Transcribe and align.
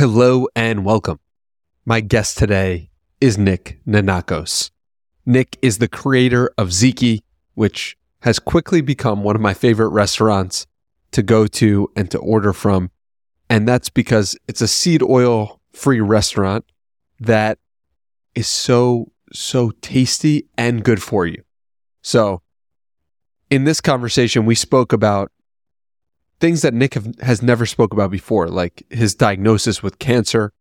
Hello 0.00 0.48
and 0.56 0.82
welcome. 0.82 1.20
My 1.84 2.00
guest 2.00 2.38
today 2.38 2.88
is 3.20 3.36
Nick 3.36 3.80
Nanakos. 3.86 4.70
Nick 5.26 5.58
is 5.60 5.76
the 5.76 5.88
creator 5.88 6.50
of 6.56 6.68
Ziki, 6.68 7.20
which 7.52 7.98
has 8.20 8.38
quickly 8.38 8.80
become 8.80 9.22
one 9.22 9.36
of 9.36 9.42
my 9.42 9.52
favorite 9.52 9.90
restaurants 9.90 10.66
to 11.10 11.22
go 11.22 11.46
to 11.48 11.92
and 11.94 12.10
to 12.12 12.18
order 12.18 12.54
from. 12.54 12.90
And 13.50 13.68
that's 13.68 13.90
because 13.90 14.34
it's 14.48 14.62
a 14.62 14.68
seed 14.68 15.02
oil 15.02 15.60
free 15.74 16.00
restaurant 16.00 16.64
that 17.18 17.58
is 18.34 18.48
so, 18.48 19.12
so 19.34 19.70
tasty 19.82 20.48
and 20.56 20.82
good 20.82 21.02
for 21.02 21.26
you. 21.26 21.42
So, 22.00 22.40
in 23.50 23.64
this 23.64 23.82
conversation, 23.82 24.46
we 24.46 24.54
spoke 24.54 24.94
about 24.94 25.30
things 26.40 26.62
that 26.62 26.74
Nick 26.74 26.94
have, 26.94 27.14
has 27.20 27.42
never 27.42 27.66
spoke 27.66 27.92
about 27.92 28.10
before, 28.10 28.48
like 28.48 28.84
his 28.90 29.14
diagnosis 29.14 29.82
with 29.82 29.98
cancer, 29.98 30.52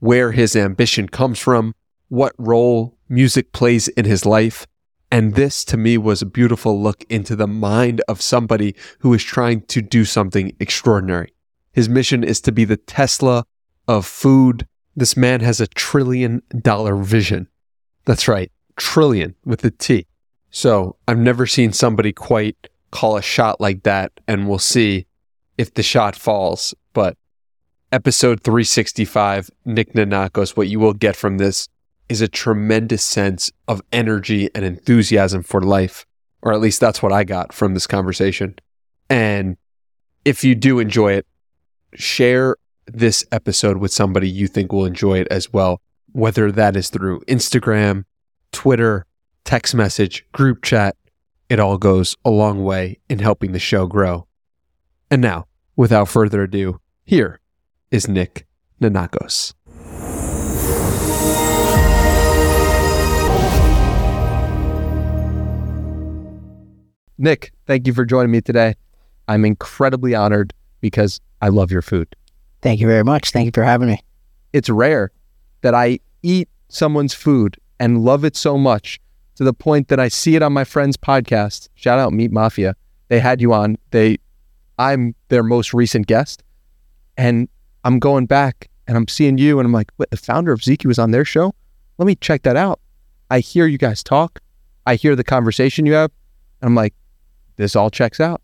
where 0.00 0.32
his 0.32 0.56
ambition 0.56 1.08
comes 1.08 1.38
from, 1.38 1.74
what 2.08 2.32
role 2.38 2.96
music 3.08 3.52
plays 3.52 3.88
in 3.88 4.04
his 4.04 4.24
life. 4.24 4.66
And 5.10 5.34
this 5.34 5.64
to 5.66 5.76
me 5.76 5.96
was 5.96 6.20
a 6.20 6.26
beautiful 6.26 6.80
look 6.80 7.04
into 7.08 7.36
the 7.36 7.46
mind 7.46 8.02
of 8.08 8.20
somebody 8.20 8.74
who 9.00 9.14
is 9.14 9.22
trying 9.22 9.62
to 9.62 9.80
do 9.80 10.04
something 10.04 10.54
extraordinary. 10.60 11.32
His 11.72 11.88
mission 11.88 12.24
is 12.24 12.40
to 12.42 12.52
be 12.52 12.64
the 12.64 12.76
Tesla 12.76 13.44
of 13.86 14.04
food. 14.06 14.66
This 14.96 15.16
man 15.16 15.40
has 15.40 15.60
a 15.60 15.66
trillion 15.66 16.42
dollar 16.60 16.96
vision. 16.96 17.48
That's 18.04 18.28
right, 18.28 18.50
trillion 18.76 19.34
with 19.44 19.64
a 19.64 19.70
T. 19.70 20.06
So 20.50 20.96
I've 21.06 21.18
never 21.18 21.46
seen 21.46 21.72
somebody 21.72 22.12
quite 22.12 22.68
call 22.90 23.16
a 23.16 23.22
shot 23.22 23.60
like 23.60 23.82
that, 23.82 24.12
and 24.26 24.48
we'll 24.48 24.58
see 24.58 25.06
if 25.58 25.74
the 25.74 25.82
shot 25.82 26.16
falls. 26.16 26.74
But 26.94 27.18
episode 27.92 28.42
365, 28.42 29.50
Nick 29.66 29.92
Nanakos, 29.92 30.56
what 30.56 30.68
you 30.68 30.80
will 30.80 30.94
get 30.94 31.16
from 31.16 31.36
this 31.36 31.68
is 32.08 32.22
a 32.22 32.28
tremendous 32.28 33.04
sense 33.04 33.52
of 33.66 33.82
energy 33.92 34.48
and 34.54 34.64
enthusiasm 34.64 35.42
for 35.42 35.60
life, 35.60 36.06
or 36.40 36.54
at 36.54 36.60
least 36.60 36.80
that's 36.80 37.02
what 37.02 37.12
I 37.12 37.24
got 37.24 37.52
from 37.52 37.74
this 37.74 37.86
conversation. 37.86 38.54
And 39.10 39.56
if 40.24 40.44
you 40.44 40.54
do 40.54 40.78
enjoy 40.78 41.12
it, 41.12 41.26
share 41.94 42.56
this 42.86 43.24
episode 43.32 43.78
with 43.78 43.92
somebody 43.92 44.28
you 44.28 44.46
think 44.46 44.72
will 44.72 44.86
enjoy 44.86 45.18
it 45.18 45.28
as 45.30 45.52
well, 45.52 45.80
whether 46.12 46.50
that 46.52 46.76
is 46.76 46.88
through 46.88 47.20
Instagram, 47.22 48.04
Twitter, 48.52 49.04
text 49.44 49.74
message, 49.74 50.24
group 50.32 50.62
chat. 50.62 50.96
It 51.48 51.60
all 51.60 51.78
goes 51.78 52.16
a 52.24 52.30
long 52.30 52.64
way 52.64 52.98
in 53.08 53.18
helping 53.18 53.52
the 53.52 53.58
show 53.58 53.86
grow. 53.86 54.27
And 55.10 55.22
now, 55.22 55.46
without 55.74 56.08
further 56.08 56.42
ado, 56.42 56.80
here 57.04 57.40
is 57.90 58.08
Nick 58.08 58.46
Nanakos. 58.80 59.54
Nick, 67.16 67.52
thank 67.66 67.86
you 67.86 67.94
for 67.94 68.04
joining 68.04 68.30
me 68.30 68.40
today. 68.40 68.74
I'm 69.26 69.44
incredibly 69.44 70.14
honored 70.14 70.52
because 70.80 71.20
I 71.40 71.48
love 71.48 71.72
your 71.72 71.82
food. 71.82 72.14
Thank 72.60 72.80
you 72.80 72.86
very 72.86 73.02
much. 73.02 73.30
Thank 73.30 73.46
you 73.46 73.52
for 73.52 73.64
having 73.64 73.88
me. 73.88 74.00
It's 74.52 74.68
rare 74.68 75.10
that 75.62 75.74
I 75.74 76.00
eat 76.22 76.48
someone's 76.68 77.14
food 77.14 77.56
and 77.80 78.04
love 78.04 78.24
it 78.24 78.36
so 78.36 78.58
much 78.58 79.00
to 79.36 79.44
the 79.44 79.52
point 79.54 79.88
that 79.88 79.98
I 79.98 80.08
see 80.08 80.36
it 80.36 80.42
on 80.42 80.52
my 80.52 80.64
friend's 80.64 80.96
podcast. 80.96 81.68
Shout 81.74 81.98
out 81.98 82.12
Meat 82.12 82.30
Mafia. 82.30 82.76
They 83.08 83.20
had 83.20 83.40
you 83.40 83.52
on. 83.52 83.78
They 83.90 84.18
I'm 84.78 85.14
their 85.28 85.42
most 85.42 85.74
recent 85.74 86.06
guest. 86.06 86.42
And 87.16 87.48
I'm 87.84 87.98
going 87.98 88.26
back 88.26 88.70
and 88.86 88.96
I'm 88.96 89.08
seeing 89.08 89.38
you 89.38 89.58
and 89.58 89.66
I'm 89.66 89.72
like, 89.72 89.90
what, 89.96 90.10
the 90.10 90.16
founder 90.16 90.52
of 90.52 90.60
Ziki 90.60 90.86
was 90.86 90.98
on 90.98 91.10
their 91.10 91.24
show? 91.24 91.54
Let 91.98 92.06
me 92.06 92.14
check 92.14 92.42
that 92.42 92.56
out. 92.56 92.80
I 93.30 93.40
hear 93.40 93.66
you 93.66 93.78
guys 93.78 94.02
talk. 94.02 94.40
I 94.86 94.94
hear 94.94 95.16
the 95.16 95.24
conversation 95.24 95.84
you 95.84 95.94
have. 95.94 96.10
And 96.60 96.68
I'm 96.68 96.74
like, 96.74 96.94
this 97.56 97.76
all 97.76 97.90
checks 97.90 98.20
out. 98.20 98.40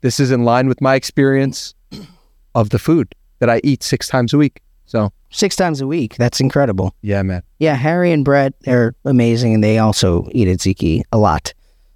This 0.00 0.20
is 0.20 0.30
in 0.30 0.44
line 0.44 0.68
with 0.68 0.80
my 0.80 0.94
experience 0.94 1.74
of 2.54 2.70
the 2.70 2.78
food 2.78 3.14
that 3.40 3.50
I 3.50 3.60
eat 3.64 3.82
six 3.82 4.08
times 4.08 4.32
a 4.32 4.38
week. 4.38 4.60
So 4.86 5.12
six 5.30 5.56
times 5.56 5.80
a 5.80 5.86
week. 5.86 6.16
That's 6.16 6.40
incredible. 6.40 6.94
Yeah, 7.02 7.22
man. 7.22 7.42
Yeah, 7.58 7.74
Harry 7.74 8.12
and 8.12 8.24
Brett, 8.24 8.54
they're 8.60 8.94
amazing 9.04 9.54
and 9.54 9.64
they 9.64 9.78
also 9.78 10.28
eat 10.32 10.48
at 10.48 10.58
Ziki 10.58 11.02
a 11.12 11.18
lot. 11.18 11.52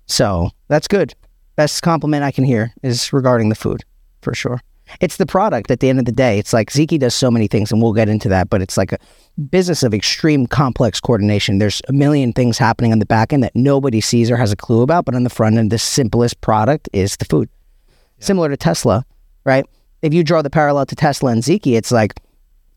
So 0.06 0.50
that's 0.68 0.88
good. 0.88 1.14
Best 1.56 1.82
compliment 1.82 2.24
I 2.24 2.32
can 2.32 2.44
hear 2.44 2.72
is 2.82 3.12
regarding 3.12 3.48
the 3.48 3.54
food, 3.54 3.84
for 4.22 4.34
sure. 4.34 4.60
It's 5.00 5.16
the 5.16 5.26
product 5.26 5.70
at 5.70 5.80
the 5.80 5.88
end 5.88 5.98
of 5.98 6.04
the 6.04 6.12
day. 6.12 6.38
It's 6.38 6.52
like 6.52 6.70
Ziki 6.70 6.98
does 6.98 7.14
so 7.14 7.30
many 7.30 7.46
things, 7.46 7.72
and 7.72 7.80
we'll 7.80 7.92
get 7.92 8.08
into 8.08 8.28
that, 8.28 8.50
but 8.50 8.60
it's 8.60 8.76
like 8.76 8.92
a 8.92 8.98
business 9.50 9.82
of 9.82 9.94
extreme 9.94 10.46
complex 10.46 11.00
coordination. 11.00 11.58
There's 11.58 11.80
a 11.88 11.92
million 11.92 12.32
things 12.32 12.58
happening 12.58 12.92
on 12.92 12.98
the 12.98 13.06
back 13.06 13.32
end 13.32 13.42
that 13.42 13.54
nobody 13.54 14.00
sees 14.00 14.30
or 14.30 14.36
has 14.36 14.52
a 14.52 14.56
clue 14.56 14.82
about, 14.82 15.04
but 15.04 15.14
on 15.14 15.24
the 15.24 15.30
front 15.30 15.56
end, 15.56 15.70
the 15.70 15.78
simplest 15.78 16.40
product 16.40 16.88
is 16.92 17.16
the 17.16 17.24
food. 17.24 17.48
Yeah. 18.18 18.26
Similar 18.26 18.48
to 18.50 18.56
Tesla, 18.56 19.04
right? 19.44 19.64
If 20.02 20.12
you 20.12 20.24
draw 20.24 20.42
the 20.42 20.50
parallel 20.50 20.86
to 20.86 20.96
Tesla 20.96 21.30
and 21.30 21.42
Ziki, 21.42 21.76
it's 21.76 21.92
like, 21.92 22.20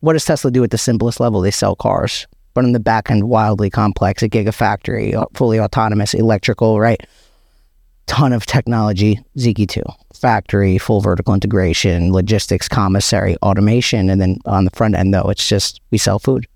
what 0.00 0.14
does 0.14 0.24
Tesla 0.24 0.50
do 0.50 0.62
at 0.64 0.70
the 0.70 0.78
simplest 0.78 1.20
level? 1.20 1.40
They 1.40 1.50
sell 1.50 1.74
cars, 1.74 2.26
but 2.54 2.64
on 2.64 2.72
the 2.72 2.80
back 2.80 3.10
end, 3.10 3.28
wildly 3.28 3.68
complex, 3.68 4.22
a 4.22 4.28
gigafactory, 4.28 5.22
fully 5.34 5.60
autonomous, 5.60 6.14
electrical, 6.14 6.80
right? 6.80 7.00
Ton 8.06 8.32
of 8.32 8.46
technology, 8.46 9.18
Ziki 9.36 9.68
2 9.68 9.82
factory, 10.16 10.78
full 10.78 11.00
vertical 11.00 11.34
integration, 11.34 12.12
logistics, 12.12 12.68
commissary, 12.68 13.36
automation. 13.42 14.10
And 14.10 14.20
then 14.20 14.38
on 14.46 14.64
the 14.64 14.70
front 14.70 14.96
end, 14.96 15.14
though, 15.14 15.28
it's 15.28 15.48
just 15.48 15.80
we 15.90 15.98
sell 15.98 16.18
food. 16.18 16.46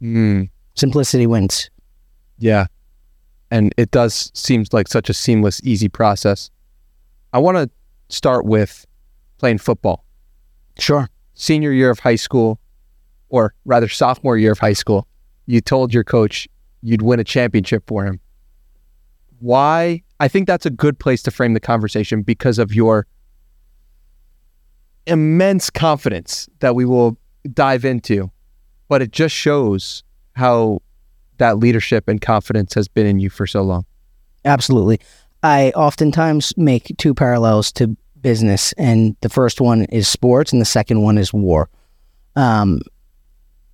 Mm. 0.00 0.48
Simplicity 0.74 1.26
wins. 1.26 1.70
Yeah. 2.38 2.66
And 3.50 3.74
it 3.76 3.90
does 3.90 4.30
seem 4.34 4.64
like 4.72 4.88
such 4.88 5.10
a 5.10 5.14
seamless, 5.14 5.60
easy 5.64 5.88
process. 5.88 6.50
I 7.32 7.38
want 7.38 7.56
to 7.58 7.70
start 8.08 8.44
with 8.44 8.86
playing 9.38 9.58
football. 9.58 10.04
Sure. 10.78 11.08
Senior 11.34 11.72
year 11.72 11.90
of 11.90 11.98
high 11.98 12.16
school, 12.16 12.60
or 13.28 13.54
rather 13.64 13.88
sophomore 13.88 14.36
year 14.36 14.52
of 14.52 14.58
high 14.58 14.72
school, 14.72 15.06
you 15.46 15.60
told 15.60 15.92
your 15.92 16.04
coach 16.04 16.48
you'd 16.82 17.02
win 17.02 17.20
a 17.20 17.24
championship 17.24 17.84
for 17.86 18.04
him. 18.04 18.20
Why 19.40 20.02
I 20.20 20.28
think 20.28 20.46
that's 20.46 20.66
a 20.66 20.70
good 20.70 20.98
place 20.98 21.22
to 21.22 21.30
frame 21.30 21.54
the 21.54 21.60
conversation 21.60 22.22
because 22.22 22.58
of 22.58 22.74
your 22.74 23.06
immense 25.06 25.70
confidence 25.70 26.48
that 26.60 26.74
we 26.74 26.84
will 26.84 27.18
dive 27.52 27.86
into. 27.86 28.30
But 28.88 29.00
it 29.00 29.12
just 29.12 29.34
shows 29.34 30.04
how 30.34 30.82
that 31.38 31.58
leadership 31.58 32.06
and 32.06 32.20
confidence 32.20 32.74
has 32.74 32.86
been 32.86 33.06
in 33.06 33.18
you 33.18 33.30
for 33.30 33.46
so 33.46 33.62
long. 33.62 33.86
Absolutely. 34.44 35.00
I 35.42 35.70
oftentimes 35.70 36.52
make 36.58 36.94
two 36.98 37.14
parallels 37.14 37.72
to 37.72 37.96
business, 38.20 38.74
and 38.74 39.16
the 39.22 39.30
first 39.30 39.58
one 39.58 39.84
is 39.86 40.06
sports, 40.06 40.52
and 40.52 40.60
the 40.60 40.66
second 40.66 41.02
one 41.02 41.16
is 41.16 41.32
war. 41.32 41.70
Um, 42.36 42.82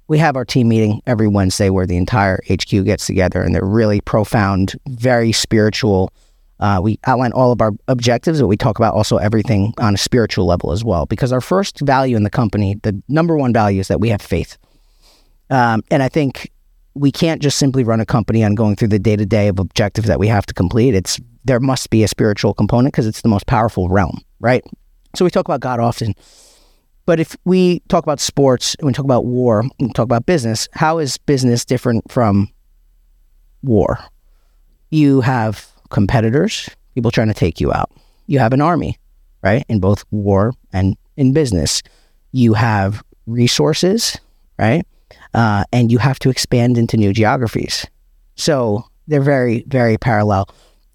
we 0.06 0.18
have 0.18 0.36
our 0.36 0.44
team 0.44 0.68
meeting 0.68 1.02
every 1.06 1.26
Wednesday 1.26 1.70
where 1.70 1.86
the 1.86 1.96
entire 1.96 2.40
HQ 2.48 2.84
gets 2.84 3.06
together, 3.06 3.42
and 3.42 3.52
they're 3.52 3.64
really 3.64 4.00
profound, 4.00 4.74
very 4.86 5.32
spiritual 5.32 6.12
uh, 6.60 6.80
we 6.82 6.98
outline 7.04 7.32
all 7.32 7.52
of 7.52 7.60
our 7.60 7.72
objectives, 7.88 8.40
but 8.40 8.46
we 8.46 8.56
talk 8.56 8.78
about 8.78 8.94
also 8.94 9.18
everything 9.18 9.74
on 9.78 9.94
a 9.94 9.98
spiritual 9.98 10.46
level 10.46 10.72
as 10.72 10.84
well. 10.84 11.06
Because 11.06 11.32
our 11.32 11.40
first 11.40 11.80
value 11.80 12.16
in 12.16 12.22
the 12.22 12.30
company, 12.30 12.76
the 12.82 13.00
number 13.08 13.36
one 13.36 13.52
value 13.52 13.80
is 13.80 13.88
that 13.88 14.00
we 14.00 14.08
have 14.08 14.22
faith. 14.22 14.56
Um, 15.50 15.82
and 15.90 16.02
I 16.02 16.08
think 16.08 16.50
we 16.94 17.12
can't 17.12 17.42
just 17.42 17.58
simply 17.58 17.84
run 17.84 18.00
a 18.00 18.06
company 18.06 18.42
on 18.42 18.54
going 18.54 18.76
through 18.76 18.88
the 18.88 18.98
day 18.98 19.16
to 19.16 19.26
day 19.26 19.48
of 19.48 19.58
objectives 19.58 20.08
that 20.08 20.18
we 20.18 20.28
have 20.28 20.46
to 20.46 20.54
complete. 20.54 20.94
It's 20.94 21.20
there 21.44 21.60
must 21.60 21.90
be 21.90 22.02
a 22.02 22.08
spiritual 22.08 22.54
component 22.54 22.92
because 22.92 23.06
it's 23.06 23.22
the 23.22 23.28
most 23.28 23.46
powerful 23.46 23.88
realm, 23.88 24.20
right? 24.40 24.64
So 25.14 25.24
we 25.24 25.30
talk 25.30 25.46
about 25.46 25.60
God 25.60 25.78
often. 25.78 26.14
But 27.04 27.20
if 27.20 27.36
we 27.44 27.80
talk 27.88 28.02
about 28.02 28.18
sports 28.18 28.74
we 28.82 28.92
talk 28.92 29.04
about 29.04 29.26
war, 29.26 29.64
and 29.78 29.94
talk 29.94 30.04
about 30.04 30.26
business, 30.26 30.68
how 30.72 30.98
is 30.98 31.18
business 31.18 31.64
different 31.64 32.10
from 32.10 32.48
war? 33.62 33.98
You 34.90 35.20
have 35.20 35.70
competitors, 35.90 36.68
people 36.94 37.10
trying 37.10 37.28
to 37.28 37.34
take 37.34 37.60
you 37.60 37.72
out. 37.72 37.90
You 38.26 38.38
have 38.38 38.52
an 38.52 38.60
army, 38.60 38.98
right? 39.42 39.64
In 39.68 39.80
both 39.80 40.04
war 40.10 40.52
and 40.72 40.96
in 41.16 41.32
business. 41.32 41.82
You 42.32 42.54
have 42.54 43.02
resources, 43.26 44.18
right? 44.58 44.84
Uh, 45.34 45.64
and 45.72 45.92
you 45.92 45.98
have 45.98 46.18
to 46.20 46.30
expand 46.30 46.78
into 46.78 46.96
new 46.96 47.12
geographies. 47.12 47.86
So 48.34 48.84
they're 49.06 49.20
very, 49.20 49.64
very 49.66 49.96
parallel. 49.96 50.48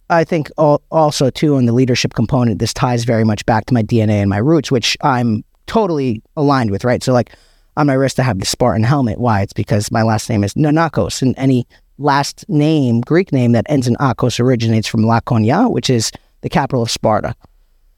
I 0.09 0.25
think 0.25 0.49
also, 0.57 1.29
too, 1.29 1.57
in 1.57 1.65
the 1.65 1.71
leadership 1.71 2.13
component, 2.13 2.59
this 2.59 2.73
ties 2.73 3.05
very 3.05 3.23
much 3.23 3.45
back 3.45 3.65
to 3.67 3.73
my 3.73 3.81
DNA 3.81 4.21
and 4.21 4.29
my 4.29 4.37
roots, 4.37 4.69
which 4.69 4.97
I'm 5.01 5.45
totally 5.67 6.21
aligned 6.35 6.69
with, 6.69 6.83
right? 6.83 7.01
So, 7.01 7.13
like, 7.13 7.31
on 7.77 7.87
my 7.87 7.93
wrist, 7.93 8.19
I 8.19 8.23
have 8.23 8.39
the 8.39 8.45
Spartan 8.45 8.83
helmet. 8.83 9.19
Why? 9.19 9.41
It's 9.41 9.53
because 9.53 9.89
my 9.89 10.03
last 10.03 10.29
name 10.29 10.43
is 10.43 10.53
Nanakos, 10.55 11.21
and 11.21 11.33
any 11.37 11.65
last 11.97 12.45
name, 12.49 13.01
Greek 13.01 13.31
name 13.31 13.51
that 13.53 13.65
ends 13.69 13.87
in 13.87 13.95
Akos 13.95 14.39
originates 14.39 14.87
from 14.87 15.05
Laconia, 15.05 15.69
which 15.69 15.89
is 15.89 16.11
the 16.41 16.49
capital 16.49 16.81
of 16.81 16.91
Sparta. 16.91 17.35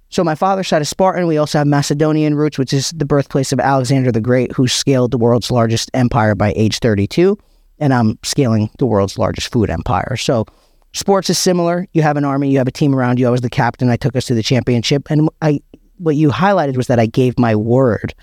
So 0.09 0.23
my 0.23 0.35
father's 0.35 0.67
side 0.67 0.81
is 0.83 0.89
Spartan. 0.89 1.25
We 1.25 1.37
also 1.37 1.57
have 1.57 1.65
Macedonian 1.65 2.35
roots, 2.35 2.59
which 2.59 2.71
is 2.71 2.91
the 2.91 3.05
birthplace 3.05 3.51
of 3.51 3.59
Alexander 3.59 4.11
the 4.11 4.21
Great, 4.21 4.51
who 4.51 4.67
scaled 4.67 5.09
the 5.09 5.17
world's 5.17 5.49
largest 5.49 5.89
empire 5.95 6.35
by 6.35 6.53
age 6.55 6.77
32. 6.79 7.35
And 7.79 7.93
I'm 7.93 8.19
scaling 8.23 8.69
the 8.77 8.85
world's 8.85 9.17
largest 9.17 9.51
food 9.51 9.71
empire. 9.71 10.15
So 10.17 10.45
sports 10.93 11.31
is 11.31 11.39
similar. 11.39 11.87
You 11.93 12.03
have 12.03 12.15
an 12.15 12.25
army, 12.25 12.51
you 12.51 12.59
have 12.59 12.67
a 12.67 12.71
team 12.71 12.93
around 12.93 13.19
you. 13.19 13.25
I 13.25 13.31
was 13.31 13.41
the 13.41 13.49
captain. 13.49 13.89
I 13.89 13.97
took 13.97 14.15
us 14.15 14.25
to 14.25 14.35
the 14.35 14.43
championship. 14.43 15.09
And 15.09 15.29
I, 15.41 15.61
what 15.97 16.15
you 16.15 16.29
highlighted 16.29 16.77
was 16.77 16.85
that 16.87 16.99
I 16.99 17.07
gave 17.07 17.39
my 17.39 17.55
word, 17.55 18.13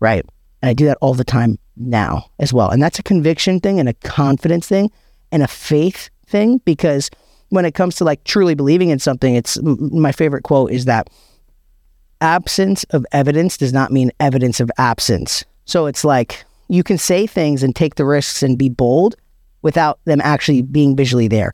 right? 0.00 0.24
And 0.62 0.70
I 0.70 0.74
do 0.74 0.86
that 0.86 0.98
all 1.00 1.14
the 1.14 1.24
time 1.24 1.58
now 1.76 2.26
as 2.38 2.52
well. 2.52 2.70
And 2.70 2.82
that's 2.82 2.98
a 2.98 3.02
conviction 3.02 3.60
thing 3.60 3.80
and 3.80 3.88
a 3.88 3.94
confidence 3.94 4.68
thing 4.68 4.90
and 5.32 5.42
a 5.42 5.48
faith 5.48 6.10
thing 6.26 6.58
because 6.64 7.10
when 7.48 7.64
it 7.64 7.74
comes 7.74 7.96
to 7.96 8.04
like 8.04 8.22
truly 8.24 8.54
believing 8.54 8.90
in 8.90 8.98
something, 8.98 9.34
it's 9.34 9.58
my 9.62 10.12
favorite 10.12 10.44
quote 10.44 10.70
is 10.70 10.84
that 10.84 11.10
absence 12.20 12.84
of 12.90 13.06
evidence 13.12 13.56
does 13.56 13.72
not 13.72 13.90
mean 13.90 14.10
evidence 14.20 14.60
of 14.60 14.70
absence. 14.78 15.44
So 15.64 15.86
it's 15.86 16.04
like 16.04 16.44
you 16.68 16.82
can 16.82 16.98
say 16.98 17.26
things 17.26 17.62
and 17.62 17.74
take 17.74 17.96
the 17.96 18.04
risks 18.04 18.42
and 18.42 18.58
be 18.58 18.68
bold 18.68 19.16
without 19.62 19.98
them 20.04 20.20
actually 20.22 20.62
being 20.62 20.96
visually 20.96 21.28
there. 21.28 21.52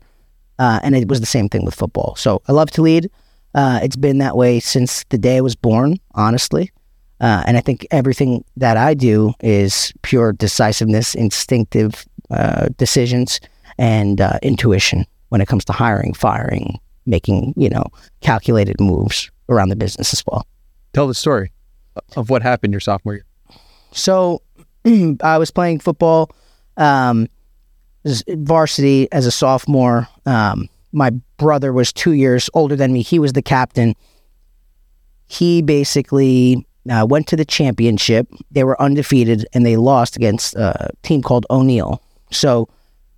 Uh, 0.59 0.79
and 0.83 0.95
it 0.95 1.07
was 1.07 1.19
the 1.19 1.25
same 1.25 1.49
thing 1.49 1.65
with 1.65 1.75
football. 1.75 2.15
So 2.15 2.41
I 2.47 2.51
love 2.51 2.71
to 2.71 2.81
lead. 2.81 3.09
Uh, 3.53 3.79
it's 3.81 3.95
been 3.95 4.19
that 4.19 4.35
way 4.35 4.59
since 4.59 5.03
the 5.09 5.17
day 5.17 5.37
I 5.37 5.41
was 5.41 5.55
born, 5.55 5.97
honestly. 6.13 6.71
Uh, 7.19 7.43
and 7.47 7.57
I 7.57 7.61
think 7.61 7.87
everything 7.89 8.43
that 8.57 8.77
I 8.77 8.93
do 8.93 9.33
is 9.41 9.91
pure 10.03 10.33
decisiveness, 10.33 11.15
instinctive 11.15 12.05
uh, 12.29 12.69
decisions, 12.77 13.39
and 13.77 14.21
uh, 14.21 14.39
intuition 14.41 15.05
when 15.29 15.41
it 15.41 15.47
comes 15.47 15.65
to 15.65 15.73
hiring, 15.73 16.13
firing, 16.13 16.79
making, 17.05 17.53
you 17.57 17.69
know, 17.69 17.85
calculated 18.21 18.79
moves 18.79 19.31
around 19.49 19.69
the 19.69 19.75
business 19.75 20.13
as 20.13 20.23
well. 20.27 20.45
Tell 20.93 21.07
the 21.07 21.13
story 21.13 21.51
of 22.15 22.29
what 22.29 22.41
happened 22.43 22.73
your 22.73 22.79
sophomore 22.79 23.15
year. 23.15 23.25
So 23.91 24.41
I 25.23 25.37
was 25.37 25.51
playing 25.51 25.79
football, 25.79 26.31
um, 26.77 27.27
varsity 28.27 29.11
as 29.11 29.25
a 29.25 29.31
sophomore. 29.31 30.07
Um, 30.25 30.69
my 30.91 31.11
brother 31.37 31.73
was 31.73 31.91
two 31.91 32.13
years 32.13 32.49
older 32.53 32.75
than 32.75 32.93
me. 32.93 33.01
He 33.01 33.19
was 33.19 33.33
the 33.33 33.41
captain. 33.41 33.95
He 35.27 35.61
basically 35.61 36.66
uh, 36.89 37.05
went 37.07 37.27
to 37.27 37.35
the 37.35 37.45
championship. 37.45 38.27
They 38.51 38.63
were 38.63 38.79
undefeated 38.81 39.45
and 39.53 39.65
they 39.65 39.77
lost 39.77 40.15
against 40.15 40.55
a 40.55 40.89
team 41.03 41.21
called 41.21 41.45
O'Neill. 41.49 42.01
So 42.31 42.69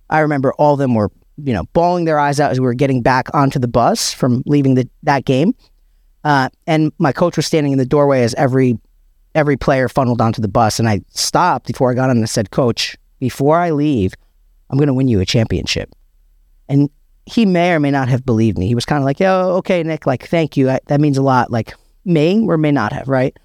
I 0.08 0.20
remember 0.20 0.52
all 0.54 0.74
of 0.74 0.78
them 0.78 0.94
were 0.94 1.10
you 1.44 1.52
know, 1.52 1.64
bawling 1.72 2.04
their 2.04 2.18
eyes 2.18 2.40
out 2.40 2.50
as 2.50 2.60
we 2.60 2.66
were 2.66 2.74
getting 2.74 3.02
back 3.02 3.32
onto 3.34 3.58
the 3.58 3.68
bus 3.68 4.12
from 4.12 4.42
leaving 4.46 4.74
the, 4.74 4.88
that 5.02 5.24
game. 5.24 5.54
Uh, 6.24 6.48
and 6.66 6.92
my 6.98 7.12
coach 7.12 7.36
was 7.36 7.46
standing 7.46 7.72
in 7.72 7.78
the 7.78 7.86
doorway 7.86 8.22
as 8.22 8.34
every 8.34 8.78
every 9.34 9.56
player 9.56 9.88
funneled 9.88 10.20
onto 10.20 10.42
the 10.42 10.48
bus. 10.48 10.78
And 10.78 10.88
I 10.88 11.00
stopped 11.10 11.68
before 11.68 11.90
I 11.90 11.94
got 11.94 12.10
on 12.10 12.18
and 12.18 12.28
said, 12.28 12.50
Coach, 12.50 12.96
before 13.20 13.58
I 13.58 13.70
leave, 13.70 14.12
I'm 14.68 14.76
going 14.76 14.88
to 14.88 14.94
win 14.94 15.08
you 15.08 15.20
a 15.20 15.26
championship. 15.26 15.90
And 16.68 16.90
he 17.26 17.46
may 17.46 17.72
or 17.72 17.80
may 17.80 17.92
not 17.92 18.08
have 18.08 18.26
believed 18.26 18.58
me. 18.58 18.66
He 18.66 18.74
was 18.74 18.84
kind 18.84 19.00
of 19.00 19.04
like, 19.04 19.20
"Oh, 19.20 19.56
okay, 19.58 19.82
Nick. 19.82 20.06
Like, 20.06 20.26
thank 20.26 20.56
you. 20.56 20.68
I, 20.68 20.80
that 20.86 21.00
means 21.00 21.16
a 21.16 21.22
lot." 21.22 21.50
Like, 21.50 21.74
may 22.04 22.40
or 22.40 22.58
may 22.58 22.72
not 22.72 22.92
have, 22.92 23.08
right? 23.08 23.36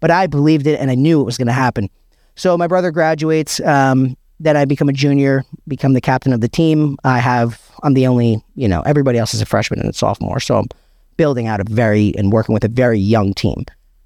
But 0.00 0.10
I 0.10 0.26
believed 0.26 0.66
it, 0.66 0.80
and 0.80 0.90
I 0.90 0.94
knew 0.94 1.20
it 1.20 1.24
was 1.24 1.36
going 1.36 1.48
to 1.48 1.52
happen. 1.52 1.90
So 2.36 2.56
my 2.56 2.66
brother 2.66 2.90
graduates. 2.90 3.60
Um, 3.60 4.16
then 4.40 4.56
I 4.56 4.64
become 4.64 4.88
a 4.88 4.92
junior, 4.92 5.44
become 5.66 5.94
the 5.94 6.00
captain 6.00 6.32
of 6.32 6.40
the 6.40 6.48
team. 6.48 6.96
I 7.02 7.18
have, 7.18 7.60
I'm 7.82 7.94
the 7.94 8.06
only, 8.06 8.42
you 8.54 8.68
know, 8.68 8.82
everybody 8.82 9.18
else 9.18 9.34
is 9.34 9.40
a 9.40 9.46
freshman 9.46 9.80
and 9.80 9.88
a 9.88 9.92
sophomore. 9.92 10.38
So 10.38 10.58
I'm 10.58 10.68
building 11.16 11.48
out 11.48 11.60
a 11.60 11.64
very, 11.68 12.14
and 12.16 12.32
working 12.32 12.52
with 12.52 12.62
a 12.62 12.68
very 12.68 13.00
young 13.00 13.34
team. 13.34 13.64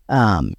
Um, 0.09 0.55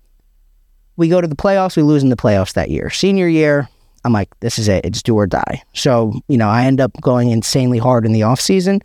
we 0.96 1.10
go 1.10 1.22
to 1.22 1.28
the 1.28 1.36
playoffs, 1.36 1.76
we 1.76 1.82
lose 1.82 2.04
in 2.04 2.10
the 2.10 2.16
playoffs 2.16 2.54
that 2.54 2.70
year. 2.70 2.92
Senior 2.92 3.28
year, 3.28 3.68
I'm 4.06 4.14
like, 4.14 4.30
this 4.42 4.60
is 4.60 4.68
it, 4.68 4.86
it's 4.86 5.02
do 5.02 5.16
or 5.16 5.26
die. 5.26 5.64
So, 5.74 6.14
you 6.28 6.38
know, 6.38 6.50
I 6.50 6.66
end 6.66 6.80
up 6.80 6.92
going 7.02 7.32
insanely 7.32 7.80
hard 7.80 8.06
in 8.06 8.14
the 8.14 8.24
off 8.24 8.40
season. 8.40 8.82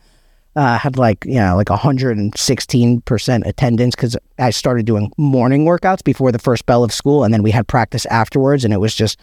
Uh, 0.59 0.77
had 0.77 0.99
like, 0.99 1.25
you 1.25 1.37
know, 1.37 1.55
like 1.55 1.69
116% 1.69 3.47
attendance 3.47 3.95
because 3.95 4.17
I 4.41 4.51
started 4.51 4.87
doing 4.87 5.13
morning 5.17 5.65
workouts 5.65 6.03
before 6.03 6.33
the 6.33 6.39
first 6.41 6.67
bell 6.67 6.83
of 6.83 6.93
school. 6.93 7.23
And 7.23 7.33
then 7.33 7.45
we 7.45 7.53
had 7.53 7.69
practice 7.69 8.07
afterwards. 8.07 8.65
And 8.65 8.75
it 8.75 8.79
was 8.79 8.93
just, 8.93 9.21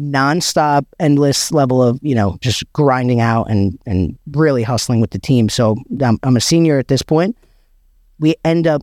nonstop, 0.00 0.86
endless 0.98 1.52
level 1.52 1.82
of 1.82 1.98
you 2.02 2.14
know 2.14 2.38
just 2.40 2.64
grinding 2.72 3.20
out 3.20 3.50
and 3.50 3.78
and 3.86 4.18
really 4.32 4.62
hustling 4.62 5.00
with 5.00 5.10
the 5.10 5.18
team. 5.18 5.48
So 5.48 5.76
I'm, 6.02 6.18
I'm 6.22 6.36
a 6.36 6.40
senior 6.40 6.78
at 6.78 6.88
this 6.88 7.02
point. 7.02 7.36
We 8.18 8.34
end 8.44 8.66
up 8.66 8.82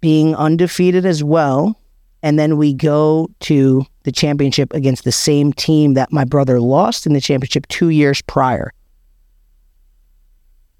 being 0.00 0.34
undefeated 0.34 1.04
as 1.04 1.22
well, 1.22 1.78
and 2.22 2.38
then 2.38 2.56
we 2.56 2.72
go 2.74 3.28
to 3.40 3.84
the 4.04 4.12
championship 4.12 4.72
against 4.72 5.04
the 5.04 5.12
same 5.12 5.52
team 5.52 5.94
that 5.94 6.12
my 6.12 6.24
brother 6.24 6.60
lost 6.60 7.06
in 7.06 7.12
the 7.12 7.20
championship 7.20 7.66
two 7.68 7.90
years 7.90 8.22
prior. 8.22 8.72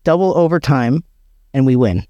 Double 0.06 0.38
overtime, 0.38 1.02
and 1.52 1.66
we 1.66 1.74
win. 1.74 2.06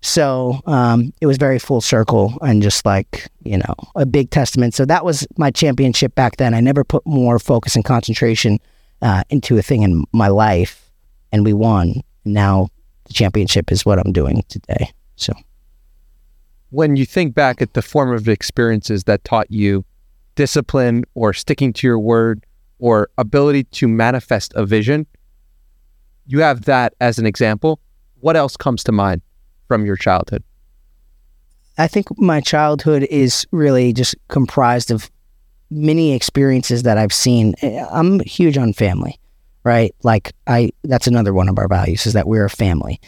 So 0.00 0.62
um, 0.64 1.12
it 1.20 1.26
was 1.26 1.36
very 1.36 1.58
full 1.58 1.82
circle 1.82 2.38
and 2.40 2.62
just 2.62 2.86
like, 2.86 3.28
you 3.44 3.58
know, 3.58 3.74
a 3.94 4.06
big 4.06 4.30
testament. 4.30 4.72
So 4.72 4.86
that 4.86 5.04
was 5.04 5.26
my 5.36 5.50
championship 5.50 6.14
back 6.14 6.38
then. 6.38 6.54
I 6.54 6.62
never 6.62 6.82
put 6.82 7.06
more 7.06 7.38
focus 7.38 7.76
and 7.76 7.84
concentration 7.84 8.58
uh, 9.02 9.24
into 9.28 9.58
a 9.58 9.62
thing 9.62 9.82
in 9.82 10.04
my 10.14 10.28
life, 10.28 10.90
and 11.30 11.44
we 11.44 11.52
won. 11.52 12.00
Now 12.24 12.68
the 13.04 13.12
championship 13.12 13.70
is 13.70 13.84
what 13.84 13.98
I'm 13.98 14.12
doing 14.12 14.42
today. 14.48 14.90
So 15.16 15.34
when 16.70 16.96
you 16.96 17.04
think 17.04 17.34
back 17.34 17.60
at 17.60 17.74
the 17.74 17.82
formative 17.82 18.30
experiences 18.30 19.04
that 19.04 19.24
taught 19.24 19.50
you 19.50 19.84
discipline 20.36 21.04
or 21.14 21.34
sticking 21.34 21.74
to 21.74 21.86
your 21.86 21.98
word 21.98 22.46
or 22.78 23.10
ability 23.18 23.64
to 23.64 23.88
manifest 23.88 24.54
a 24.54 24.64
vision, 24.64 25.06
you 26.30 26.40
have 26.40 26.64
that 26.64 26.94
as 27.00 27.18
an 27.18 27.26
example. 27.26 27.80
What 28.20 28.36
else 28.36 28.56
comes 28.56 28.84
to 28.84 28.92
mind? 28.92 29.22
from 29.70 29.86
your 29.86 29.94
childhood? 29.94 30.42
I 31.78 31.86
think 31.86 32.18
my 32.18 32.40
childhood 32.40 33.04
is 33.04 33.46
really 33.52 33.92
just 33.92 34.16
comprised 34.26 34.90
of 34.90 35.08
many 35.70 36.12
experiences 36.12 36.82
that 36.82 36.98
I've 36.98 37.12
seen. 37.12 37.54
I'm 37.62 38.18
huge 38.18 38.58
on 38.58 38.72
family, 38.72 39.20
right? 39.62 39.94
Like 40.02 40.32
I 40.48 40.72
that's 40.82 41.06
another 41.06 41.32
one 41.32 41.48
of 41.48 41.56
our 41.56 41.68
values 41.68 42.04
is 42.04 42.14
that 42.14 42.26
we're 42.26 42.46
a 42.46 42.50
family. 42.50 43.00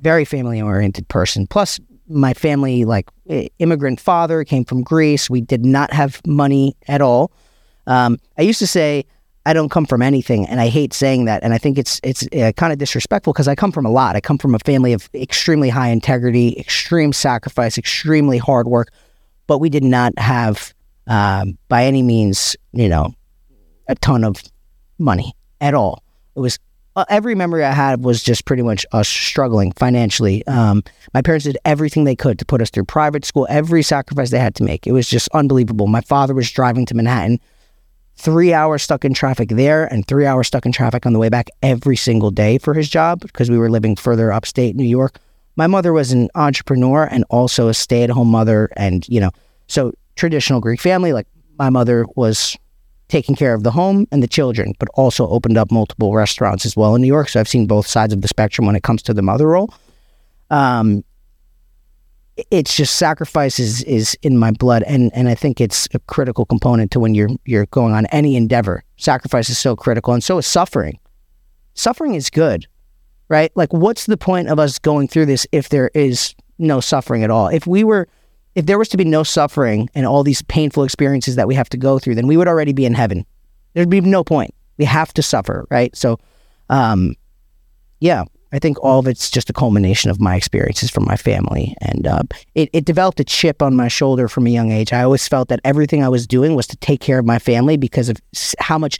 Very 0.00 0.26
family 0.26 0.60
oriented 0.60 1.08
person. 1.08 1.46
Plus 1.46 1.80
my 2.08 2.34
family 2.34 2.84
like 2.84 3.08
immigrant 3.58 3.98
father 3.98 4.44
came 4.44 4.66
from 4.66 4.82
Greece. 4.82 5.30
We 5.30 5.40
did 5.40 5.64
not 5.64 5.94
have 5.94 6.20
money 6.26 6.76
at 6.88 7.00
all. 7.00 7.32
Um, 7.86 8.18
I 8.36 8.42
used 8.42 8.58
to 8.58 8.66
say 8.66 9.06
I 9.44 9.52
don't 9.52 9.70
come 9.70 9.86
from 9.86 10.02
anything, 10.02 10.46
and 10.46 10.60
I 10.60 10.68
hate 10.68 10.92
saying 10.92 11.24
that. 11.24 11.42
And 11.42 11.52
I 11.52 11.58
think 11.58 11.78
it's 11.78 12.00
it's 12.04 12.26
uh, 12.36 12.52
kind 12.56 12.72
of 12.72 12.78
disrespectful 12.78 13.32
because 13.32 13.48
I 13.48 13.54
come 13.54 13.72
from 13.72 13.84
a 13.84 13.90
lot. 13.90 14.14
I 14.14 14.20
come 14.20 14.38
from 14.38 14.54
a 14.54 14.58
family 14.60 14.92
of 14.92 15.08
extremely 15.14 15.68
high 15.68 15.88
integrity, 15.88 16.56
extreme 16.58 17.12
sacrifice, 17.12 17.76
extremely 17.76 18.38
hard 18.38 18.68
work. 18.68 18.88
But 19.48 19.58
we 19.58 19.68
did 19.68 19.82
not 19.84 20.16
have, 20.18 20.72
um, 21.08 21.58
by 21.68 21.84
any 21.84 22.02
means, 22.02 22.56
you 22.72 22.88
know, 22.88 23.14
a 23.88 23.96
ton 23.96 24.22
of 24.22 24.42
money 24.98 25.34
at 25.60 25.74
all. 25.74 26.02
It 26.36 26.40
was 26.40 26.58
uh, 26.94 27.04
every 27.08 27.34
memory 27.34 27.64
I 27.64 27.72
had 27.72 28.04
was 28.04 28.22
just 28.22 28.44
pretty 28.44 28.62
much 28.62 28.86
us 28.92 29.08
struggling 29.08 29.72
financially. 29.72 30.46
Um, 30.46 30.82
my 31.14 31.22
parents 31.22 31.44
did 31.44 31.58
everything 31.64 32.04
they 32.04 32.16
could 32.16 32.38
to 32.38 32.44
put 32.44 32.60
us 32.60 32.70
through 32.70 32.84
private 32.84 33.24
school, 33.24 33.46
every 33.50 33.82
sacrifice 33.82 34.30
they 34.30 34.38
had 34.38 34.54
to 34.56 34.64
make. 34.64 34.86
It 34.86 34.92
was 34.92 35.08
just 35.08 35.28
unbelievable. 35.32 35.86
My 35.86 36.02
father 36.02 36.34
was 36.34 36.50
driving 36.50 36.86
to 36.86 36.94
Manhattan 36.94 37.40
three 38.22 38.54
hours 38.54 38.84
stuck 38.84 39.04
in 39.04 39.12
traffic 39.12 39.48
there 39.48 39.84
and 39.92 40.06
three 40.06 40.26
hours 40.26 40.46
stuck 40.46 40.64
in 40.64 40.70
traffic 40.70 41.04
on 41.04 41.12
the 41.12 41.18
way 41.18 41.28
back 41.28 41.48
every 41.60 41.96
single 41.96 42.30
day 42.30 42.56
for 42.56 42.72
his 42.72 42.88
job 42.88 43.20
because 43.20 43.50
we 43.50 43.58
were 43.58 43.68
living 43.68 43.96
further 43.96 44.32
upstate 44.32 44.76
New 44.76 44.84
York. 44.84 45.18
My 45.56 45.66
mother 45.66 45.92
was 45.92 46.12
an 46.12 46.28
entrepreneur 46.36 47.04
and 47.10 47.24
also 47.30 47.66
a 47.66 47.74
stay 47.74 48.04
at 48.04 48.10
home 48.10 48.28
mother. 48.28 48.70
And, 48.76 49.06
you 49.08 49.20
know, 49.20 49.30
so 49.66 49.92
traditional 50.14 50.60
Greek 50.60 50.80
family, 50.80 51.12
like 51.12 51.26
my 51.58 51.68
mother 51.68 52.06
was 52.14 52.56
taking 53.08 53.34
care 53.34 53.54
of 53.54 53.64
the 53.64 53.72
home 53.72 54.06
and 54.12 54.22
the 54.22 54.28
children, 54.28 54.72
but 54.78 54.88
also 54.94 55.26
opened 55.28 55.58
up 55.58 55.72
multiple 55.72 56.14
restaurants 56.14 56.64
as 56.64 56.76
well 56.76 56.94
in 56.94 57.02
New 57.02 57.08
York. 57.08 57.28
So 57.28 57.40
I've 57.40 57.48
seen 57.48 57.66
both 57.66 57.88
sides 57.88 58.12
of 58.12 58.22
the 58.22 58.28
spectrum 58.28 58.66
when 58.68 58.76
it 58.76 58.84
comes 58.84 59.02
to 59.02 59.14
the 59.14 59.22
mother 59.22 59.48
role. 59.48 59.74
Um, 60.48 61.02
it's 62.50 62.74
just 62.74 62.96
sacrifice 62.96 63.58
is, 63.58 63.82
is 63.84 64.16
in 64.22 64.38
my 64.38 64.50
blood 64.50 64.82
and 64.84 65.10
and 65.14 65.28
I 65.28 65.34
think 65.34 65.60
it's 65.60 65.86
a 65.92 65.98
critical 66.00 66.46
component 66.46 66.90
to 66.92 67.00
when 67.00 67.14
you're 67.14 67.28
you're 67.44 67.66
going 67.66 67.92
on 67.92 68.06
any 68.06 68.36
endeavor. 68.36 68.84
Sacrifice 68.96 69.50
is 69.50 69.58
so 69.58 69.76
critical 69.76 70.14
and 70.14 70.24
so 70.24 70.38
is 70.38 70.46
suffering. 70.46 70.98
Suffering 71.74 72.14
is 72.14 72.30
good. 72.30 72.66
Right? 73.28 73.52
Like 73.54 73.72
what's 73.72 74.06
the 74.06 74.16
point 74.16 74.48
of 74.48 74.58
us 74.58 74.78
going 74.78 75.08
through 75.08 75.26
this 75.26 75.46
if 75.52 75.68
there 75.68 75.90
is 75.94 76.34
no 76.58 76.80
suffering 76.80 77.22
at 77.22 77.30
all? 77.30 77.48
If 77.48 77.66
we 77.66 77.84
were 77.84 78.08
if 78.54 78.66
there 78.66 78.78
was 78.78 78.88
to 78.90 78.96
be 78.96 79.04
no 79.04 79.22
suffering 79.22 79.88
and 79.94 80.06
all 80.06 80.22
these 80.22 80.42
painful 80.42 80.84
experiences 80.84 81.36
that 81.36 81.48
we 81.48 81.54
have 81.54 81.70
to 81.70 81.78
go 81.78 81.98
through, 81.98 82.14
then 82.14 82.26
we 82.26 82.36
would 82.36 82.48
already 82.48 82.72
be 82.72 82.84
in 82.84 82.94
heaven. 82.94 83.24
There'd 83.72 83.88
be 83.88 84.00
no 84.00 84.24
point. 84.24 84.54
We 84.78 84.84
have 84.84 85.12
to 85.14 85.22
suffer, 85.22 85.66
right? 85.70 85.94
So 85.94 86.18
um 86.70 87.14
yeah, 88.00 88.24
I 88.52 88.58
think 88.58 88.82
all 88.82 88.98
of 88.98 89.06
it's 89.06 89.30
just 89.30 89.48
a 89.48 89.52
culmination 89.52 90.10
of 90.10 90.20
my 90.20 90.36
experiences 90.36 90.90
from 90.90 91.04
my 91.04 91.16
family, 91.16 91.74
and 91.80 92.06
uh, 92.06 92.22
it, 92.54 92.68
it 92.74 92.84
developed 92.84 93.18
a 93.18 93.24
chip 93.24 93.62
on 93.62 93.74
my 93.74 93.88
shoulder 93.88 94.28
from 94.28 94.46
a 94.46 94.50
young 94.50 94.70
age. 94.70 94.92
I 94.92 95.02
always 95.02 95.26
felt 95.26 95.48
that 95.48 95.60
everything 95.64 96.04
I 96.04 96.08
was 96.08 96.26
doing 96.26 96.54
was 96.54 96.66
to 96.68 96.76
take 96.76 97.00
care 97.00 97.18
of 97.18 97.24
my 97.24 97.38
family 97.38 97.78
because 97.78 98.10
of 98.10 98.18
how 98.58 98.78
much 98.78 98.98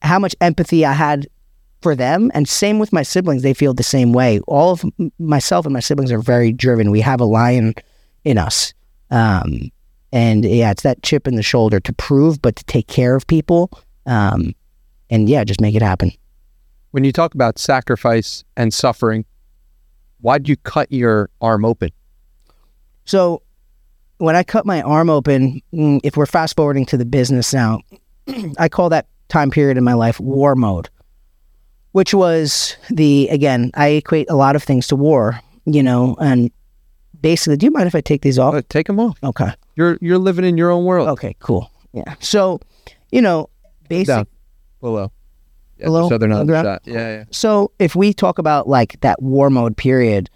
how 0.00 0.18
much 0.18 0.34
empathy 0.40 0.86
I 0.86 0.92
had 0.94 1.26
for 1.82 1.94
them, 1.94 2.30
and 2.32 2.48
same 2.48 2.78
with 2.78 2.92
my 2.92 3.02
siblings. 3.02 3.42
They 3.42 3.52
feel 3.52 3.74
the 3.74 3.82
same 3.82 4.14
way. 4.14 4.40
All 4.48 4.72
of 4.72 4.84
myself 5.18 5.66
and 5.66 5.72
my 5.74 5.80
siblings 5.80 6.10
are 6.10 6.20
very 6.20 6.50
driven. 6.50 6.90
We 6.90 7.02
have 7.02 7.20
a 7.20 7.26
lion 7.26 7.74
in 8.24 8.38
us, 8.38 8.72
um, 9.10 9.70
and 10.12 10.46
yeah, 10.46 10.70
it's 10.70 10.82
that 10.82 11.02
chip 11.02 11.28
in 11.28 11.36
the 11.36 11.42
shoulder 11.42 11.78
to 11.78 11.92
prove, 11.92 12.40
but 12.40 12.56
to 12.56 12.64
take 12.64 12.86
care 12.86 13.14
of 13.14 13.26
people, 13.26 13.70
um, 14.06 14.54
and 15.10 15.28
yeah, 15.28 15.44
just 15.44 15.60
make 15.60 15.74
it 15.74 15.82
happen 15.82 16.10
when 16.98 17.04
you 17.04 17.12
talk 17.12 17.32
about 17.32 17.60
sacrifice 17.60 18.42
and 18.56 18.74
suffering, 18.74 19.24
why'd 20.20 20.48
you 20.48 20.56
cut 20.56 20.90
your 20.90 21.30
arm 21.40 21.64
open? 21.64 21.90
So, 23.04 23.42
when 24.16 24.34
I 24.34 24.42
cut 24.42 24.66
my 24.66 24.82
arm 24.82 25.08
open, 25.08 25.62
mm, 25.72 26.00
if 26.02 26.16
we're 26.16 26.26
fast 26.26 26.56
forwarding 26.56 26.84
to 26.86 26.96
the 26.96 27.04
business 27.04 27.54
now, 27.54 27.82
I 28.58 28.68
call 28.68 28.88
that 28.88 29.06
time 29.28 29.48
period 29.52 29.78
in 29.78 29.84
my 29.84 29.92
life 29.92 30.18
war 30.18 30.56
mode, 30.56 30.90
which 31.92 32.12
was 32.12 32.76
the, 32.90 33.28
again, 33.28 33.70
I 33.74 33.90
equate 33.90 34.28
a 34.28 34.34
lot 34.34 34.56
of 34.56 34.64
things 34.64 34.88
to 34.88 34.96
war, 34.96 35.40
you 35.66 35.84
know, 35.84 36.16
and 36.18 36.50
basically, 37.20 37.58
do 37.58 37.66
you 37.66 37.70
mind 37.70 37.86
if 37.86 37.94
I 37.94 38.00
take 38.00 38.22
these 38.22 38.40
off? 38.40 38.54
Uh, 38.54 38.62
take 38.68 38.88
them 38.88 38.98
off. 38.98 39.18
Okay. 39.22 39.52
You're, 39.76 39.98
you're 40.00 40.18
living 40.18 40.44
in 40.44 40.58
your 40.58 40.72
own 40.72 40.84
world. 40.84 41.06
Okay, 41.10 41.36
cool. 41.38 41.70
Yeah. 41.92 42.16
So, 42.18 42.58
you 43.12 43.22
know, 43.22 43.50
basically, 43.88 44.26
below 44.80 45.12
below 45.78 46.08
southern 46.08 46.32
shot. 46.48 46.82
Yeah, 46.84 46.94
yeah. 46.94 47.24
So 47.30 47.72
if 47.78 47.94
we 47.94 48.12
talk 48.12 48.38
about 48.38 48.68
like 48.68 49.00
that 49.00 49.22
war 49.22 49.50
mode 49.50 49.76
period, 49.76 50.30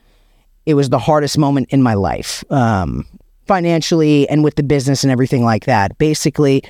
it 0.66 0.74
was 0.74 0.90
the 0.90 0.98
hardest 0.98 1.38
moment 1.38 1.68
in 1.70 1.82
my 1.82 1.94
life, 1.94 2.44
um, 2.50 3.06
financially 3.46 4.28
and 4.28 4.44
with 4.44 4.56
the 4.56 4.62
business 4.62 5.02
and 5.02 5.10
everything 5.10 5.44
like 5.44 5.66
that. 5.66 5.98
Basically, 5.98 6.62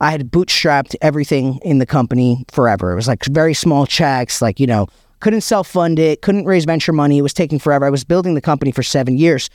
I 0.00 0.10
had 0.10 0.30
bootstrapped 0.30 0.94
everything 1.02 1.58
in 1.62 1.78
the 1.78 1.86
company 1.86 2.44
forever. 2.50 2.92
It 2.92 2.96
was 2.96 3.08
like 3.08 3.24
very 3.26 3.54
small 3.54 3.86
checks, 3.86 4.40
like 4.40 4.60
you 4.60 4.66
know, 4.66 4.88
couldn't 5.20 5.42
self 5.42 5.68
fund 5.68 5.98
it, 5.98 6.22
couldn't 6.22 6.46
raise 6.46 6.64
venture 6.64 6.92
money. 6.92 7.18
It 7.18 7.22
was 7.22 7.34
taking 7.34 7.58
forever. 7.58 7.86
I 7.86 7.90
was 7.90 8.04
building 8.04 8.34
the 8.34 8.40
company 8.40 8.72
for 8.72 8.82
seven 8.82 9.16
years. 9.16 9.50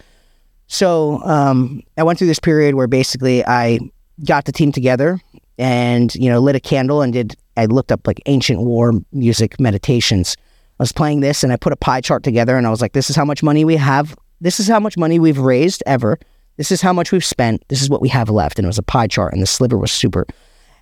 So 0.67 1.21
um, 1.23 1.81
I 1.97 2.03
went 2.03 2.17
through 2.17 2.27
this 2.27 2.39
period 2.39 2.75
where 2.75 2.87
basically 2.87 3.45
I 3.45 3.79
got 4.25 4.45
the 4.45 4.51
team 4.51 4.71
together 4.71 5.19
and 5.57 6.13
you 6.15 6.29
know 6.29 6.39
lit 6.39 6.55
a 6.55 6.59
candle 6.59 7.01
and 7.01 7.13
did 7.13 7.35
I 7.57 7.65
looked 7.65 7.91
up 7.91 8.05
like 8.07 8.21
ancient 8.25 8.61
war 8.61 8.93
music 9.11 9.59
meditations. 9.59 10.35
I 10.79 10.83
was 10.83 10.91
playing 10.91 11.21
this 11.21 11.43
and 11.43 11.53
I 11.53 11.57
put 11.57 11.73
a 11.73 11.77
pie 11.77 12.01
chart 12.01 12.23
together 12.23 12.57
and 12.57 12.67
I 12.67 12.69
was 12.69 12.81
like, 12.81 12.93
this 12.93 13.09
is 13.09 13.15
how 13.15 13.25
much 13.25 13.43
money 13.43 13.63
we 13.63 13.77
have. 13.77 14.15
This 14.41 14.59
is 14.59 14.67
how 14.67 14.79
much 14.79 14.97
money 14.97 15.19
we've 15.19 15.37
raised 15.37 15.81
ever. 15.85 16.19
This 16.57 16.71
is 16.71 16.81
how 16.81 16.93
much 16.93 17.11
we've 17.11 17.25
spent. 17.25 17.63
This 17.69 17.81
is 17.81 17.89
what 17.89 18.01
we 18.01 18.09
have 18.09 18.29
left. 18.29 18.59
And 18.59 18.65
it 18.65 18.67
was 18.67 18.77
a 18.77 18.83
pie 18.83 19.07
chart 19.07 19.33
and 19.33 19.41
the 19.41 19.47
sliver 19.47 19.77
was 19.77 19.91
super 19.91 20.25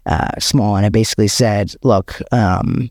uh, 0.06 0.40
small. 0.40 0.76
And 0.76 0.86
I 0.86 0.90
basically 0.90 1.28
said, 1.28 1.74
look, 1.84 2.20
um, 2.32 2.90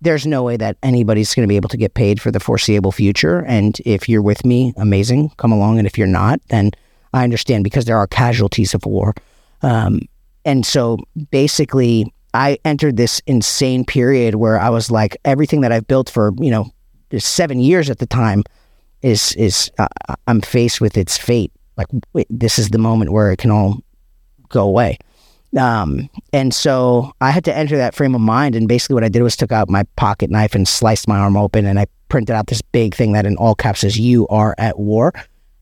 there's 0.00 0.26
no 0.26 0.42
way 0.42 0.56
that 0.56 0.76
anybody's 0.82 1.34
going 1.34 1.44
to 1.44 1.48
be 1.48 1.56
able 1.56 1.70
to 1.70 1.76
get 1.76 1.94
paid 1.94 2.20
for 2.20 2.30
the 2.30 2.40
foreseeable 2.40 2.92
future. 2.92 3.44
And 3.46 3.78
if 3.84 4.08
you're 4.08 4.22
with 4.22 4.44
me, 4.44 4.74
amazing, 4.76 5.30
come 5.36 5.52
along. 5.52 5.78
And 5.78 5.86
if 5.86 5.96
you're 5.96 6.06
not, 6.06 6.40
then 6.48 6.72
I 7.12 7.24
understand 7.24 7.64
because 7.64 7.86
there 7.86 7.96
are 7.96 8.06
casualties 8.06 8.74
of 8.74 8.84
war. 8.84 9.14
Um, 9.62 10.00
and 10.44 10.64
so 10.64 10.98
basically, 11.30 12.12
I 12.34 12.58
entered 12.64 12.96
this 12.96 13.22
insane 13.26 13.84
period 13.84 14.34
where 14.34 14.58
I 14.58 14.68
was 14.68 14.90
like, 14.90 15.16
everything 15.24 15.60
that 15.62 15.72
I've 15.72 15.86
built 15.86 16.10
for, 16.10 16.32
you 16.38 16.50
know, 16.50 16.70
seven 17.16 17.60
years 17.60 17.88
at 17.90 17.98
the 17.98 18.06
time 18.06 18.42
is, 19.02 19.32
is, 19.34 19.70
uh, 19.78 19.86
I'm 20.26 20.40
faced 20.40 20.80
with 20.80 20.96
its 20.96 21.16
fate. 21.16 21.52
Like, 21.76 21.86
wait, 22.12 22.26
this 22.28 22.58
is 22.58 22.70
the 22.70 22.78
moment 22.78 23.12
where 23.12 23.30
it 23.30 23.38
can 23.38 23.50
all 23.50 23.78
go 24.48 24.64
away. 24.64 24.98
Um, 25.56 26.10
and 26.32 26.52
so 26.52 27.12
I 27.20 27.30
had 27.30 27.44
to 27.44 27.56
enter 27.56 27.76
that 27.76 27.94
frame 27.94 28.14
of 28.14 28.20
mind. 28.20 28.56
And 28.56 28.66
basically, 28.66 28.94
what 28.94 29.04
I 29.04 29.08
did 29.08 29.22
was 29.22 29.36
took 29.36 29.52
out 29.52 29.68
my 29.70 29.84
pocket 29.96 30.30
knife 30.30 30.54
and 30.54 30.66
sliced 30.66 31.06
my 31.06 31.18
arm 31.18 31.36
open, 31.36 31.66
and 31.66 31.78
I 31.78 31.86
printed 32.08 32.34
out 32.34 32.48
this 32.48 32.62
big 32.62 32.94
thing 32.94 33.12
that 33.12 33.26
in 33.26 33.36
all 33.36 33.54
caps 33.54 33.80
says, 33.80 33.98
You 33.98 34.26
are 34.28 34.54
at 34.58 34.78
war 34.78 35.12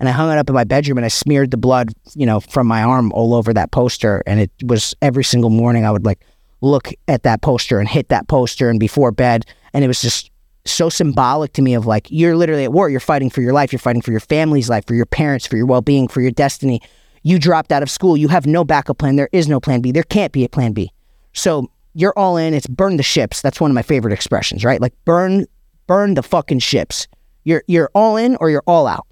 and 0.03 0.09
I 0.09 0.13
hung 0.13 0.33
it 0.33 0.37
up 0.37 0.51
in 0.51 0.55
my 0.57 0.65
bedroom 0.65 0.99
and 0.99 1.05
I 1.05 1.09
smeared 1.09 1.53
the 1.53 1.57
blood, 1.57 1.93
you 2.17 2.27
know, 2.27 2.41
from 2.41 2.67
my 2.67 2.83
arm 2.83 3.13
all 3.13 3.35
over 3.35 3.55
that 3.55 3.71
poster. 3.71 4.21
And 4.27 4.41
it 4.41 4.51
was 4.65 4.97
every 5.01 5.23
single 5.23 5.49
morning 5.49 5.87
I 5.87 5.93
would 5.93 6.05
like 6.05 6.25
look 6.61 6.89
at 7.07 7.23
that 7.23 7.41
poster 7.41 7.79
and 7.79 7.89
hit 7.89 8.09
that 8.09 8.27
poster 8.27 8.69
and 8.69 8.81
before 8.81 9.13
bed. 9.13 9.47
And 9.73 9.85
it 9.85 9.87
was 9.87 10.03
just 10.03 10.33
so 10.65 10.89
symbolic 10.89 11.53
to 11.53 11.63
me 11.63 11.75
of 11.75 11.87
like, 11.87 12.09
you're 12.11 12.35
literally 12.35 12.65
at 12.65 12.73
war. 12.73 12.91
You're 12.91 12.99
fighting 12.99 13.31
for 13.31 13.43
your 13.43 13.53
life. 13.53 13.71
You're 13.73 13.79
fighting 13.79 14.03
for 14.03 14.11
your 14.11 14.19
family's 14.19 14.69
life, 14.69 14.85
for 14.89 14.97
your 14.97 15.07
parents, 15.07 15.47
for 15.47 15.57
your 15.57 15.67
well 15.67 15.83
being, 15.83 16.09
for 16.09 16.21
your 16.21 16.33
destiny. 16.33 16.83
You 17.23 17.39
dropped 17.39 17.71
out 17.71 17.85
of 17.85 17.89
school. 17.89 18.17
You 18.17 18.27
have 18.27 18.45
no 18.45 18.65
backup 18.65 18.99
plan. 18.99 19.15
There 19.15 19.29
is 19.31 19.47
no 19.47 19.61
plan 19.61 19.83
B. 19.83 19.93
There 19.93 20.03
can't 20.03 20.33
be 20.33 20.45
a 20.45 20.49
plan 20.49 20.73
B. 20.73 20.91
So 21.33 21.71
you're 21.95 22.19
all 22.19 22.37
in. 22.37 22.55
It's 22.55 22.67
burn 22.67 22.97
the 22.97 23.05
ships. 23.05 23.41
That's 23.41 23.61
one 23.61 23.71
of 23.71 23.77
my 23.77 23.83
favorite 23.83 24.13
expressions, 24.13 24.65
right? 24.65 24.81
Like 24.81 24.95
burn, 25.05 25.47
burn 25.87 26.15
the 26.15 26.25
fucking 26.25 26.59
ships. 26.59 27.07
You're 27.45 27.63
you're 27.69 27.91
all 27.95 28.17
in 28.17 28.35
or 28.41 28.51
you're 28.51 28.65
all 28.67 28.89
out. 28.89 29.07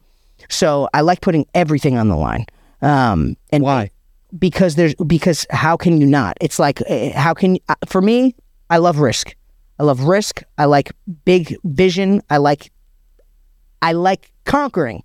So 0.49 0.89
I 0.95 1.01
like 1.03 1.21
putting 1.21 1.47
everything 1.55 1.97
on 1.97 2.09
the 2.09 2.17
line. 2.17 2.47
Um, 2.83 3.37
and 3.51 3.63
why? 3.63 3.91
Because 4.39 4.77
there's 4.77 4.95
because 4.95 5.47
how 5.51 5.77
can 5.77 6.01
you 6.01 6.07
not? 6.07 6.37
It's 6.41 6.59
like 6.59 6.81
eh, 6.87 7.13
how 7.13 7.35
can 7.35 7.59
uh, 7.69 7.75
for 7.87 8.01
me? 8.01 8.35
I 8.69 8.79
love 8.79 8.99
risk. 8.99 9.35
I 9.79 9.83
love 9.83 10.03
risk. 10.03 10.43
I 10.59 10.67
like 10.67 10.93
big 11.25 11.57
vision. 11.65 12.23
I 12.31 12.37
like 12.37 12.71
I 13.83 13.93
like 13.93 14.31
conquering. 14.45 15.03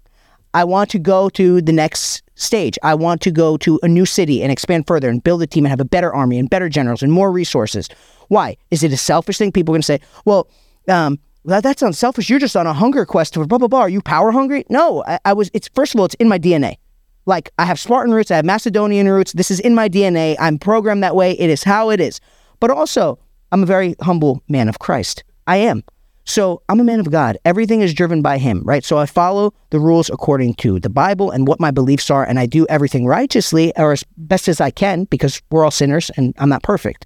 I 0.53 0.63
want 0.63 0.89
to 0.91 0.99
go 0.99 1.29
to 1.29 1.61
the 1.61 1.73
next 1.73 2.23
stage. 2.35 2.77
I 2.83 2.95
want 2.95 3.21
to 3.21 3.31
go 3.31 3.57
to 3.57 3.79
a 3.83 3.87
new 3.87 4.05
city 4.05 4.41
and 4.41 4.51
expand 4.51 4.87
further 4.87 5.09
and 5.09 5.23
build 5.23 5.41
a 5.41 5.47
team 5.47 5.65
and 5.65 5.69
have 5.69 5.79
a 5.79 5.85
better 5.85 6.13
army 6.13 6.37
and 6.39 6.49
better 6.49 6.69
generals 6.69 7.03
and 7.03 7.11
more 7.11 7.31
resources. 7.31 7.89
Why? 8.29 8.57
Is 8.71 8.83
it 8.83 8.93
a 8.93 8.97
selfish 8.97 9.37
thing? 9.37 9.51
People 9.51 9.73
are 9.73 9.75
going 9.75 9.81
to 9.81 9.85
say, 9.85 9.99
well, 10.23 10.49
um, 10.87 11.19
that, 11.45 11.63
that 11.63 11.79
sounds 11.79 11.97
selfish. 11.97 12.29
You're 12.29 12.39
just 12.39 12.55
on 12.55 12.67
a 12.67 12.73
hunger 12.73 13.05
quest 13.05 13.33
for 13.33 13.45
blah 13.45 13.57
blah 13.57 13.67
blah. 13.67 13.81
Are 13.81 13.89
you 13.89 14.01
power 14.01 14.31
hungry? 14.31 14.65
No, 14.69 15.03
I, 15.05 15.19
I 15.25 15.33
was. 15.33 15.49
It's 15.53 15.69
first 15.73 15.93
of 15.93 15.99
all, 15.99 16.05
it's 16.05 16.15
in 16.15 16.27
my 16.27 16.39
DNA. 16.39 16.77
Like 17.25 17.49
I 17.57 17.65
have 17.65 17.79
Spartan 17.79 18.13
roots, 18.13 18.31
I 18.31 18.35
have 18.35 18.45
Macedonian 18.45 19.09
roots. 19.09 19.33
This 19.33 19.49
is 19.49 19.59
in 19.59 19.73
my 19.73 19.89
DNA. 19.89 20.35
I'm 20.39 20.59
programmed 20.59 21.03
that 21.03 21.15
way. 21.15 21.31
It 21.31 21.49
is 21.49 21.63
how 21.63 21.89
it 21.89 21.99
is. 21.99 22.19
But 22.59 22.69
also, 22.69 23.19
I'm 23.51 23.63
a 23.63 23.65
very 23.65 23.95
humble 24.01 24.43
man 24.47 24.69
of 24.69 24.79
Christ. 24.79 25.23
I 25.47 25.57
am. 25.57 25.83
So 26.27 26.63
I'm 26.69 26.79
a 26.79 26.83
man 26.83 26.99
of 26.99 27.11
God. 27.11 27.37
Everything 27.45 27.81
is 27.81 27.93
driven 27.93 28.23
by 28.23 28.39
Him, 28.39 28.63
right? 28.63 28.83
So 28.83 28.97
I 28.97 29.05
follow 29.05 29.53
the 29.69 29.79
rules 29.79 30.09
according 30.09 30.55
to 30.55 30.79
the 30.79 30.89
Bible 30.89 31.29
and 31.29 31.47
what 31.47 31.59
my 31.59 31.69
beliefs 31.69 32.09
are, 32.09 32.23
and 32.23 32.39
I 32.39 32.47
do 32.47 32.65
everything 32.67 33.05
righteously 33.05 33.71
or 33.77 33.91
as 33.91 34.03
best 34.17 34.47
as 34.47 34.59
I 34.59 34.71
can 34.71 35.03
because 35.05 35.41
we're 35.51 35.63
all 35.63 35.71
sinners 35.71 36.09
and 36.17 36.33
I'm 36.39 36.49
not 36.49 36.63
perfect. 36.63 37.05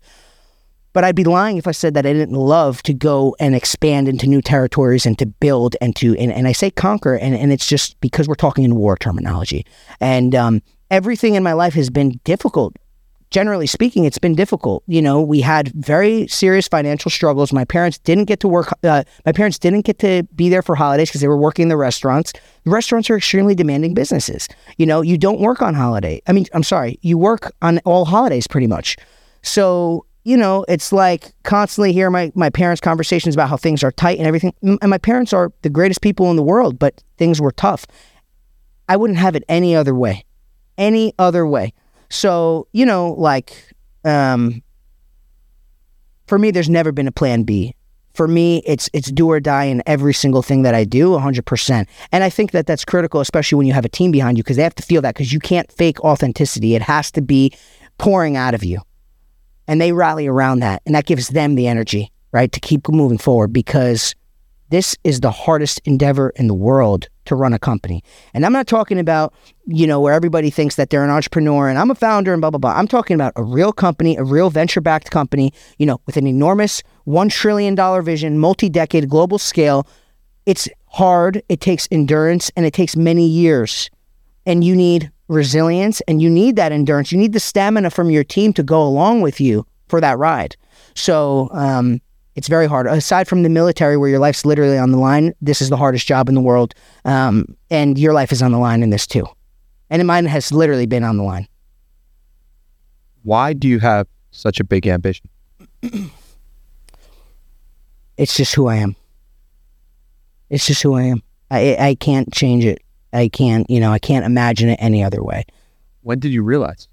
But 0.93 1.03
I'd 1.03 1.15
be 1.15 1.23
lying 1.23 1.57
if 1.57 1.67
I 1.67 1.71
said 1.71 1.93
that 1.93 2.05
I 2.05 2.13
didn't 2.13 2.35
love 2.35 2.81
to 2.83 2.93
go 2.93 3.35
and 3.39 3.55
expand 3.55 4.07
into 4.07 4.27
new 4.27 4.41
territories 4.41 5.05
and 5.05 5.17
to 5.19 5.25
build 5.25 5.75
and 5.81 5.95
to, 5.97 6.17
and, 6.17 6.31
and 6.31 6.47
I 6.47 6.51
say 6.51 6.71
conquer, 6.71 7.15
and, 7.15 7.35
and 7.35 7.51
it's 7.51 7.67
just 7.67 7.99
because 8.01 8.27
we're 8.27 8.35
talking 8.35 8.63
in 8.63 8.75
war 8.75 8.97
terminology. 8.97 9.65
And 9.99 10.33
um, 10.33 10.61
everything 10.89 11.35
in 11.35 11.43
my 11.43 11.53
life 11.53 11.73
has 11.75 11.89
been 11.89 12.19
difficult. 12.23 12.75
Generally 13.29 13.67
speaking, 13.67 14.05
it's 14.05 14.17
been 14.17 14.33
difficult. 14.33 14.83
You 14.87 15.03
know, 15.03 15.21
we 15.21 15.41
had 15.41 15.67
very 15.75 16.25
serious 16.25 16.67
financial 16.67 17.11
struggles. 17.11 17.53
My 17.53 17.63
parents 17.63 17.99
didn't 17.99 18.25
get 18.25 18.39
to 18.39 18.47
work. 18.47 18.73
Uh, 18.83 19.03
my 19.23 19.31
parents 19.31 19.59
didn't 19.59 19.85
get 19.85 19.99
to 19.99 20.23
be 20.35 20.49
there 20.49 20.63
for 20.63 20.75
holidays 20.75 21.09
because 21.09 21.21
they 21.21 21.27
were 21.27 21.37
working 21.37 21.63
in 21.63 21.69
the 21.69 21.77
restaurants. 21.77 22.33
Restaurants 22.65 23.07
are 23.11 23.17
extremely 23.17 23.53
demanding 23.53 23.93
businesses. 23.93 24.47
You 24.77 24.87
know, 24.87 25.01
you 25.01 25.15
don't 25.15 25.39
work 25.39 25.61
on 25.61 25.75
holiday. 25.75 26.19
I 26.25 26.31
mean, 26.31 26.47
I'm 26.53 26.63
sorry, 26.63 26.97
you 27.03 27.19
work 27.19 27.53
on 27.61 27.77
all 27.85 28.05
holidays 28.05 28.47
pretty 28.47 28.65
much. 28.65 28.97
So 29.43 30.07
you 30.23 30.35
know, 30.37 30.65
it's 30.67 30.91
like 30.91 31.33
constantly 31.43 31.93
hear 31.93 32.09
my, 32.09 32.31
my 32.35 32.49
parents' 32.49 32.81
conversations 32.81 33.35
about 33.35 33.49
how 33.49 33.57
things 33.57 33.83
are 33.83 33.91
tight 33.91 34.17
and 34.17 34.27
everything. 34.27 34.53
And 34.61 34.89
my 34.89 34.97
parents 34.97 35.33
are 35.33 35.51
the 35.61 35.69
greatest 35.69 36.01
people 36.01 36.29
in 36.29 36.35
the 36.35 36.43
world, 36.43 36.77
but 36.77 37.03
things 37.17 37.39
were 37.39 37.51
tough. 37.51 37.85
I 38.87 38.97
wouldn't 38.97 39.19
have 39.19 39.35
it 39.35 39.43
any 39.47 39.75
other 39.75 39.95
way. 39.95 40.25
Any 40.77 41.13
other 41.19 41.47
way. 41.47 41.73
So, 42.09 42.67
you 42.73 42.85
know, 42.85 43.13
like, 43.13 43.53
um, 44.03 44.61
for 46.27 46.37
me, 46.37 46.51
there's 46.51 46.69
never 46.69 46.91
been 46.91 47.07
a 47.07 47.11
plan 47.11 47.43
B. 47.43 47.75
For 48.13 48.27
me, 48.27 48.61
it's 48.65 48.89
it's 48.91 49.11
do 49.11 49.29
or 49.29 49.39
die 49.39 49.65
in 49.65 49.81
every 49.85 50.13
single 50.13 50.41
thing 50.41 50.63
that 50.63 50.75
I 50.75 50.83
do, 50.83 51.11
100%. 51.11 51.87
And 52.11 52.23
I 52.23 52.29
think 52.29 52.51
that 52.51 52.65
that's 52.65 52.83
critical, 52.83 53.21
especially 53.21 53.55
when 53.57 53.67
you 53.67 53.73
have 53.73 53.85
a 53.85 53.89
team 53.89 54.11
behind 54.11 54.37
you, 54.37 54.43
because 54.43 54.57
they 54.57 54.63
have 54.63 54.75
to 54.75 54.83
feel 54.83 55.01
that 55.03 55.15
because 55.15 55.31
you 55.31 55.39
can't 55.39 55.71
fake 55.71 56.01
authenticity. 56.01 56.75
It 56.75 56.81
has 56.81 57.11
to 57.11 57.21
be 57.21 57.53
pouring 57.97 58.35
out 58.35 58.53
of 58.53 58.63
you 58.63 58.81
and 59.69 59.79
they 59.79 59.93
rally 59.93 60.27
around 60.27 60.59
that 60.59 60.81
and 60.85 60.95
that 60.95 61.05
gives 61.05 61.29
them 61.29 61.55
the 61.55 61.67
energy 61.67 62.11
right 62.31 62.51
to 62.51 62.59
keep 62.59 62.89
moving 62.89 63.17
forward 63.17 63.53
because 63.53 64.15
this 64.69 64.95
is 65.03 65.21
the 65.21 65.31
hardest 65.31 65.81
endeavor 65.85 66.31
in 66.35 66.47
the 66.47 66.53
world 66.53 67.07
to 67.25 67.35
run 67.35 67.53
a 67.53 67.59
company 67.59 68.03
and 68.33 68.45
i'm 68.45 68.53
not 68.53 68.67
talking 68.67 68.99
about 68.99 69.33
you 69.65 69.87
know 69.87 70.01
where 70.01 70.13
everybody 70.13 70.49
thinks 70.49 70.75
that 70.75 70.89
they're 70.89 71.03
an 71.03 71.09
entrepreneur 71.09 71.69
and 71.69 71.79
i'm 71.79 71.91
a 71.91 71.95
founder 71.95 72.33
and 72.33 72.41
blah 72.41 72.49
blah 72.49 72.59
blah 72.59 72.73
i'm 72.73 72.87
talking 72.87 73.15
about 73.15 73.31
a 73.35 73.43
real 73.43 73.71
company 73.71 74.17
a 74.17 74.23
real 74.23 74.49
venture 74.49 74.81
backed 74.81 75.11
company 75.11 75.53
you 75.77 75.85
know 75.85 76.01
with 76.05 76.17
an 76.17 76.27
enormous 76.27 76.83
one 77.09 77.27
trillion 77.27 77.73
dollar 77.73 78.03
vision, 78.03 78.37
multi 78.37 78.69
decade 78.69 79.09
global 79.09 79.39
scale. 79.39 79.87
It's 80.45 80.69
hard, 80.85 81.41
it 81.49 81.59
takes 81.59 81.87
endurance, 81.91 82.51
and 82.55 82.65
it 82.65 82.73
takes 82.73 82.95
many 82.95 83.25
years. 83.27 83.89
And 84.45 84.63
you 84.63 84.75
need 84.75 85.11
resilience 85.29 86.01
and 86.01 86.21
you 86.21 86.29
need 86.29 86.57
that 86.57 86.73
endurance. 86.73 87.11
You 87.11 87.17
need 87.17 87.33
the 87.33 87.39
stamina 87.39 87.91
from 87.91 88.09
your 88.09 88.25
team 88.25 88.51
to 88.53 88.63
go 88.63 88.83
along 88.83 89.21
with 89.21 89.39
you 89.39 89.65
for 89.87 90.01
that 90.01 90.17
ride. 90.17 90.57
So 90.95 91.49
um, 91.53 92.01
it's 92.35 92.47
very 92.47 92.67
hard. 92.67 92.87
Aside 92.87 93.27
from 93.27 93.43
the 93.43 93.49
military, 93.49 93.95
where 93.95 94.09
your 94.09 94.19
life's 94.19 94.45
literally 94.45 94.77
on 94.77 94.91
the 94.91 94.97
line, 94.97 95.33
this 95.41 95.61
is 95.61 95.69
the 95.69 95.77
hardest 95.77 96.07
job 96.07 96.27
in 96.27 96.35
the 96.35 96.41
world. 96.41 96.73
Um, 97.05 97.55
and 97.69 97.97
your 97.97 98.13
life 98.13 98.31
is 98.31 98.41
on 98.41 98.51
the 98.51 98.57
line 98.57 98.83
in 98.83 98.89
this 98.89 99.07
too. 99.07 99.25
And 99.89 100.05
mine 100.05 100.25
has 100.25 100.51
literally 100.51 100.85
been 100.85 101.03
on 101.03 101.17
the 101.17 101.23
line. 101.23 101.47
Why 103.23 103.53
do 103.53 103.67
you 103.67 103.79
have 103.79 104.07
such 104.31 104.59
a 104.59 104.63
big 104.63 104.87
ambition? 104.87 105.29
it's 108.17 108.35
just 108.35 108.55
who 108.55 108.67
I 108.67 108.75
am. 108.75 108.95
It's 110.49 110.65
just 110.65 110.81
who 110.81 110.95
I 110.95 111.03
am. 111.03 111.21
I 111.51 111.75
I 111.79 111.95
can't 111.95 112.31
change 112.33 112.65
it. 112.65 112.81
I 113.13 113.29
can't, 113.29 113.69
you 113.69 113.79
know, 113.79 113.91
I 113.91 113.99
can't 113.99 114.25
imagine 114.25 114.69
it 114.69 114.79
any 114.81 115.03
other 115.03 115.23
way. 115.23 115.45
When 116.01 116.19
did 116.19 116.31
you 116.31 116.43
realize? 116.43 116.87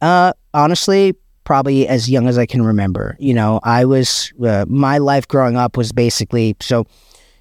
Uh, 0.00 0.32
honestly, 0.54 1.14
probably 1.44 1.88
as 1.88 2.10
young 2.10 2.28
as 2.28 2.38
I 2.38 2.46
can 2.46 2.62
remember. 2.62 3.16
You 3.18 3.34
know, 3.34 3.60
I 3.62 3.84
was 3.84 4.32
uh, 4.44 4.66
my 4.68 4.98
life 4.98 5.26
growing 5.26 5.56
up 5.56 5.76
was 5.76 5.92
basically 5.92 6.56
so, 6.60 6.86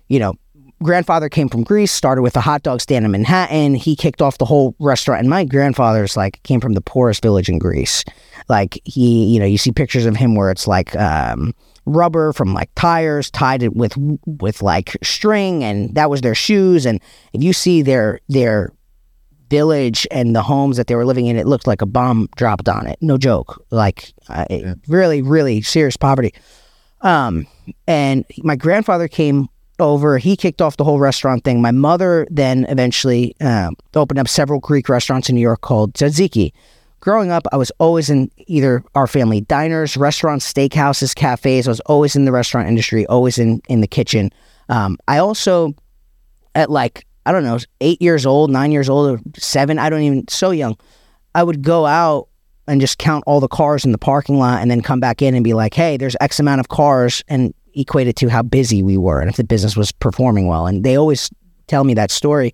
you 0.08 0.20
know, 0.20 0.34
grandfather 0.82 1.30
came 1.30 1.50
from 1.50 1.64
Greece, 1.64 1.92
started 1.92 2.22
with 2.22 2.36
a 2.36 2.42
hot 2.42 2.64
dog 2.64 2.82
stand 2.82 3.06
in 3.06 3.12
Manhattan. 3.12 3.76
He 3.76 3.96
kicked 3.96 4.22
off 4.22 4.38
the 4.38 4.46
whole 4.46 4.76
restaurant. 4.80 5.20
And 5.20 5.30
my 5.30 5.44
grandfather's 5.44 6.16
like 6.16 6.42
came 6.44 6.62
from 6.62 6.74
the 6.74 6.82
poorest 6.82 7.22
village 7.22 7.50
in 7.50 7.60
Greece. 7.60 8.04
Like 8.48 8.80
he, 8.86 9.26
you 9.26 9.40
know, 9.40 9.46
you 9.46 9.58
see 9.58 9.72
pictures 9.72 10.06
of 10.06 10.16
him 10.16 10.36
where 10.36 10.52
it's 10.52 10.68
like 10.68 10.96
um, 10.96 11.54
rubber 11.88 12.34
from 12.34 12.54
like 12.54 12.70
tires 12.76 13.32
tied 13.32 13.64
it 13.64 13.76
with 13.76 13.96
with 14.26 14.62
like 14.62 14.98
string, 15.02 15.64
and 15.64 15.96
that 15.96 16.10
was 16.10 16.22
their 16.22 16.36
shoes. 16.36 16.86
And 16.86 17.02
if 17.34 17.42
you 17.42 17.54
see 17.54 17.82
their 17.82 18.20
their 18.30 18.72
village 19.50 20.06
and 20.12 20.36
the 20.36 20.44
homes 20.44 20.78
that 20.78 20.88
they 20.88 20.96
were 20.96 21.06
living 21.06 21.26
in, 21.26 21.38
it 21.38 21.48
looked 21.48 21.68
like 21.68 21.82
a 21.82 21.86
bomb 21.86 22.28
dropped 22.36 22.68
on 22.70 22.86
it. 22.86 22.98
No 23.02 23.18
joke. 23.18 23.64
Like 23.72 24.14
uh, 24.30 24.46
yeah. 24.50 24.74
really, 24.88 25.22
really 25.22 25.62
serious 25.62 25.98
poverty. 25.98 26.34
Um, 27.02 27.48
and 27.88 28.26
my 28.40 28.56
grandfather 28.56 29.08
came 29.08 29.48
over. 29.80 30.18
He 30.18 30.36
kicked 30.36 30.62
off 30.62 30.78
the 30.78 30.84
whole 30.84 31.00
restaurant 31.00 31.44
thing. 31.44 31.62
My 31.62 31.72
mother 31.72 32.28
then 32.30 32.66
eventually 32.70 33.36
um, 33.42 33.76
opened 33.96 34.20
up 34.20 34.28
several 34.28 34.60
Greek 34.60 34.90
restaurants 34.90 35.30
in 35.30 35.36
New 35.36 35.42
York 35.42 35.62
called 35.62 35.94
Tzatziki. 35.94 36.52
Growing 37.08 37.32
up, 37.32 37.48
I 37.54 37.56
was 37.56 37.72
always 37.80 38.10
in 38.10 38.30
either 38.48 38.84
our 38.94 39.08
family 39.08 39.40
diners, 39.40 39.96
restaurants, 39.96 40.52
steakhouses, 40.52 41.16
cafes. 41.16 41.66
I 41.66 41.72
was 41.72 41.80
always 41.86 42.18
in 42.18 42.26
the 42.26 42.34
restaurant 42.34 42.68
industry, 42.68 43.06
always 43.06 43.38
in 43.38 43.62
in 43.70 43.80
the 43.80 43.88
kitchen. 43.88 44.30
Um, 44.68 44.98
I 45.08 45.20
also, 45.20 45.74
at 46.54 46.70
like 46.70 47.06
I 47.26 47.32
don't 47.32 47.46
know, 47.46 47.60
eight 47.80 48.02
years 48.02 48.26
old, 48.26 48.52
nine 48.52 48.74
years 48.74 48.90
old, 48.90 49.10
or 49.10 49.22
seven, 49.38 49.80
I 49.80 49.90
don't 49.90 50.02
even 50.02 50.28
so 50.28 50.52
young, 50.52 50.76
I 51.34 51.44
would 51.44 51.62
go 51.62 51.86
out 51.86 52.28
and 52.68 52.82
just 52.82 52.98
count 52.98 53.24
all 53.26 53.40
the 53.40 53.48
cars 53.48 53.86
in 53.86 53.94
the 53.94 53.98
parking 53.98 54.38
lot 54.38 54.62
and 54.62 54.70
then 54.70 54.82
come 54.82 55.00
back 55.00 55.22
in 55.22 55.34
and 55.34 55.46
be 55.46 55.54
like, 55.54 55.74
hey, 55.74 55.96
there's 55.96 56.18
X 56.20 56.42
amount 56.42 56.60
of 56.60 56.68
cars. 56.68 57.24
And 57.30 57.54
equate 57.74 58.08
it 58.08 58.18
to 58.18 58.28
how 58.28 58.42
busy 58.42 58.84
we 58.84 58.98
were 58.98 59.22
and 59.22 59.30
if 59.30 59.38
the 59.38 59.46
business 59.46 59.78
was 59.78 59.94
performing 59.94 60.48
well. 60.48 60.68
And 60.68 60.84
they 60.84 60.98
always 60.98 61.30
tell 61.68 61.86
me 61.86 61.94
that 61.94 62.12
story. 62.12 62.52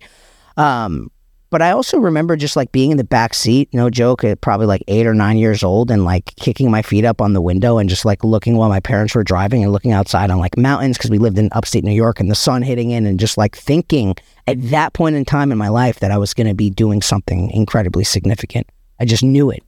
Um, 0.56 1.10
but 1.54 1.62
I 1.62 1.70
also 1.70 1.98
remember 1.98 2.34
just 2.34 2.56
like 2.56 2.72
being 2.72 2.90
in 2.90 2.96
the 2.96 3.04
back 3.04 3.32
seat, 3.32 3.68
no 3.72 3.88
joke, 3.88 4.24
at 4.24 4.40
probably 4.40 4.66
like 4.66 4.82
eight 4.88 5.06
or 5.06 5.14
nine 5.14 5.38
years 5.38 5.62
old, 5.62 5.88
and 5.88 6.04
like 6.04 6.34
kicking 6.34 6.68
my 6.68 6.82
feet 6.82 7.04
up 7.04 7.20
on 7.20 7.32
the 7.32 7.40
window 7.40 7.78
and 7.78 7.88
just 7.88 8.04
like 8.04 8.24
looking 8.24 8.56
while 8.56 8.68
my 8.68 8.80
parents 8.80 9.14
were 9.14 9.22
driving 9.22 9.62
and 9.62 9.70
looking 9.70 9.92
outside 9.92 10.32
on 10.32 10.40
like 10.40 10.56
mountains 10.56 10.98
because 10.98 11.12
we 11.12 11.18
lived 11.18 11.38
in 11.38 11.48
upstate 11.52 11.84
New 11.84 11.92
York 11.92 12.18
and 12.18 12.28
the 12.28 12.34
sun 12.34 12.62
hitting 12.62 12.90
in, 12.90 13.06
and 13.06 13.20
just 13.20 13.38
like 13.38 13.54
thinking 13.54 14.16
at 14.48 14.60
that 14.70 14.94
point 14.94 15.14
in 15.14 15.24
time 15.24 15.52
in 15.52 15.56
my 15.56 15.68
life 15.68 16.00
that 16.00 16.10
I 16.10 16.18
was 16.18 16.34
going 16.34 16.48
to 16.48 16.54
be 16.54 16.70
doing 16.70 17.00
something 17.00 17.52
incredibly 17.52 18.02
significant. 18.02 18.68
I 18.98 19.04
just 19.04 19.22
knew 19.22 19.52
it. 19.52 19.62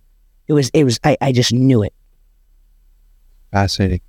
It 0.49 0.55
was, 0.55 0.71
it 0.71 0.83
was, 0.83 0.99
I, 1.05 1.17
I 1.21 1.31
just 1.31 1.53
knew 1.53 1.85
it. 1.85 1.95
Fascinating 3.53 4.01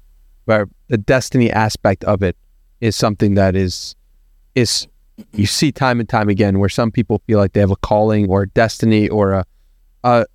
where 0.46 0.68
the 0.88 0.98
destiny 0.98 1.52
aspect 1.52 2.04
of 2.06 2.24
it 2.24 2.38
is 2.82 2.96
something 2.96 3.36
that 3.36 3.56
is 3.56 3.96
is 4.56 4.88
you 5.34 5.46
see 5.46 5.72
time 5.72 6.00
and 6.00 6.08
time 6.08 6.30
again 6.30 6.60
where 6.60 6.70
some 6.70 6.92
people 6.92 7.22
feel 7.28 7.40
like 7.40 7.54
they 7.54 7.60
have 7.60 7.72
a 7.72 7.78
calling 7.78 8.30
or 8.30 8.44
a 8.44 8.50
destiny 8.50 9.10
or 9.10 9.32
a, 9.34 9.46
a 10.04 10.26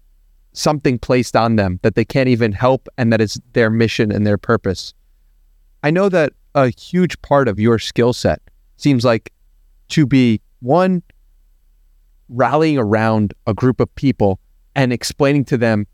something 0.53 0.99
placed 0.99 1.37
on 1.37 1.57
them 1.57 1.79
that 1.83 1.95
they 1.95 2.05
can't 2.05 2.29
even 2.29 2.53
help 2.53 2.89
and 2.99 3.13
that 3.13 3.21
is 3.21 3.41
their 3.53 3.71
mission 3.71 4.13
and 4.13 4.27
their 4.27 4.39
purpose. 4.39 4.93
I 5.83 5.91
know 5.91 6.09
that 6.09 6.33
a 6.55 6.69
huge 6.69 7.21
part 7.23 7.49
of 7.49 7.59
your 7.59 7.79
skill 7.79 8.13
set 8.13 8.41
seems 8.77 9.05
like 9.05 9.33
to 9.89 10.07
be 10.07 10.41
one 10.61 11.03
rallying 12.29 12.79
around 12.79 13.35
a 13.47 13.55
group 13.55 13.81
of 13.81 13.95
people 13.95 14.39
and 14.75 14.93
explaining 14.93 15.45
to 15.47 15.57
them 15.57 15.87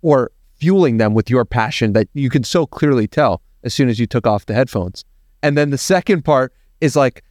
or 0.00 0.30
fueling 0.56 0.98
them 0.98 1.14
with 1.14 1.28
your 1.28 1.44
passion 1.44 1.92
that 1.92 2.08
you 2.14 2.30
can 2.30 2.44
so 2.44 2.66
clearly 2.66 3.06
tell 3.06 3.42
as 3.62 3.74
soon 3.74 3.88
as 3.88 3.98
you 3.98 4.06
took 4.06 4.26
off 4.26 4.46
the 4.46 4.54
headphones. 4.54 5.04
And 5.42 5.56
then 5.56 5.70
the 5.70 5.78
second 5.78 6.24
part 6.24 6.52
is 6.80 6.96
like 6.96 7.22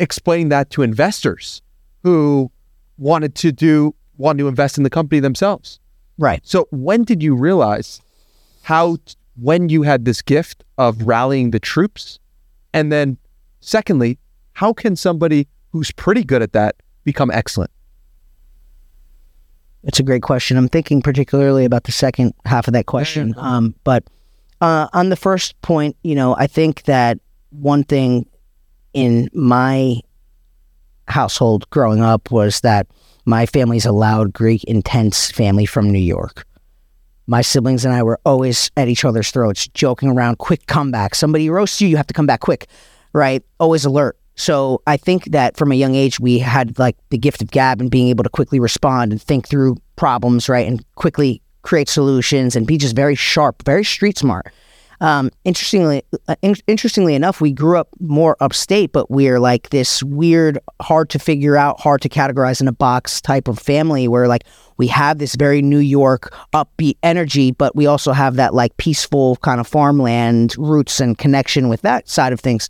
explaining 0.00 0.48
that 0.50 0.70
to 0.70 0.82
investors 0.82 1.62
who 2.02 2.50
wanted 2.96 3.34
to 3.36 3.52
do 3.52 3.94
want 4.16 4.38
to 4.38 4.48
invest 4.48 4.78
in 4.78 4.84
the 4.84 4.90
company 4.90 5.20
themselves. 5.20 5.78
Right. 6.18 6.40
So 6.44 6.66
when 6.70 7.04
did 7.04 7.22
you 7.22 7.34
realize 7.36 8.00
how 8.62 8.98
when 9.40 9.68
you 9.68 9.82
had 9.82 10.04
this 10.04 10.20
gift 10.20 10.64
of 10.76 11.02
rallying 11.02 11.52
the 11.52 11.60
troops? 11.60 12.18
And 12.74 12.90
then 12.90 13.16
secondly, 13.60 14.18
how 14.52 14.72
can 14.72 14.96
somebody 14.96 15.46
who's 15.70 15.92
pretty 15.92 16.24
good 16.24 16.42
at 16.42 16.52
that 16.52 16.76
become 17.04 17.30
excellent? 17.30 17.70
It's 19.84 20.00
a 20.00 20.02
great 20.02 20.22
question. 20.22 20.56
I'm 20.56 20.68
thinking 20.68 21.00
particularly 21.00 21.64
about 21.64 21.84
the 21.84 21.92
second 21.92 22.34
half 22.44 22.66
of 22.66 22.72
that 22.74 22.86
question. 22.86 23.34
Um, 23.36 23.76
but 23.84 24.02
uh, 24.60 24.88
on 24.92 25.08
the 25.08 25.16
first 25.16 25.60
point, 25.62 25.96
you 26.02 26.16
know, 26.16 26.34
I 26.36 26.48
think 26.48 26.82
that 26.82 27.20
one 27.50 27.84
thing 27.84 28.26
in 28.98 29.28
my 29.32 30.00
household 31.06 31.70
growing 31.70 32.02
up 32.02 32.30
was 32.32 32.60
that 32.62 32.88
my 33.24 33.46
family's 33.46 33.86
a 33.86 33.92
loud 33.92 34.32
Greek, 34.32 34.64
intense 34.64 35.30
family 35.30 35.66
from 35.66 35.88
New 35.88 36.00
York. 36.00 36.44
My 37.26 37.42
siblings 37.42 37.84
and 37.84 37.94
I 37.94 38.02
were 38.02 38.18
always 38.24 38.70
at 38.76 38.88
each 38.88 39.04
other's 39.04 39.30
throats, 39.30 39.68
joking 39.68 40.08
around, 40.08 40.38
quick 40.38 40.66
comeback. 40.66 41.14
Somebody 41.14 41.48
roasts 41.48 41.80
you, 41.80 41.86
you 41.86 41.96
have 41.96 42.06
to 42.08 42.14
come 42.14 42.26
back 42.26 42.40
quick, 42.40 42.66
right? 43.12 43.44
Always 43.60 43.84
alert. 43.84 44.18
So 44.34 44.82
I 44.86 44.96
think 44.96 45.26
that 45.26 45.56
from 45.56 45.70
a 45.70 45.74
young 45.76 45.94
age, 45.94 46.18
we 46.18 46.38
had 46.38 46.78
like 46.78 46.96
the 47.10 47.18
gift 47.18 47.40
of 47.42 47.50
gab 47.50 47.80
and 47.80 47.90
being 47.90 48.08
able 48.08 48.24
to 48.24 48.30
quickly 48.30 48.58
respond 48.58 49.12
and 49.12 49.22
think 49.22 49.46
through 49.46 49.76
problems, 49.96 50.48
right? 50.48 50.66
And 50.66 50.84
quickly 50.94 51.40
create 51.62 51.88
solutions 51.88 52.56
and 52.56 52.66
be 52.66 52.78
just 52.78 52.96
very 52.96 53.14
sharp, 53.14 53.62
very 53.64 53.84
street 53.84 54.18
smart. 54.18 54.52
Um, 55.00 55.30
interestingly, 55.44 56.02
uh, 56.26 56.34
in- 56.42 56.56
interestingly 56.66 57.14
enough, 57.14 57.40
we 57.40 57.52
grew 57.52 57.78
up 57.78 57.88
more 58.00 58.36
upstate, 58.40 58.92
but 58.92 59.10
we're 59.10 59.38
like 59.38 59.70
this 59.70 60.02
weird, 60.02 60.58
hard 60.80 61.08
to 61.10 61.18
figure 61.18 61.56
out, 61.56 61.80
hard 61.80 62.00
to 62.02 62.08
categorize 62.08 62.60
in 62.60 62.68
a 62.68 62.72
box 62.72 63.20
type 63.20 63.48
of 63.48 63.58
family 63.58 64.08
where 64.08 64.26
like 64.26 64.44
we 64.76 64.86
have 64.88 65.18
this 65.18 65.36
very 65.36 65.62
New 65.62 65.78
York 65.78 66.34
upbeat 66.52 66.96
energy, 67.02 67.52
but 67.52 67.76
we 67.76 67.86
also 67.86 68.12
have 68.12 68.36
that 68.36 68.54
like 68.54 68.76
peaceful 68.76 69.36
kind 69.36 69.60
of 69.60 69.66
farmland 69.66 70.54
roots 70.58 71.00
and 71.00 71.16
connection 71.16 71.68
with 71.68 71.82
that 71.82 72.08
side 72.08 72.32
of 72.32 72.40
things. 72.40 72.68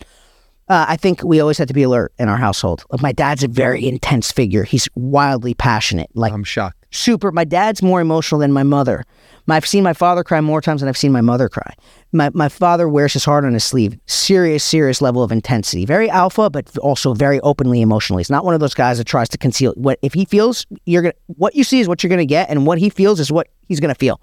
Uh, 0.68 0.84
I 0.86 0.96
think 0.96 1.22
we 1.22 1.40
always 1.40 1.56
had 1.56 1.68
to 1.68 1.74
be 1.74 1.82
alert 1.82 2.12
in 2.18 2.28
our 2.28 2.36
household. 2.36 2.84
Like 2.90 3.00
my 3.00 3.12
dad's 3.12 3.42
a 3.42 3.48
very 3.48 3.86
intense 3.86 4.30
figure. 4.30 4.64
He's 4.64 4.86
wildly 4.94 5.54
passionate. 5.54 6.10
Like 6.14 6.32
I'm 6.32 6.44
shocked 6.44 6.77
super. 6.90 7.32
My 7.32 7.44
dad's 7.44 7.82
more 7.82 8.00
emotional 8.00 8.40
than 8.40 8.52
my 8.52 8.62
mother. 8.62 9.04
I've 9.50 9.66
seen 9.66 9.82
my 9.82 9.92
father 9.92 10.22
cry 10.22 10.40
more 10.40 10.60
times 10.60 10.80
than 10.80 10.88
I've 10.88 10.96
seen 10.96 11.12
my 11.12 11.20
mother 11.20 11.48
cry. 11.48 11.74
My, 12.12 12.30
my 12.34 12.48
father 12.48 12.88
wears 12.88 13.12
his 13.12 13.24
heart 13.24 13.44
on 13.44 13.54
his 13.54 13.64
sleeve. 13.64 13.98
Serious, 14.06 14.62
serious 14.62 15.00
level 15.00 15.22
of 15.22 15.32
intensity. 15.32 15.86
Very 15.86 16.10
alpha, 16.10 16.50
but 16.50 16.76
also 16.78 17.14
very 17.14 17.40
openly 17.40 17.80
emotional. 17.80 18.18
He's 18.18 18.30
not 18.30 18.44
one 18.44 18.54
of 18.54 18.60
those 18.60 18.74
guys 18.74 18.98
that 18.98 19.06
tries 19.06 19.28
to 19.30 19.38
conceal 19.38 19.72
what 19.76 19.98
if 20.02 20.12
he 20.12 20.24
feels 20.24 20.66
you're 20.84 21.02
gonna 21.02 21.14
what 21.26 21.54
you 21.54 21.64
see 21.64 21.80
is 21.80 21.88
what 21.88 22.02
you're 22.02 22.10
gonna 22.10 22.26
get, 22.26 22.50
and 22.50 22.66
what 22.66 22.78
he 22.78 22.90
feels 22.90 23.20
is 23.20 23.32
what 23.32 23.48
he's 23.68 23.80
gonna 23.80 23.94
feel. 23.94 24.20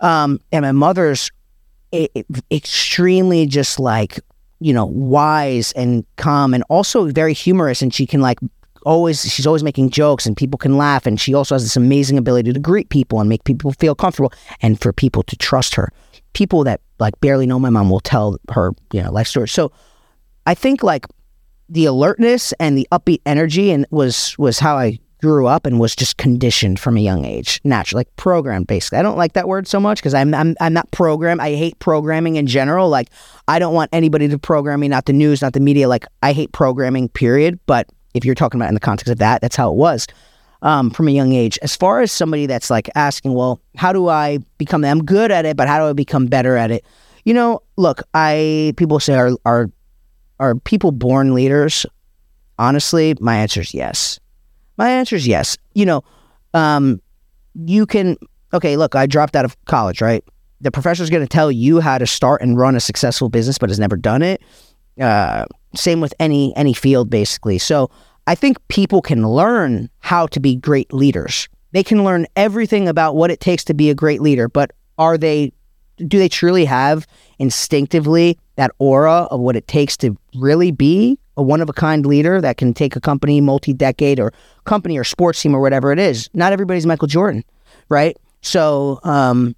Um, 0.00 0.40
and 0.52 0.62
my 0.62 0.72
mother's 0.72 1.30
extremely 2.50 3.46
just 3.46 3.78
like 3.78 4.18
you 4.60 4.72
know 4.72 4.86
wise 4.86 5.72
and 5.72 6.04
calm, 6.16 6.54
and 6.54 6.64
also 6.68 7.06
very 7.06 7.32
humorous, 7.32 7.82
and 7.82 7.94
she 7.94 8.06
can 8.06 8.20
like 8.20 8.38
always 8.84 9.22
she's 9.32 9.46
always 9.46 9.62
making 9.62 9.90
jokes 9.90 10.26
and 10.26 10.36
people 10.36 10.58
can 10.58 10.76
laugh 10.76 11.06
and 11.06 11.20
she 11.20 11.34
also 11.34 11.54
has 11.54 11.62
this 11.62 11.76
amazing 11.76 12.18
ability 12.18 12.52
to 12.52 12.60
greet 12.60 12.88
people 12.88 13.20
and 13.20 13.28
make 13.28 13.44
people 13.44 13.72
feel 13.72 13.94
comfortable 13.94 14.32
and 14.60 14.80
for 14.80 14.92
people 14.92 15.22
to 15.22 15.36
trust 15.36 15.74
her 15.74 15.90
people 16.32 16.64
that 16.64 16.80
like 16.98 17.18
barely 17.20 17.46
know 17.46 17.58
my 17.58 17.70
mom 17.70 17.90
will 17.90 18.00
tell 18.00 18.38
her 18.50 18.72
you 18.92 19.02
know 19.02 19.10
life 19.10 19.26
stories 19.26 19.52
so 19.52 19.70
i 20.46 20.54
think 20.54 20.82
like 20.82 21.06
the 21.68 21.84
alertness 21.84 22.52
and 22.60 22.76
the 22.76 22.86
upbeat 22.92 23.20
energy 23.26 23.70
and 23.70 23.86
was 23.90 24.36
was 24.38 24.58
how 24.58 24.76
i 24.76 24.98
grew 25.24 25.46
up 25.46 25.64
and 25.64 25.80
was 25.80 25.96
just 25.96 26.18
conditioned 26.18 26.78
from 26.78 26.98
a 26.98 27.00
young 27.00 27.24
age, 27.24 27.58
naturally, 27.64 28.00
like 28.00 28.16
programmed 28.16 28.66
basically. 28.66 28.98
I 28.98 29.02
don't 29.02 29.16
like 29.16 29.32
that 29.32 29.48
word 29.48 29.66
so 29.66 29.80
much 29.80 29.98
because 29.98 30.12
I'm, 30.12 30.34
I'm 30.34 30.54
I'm 30.60 30.74
not 30.74 30.90
programmed. 30.90 31.40
I 31.40 31.54
hate 31.54 31.78
programming 31.78 32.36
in 32.36 32.46
general. 32.46 32.90
Like 32.90 33.08
I 33.48 33.58
don't 33.58 33.72
want 33.72 33.88
anybody 33.94 34.28
to 34.28 34.38
program 34.38 34.80
me, 34.80 34.88
not 34.88 35.06
the 35.06 35.14
news, 35.14 35.40
not 35.40 35.54
the 35.54 35.60
media. 35.60 35.88
Like 35.88 36.04
I 36.22 36.34
hate 36.34 36.52
programming, 36.52 37.08
period. 37.08 37.58
But 37.64 37.88
if 38.14 38.24
you're 38.24 38.34
talking 38.34 38.60
about 38.60 38.68
in 38.68 38.74
the 38.74 38.80
context 38.80 39.10
of 39.10 39.18
that, 39.18 39.40
that's 39.40 39.56
how 39.56 39.70
it 39.70 39.76
was 39.76 40.06
um, 40.64 40.90
from 40.90 41.06
a 41.06 41.10
young 41.10 41.32
age. 41.32 41.58
As 41.62 41.76
far 41.76 42.00
as 42.00 42.10
somebody 42.10 42.46
that's 42.46 42.70
like 42.70 42.88
asking, 42.94 43.34
well, 43.34 43.60
how 43.76 43.92
do 43.92 44.08
I 44.08 44.38
become? 44.58 44.84
I'm 44.84 45.04
good 45.04 45.30
at 45.30 45.44
it, 45.44 45.56
but 45.56 45.68
how 45.68 45.78
do 45.78 45.84
I 45.84 45.92
become 45.92 46.26
better 46.26 46.56
at 46.56 46.70
it? 46.70 46.84
You 47.24 47.34
know, 47.34 47.62
look, 47.76 48.02
I 48.14 48.72
people 48.76 48.98
say 48.98 49.14
are 49.14 49.32
are 49.44 49.70
are 50.40 50.54
people 50.56 50.90
born 50.90 51.34
leaders? 51.34 51.86
Honestly, 52.58 53.14
my 53.20 53.36
answer 53.36 53.60
is 53.60 53.74
yes. 53.74 54.18
My 54.76 54.90
answer 54.90 55.16
is 55.16 55.26
yes. 55.26 55.56
You 55.74 55.86
know, 55.86 56.04
um, 56.54 57.00
you 57.54 57.86
can. 57.86 58.16
Okay, 58.52 58.76
look, 58.76 58.94
I 58.94 59.06
dropped 59.06 59.36
out 59.36 59.44
of 59.44 59.56
college, 59.64 60.00
right? 60.00 60.24
The 60.60 60.70
professor's 60.70 61.10
going 61.10 61.22
to 61.22 61.28
tell 61.28 61.50
you 61.50 61.80
how 61.80 61.98
to 61.98 62.06
start 62.06 62.40
and 62.40 62.56
run 62.56 62.76
a 62.76 62.80
successful 62.80 63.28
business, 63.28 63.58
but 63.58 63.68
has 63.68 63.80
never 63.80 63.96
done 63.96 64.22
it. 64.22 64.40
Uh, 65.00 65.44
same 65.76 66.00
with 66.00 66.14
any 66.18 66.54
any 66.56 66.72
field, 66.72 67.10
basically. 67.10 67.58
So 67.58 67.90
I 68.26 68.34
think 68.34 68.56
people 68.68 69.02
can 69.02 69.26
learn 69.28 69.90
how 70.00 70.26
to 70.28 70.40
be 70.40 70.56
great 70.56 70.92
leaders. 70.92 71.48
They 71.72 71.82
can 71.82 72.04
learn 72.04 72.26
everything 72.36 72.88
about 72.88 73.16
what 73.16 73.30
it 73.30 73.40
takes 73.40 73.64
to 73.64 73.74
be 73.74 73.90
a 73.90 73.94
great 73.94 74.20
leader, 74.20 74.48
but 74.48 74.72
are 74.98 75.18
they 75.18 75.52
do 75.96 76.18
they 76.18 76.28
truly 76.28 76.64
have 76.64 77.06
instinctively 77.38 78.38
that 78.56 78.70
aura 78.78 79.22
of 79.30 79.40
what 79.40 79.56
it 79.56 79.66
takes 79.68 79.96
to 79.98 80.16
really 80.34 80.70
be 80.70 81.18
a 81.36 81.42
one 81.42 81.60
of 81.60 81.68
a 81.68 81.72
kind 81.72 82.06
leader 82.06 82.40
that 82.40 82.56
can 82.56 82.72
take 82.72 82.96
a 82.96 83.00
company 83.00 83.40
multi 83.40 83.72
decade 83.72 84.20
or 84.20 84.32
company 84.64 84.96
or 84.98 85.04
sports 85.04 85.40
team 85.40 85.54
or 85.54 85.60
whatever 85.60 85.92
it 85.92 85.98
is? 85.98 86.28
Not 86.34 86.52
everybody's 86.52 86.86
Michael 86.86 87.08
Jordan, 87.08 87.44
right? 87.88 88.16
So, 88.40 89.00
um, 89.04 89.54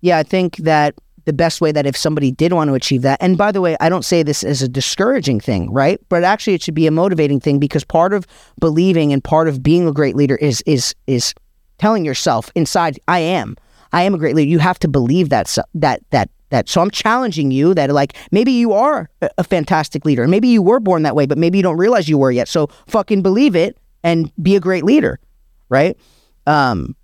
yeah, 0.00 0.18
I 0.18 0.22
think 0.22 0.56
that 0.58 0.94
the 1.26 1.32
best 1.32 1.60
way 1.60 1.72
that 1.72 1.86
if 1.86 1.96
somebody 1.96 2.30
did 2.30 2.52
want 2.52 2.68
to 2.68 2.74
achieve 2.74 3.02
that, 3.02 3.18
and 3.20 3.36
by 3.36 3.52
the 3.52 3.60
way, 3.60 3.76
I 3.80 3.88
don't 3.88 4.04
say 4.04 4.22
this 4.22 4.42
as 4.42 4.62
a 4.62 4.68
discouraging 4.68 5.40
thing, 5.40 5.70
right? 5.70 6.00
But 6.08 6.24
actually, 6.24 6.54
it 6.54 6.62
should 6.62 6.74
be 6.74 6.86
a 6.86 6.90
motivating 6.90 7.40
thing 7.40 7.58
because 7.58 7.84
part 7.84 8.12
of 8.12 8.26
believing 8.58 9.12
and 9.12 9.22
part 9.22 9.48
of 9.48 9.62
being 9.62 9.86
a 9.86 9.92
great 9.92 10.16
leader 10.16 10.36
is 10.36 10.62
is 10.66 10.94
is 11.06 11.34
telling 11.78 12.04
yourself 12.04 12.50
inside, 12.54 12.98
I 13.06 13.18
am. 13.18 13.56
I 13.92 14.02
am 14.02 14.14
a 14.14 14.18
great 14.18 14.34
leader. 14.34 14.50
You 14.50 14.58
have 14.58 14.78
to 14.80 14.88
believe 14.88 15.28
that 15.28 15.54
that 15.74 16.00
that 16.10 16.30
that. 16.50 16.68
So 16.68 16.80
I'm 16.80 16.90
challenging 16.90 17.50
you 17.50 17.74
that 17.74 17.90
like 17.90 18.14
maybe 18.30 18.52
you 18.52 18.72
are 18.72 19.10
a 19.20 19.44
fantastic 19.44 20.04
leader, 20.04 20.26
maybe 20.26 20.48
you 20.48 20.62
were 20.62 20.80
born 20.80 21.02
that 21.02 21.16
way, 21.16 21.26
but 21.26 21.38
maybe 21.38 21.58
you 21.58 21.62
don't 21.62 21.76
realize 21.76 22.08
you 22.08 22.18
were 22.18 22.30
yet. 22.30 22.48
So 22.48 22.68
fucking 22.86 23.22
believe 23.22 23.56
it 23.56 23.78
and 24.02 24.30
be 24.42 24.56
a 24.56 24.60
great 24.60 24.84
leader, 24.84 25.18
right? 25.68 25.96
Um, 26.46 26.94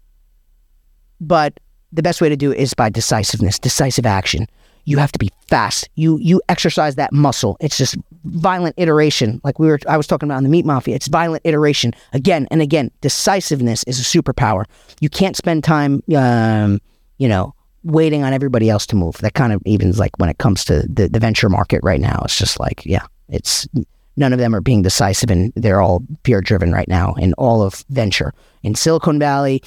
but 1.21 1.59
the 1.93 2.03
best 2.03 2.21
way 2.21 2.29
to 2.29 2.37
do 2.37 2.51
it 2.53 2.59
is 2.59 2.75
by 2.75 2.89
decisiveness, 2.89 3.59
decisive 3.59 4.07
action. 4.07 4.47
You 4.85 4.99
have 4.99 5.13
to 5.13 5.19
be 5.19 5.31
fast. 5.47 5.89
You 5.95 6.19
you 6.19 6.43
exercise 6.49 6.97
that 6.97 7.13
muscle. 7.13 7.57
It's 7.61 7.79
just 7.79 7.97
violent 8.25 8.75
iteration, 8.79 9.41
like 9.45 9.61
we 9.61 9.69
were. 9.69 9.79
I 9.89 9.97
was 9.97 10.09
talking 10.09 10.29
about 10.29 10.39
in 10.39 10.45
the 10.45 10.51
meat 10.51 10.65
mafia. 10.65 10.97
It's 10.97 11.07
violent 11.07 11.43
iteration 11.45 11.93
again 12.13 12.49
and 12.51 12.61
again. 12.61 12.91
Decisiveness 13.01 13.85
is 13.85 14.01
a 14.01 14.03
superpower. 14.03 14.65
You 15.01 15.09
can't 15.09 15.37
spend 15.37 15.63
time, 15.63 16.03
um, 16.17 16.81
you 17.19 17.29
know, 17.29 17.55
waiting 17.85 18.25
on 18.25 18.33
everybody 18.33 18.71
else 18.71 18.87
to 18.87 18.97
move. 18.97 19.19
That 19.19 19.35
kind 19.35 19.53
of 19.53 19.63
evens 19.65 20.01
like 20.01 20.19
when 20.19 20.29
it 20.29 20.39
comes 20.39 20.65
to 20.65 20.83
the, 20.89 21.09
the 21.09 21.21
venture 21.21 21.49
market 21.49 21.81
right 21.85 22.01
now. 22.01 22.21
It's 22.25 22.37
just 22.37 22.59
like, 22.59 22.85
yeah, 22.85 23.07
it's 23.29 23.69
none 24.17 24.33
of 24.33 24.39
them 24.39 24.55
are 24.55 24.61
being 24.61 24.83
decisive 24.83 25.31
and 25.31 25.53
they're 25.57 25.81
all 25.81 26.03
fear 26.25 26.41
driven 26.41 26.73
right 26.73 26.89
now 26.89 27.15
in 27.15 27.33
all 27.35 27.63
of 27.63 27.85
venture. 27.89 28.33
In 28.63 28.75
Silicon 28.75 29.19
Valley, 29.19 29.63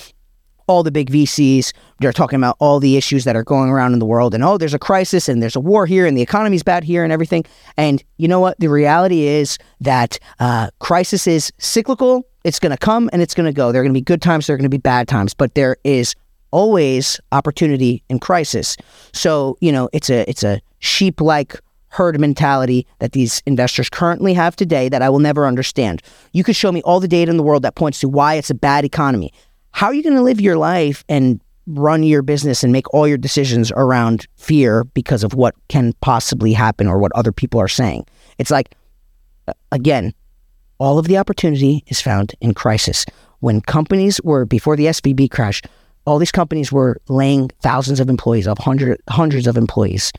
all 0.67 0.83
the 0.83 0.91
big 0.91 1.09
VCs. 1.09 1.71
They're 1.99 2.13
talking 2.13 2.37
about 2.37 2.57
all 2.59 2.79
the 2.79 2.97
issues 2.97 3.23
that 3.23 3.35
are 3.35 3.43
going 3.43 3.69
around 3.69 3.93
in 3.93 3.99
the 3.99 4.05
world 4.05 4.33
and 4.33 4.43
oh, 4.43 4.57
there's 4.57 4.73
a 4.73 4.79
crisis 4.79 5.29
and 5.29 5.41
there's 5.41 5.55
a 5.55 5.59
war 5.59 5.85
here 5.85 6.05
and 6.05 6.17
the 6.17 6.21
economy's 6.21 6.63
bad 6.63 6.83
here 6.83 7.03
and 7.03 7.11
everything. 7.11 7.45
And 7.77 8.03
you 8.17 8.27
know 8.27 8.39
what? 8.39 8.59
The 8.59 8.67
reality 8.67 9.23
is 9.23 9.57
that 9.81 10.19
uh, 10.39 10.69
crisis 10.79 11.27
is 11.27 11.51
cyclical. 11.57 12.27
It's 12.43 12.59
going 12.59 12.71
to 12.71 12.77
come 12.77 13.09
and 13.13 13.21
it's 13.21 13.33
going 13.33 13.47
to 13.47 13.53
go. 13.53 13.71
There 13.71 13.81
are 13.81 13.83
going 13.83 13.93
to 13.93 13.99
be 13.99 14.03
good 14.03 14.21
times. 14.21 14.47
There 14.47 14.53
are 14.53 14.57
going 14.57 14.63
to 14.63 14.69
be 14.69 14.77
bad 14.77 15.07
times, 15.07 15.33
but 15.33 15.55
there 15.55 15.77
is 15.83 16.15
always 16.51 17.19
opportunity 17.31 18.03
in 18.09 18.19
crisis. 18.19 18.77
So 19.13 19.57
you 19.61 19.71
know, 19.71 19.89
it's 19.93 20.09
a 20.09 20.29
it's 20.29 20.43
a 20.43 20.61
sheep 20.79 21.21
like 21.21 21.59
herd 21.89 22.19
mentality 22.19 22.85
that 22.99 23.13
these 23.13 23.41
investors 23.45 23.89
currently 23.89 24.33
have 24.33 24.55
today 24.55 24.89
that 24.89 25.01
I 25.01 25.09
will 25.09 25.19
never 25.19 25.47
understand. 25.47 26.01
You 26.33 26.43
could 26.43 26.55
show 26.55 26.71
me 26.71 26.81
all 26.81 26.99
the 26.99 27.07
data 27.07 27.31
in 27.31 27.37
the 27.37 27.43
world 27.43 27.63
that 27.63 27.75
points 27.75 28.01
to 28.01 28.09
why 28.09 28.35
it's 28.35 28.49
a 28.49 28.55
bad 28.55 28.83
economy 28.83 29.31
how 29.75 29.87
are 29.87 29.93
you 29.93 30.03
going 30.03 30.15
to 30.15 30.21
live 30.21 30.39
your 30.39 30.55
life 30.55 31.03
and 31.09 31.41
run 31.67 32.01
your 32.01 32.21
business 32.21 32.63
and 32.63 32.71
make 32.71 32.91
all 32.93 33.05
your 33.05 33.17
decisions 33.17 33.73
around 33.75 34.25
fear 34.37 34.85
because 34.85 35.21
of 35.21 35.33
what 35.33 35.53
can 35.67 35.91
possibly 35.99 36.53
happen 36.53 36.87
or 36.87 36.97
what 36.97 37.11
other 37.13 37.33
people 37.33 37.59
are 37.59 37.67
saying? 37.67 38.05
It's 38.37 38.49
like, 38.49 38.73
again, 39.73 40.13
all 40.77 40.97
of 40.97 41.07
the 41.07 41.17
opportunity 41.17 41.83
is 41.87 41.99
found 41.99 42.35
in 42.39 42.53
crisis. 42.53 43.05
When 43.41 43.59
companies 43.59 44.21
were, 44.23 44.45
before 44.45 44.77
the 44.77 44.85
SVB 44.85 45.29
crash, 45.29 45.61
all 46.05 46.19
these 46.19 46.31
companies 46.31 46.71
were 46.71 47.01
laying 47.09 47.49
thousands 47.61 47.99
of 47.99 48.07
employees 48.07 48.47
off, 48.47 48.59
hundred, 48.59 49.01
hundreds 49.09 49.45
of 49.45 49.57
employees. 49.57 50.13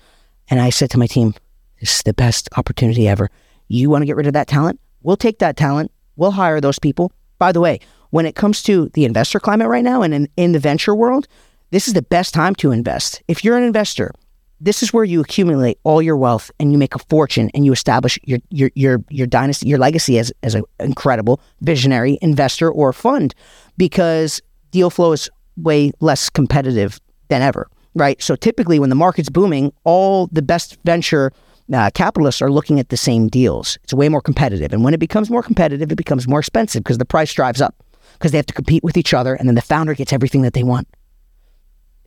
And 0.48 0.60
I 0.60 0.68
said 0.68 0.90
to 0.90 0.98
my 0.98 1.06
team, 1.06 1.32
this 1.80 1.96
is 1.96 2.02
the 2.02 2.12
best 2.12 2.50
opportunity 2.58 3.08
ever. 3.08 3.30
You 3.68 3.88
want 3.88 4.02
to 4.02 4.06
get 4.06 4.16
rid 4.16 4.26
of 4.26 4.34
that 4.34 4.48
talent? 4.48 4.80
We'll 5.02 5.16
take 5.16 5.38
that 5.38 5.56
talent. 5.56 5.92
We'll 6.16 6.32
hire 6.32 6.60
those 6.60 6.78
people. 6.78 7.10
By 7.38 7.52
the 7.52 7.60
way, 7.60 7.80
when 8.16 8.24
it 8.24 8.34
comes 8.34 8.62
to 8.62 8.88
the 8.94 9.04
investor 9.04 9.38
climate 9.38 9.68
right 9.68 9.84
now 9.84 10.00
and 10.00 10.14
in, 10.14 10.26
in 10.38 10.52
the 10.52 10.58
venture 10.58 10.94
world, 10.94 11.28
this 11.70 11.86
is 11.86 11.92
the 11.92 12.00
best 12.00 12.32
time 12.32 12.54
to 12.54 12.70
invest. 12.70 13.22
If 13.28 13.44
you're 13.44 13.58
an 13.58 13.62
investor, 13.62 14.10
this 14.58 14.82
is 14.82 14.90
where 14.90 15.04
you 15.04 15.20
accumulate 15.20 15.78
all 15.84 16.00
your 16.00 16.16
wealth 16.16 16.50
and 16.58 16.72
you 16.72 16.78
make 16.78 16.94
a 16.94 16.98
fortune 17.10 17.50
and 17.52 17.66
you 17.66 17.72
establish 17.72 18.18
your 18.24 18.38
your 18.48 18.70
your, 18.74 19.04
your 19.10 19.26
dynasty, 19.26 19.68
your 19.68 19.78
legacy 19.78 20.18
as 20.18 20.32
as 20.42 20.54
an 20.54 20.62
incredible 20.80 21.42
visionary 21.60 22.18
investor 22.22 22.70
or 22.70 22.94
fund, 22.94 23.34
because 23.76 24.40
deal 24.70 24.88
flow 24.88 25.12
is 25.12 25.28
way 25.58 25.92
less 26.00 26.30
competitive 26.30 26.98
than 27.28 27.42
ever, 27.42 27.68
right? 27.94 28.22
So 28.22 28.34
typically, 28.34 28.78
when 28.78 28.88
the 28.88 28.96
market's 28.96 29.28
booming, 29.28 29.74
all 29.84 30.28
the 30.28 30.40
best 30.40 30.78
venture 30.84 31.32
uh, 31.70 31.90
capitalists 31.92 32.40
are 32.40 32.50
looking 32.50 32.80
at 32.80 32.88
the 32.88 32.96
same 32.96 33.28
deals. 33.28 33.76
It's 33.84 33.92
way 33.92 34.08
more 34.08 34.22
competitive, 34.22 34.72
and 34.72 34.82
when 34.82 34.94
it 34.94 35.00
becomes 35.00 35.28
more 35.28 35.42
competitive, 35.42 35.92
it 35.92 35.96
becomes 35.96 36.26
more 36.26 36.40
expensive 36.40 36.82
because 36.82 36.96
the 36.96 37.04
price 37.04 37.34
drives 37.34 37.60
up 37.60 37.74
because 38.18 38.32
they 38.32 38.38
have 38.38 38.46
to 38.46 38.54
compete 38.54 38.84
with 38.84 38.96
each 38.96 39.14
other 39.14 39.34
and 39.34 39.48
then 39.48 39.54
the 39.54 39.62
founder 39.62 39.94
gets 39.94 40.12
everything 40.12 40.42
that 40.42 40.52
they 40.52 40.62
want. 40.62 40.88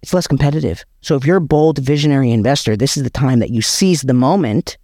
It's 0.02 0.14
less 0.14 0.28
competitive. 0.28 0.86
So 1.02 1.16
if 1.16 1.26
you're 1.26 1.38
a 1.38 1.42
bold 1.42 1.80
visionary 1.80 2.32
investor, 2.32 2.78
this 2.78 2.96
is 2.98 3.04
the 3.04 3.10
time 3.10 3.40
that 3.40 3.50
you 3.50 3.62
seize 3.62 4.02
the 4.02 4.14
moment 4.14 4.78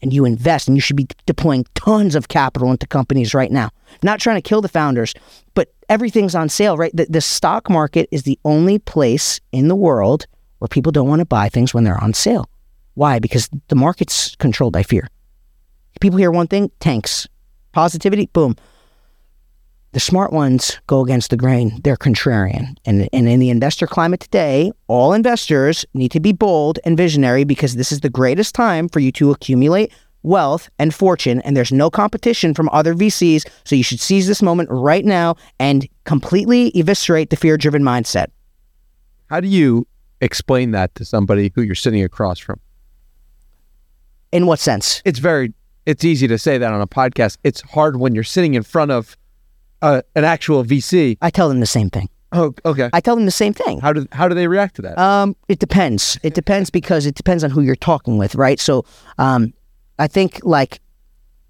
and 0.00 0.12
you 0.12 0.24
invest 0.24 0.66
and 0.66 0.76
you 0.76 0.80
should 0.80 0.96
be 0.96 1.06
deploying 1.26 1.64
tons 1.74 2.14
of 2.14 2.28
capital 2.28 2.70
into 2.70 2.86
companies 2.86 3.34
right 3.34 3.52
now. 3.52 3.70
Not 4.02 4.18
trying 4.18 4.36
to 4.36 4.48
kill 4.48 4.60
the 4.60 4.68
founders, 4.68 5.14
but 5.54 5.72
everything's 5.88 6.34
on 6.34 6.48
sale, 6.48 6.76
right? 6.76 6.94
The, 6.94 7.06
the 7.08 7.20
stock 7.20 7.70
market 7.70 8.08
is 8.10 8.24
the 8.24 8.38
only 8.44 8.78
place 8.78 9.40
in 9.52 9.68
the 9.68 9.76
world 9.76 10.26
where 10.58 10.68
people 10.68 10.92
don't 10.92 11.08
want 11.08 11.20
to 11.20 11.26
buy 11.26 11.48
things 11.48 11.72
when 11.72 11.84
they're 11.84 12.02
on 12.02 12.14
sale. 12.14 12.48
Why? 12.94 13.18
Because 13.18 13.48
the 13.68 13.76
market's 13.76 14.36
controlled 14.36 14.72
by 14.72 14.82
fear. 14.82 15.08
People 16.00 16.18
hear 16.18 16.30
one 16.30 16.48
thing, 16.48 16.70
tanks. 16.80 17.28
Positivity, 17.72 18.26
boom. 18.32 18.56
The 19.92 20.00
smart 20.00 20.32
ones 20.32 20.80
go 20.86 21.02
against 21.02 21.28
the 21.30 21.36
grain. 21.36 21.78
They're 21.84 21.98
contrarian. 21.98 22.76
And, 22.86 23.10
and 23.12 23.28
in 23.28 23.40
the 23.40 23.50
investor 23.50 23.86
climate 23.86 24.20
today, 24.20 24.72
all 24.88 25.12
investors 25.12 25.84
need 25.92 26.10
to 26.12 26.20
be 26.20 26.32
bold 26.32 26.78
and 26.86 26.96
visionary 26.96 27.44
because 27.44 27.76
this 27.76 27.92
is 27.92 28.00
the 28.00 28.08
greatest 28.08 28.54
time 28.54 28.88
for 28.88 29.00
you 29.00 29.12
to 29.12 29.30
accumulate 29.30 29.92
wealth 30.22 30.70
and 30.78 30.94
fortune, 30.94 31.40
and 31.42 31.56
there's 31.56 31.72
no 31.72 31.90
competition 31.90 32.54
from 32.54 32.68
other 32.70 32.94
VCs. 32.94 33.46
So 33.64 33.74
you 33.74 33.82
should 33.82 34.00
seize 34.00 34.26
this 34.26 34.40
moment 34.40 34.70
right 34.70 35.04
now 35.04 35.36
and 35.58 35.86
completely 36.04 36.70
eviscerate 36.74 37.30
the 37.30 37.36
fear 37.36 37.56
driven 37.56 37.82
mindset. 37.82 38.28
How 39.26 39.40
do 39.40 39.48
you 39.48 39.86
explain 40.20 40.70
that 40.70 40.94
to 40.94 41.04
somebody 41.04 41.52
who 41.54 41.62
you're 41.62 41.74
sitting 41.74 42.02
across 42.02 42.38
from? 42.38 42.60
In 44.30 44.46
what 44.46 44.58
sense? 44.58 45.02
It's 45.04 45.18
very, 45.18 45.52
it's 45.84 46.04
easy 46.04 46.28
to 46.28 46.38
say 46.38 46.56
that 46.56 46.72
on 46.72 46.80
a 46.80 46.86
podcast. 46.86 47.36
It's 47.44 47.60
hard 47.60 47.96
when 47.98 48.14
you're 48.14 48.24
sitting 48.24 48.54
in 48.54 48.62
front 48.62 48.90
of 48.90 49.16
uh, 49.82 50.02
an 50.14 50.24
actual 50.24 50.64
VC. 50.64 51.18
I 51.20 51.30
tell 51.30 51.48
them 51.48 51.60
the 51.60 51.66
same 51.66 51.90
thing. 51.90 52.08
Oh, 52.32 52.54
okay. 52.64 52.88
I 52.94 53.00
tell 53.00 53.14
them 53.14 53.26
the 53.26 53.30
same 53.30 53.52
thing. 53.52 53.80
How 53.80 53.92
do 53.92 54.06
how 54.10 54.26
do 54.26 54.34
they 54.34 54.46
react 54.46 54.76
to 54.76 54.82
that? 54.82 54.98
Um, 54.98 55.36
it 55.48 55.58
depends. 55.58 56.18
It 56.22 56.34
depends 56.34 56.70
because 56.70 57.04
it 57.04 57.14
depends 57.14 57.44
on 57.44 57.50
who 57.50 57.60
you're 57.60 57.76
talking 57.76 58.16
with, 58.16 58.34
right? 58.36 58.58
So, 58.58 58.84
um, 59.18 59.52
I 59.98 60.06
think 60.06 60.40
like 60.42 60.80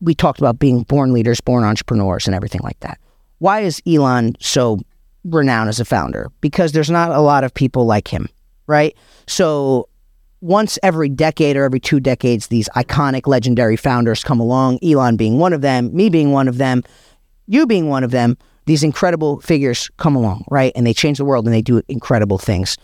we 0.00 0.14
talked 0.14 0.40
about 0.40 0.58
being 0.58 0.82
born 0.82 1.12
leaders, 1.12 1.40
born 1.40 1.62
entrepreneurs, 1.62 2.26
and 2.26 2.34
everything 2.34 2.62
like 2.64 2.80
that. 2.80 2.98
Why 3.38 3.60
is 3.60 3.80
Elon 3.86 4.34
so 4.40 4.78
renowned 5.24 5.68
as 5.68 5.78
a 5.78 5.84
founder? 5.84 6.30
Because 6.40 6.72
there's 6.72 6.90
not 6.90 7.10
a 7.10 7.20
lot 7.20 7.44
of 7.44 7.54
people 7.54 7.86
like 7.86 8.08
him, 8.08 8.28
right? 8.66 8.96
So 9.28 9.88
once 10.40 10.78
every 10.82 11.08
decade 11.08 11.56
or 11.56 11.62
every 11.62 11.80
two 11.80 12.00
decades, 12.00 12.48
these 12.48 12.68
iconic, 12.70 13.28
legendary 13.28 13.76
founders 13.76 14.24
come 14.24 14.40
along. 14.40 14.80
Elon 14.82 15.16
being 15.16 15.38
one 15.38 15.52
of 15.52 15.60
them, 15.60 15.94
me 15.94 16.08
being 16.08 16.32
one 16.32 16.48
of 16.48 16.58
them 16.58 16.82
you 17.46 17.66
being 17.66 17.88
one 17.88 18.04
of 18.04 18.10
them, 18.10 18.36
these 18.66 18.82
incredible 18.82 19.40
figures 19.40 19.90
come 19.96 20.14
along, 20.14 20.44
right? 20.50 20.72
And 20.76 20.86
they 20.86 20.94
change 20.94 21.18
the 21.18 21.24
world 21.24 21.46
and 21.46 21.54
they 21.54 21.62
do 21.62 21.82
incredible 21.88 22.38
things. 22.38 22.76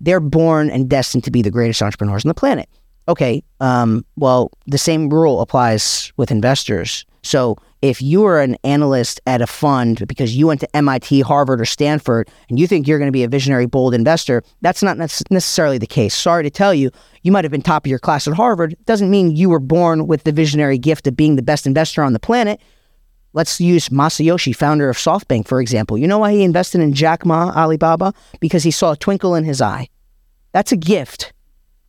They're 0.00 0.20
born 0.20 0.70
and 0.70 0.88
destined 0.88 1.24
to 1.24 1.30
be 1.30 1.42
the 1.42 1.50
greatest 1.50 1.82
entrepreneurs 1.82 2.24
on 2.24 2.28
the 2.28 2.34
planet. 2.34 2.68
Okay, 3.06 3.42
um, 3.60 4.04
well, 4.16 4.50
the 4.66 4.78
same 4.78 5.10
rule 5.10 5.40
applies 5.40 6.12
with 6.16 6.30
investors. 6.30 7.04
So 7.22 7.56
if 7.82 8.00
you 8.00 8.24
are 8.24 8.40
an 8.40 8.56
analyst 8.64 9.20
at 9.26 9.42
a 9.42 9.46
fund 9.46 10.06
because 10.08 10.34
you 10.34 10.46
went 10.46 10.60
to 10.60 10.76
MIT, 10.76 11.20
Harvard, 11.20 11.60
or 11.60 11.66
Stanford, 11.66 12.30
and 12.48 12.58
you 12.58 12.66
think 12.66 12.88
you're 12.88 12.98
going 12.98 13.08
to 13.08 13.12
be 13.12 13.24
a 13.24 13.28
visionary, 13.28 13.66
bold 13.66 13.92
investor, 13.92 14.42
that's 14.62 14.82
not 14.82 14.96
necessarily 14.96 15.76
the 15.76 15.86
case. 15.86 16.14
Sorry 16.14 16.42
to 16.42 16.50
tell 16.50 16.72
you, 16.72 16.90
you 17.22 17.30
might 17.30 17.44
have 17.44 17.50
been 17.50 17.60
top 17.60 17.84
of 17.84 17.90
your 17.90 17.98
class 17.98 18.26
at 18.26 18.32
Harvard. 18.32 18.74
Doesn't 18.86 19.10
mean 19.10 19.36
you 19.36 19.50
were 19.50 19.60
born 19.60 20.06
with 20.06 20.24
the 20.24 20.32
visionary 20.32 20.78
gift 20.78 21.06
of 21.06 21.14
being 21.14 21.36
the 21.36 21.42
best 21.42 21.66
investor 21.66 22.02
on 22.02 22.14
the 22.14 22.18
planet. 22.18 22.58
Let's 23.34 23.60
use 23.60 23.88
Masayoshi, 23.88 24.54
founder 24.54 24.88
of 24.88 24.96
SoftBank, 24.96 25.48
for 25.48 25.60
example. 25.60 25.98
You 25.98 26.06
know 26.06 26.18
why 26.18 26.32
he 26.32 26.44
invested 26.44 26.80
in 26.80 26.94
Jack 26.94 27.26
Ma, 27.26 27.50
Alibaba? 27.50 28.14
Because 28.38 28.62
he 28.62 28.70
saw 28.70 28.92
a 28.92 28.96
twinkle 28.96 29.34
in 29.34 29.42
his 29.44 29.60
eye. 29.60 29.88
That's 30.52 30.70
a 30.70 30.76
gift. 30.76 31.32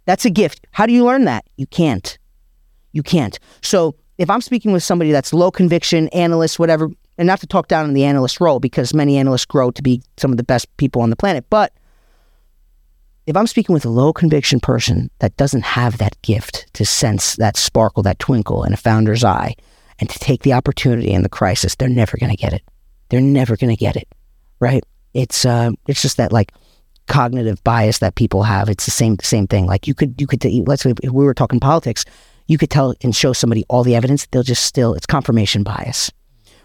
That's 0.06 0.26
a 0.26 0.32
gift. 0.32 0.66
How 0.72 0.88
do 0.88 0.92
you 0.92 1.06
learn 1.06 1.26
that? 1.26 1.46
You 1.56 1.68
can't. 1.68 2.18
You 2.94 3.04
can't. 3.04 3.38
So 3.62 3.96
if 4.18 4.28
I'm 4.28 4.42
speaking 4.42 4.72
with 4.72 4.82
somebody 4.82 5.12
that's 5.12 5.34
low 5.34 5.52
conviction, 5.52 6.08
analyst, 6.10 6.58
whatever, 6.58 6.90
and 7.20 7.28
not 7.28 7.42
to 7.42 7.48
talk 7.48 7.68
down 7.68 7.86
on 7.86 7.94
the 7.94 8.06
analyst 8.06 8.42
role 8.42 8.60
because 8.60 8.96
many 8.96 9.16
analysts 9.16 9.46
grow 9.46 9.70
to 9.70 9.84
be 9.84 10.02
some 10.18 10.32
of 10.32 10.38
the 10.38 10.44
best 10.44 10.76
people 10.78 11.04
on 11.04 11.12
the 11.12 11.16
planet, 11.16 11.46
but 11.52 11.72
if 13.28 13.38
I'm 13.38 13.48
speaking 13.48 13.74
with 13.74 13.86
a 13.86 13.90
low 13.90 14.14
conviction 14.14 14.60
person 14.60 15.10
that 15.20 15.36
doesn't 15.38 15.64
have 15.64 15.98
that 16.00 16.20
gift 16.22 16.68
to 16.74 16.86
sense 16.86 17.36
that 17.38 17.58
sparkle, 17.58 18.04
that 18.04 18.20
twinkle 18.20 18.64
in 18.64 18.74
a 18.74 18.78
founder's 18.78 19.24
eye, 19.24 19.56
and 20.00 20.10
to 20.10 20.20
take 20.20 20.44
the 20.44 20.54
opportunity 20.54 21.12
in 21.12 21.24
the 21.24 21.30
crisis, 21.30 21.76
they're 21.76 21.90
never 21.90 22.18
going 22.18 22.32
to 22.32 22.38
get 22.38 22.54
it. 22.54 22.64
They're 23.10 23.22
never 23.22 23.56
going 23.56 23.76
to 23.76 23.80
get 23.80 23.96
it, 23.96 24.08
right? 24.60 24.84
It's 25.14 25.46
uh, 25.46 25.72
it's 25.88 26.02
just 26.02 26.18
that 26.18 26.32
like 26.32 26.52
cognitive 27.08 27.64
bias 27.64 28.00
that 28.00 28.16
people 28.16 28.44
have. 28.44 28.70
It's 28.70 28.86
the 28.86 28.92
same 28.92 29.18
same 29.22 29.48
thing. 29.48 29.66
Like 29.66 29.88
you 29.88 29.94
could 29.94 30.20
you 30.20 30.28
could 30.28 30.44
let's 30.68 30.84
say 30.84 30.94
if 31.04 31.12
we 31.12 31.24
were 31.24 31.34
talking 31.34 31.60
politics, 31.60 32.04
you 32.48 32.58
could 32.58 32.70
tell 32.70 32.94
and 33.02 33.16
show 33.16 33.34
somebody 33.34 33.64
all 33.70 33.84
the 33.84 33.96
evidence, 33.96 34.28
they'll 34.28 34.44
just 34.44 34.64
still, 34.64 34.94
it's 34.94 35.06
confirmation 35.06 35.64
bias, 35.64 36.12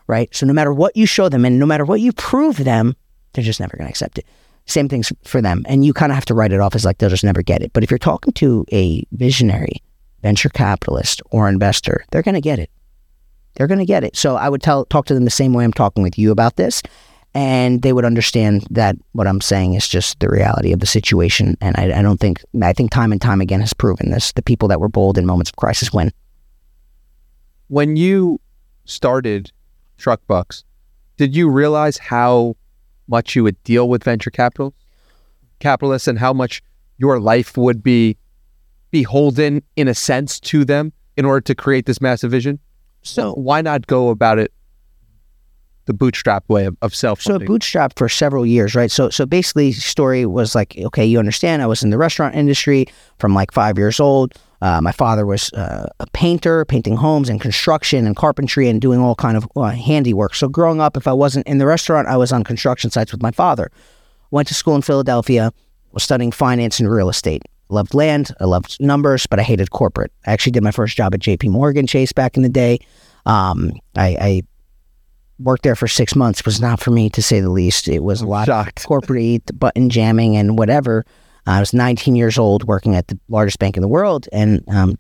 right? 0.07 0.35
So 0.35 0.47
no 0.47 0.53
matter 0.53 0.73
what 0.73 0.97
you 0.97 1.07
show 1.07 1.29
them 1.29 1.45
and 1.45 1.59
no 1.59 1.67
matter 1.67 1.85
what 1.85 2.01
you 2.01 2.13
prove 2.13 2.57
them, 2.59 2.97
they're 3.33 3.45
just 3.45 3.61
never 3.61 3.77
going 3.77 3.87
to 3.87 3.91
accept 3.91 4.19
it. 4.19 4.27
Same 4.67 4.89
things 4.89 5.13
for 5.25 5.41
them. 5.41 5.65
And 5.67 5.85
you 5.85 5.93
kind 5.93 6.13
of 6.13 6.17
have 6.17 6.27
to 6.27 6.35
write 6.35 6.53
it 6.53 6.61
off 6.61 6.75
as 6.75 6.85
like 6.85 6.99
they'll 6.99 7.09
just 7.09 7.25
never 7.25 7.43
get 7.43 7.63
it. 7.63 7.73
But 7.73 7.83
if 7.83 7.91
you're 7.91 7.99
talking 7.99 8.33
to 8.35 8.65
a 8.73 9.05
visionary, 9.13 9.83
venture 10.23 10.51
capitalist, 10.51 11.23
or 11.31 11.49
investor, 11.49 12.05
they're 12.11 12.23
going 12.23 12.35
to 12.35 12.41
get 12.41 12.59
it. 12.59 12.71
They're 13.55 13.67
going 13.67 13.81
to 13.81 13.87
get 13.87 14.05
it. 14.05 14.17
So 14.17 14.37
I 14.37 14.49
would 14.49 14.63
tell 14.63 14.85
talk 14.87 15.07
to 15.07 15.15
them 15.15 15.25
the 15.25 15.31
same 15.31 15.53
way 15.53 15.65
I'm 15.65 15.73
talking 15.73 16.03
with 16.03 16.19
you 16.19 16.31
about 16.31 16.57
this 16.57 16.83
and 17.35 17.83
they 17.83 17.93
would 17.93 18.05
understand 18.05 18.67
that 18.71 18.97
what 19.13 19.29
I'm 19.29 19.41
saying 19.41 19.75
is 19.75 19.87
just 19.87 20.19
the 20.19 20.29
reality 20.29 20.73
of 20.73 20.81
the 20.81 20.87
situation. 20.87 21.57
And 21.61 21.77
I, 21.77 21.99
I, 21.99 22.03
don't 22.03 22.19
think, 22.19 22.43
I 22.61 22.73
think 22.73 22.91
time 22.91 23.13
and 23.13 23.21
time 23.21 23.41
again 23.41 23.61
has 23.61 23.73
proven 23.73 24.11
this. 24.11 24.33
The 24.33 24.43
people 24.43 24.67
that 24.69 24.81
were 24.81 24.89
bold 24.89 25.17
in 25.17 25.27
moments 25.27 25.51
of 25.51 25.57
crisis 25.57 25.93
win. 25.93 26.11
When 27.69 27.95
you 27.95 28.41
started 28.85 29.53
TruckBux, 29.99 30.65
did 31.17 31.37
you 31.37 31.49
realize 31.49 31.99
how 31.99 32.57
much 33.07 33.37
you 33.37 33.45
would 33.45 33.63
deal 33.63 33.89
with 33.89 34.03
venture 34.03 34.31
capital 34.31 34.75
capitalists 35.61 36.09
and 36.09 36.19
how 36.19 36.33
much 36.33 36.63
your 36.99 37.21
life 37.21 37.57
would 37.57 37.83
be 37.83 38.17
beholden 38.91 39.63
in 39.77 39.87
a 39.89 39.95
sense 39.95 40.41
to 40.41 40.65
them 40.65 40.93
in 41.17 41.25
order 41.25 41.41
to 41.43 41.55
create 41.55 41.87
this 41.87 42.01
massive 42.01 42.31
vision? 42.31 42.59
So 43.03 43.33
why 43.35 43.63
not 43.63 43.87
go 43.87 44.09
about 44.09 44.39
it 44.39 44.53
the 45.87 45.95
bootstrap 45.95 46.49
way 46.49 46.67
of, 46.67 46.77
of 46.83 46.95
self 46.95 47.21
so 47.21 47.39
bootstrap 47.39 47.99
for 47.99 48.09
several 48.09 48.47
years 48.47 48.75
right? 48.75 48.91
So 48.91 49.11
so 49.11 49.27
basically 49.27 49.73
story 49.73 50.27
was 50.27 50.55
like 50.55 50.77
okay 50.79 51.05
you 51.05 51.19
understand 51.19 51.63
i 51.63 51.67
was 51.67 51.83
in 51.83 51.91
the 51.91 51.99
restaurant 51.99 52.35
industry 52.35 52.87
from 53.19 53.35
like 53.35 53.53
five 53.53 53.79
years 53.79 53.99
old. 53.99 54.35
Uh, 54.63 54.79
my 54.83 54.93
father 54.93 55.25
was 55.25 55.51
uh, 55.55 55.89
a 56.01 56.07
painter 56.13 56.67
painting 56.67 56.95
homes 56.95 57.31
and 57.31 57.41
construction 57.41 58.07
and 58.07 58.15
carpentry 58.15 58.69
and 58.69 58.83
doing 58.83 59.01
all 59.01 59.15
kind 59.15 59.39
of 59.39 59.49
uh, 59.57 59.71
handiwork. 59.71 60.35
So 60.35 60.49
growing 60.49 60.81
up 60.81 60.97
if 60.97 61.09
i 61.09 61.13
wasn't 61.13 61.47
in 61.47 61.59
the 61.59 61.67
restaurant 61.67 62.09
i 62.09 62.17
was 62.17 62.31
on 62.33 62.45
construction 62.45 62.91
sites 62.91 63.11
with 63.11 63.23
my 63.23 63.31
father. 63.31 63.71
Went 64.31 64.47
to 64.49 64.55
school 64.55 64.77
in 64.77 64.83
philadelphia 64.83 65.53
was 65.93 66.05
studying 66.05 66.31
finance 66.31 66.79
and 66.79 66.89
real 66.89 67.09
estate 67.09 67.43
loved 67.73 67.95
land 67.95 68.33
i 68.41 68.45
loved 68.45 68.77
numbers 68.81 69.27
but 69.27 69.39
i 69.39 69.43
hated 69.43 69.71
corporate 69.71 70.13
i 70.27 70.33
actually 70.33 70.53
did 70.53 70.63
my 70.63 70.71
first 70.71 70.97
job 70.97 71.15
at 71.15 71.21
jp 71.21 71.49
morgan 71.49 71.87
chase 71.87 72.13
back 72.13 72.37
in 72.37 72.43
the 72.43 72.49
day 72.49 72.79
um, 73.27 73.73
I, 73.97 74.17
I 74.21 74.43
worked 75.39 75.63
there 75.63 75.77
for 75.77 75.89
six 75.89 76.15
months 76.15 76.45
was 76.45 76.61
not 76.61 76.81
for 76.81 76.91
me 76.91 77.11
to 77.11 77.23
say 77.23 77.41
the 77.41 77.51
least. 77.51 77.89
It 77.89 78.01
was 78.01 78.21
a 78.21 78.27
lot 78.27 78.47
shocked. 78.47 78.81
of 78.81 78.87
corporate 78.87 79.59
button 79.59 79.91
jamming 79.91 80.37
and 80.37 80.59
whatever. 80.59 81.05
I 81.47 81.61
was 81.61 81.73
19 81.73 82.15
years 82.15 82.39
old 82.39 82.65
working 82.65 82.95
at 82.95 83.09
the 83.09 83.19
largest 83.29 83.59
bank 83.59 83.77
in 83.77 83.81
the 83.81 83.89
world, 83.89 84.29
and 84.33 84.63
um, 84.69 84.99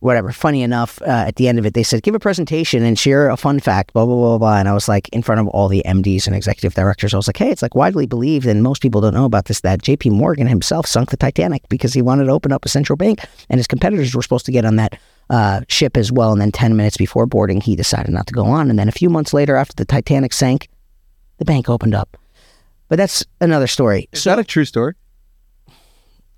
whatever. 0.00 0.32
Funny 0.32 0.62
enough, 0.62 1.00
uh, 1.02 1.24
at 1.26 1.36
the 1.36 1.48
end 1.48 1.58
of 1.58 1.64
it, 1.64 1.74
they 1.74 1.82
said, 1.82 2.02
"Give 2.02 2.14
a 2.14 2.18
presentation 2.18 2.82
and 2.82 2.98
share 2.98 3.28
a 3.28 3.36
fun 3.36 3.60
fact." 3.60 3.92
Blah 3.92 4.06
blah 4.06 4.16
blah 4.16 4.38
blah. 4.38 4.58
And 4.58 4.68
I 4.68 4.72
was 4.72 4.88
like, 4.88 5.08
in 5.10 5.22
front 5.22 5.40
of 5.40 5.48
all 5.48 5.68
the 5.68 5.82
MDs 5.86 6.26
and 6.26 6.34
executive 6.34 6.74
directors, 6.74 7.14
I 7.14 7.16
was 7.16 7.28
like, 7.28 7.36
"Hey, 7.36 7.50
it's 7.50 7.62
like 7.62 7.74
widely 7.74 8.06
believed, 8.06 8.46
and 8.46 8.62
most 8.62 8.82
people 8.82 9.00
don't 9.00 9.14
know 9.14 9.24
about 9.24 9.46
this. 9.46 9.60
That 9.60 9.82
J.P. 9.82 10.10
Morgan 10.10 10.46
himself 10.46 10.86
sunk 10.86 11.10
the 11.10 11.16
Titanic 11.16 11.68
because 11.68 11.92
he 11.92 12.02
wanted 12.02 12.24
to 12.24 12.32
open 12.32 12.52
up 12.52 12.64
a 12.64 12.68
central 12.68 12.96
bank, 12.96 13.20
and 13.48 13.58
his 13.58 13.66
competitors 13.66 14.14
were 14.14 14.22
supposed 14.22 14.46
to 14.46 14.52
get 14.52 14.64
on 14.64 14.76
that 14.76 14.98
uh, 15.30 15.60
ship 15.68 15.96
as 15.96 16.12
well. 16.12 16.32
And 16.32 16.40
then 16.40 16.52
10 16.52 16.76
minutes 16.76 16.96
before 16.96 17.24
boarding, 17.24 17.60
he 17.60 17.76
decided 17.76 18.10
not 18.10 18.26
to 18.26 18.34
go 18.34 18.44
on. 18.44 18.68
And 18.68 18.78
then 18.78 18.88
a 18.88 18.92
few 18.92 19.08
months 19.08 19.32
later, 19.32 19.56
after 19.56 19.74
the 19.74 19.84
Titanic 19.84 20.32
sank, 20.32 20.68
the 21.38 21.44
bank 21.44 21.68
opened 21.68 21.94
up. 21.94 22.16
But 22.88 22.96
that's 22.96 23.24
another 23.40 23.68
story. 23.68 24.08
Is 24.12 24.22
so, 24.22 24.30
that 24.30 24.38
a 24.40 24.44
true 24.44 24.64
story? 24.64 24.94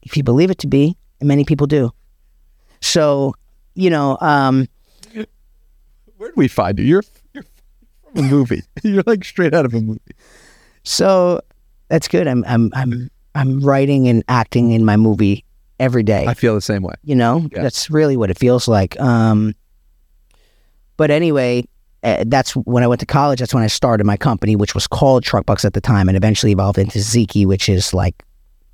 If 0.03 0.17
you 0.17 0.23
believe 0.23 0.51
it 0.51 0.59
to 0.59 0.67
be, 0.67 0.97
and 1.21 1.29
many 1.29 1.45
people 1.45 1.67
do. 1.67 1.93
So, 2.81 3.35
you 3.75 3.91
know, 3.91 4.19
um, 4.21 4.69
where 6.17 6.29
did 6.31 6.37
we 6.37 6.49
find 6.49 6.79
you? 6.79 6.85
You're, 6.85 7.03
you're 7.35 7.45
from 8.05 8.25
a 8.25 8.29
movie. 8.29 8.63
you're 8.83 9.03
like 9.07 9.25
straight 9.25 9.55
out 9.55 9.65
of 9.65 9.75
a 9.75 9.81
movie. 9.81 10.01
So 10.85 11.41
that's 11.89 12.09
good. 12.09 12.27
I'm 12.27 12.45
I'm 12.47 12.71
I'm 12.75 13.11
I'm 13.35 13.61
writing 13.61 14.09
and 14.09 14.23
acting 14.29 14.71
in 14.71 14.85
my 14.85 14.97
movie 14.97 15.45
every 15.81 16.03
day. 16.03 16.27
I 16.27 16.35
feel 16.35 16.55
the 16.55 16.61
same 16.61 16.83
way. 16.83 16.95
You 17.03 17.17
know, 17.17 17.49
yeah. 17.53 17.63
that's 17.63 17.91
really 17.91 18.17
what 18.17 18.31
it 18.31 18.39
feels 18.39 18.69
like. 18.69 18.99
Um, 19.01 19.55
but 20.97 21.11
anyway, 21.11 21.67
uh, 22.05 22.25
that's 22.27 22.53
when 22.53 22.83
I 22.83 22.87
went 22.87 23.01
to 23.01 23.07
college. 23.07 23.41
That's 23.41 23.55
when 23.55 23.65
I 23.65 23.69
started 23.69 24.05
my 24.05 24.17
company, 24.17 24.57
which 24.57 24.75
was 24.75 24.87
called 24.87 25.25
TruckBux 25.25 25.65
at 25.65 25.75
the 25.75 25.81
time, 25.81 26.09
and 26.09 26.17
eventually 26.17 26.53
evolved 26.53 26.79
into 26.79 26.99
Ziki, 26.99 27.47
which 27.47 27.69
is 27.69 27.93
like, 27.93 28.25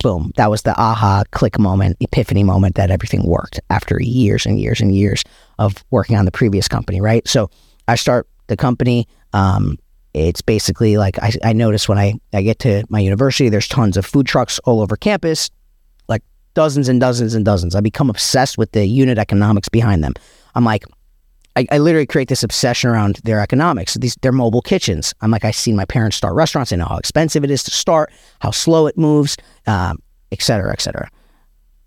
boom, 0.03 0.33
that 0.37 0.51
was 0.51 0.63
the 0.63 0.79
aha 0.79 1.25
click 1.33 1.59
moment, 1.59 1.97
epiphany 2.01 2.45
moment 2.45 2.77
that 2.77 2.91
everything 2.91 3.27
worked 3.27 3.61
after 3.71 4.01
years 4.01 4.47
and 4.47 4.61
years 4.61 4.81
and 4.81 4.95
years 4.95 5.25
of 5.59 5.85
working 5.91 6.17
on 6.17 6.25
the 6.25 6.31
previous 6.31 6.69
company, 6.69 7.01
right? 7.01 7.27
So 7.27 7.51
I 7.89 7.97
start 7.97 8.29
the 8.47 8.57
company. 8.57 9.07
Um, 9.33 9.79
it's 10.15 10.43
basically 10.43 10.97
like 10.97 11.19
I, 11.23 11.33
I 11.45 11.53
notice 11.53 11.89
when 11.89 11.99
I, 11.99 12.15
I 12.33 12.43
get 12.43 12.59
to 12.61 12.85
my 12.89 13.01
university, 13.01 13.49
there's 13.49 13.69
tons 13.69 13.97
of 13.97 14.07
food 14.07 14.27
trucks 14.27 14.59
all 14.61 14.81
over 14.81 14.97
campus 14.97 15.51
like 16.09 16.23
dozens 16.55 16.89
and 16.89 17.01
dozens 17.01 17.35
and 17.35 17.45
dozens. 17.45 17.75
I 17.75 17.81
become 17.81 18.11
obsessed 18.11 18.59
with 18.59 18.73
the 18.73 18.87
unit 18.87 19.19
economics 19.19 19.69
behind 19.69 20.03
them. 20.03 20.15
I'm 20.55 20.65
like, 20.65 20.85
I, 21.59 21.67
I, 21.73 21.79
literally 21.79 22.07
create 22.07 22.29
this 22.29 22.45
obsession 22.45 22.89
around 22.89 23.17
their 23.25 23.41
economics. 23.41 23.95
These 23.95 24.17
they're 24.23 24.31
mobile 24.31 24.63
kitchens. 24.63 25.13
I'm 25.21 25.33
like, 25.33 25.45
I 25.45 25.51
seen 25.51 25.75
my 25.75 25.85
parents 25.85 26.17
start 26.17 26.35
restaurants. 26.35 26.73
I 26.73 26.77
know 26.77 26.85
how 26.85 26.99
expensive 26.99 27.43
it 27.43 27.51
is 27.51 27.65
to 27.65 27.73
start, 27.73 28.13
how 28.41 28.53
slow 28.53 28.87
it 28.87 28.97
moves, 28.97 29.37
um, 29.67 29.99
et 30.31 30.41
cetera, 30.41 30.73
et 30.73 30.81
cetera. 30.81 31.11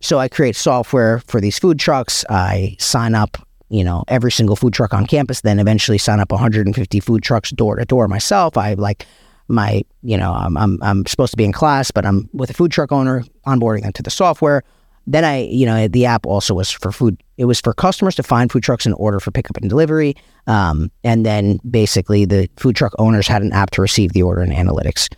So 0.01 0.19
I 0.19 0.27
create 0.27 0.57
software 0.57 1.19
for 1.19 1.39
these 1.39 1.57
food 1.57 1.79
trucks. 1.79 2.25
I 2.29 2.75
sign 2.79 3.15
up, 3.15 3.38
you 3.69 3.84
know, 3.84 4.03
every 4.10 4.31
single 4.31 4.57
food 4.57 4.73
truck 4.73 4.93
on 4.93 5.05
campus. 5.05 5.41
Then 5.41 5.57
eventually 5.57 5.97
sign 5.97 6.19
up 6.19 6.31
150 6.31 6.99
food 6.99 7.23
trucks 7.23 7.51
door 7.51 7.77
to 7.77 7.86
door 7.86 8.10
myself. 8.10 8.57
I 8.57 8.73
like 8.73 9.05
my, 9.47 9.84
you 10.01 10.17
know, 10.17 10.34
I'm, 10.34 10.57
I'm, 10.57 10.79
I'm 10.81 11.05
supposed 11.05 11.31
to 11.31 11.38
be 11.38 11.45
in 11.45 11.53
class, 11.53 11.91
but 11.91 12.05
I'm 12.05 12.29
with 12.34 12.49
a 12.49 12.53
food 12.53 12.71
truck 12.71 12.91
owner, 12.91 13.23
onboarding 13.45 13.84
them 13.84 13.93
to 13.93 14.03
the 14.03 14.12
software. 14.12 14.63
Then 15.07 15.25
I, 15.25 15.43
you 15.43 15.65
know, 15.65 15.87
the 15.87 16.05
app 16.05 16.25
also 16.25 16.53
was 16.53 16.69
for 16.69 16.91
food. 16.91 17.21
It 17.37 17.45
was 17.45 17.59
for 17.59 17.73
customers 17.73 18.15
to 18.15 18.23
find 18.23 18.51
food 18.51 18.63
trucks 18.63 18.85
and 18.85 18.95
order 18.97 19.19
for 19.19 19.31
pickup 19.31 19.57
and 19.57 19.69
delivery. 19.69 20.15
Um, 20.47 20.91
and 21.03 21.25
then 21.25 21.59
basically 21.69 22.25
the 22.25 22.49
food 22.57 22.75
truck 22.75 22.93
owners 22.99 23.27
had 23.27 23.41
an 23.41 23.51
app 23.51 23.71
to 23.71 23.81
receive 23.81 24.13
the 24.13 24.23
order 24.23 24.41
and 24.41 24.53
analytics. 24.53 25.09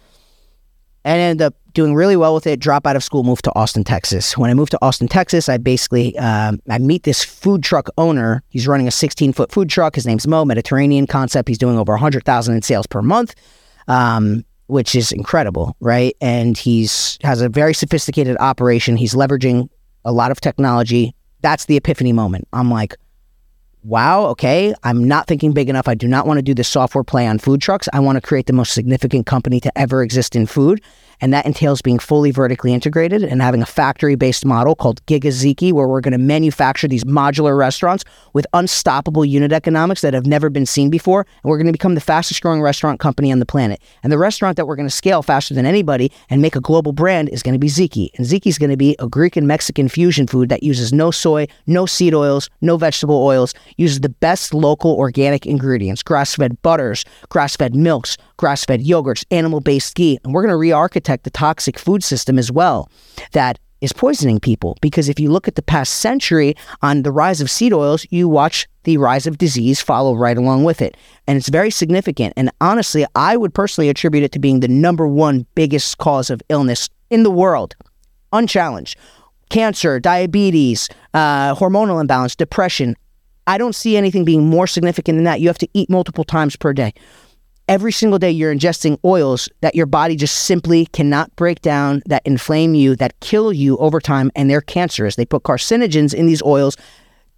And 1.05 1.19
I 1.19 1.23
ended 1.25 1.45
up 1.45 1.55
doing 1.73 1.95
really 1.95 2.15
well 2.15 2.33
with 2.33 2.47
it. 2.47 2.59
Drop 2.59 2.87
out 2.87 2.95
of 2.95 3.03
school, 3.03 3.23
moved 3.23 3.43
to 3.43 3.55
Austin, 3.55 3.83
Texas. 3.83 4.37
When 4.37 4.49
I 4.49 4.53
moved 4.53 4.71
to 4.71 4.79
Austin, 4.81 5.09
Texas, 5.09 5.49
I 5.49 5.57
basically 5.57 6.17
um, 6.17 6.61
I 6.69 6.77
meet 6.77 7.03
this 7.03 7.23
food 7.23 7.61
truck 7.61 7.89
owner. 7.97 8.41
He's 8.49 8.67
running 8.67 8.87
a 8.87 8.91
16 8.91 9.33
foot 9.33 9.51
food 9.51 9.69
truck. 9.69 9.95
His 9.95 10.05
name's 10.05 10.25
Mo. 10.25 10.45
Mediterranean 10.45 11.07
concept. 11.07 11.49
He's 11.49 11.57
doing 11.57 11.77
over 11.77 11.91
100,000 11.91 12.55
in 12.55 12.61
sales 12.61 12.87
per 12.87 13.01
month 13.01 13.35
um, 13.87 14.45
which 14.67 14.95
is 14.95 15.11
incredible, 15.11 15.75
right? 15.79 16.15
And 16.21 16.57
he's 16.57 17.17
has 17.23 17.41
a 17.41 17.49
very 17.49 17.73
sophisticated 17.73 18.37
operation. 18.39 18.97
He's 18.97 19.13
leveraging 19.13 19.69
a 20.05 20.11
lot 20.11 20.31
of 20.31 20.41
technology. 20.41 21.15
That's 21.41 21.65
the 21.65 21.77
epiphany 21.77 22.13
moment. 22.13 22.47
I'm 22.53 22.71
like, 22.71 22.95
wow, 23.83 24.25
okay, 24.27 24.73
I'm 24.83 25.03
not 25.03 25.27
thinking 25.27 25.51
big 25.51 25.69
enough. 25.69 25.87
I 25.87 25.95
do 25.95 26.07
not 26.07 26.25
want 26.25 26.37
to 26.37 26.41
do 26.41 26.53
this 26.53 26.67
software 26.67 27.03
play 27.03 27.27
on 27.27 27.39
food 27.39 27.61
trucks. 27.61 27.89
I 27.93 27.99
want 27.99 28.15
to 28.15 28.21
create 28.21 28.45
the 28.45 28.53
most 28.53 28.73
significant 28.73 29.25
company 29.25 29.59
to 29.59 29.77
ever 29.77 30.01
exist 30.01 30.35
in 30.35 30.45
food. 30.45 30.81
And 31.21 31.33
that 31.33 31.45
entails 31.45 31.81
being 31.81 31.99
fully 31.99 32.31
vertically 32.31 32.73
integrated 32.73 33.23
and 33.23 33.41
having 33.41 33.61
a 33.61 33.65
factory 33.65 34.15
based 34.15 34.45
model 34.45 34.75
called 34.75 35.05
GigaZiki, 35.05 35.71
where 35.71 35.87
we're 35.87 36.01
going 36.01 36.13
to 36.13 36.17
manufacture 36.17 36.87
these 36.87 37.03
modular 37.03 37.57
restaurants 37.57 38.03
with 38.33 38.45
unstoppable 38.53 39.25
unit 39.25 39.51
economics 39.51 40.01
that 40.01 40.13
have 40.13 40.25
never 40.25 40.49
been 40.49 40.65
seen 40.65 40.89
before. 40.89 41.21
And 41.43 41.49
we're 41.49 41.57
going 41.57 41.67
to 41.67 41.71
become 41.71 41.95
the 41.95 42.01
fastest 42.01 42.41
growing 42.41 42.61
restaurant 42.61 42.99
company 42.99 43.31
on 43.31 43.39
the 43.39 43.45
planet. 43.45 43.81
And 44.03 44.11
the 44.11 44.17
restaurant 44.17 44.57
that 44.57 44.65
we're 44.65 44.75
going 44.75 44.87
to 44.87 44.95
scale 44.95 45.21
faster 45.21 45.53
than 45.53 45.65
anybody 45.65 46.11
and 46.29 46.41
make 46.41 46.55
a 46.55 46.61
global 46.61 46.91
brand 46.91 47.29
is 47.29 47.43
going 47.43 47.53
to 47.53 47.59
be 47.59 47.67
Ziki. 47.67 48.09
And 48.17 48.25
Ziki 48.25 48.47
is 48.47 48.57
going 48.57 48.69
to 48.71 48.77
be 48.77 48.95
a 48.99 49.07
Greek 49.07 49.35
and 49.35 49.47
Mexican 49.47 49.89
fusion 49.89 50.27
food 50.27 50.49
that 50.49 50.63
uses 50.63 50.93
no 50.93 51.11
soy, 51.11 51.47
no 51.67 51.85
seed 51.85 52.13
oils, 52.13 52.49
no 52.61 52.77
vegetable 52.77 53.23
oils, 53.23 53.53
uses 53.77 54.01
the 54.01 54.09
best 54.09 54.53
local 54.53 54.95
organic 54.95 55.45
ingredients, 55.45 56.03
grass 56.03 56.35
fed 56.35 56.61
butters, 56.61 57.05
grass 57.29 57.55
fed 57.55 57.75
milks, 57.75 58.17
grass 58.37 58.65
fed 58.65 58.81
yogurts, 58.81 59.23
animal 59.31 59.59
based 59.59 59.95
ghee. 59.95 60.19
And 60.23 60.33
we're 60.33 60.41
going 60.41 60.51
to 60.51 60.57
re 60.57 60.71
architect 61.03 61.25
the 61.25 61.29
toxic 61.29 61.77
food 61.77 62.01
system 62.03 62.39
as 62.39 62.49
well 62.49 62.89
that 63.33 63.59
is 63.81 63.91
poisoning 63.91 64.39
people. 64.39 64.77
Because 64.81 65.09
if 65.09 65.19
you 65.19 65.29
look 65.29 65.49
at 65.49 65.55
the 65.55 65.61
past 65.61 65.95
century 65.95 66.55
on 66.81 67.03
the 67.03 67.11
rise 67.11 67.41
of 67.41 67.51
seed 67.51 67.73
oils, 67.73 68.05
you 68.09 68.29
watch 68.29 68.65
the 68.83 68.95
rise 68.95 69.27
of 69.27 69.37
disease 69.37 69.81
follow 69.81 70.15
right 70.15 70.37
along 70.37 70.63
with 70.63 70.81
it. 70.81 70.95
And 71.27 71.37
it's 71.37 71.49
very 71.49 71.69
significant. 71.69 72.33
And 72.37 72.49
honestly, 72.61 73.05
I 73.15 73.35
would 73.35 73.53
personally 73.53 73.89
attribute 73.89 74.23
it 74.23 74.31
to 74.31 74.39
being 74.39 74.61
the 74.61 74.69
number 74.69 75.05
one 75.05 75.45
biggest 75.55 75.97
cause 75.97 76.29
of 76.29 76.41
illness 76.47 76.89
in 77.09 77.23
the 77.23 77.31
world, 77.31 77.75
unchallenged. 78.31 78.97
Cancer, 79.49 79.99
diabetes, 79.99 80.87
uh, 81.13 81.53
hormonal 81.55 81.99
imbalance, 81.99 82.37
depression. 82.37 82.95
I 83.45 83.57
don't 83.57 83.75
see 83.75 83.97
anything 83.97 84.23
being 84.23 84.47
more 84.47 84.67
significant 84.67 85.17
than 85.17 85.25
that. 85.25 85.41
You 85.41 85.49
have 85.49 85.57
to 85.57 85.67
eat 85.73 85.89
multiple 85.89 86.23
times 86.23 86.55
per 86.55 86.71
day 86.71 86.93
every 87.67 87.91
single 87.91 88.19
day 88.19 88.31
you're 88.31 88.53
ingesting 88.53 88.97
oils 89.05 89.49
that 89.61 89.75
your 89.75 89.85
body 89.85 90.15
just 90.15 90.45
simply 90.45 90.85
cannot 90.87 91.35
break 91.35 91.61
down, 91.61 92.01
that 92.05 92.21
inflame 92.25 92.75
you, 92.75 92.95
that 92.95 93.19
kill 93.19 93.53
you 93.53 93.77
over 93.77 93.99
time, 93.99 94.31
and 94.35 94.49
they're 94.49 94.61
cancerous. 94.61 95.15
They 95.15 95.25
put 95.25 95.43
carcinogens 95.43 96.13
in 96.13 96.25
these 96.25 96.41
oils. 96.43 96.77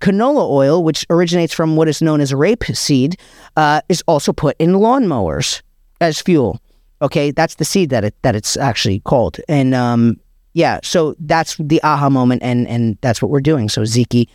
Canola 0.01 0.49
oil, 0.49 0.83
which 0.83 1.05
originates 1.09 1.53
from 1.53 1.75
what 1.75 1.88
is 1.88 2.01
known 2.01 2.19
as 2.19 2.33
rapeseed, 2.33 3.15
uh, 3.55 3.81
is 3.88 4.03
also 4.07 4.33
put 4.33 4.55
in 4.59 4.73
lawnmowers 4.73 5.61
as 6.01 6.21
fuel. 6.21 6.59
Okay, 7.01 7.31
that's 7.31 7.55
the 7.55 7.65
seed 7.65 7.89
that 7.89 8.03
it 8.03 8.15
that 8.21 8.35
it's 8.35 8.55
actually 8.57 9.01
called, 9.01 9.38
and 9.49 9.75
um, 9.75 10.17
yeah, 10.53 10.79
so 10.81 11.13
that's 11.19 11.57
the 11.59 11.81
aha 11.83 12.09
moment, 12.09 12.41
and 12.41 12.67
and 12.67 12.97
that's 13.01 13.21
what 13.21 13.29
we're 13.29 13.41
doing. 13.41 13.67
So 13.67 13.81
Ziki 13.81 14.27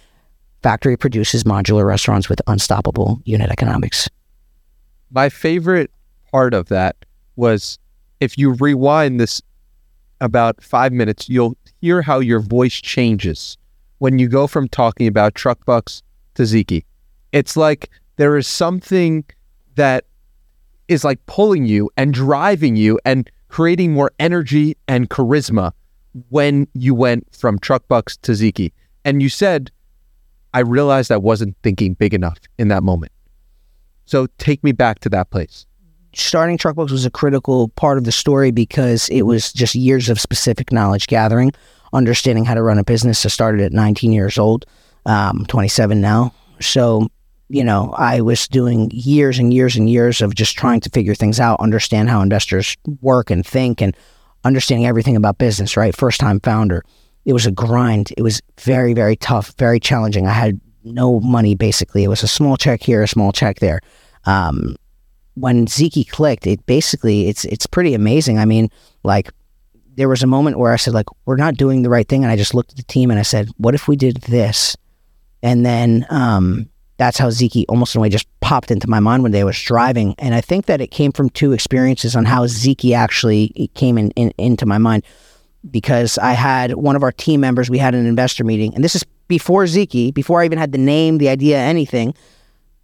factory 0.62 0.96
produces 0.96 1.44
modular 1.44 1.87
restaurants 1.87 2.29
with 2.29 2.40
unstoppable 2.46 3.20
unit 3.24 3.50
economics 3.50 4.09
my 5.11 5.29
favorite 5.29 5.90
part 6.31 6.55
of 6.55 6.68
that 6.68 6.96
was 7.37 7.79
if 8.20 8.37
you 8.38 8.53
rewind 8.53 9.20
this 9.20 9.42
about 10.20 10.62
five 10.62 10.92
minutes, 10.92 11.29
you'll 11.29 11.57
hear 11.81 12.03
how 12.03 12.18
your 12.20 12.40
voice 12.40 12.75
changes 12.75 13.57
when 13.99 14.18
you 14.18 14.29
go 14.29 14.46
from 14.46 14.68
talking 14.68 15.07
about 15.07 15.35
TruckBux 15.35 16.03
to 16.35 16.42
Ziki. 16.42 16.85
It's 17.33 17.57
like 17.57 17.90
there 18.16 18.37
is 18.37 18.46
something 18.46 19.25
that 19.77 20.05
is 20.88 21.05
like 21.05 21.25
pulling 21.27 21.64
you 21.66 21.90
and 21.96 22.12
driving 22.12 22.77
you 22.77 22.99
and 23.05 23.31
creating 23.49 23.92
more 23.92 24.11
energy 24.18 24.77
and 24.88 25.09
charisma 25.09 25.73
when 26.29 26.66
you 26.75 26.94
went 26.94 27.27
from 27.35 27.59
TruckBux 27.59 28.20
to 28.23 28.33
Ziki. 28.33 28.73
And 29.05 29.23
you 29.23 29.29
said, 29.29 29.70
I 30.53 30.61
realized 30.61 31.12
I 31.12 31.16
wasn't 31.16 31.57
thinking 31.62 31.94
big 31.94 32.12
enough 32.12 32.38
in 32.59 32.68
that 32.68 32.83
moment. 32.83 33.12
So 34.11 34.27
take 34.38 34.64
me 34.64 34.73
back 34.73 34.99
to 35.01 35.09
that 35.11 35.31
place. 35.31 35.66
Starting 36.16 36.59
TruckBux 36.59 36.90
was 36.90 37.07
a 37.07 37.11
critical 37.12 37.68
part 37.68 37.96
of 37.96 38.03
the 38.03 38.11
story 38.11 38.51
because 38.51 39.09
it 39.09 39.23
was 39.23 39.53
just 39.53 39.77
years 39.77 40.09
of 40.09 40.20
specific 40.20 40.73
knowledge 40.73 41.07
gathering, 41.07 41.53
understanding 41.92 42.44
how 42.44 42.55
to 42.55 42.62
run 42.62 42.81
a 42.81 42.83
business. 42.83 43.25
I 43.25 43.29
started 43.29 43.61
at 43.61 43.73
19 43.73 44.11
years 44.11 44.37
old, 44.37 44.66
um, 45.07 45.46
27 45.46 46.01
now. 46.01 46.35
So, 46.61 47.07
you 47.49 47.62
know, 47.62 47.94
I 47.96 48.20
was 48.20 48.49
doing 48.49 48.90
years 48.92 49.38
and 49.38 49.55
years 49.55 49.77
and 49.77 49.88
years 49.88 50.20
of 50.20 50.35
just 50.35 50.59
trying 50.59 50.81
to 50.81 50.90
figure 50.90 51.14
things 51.14 51.38
out, 51.38 51.61
understand 51.61 52.09
how 52.09 52.20
investors 52.20 52.77
work 53.01 53.31
and 53.31 53.46
think, 53.46 53.81
and 53.81 53.96
understanding 54.42 54.87
everything 54.87 55.14
about 55.14 55.38
business, 55.38 55.77
right? 55.77 55.94
First 55.94 56.18
time 56.18 56.40
founder. 56.40 56.83
It 57.27 57.33
was 57.33 57.46
a 57.46 57.53
grind. 57.53 58.12
It 58.16 58.23
was 58.23 58.42
very, 58.59 58.92
very 58.92 59.14
tough, 59.14 59.55
very 59.57 59.79
challenging. 59.79 60.27
I 60.27 60.33
had 60.33 60.61
no 60.85 61.21
money 61.21 61.55
basically. 61.55 62.05
It 62.05 62.09
was 62.09 62.23
a 62.23 62.29
small 62.29 62.57
check 62.57 62.83
here, 62.83 63.03
a 63.03 63.09
small 63.09 63.33
check 63.33 63.59
there 63.61 63.81
um, 64.25 64.77
when 65.35 65.66
Ziki 65.66 66.09
clicked, 66.09 66.47
it 66.47 66.64
basically 66.66 67.29
it's 67.29 67.45
it's 67.45 67.66
pretty 67.66 67.95
amazing. 67.95 68.38
I 68.38 68.45
mean, 68.45 68.71
like 69.03 69.31
there 69.97 70.09
was 70.09 70.23
a 70.23 70.27
moment 70.27 70.59
where 70.59 70.73
I 70.73 70.77
said 70.77 70.95
like 70.95 71.07
we're 71.25 71.37
not 71.37 71.57
doing 71.57 71.83
the 71.83 71.90
right 71.90 72.09
thing, 72.09 72.23
and 72.23 72.33
I 72.33 72.37
just 72.37 72.55
looked 72.55 72.73
at 72.73 72.77
the 72.77 72.85
team 72.85 73.11
and 73.11 73.19
I 73.19 73.23
said, 73.23 73.49
what 73.57 73.75
if 73.75 73.88
we 73.88 73.97
did 73.97 74.16
this? 74.23 74.77
And 75.43 75.64
then 75.64 76.07
um, 76.11 76.69
that's 76.99 77.16
how 77.16 77.29
Ziki 77.29 77.64
almost 77.69 77.95
in 77.95 78.01
a 78.01 78.03
way 78.03 78.11
just 78.11 78.27
popped 78.40 78.71
into 78.71 78.88
my 78.88 79.01
mind 79.01 79.23
when 79.23 79.33
they 79.33 79.45
was 79.45 79.61
driving, 79.61 80.14
and 80.19 80.35
I 80.35 80.40
think 80.40 80.66
that 80.66 80.81
it 80.81 80.88
came 80.88 81.12
from 81.12 81.31
two 81.31 81.53
experiences 81.53 82.14
on 82.14 82.25
how 82.25 82.47
Ziki 82.47 82.95
actually 82.95 83.71
came 83.75 83.97
in, 83.97 84.11
in 84.12 84.33
into 84.37 84.66
my 84.66 84.79
mind 84.79 85.05
because 85.71 86.19
I 86.19 86.33
had 86.33 86.75
one 86.75 86.97
of 86.97 87.03
our 87.03 87.12
team 87.12 87.40
members. 87.40 87.71
We 87.71 87.79
had 87.79 87.95
an 87.95 88.07
investor 88.07 88.45
meeting, 88.45 88.75
and 88.75 88.85
this 88.85 88.95
is 88.95 89.05
before 89.31 89.64
Ziki, 89.64 90.12
before 90.12 90.43
I 90.43 90.45
even 90.45 90.59
had 90.59 90.73
the 90.73 90.79
name, 90.79 91.19
the 91.19 91.29
idea, 91.29 91.57
anything. 91.57 92.12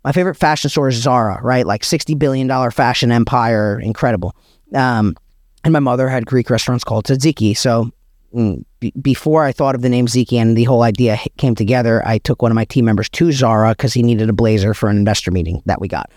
My 0.05 0.13
favorite 0.13 0.37
fashion 0.37 0.71
store 0.71 0.89
is 0.89 0.95
Zara, 0.95 1.41
right? 1.43 1.67
Like 1.67 1.83
$60 1.83 2.17
billion 2.17 2.49
fashion 2.71 3.11
empire, 3.11 3.81
incredible. 3.81 4.35
Um, 4.73 5.17
and 5.65 5.73
my 5.73 5.81
mother 5.81 6.09
had 6.09 6.25
Greek 6.25 6.49
restaurants 6.49 6.85
called 6.85 7.07
Tzatziki. 7.07 7.57
So 7.57 7.91
mm, 8.33 8.65
b- 8.79 8.93
before 9.03 9.43
I 9.43 9.51
thought 9.51 9.75
of 9.75 9.83
the 9.83 9.89
name 9.89 10.07
Ziki 10.07 10.35
and 10.35 10.57
the 10.57 10.63
whole 10.63 10.85
idea 10.85 11.19
came 11.37 11.57
together, 11.57 12.07
I 12.07 12.19
took 12.19 12.41
one 12.41 12.53
of 12.53 12.55
my 12.55 12.65
team 12.65 12.85
members 12.85 13.09
to 13.11 13.33
Zara 13.33 13.73
because 13.73 13.93
he 13.93 14.05
needed 14.05 14.31
a 14.31 14.33
blazer 14.33 14.73
for 14.73 14.89
an 14.89 14.97
investor 14.97 15.33
meeting 15.33 15.61
that 15.67 15.81
we 15.81 15.89
got. 15.89 16.13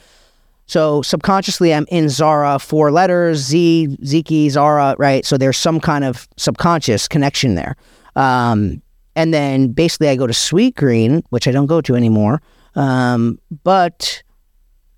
So 0.68 1.02
subconsciously, 1.02 1.74
I'm 1.74 1.88
in 1.90 2.10
Zara, 2.10 2.60
four 2.60 2.92
letters, 2.92 3.40
Z, 3.40 3.98
Ziki, 4.04 4.52
Zara, 4.52 4.96
right? 5.00 5.26
So 5.26 5.36
there's 5.36 5.58
some 5.58 5.80
kind 5.80 6.04
of 6.04 6.28
subconscious 6.38 7.08
connection 7.08 7.56
there. 7.56 7.76
Um, 8.16 8.84
and 9.20 9.34
then 9.34 9.74
basically, 9.74 10.08
I 10.08 10.16
go 10.16 10.28
to 10.28 10.34
Sweetgreen, 10.34 11.24
which 11.30 11.46
I 11.46 11.52
don't 11.52 11.66
go 11.66 11.82
to 11.82 11.94
anymore. 11.94 12.42
Um, 12.76 13.38
but 13.66 14.24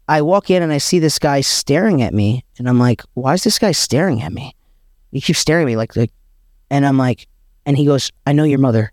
I 0.08 0.22
walk 0.22 0.52
in 0.52 0.62
and 0.62 0.72
I 0.72 0.78
see 0.78 1.00
this 1.00 1.18
guy 1.18 1.42
staring 1.42 2.04
at 2.04 2.14
me, 2.14 2.46
and 2.60 2.70
I'm 2.70 2.78
like, 2.78 3.02
"Why 3.16 3.34
is 3.34 3.44
this 3.44 3.58
guy 3.58 3.72
staring 3.72 4.22
at 4.22 4.32
me?" 4.32 4.56
He 5.12 5.22
keeps 5.22 5.40
staring 5.40 5.64
at 5.64 5.66
me 5.66 5.76
like, 5.76 5.96
like, 5.96 6.12
and 6.70 6.86
I'm 6.86 7.00
like, 7.00 7.28
and 7.66 7.76
he 7.76 7.84
goes, 7.84 8.12
"I 8.28 8.34
know 8.34 8.44
your 8.44 8.60
mother," 8.60 8.92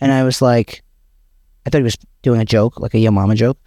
and 0.00 0.12
I 0.12 0.22
was 0.22 0.40
like, 0.40 0.84
I 1.66 1.70
thought 1.70 1.78
he 1.78 1.90
was 1.90 1.98
doing 2.22 2.40
a 2.40 2.44
joke, 2.44 2.78
like 2.78 2.94
a 2.94 3.00
yo 3.00 3.10
mama 3.10 3.34
joke, 3.34 3.58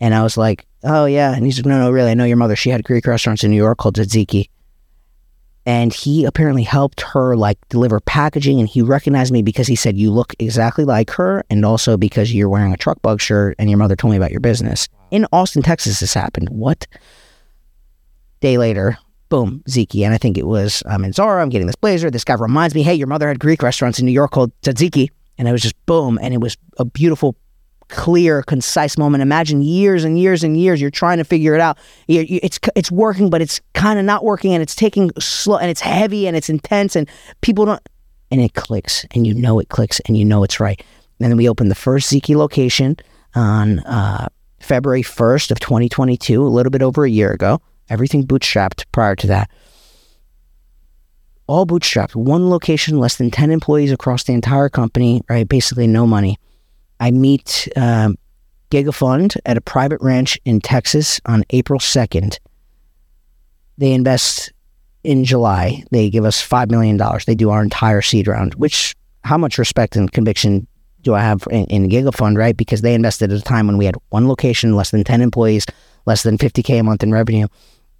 and 0.00 0.14
I 0.14 0.22
was 0.22 0.36
like, 0.36 0.66
"Oh 0.84 1.06
yeah," 1.06 1.34
and 1.34 1.44
he's 1.44 1.58
like, 1.58 1.66
"No, 1.66 1.80
no, 1.80 1.90
really, 1.90 2.12
I 2.12 2.14
know 2.14 2.26
your 2.26 2.36
mother. 2.36 2.54
She 2.54 2.70
had 2.70 2.84
Greek 2.84 3.08
restaurants 3.08 3.42
in 3.42 3.50
New 3.50 3.56
York 3.56 3.78
called 3.78 3.96
Tzatziki." 3.96 4.50
And 5.68 5.92
he 5.92 6.24
apparently 6.24 6.62
helped 6.62 7.02
her 7.02 7.36
like 7.36 7.58
deliver 7.68 8.00
packaging 8.00 8.58
and 8.58 8.66
he 8.66 8.80
recognized 8.80 9.30
me 9.30 9.42
because 9.42 9.66
he 9.66 9.76
said 9.76 9.98
you 9.98 10.10
look 10.10 10.32
exactly 10.38 10.82
like 10.82 11.10
her 11.10 11.44
and 11.50 11.62
also 11.62 11.98
because 11.98 12.32
you're 12.32 12.48
wearing 12.48 12.72
a 12.72 12.78
TruckBux 12.78 13.20
shirt 13.20 13.54
and 13.58 13.68
your 13.68 13.78
mother 13.78 13.94
told 13.94 14.12
me 14.12 14.16
about 14.16 14.30
your 14.30 14.40
business. 14.40 14.88
In 15.10 15.26
austin 15.30 15.60
texas 15.60 16.00
this 16.00 16.14
happened. 16.14 16.48
What? 16.48 16.86
Day 18.40 18.56
later 18.56 18.96
boom 19.28 19.62
ziki 19.68 20.06
and 20.06 20.14
i 20.14 20.16
think 20.16 20.38
it 20.38 20.46
was 20.46 20.82
i'm 20.86 21.04
in 21.04 21.12
zara 21.12 21.42
i'm 21.42 21.50
getting 21.50 21.66
this 21.66 21.76
blazer. 21.76 22.10
This 22.10 22.24
guy 22.24 22.32
reminds 22.32 22.74
me 22.74 22.82
hey 22.82 22.94
your 22.94 23.06
mother 23.06 23.28
had 23.28 23.38
greek 23.38 23.62
restaurants 23.62 23.98
in 23.98 24.06
new 24.06 24.12
york 24.12 24.30
called 24.30 24.58
tzatziki. 24.62 25.10
And 25.36 25.46
it 25.46 25.52
was 25.52 25.60
just 25.60 25.76
boom 25.84 26.18
and 26.22 26.32
it 26.32 26.40
was 26.40 26.56
a 26.78 26.86
beautiful 26.86 27.36
clear, 27.88 28.42
concise 28.42 28.96
moment. 28.96 29.22
Imagine 29.22 29.62
years 29.62 30.04
and 30.04 30.18
years 30.18 30.44
and 30.44 30.56
years 30.56 30.80
you're 30.80 30.90
trying 30.90 31.18
to 31.18 31.24
figure 31.24 31.54
it 31.54 31.60
out. 31.60 31.78
it's 32.06 32.58
it's 32.76 32.90
working, 32.90 33.30
but 33.30 33.42
it's 33.42 33.60
kind 33.74 33.98
of 33.98 34.04
not 34.04 34.24
working, 34.24 34.52
and 34.52 34.62
it's 34.62 34.74
taking 34.74 35.10
slow, 35.18 35.58
and 35.58 35.70
it's 35.70 35.80
heavy, 35.80 36.26
and 36.26 36.36
it's 36.36 36.48
intense, 36.48 36.96
and 36.96 37.08
people 37.40 37.64
don't. 37.64 37.82
And 38.30 38.40
it 38.40 38.54
clicks, 38.54 39.06
and 39.12 39.26
you 39.26 39.34
know 39.34 39.58
it 39.58 39.70
clicks, 39.70 40.00
and 40.00 40.16
you 40.16 40.24
know 40.24 40.44
it's 40.44 40.60
right. 40.60 40.82
And 41.20 41.30
then 41.30 41.36
we 41.36 41.48
opened 41.48 41.70
the 41.70 41.74
first 41.74 42.12
Ziki 42.12 42.36
location 42.36 42.96
on 43.34 43.80
uh, 43.80 44.28
February 44.60 45.02
1st 45.02 45.50
of 45.50 45.60
2022, 45.60 46.42
a 46.42 46.46
little 46.46 46.70
bit 46.70 46.82
over 46.82 47.04
a 47.04 47.10
year 47.10 47.32
ago. 47.32 47.60
Everything 47.88 48.26
bootstrapped 48.26 48.84
prior 48.92 49.16
to 49.16 49.26
that. 49.28 49.50
All 51.46 51.66
bootstrapped. 51.66 52.14
One 52.14 52.50
location, 52.50 52.98
less 52.98 53.16
than 53.16 53.30
10 53.30 53.50
employees 53.50 53.90
across 53.90 54.24
the 54.24 54.34
entire 54.34 54.68
company, 54.68 55.22
right? 55.30 55.48
Basically 55.48 55.86
no 55.86 56.06
money. 56.06 56.38
I 57.00 57.10
meet 57.10 57.68
um, 57.76 58.16
GigaFund 58.70 59.36
at 59.46 59.56
a 59.56 59.60
private 59.60 60.00
ranch 60.00 60.38
in 60.44 60.60
Texas 60.60 61.20
on 61.26 61.44
April 61.50 61.78
2nd. 61.78 62.38
They 63.78 63.92
invest 63.92 64.52
in 65.04 65.24
July. 65.24 65.84
They 65.90 66.10
give 66.10 66.24
us 66.24 66.46
$5 66.46 66.70
million. 66.70 67.00
They 67.26 67.34
do 67.34 67.50
our 67.50 67.62
entire 67.62 68.02
seed 68.02 68.26
round, 68.26 68.54
which, 68.56 68.94
how 69.24 69.38
much 69.38 69.58
respect 69.58 69.96
and 69.96 70.10
conviction 70.10 70.66
do 71.02 71.14
I 71.14 71.20
have 71.20 71.46
in, 71.50 71.64
in 71.66 71.88
GigaFund, 71.88 72.36
right? 72.36 72.56
Because 72.56 72.82
they 72.82 72.94
invested 72.94 73.32
at 73.32 73.38
a 73.38 73.42
time 73.42 73.66
when 73.68 73.78
we 73.78 73.84
had 73.84 73.96
one 74.10 74.28
location, 74.28 74.74
less 74.74 74.90
than 74.90 75.04
10 75.04 75.20
employees, 75.20 75.64
less 76.06 76.22
than 76.22 76.36
50K 76.36 76.80
a 76.80 76.82
month 76.82 77.02
in 77.02 77.12
revenue. 77.12 77.46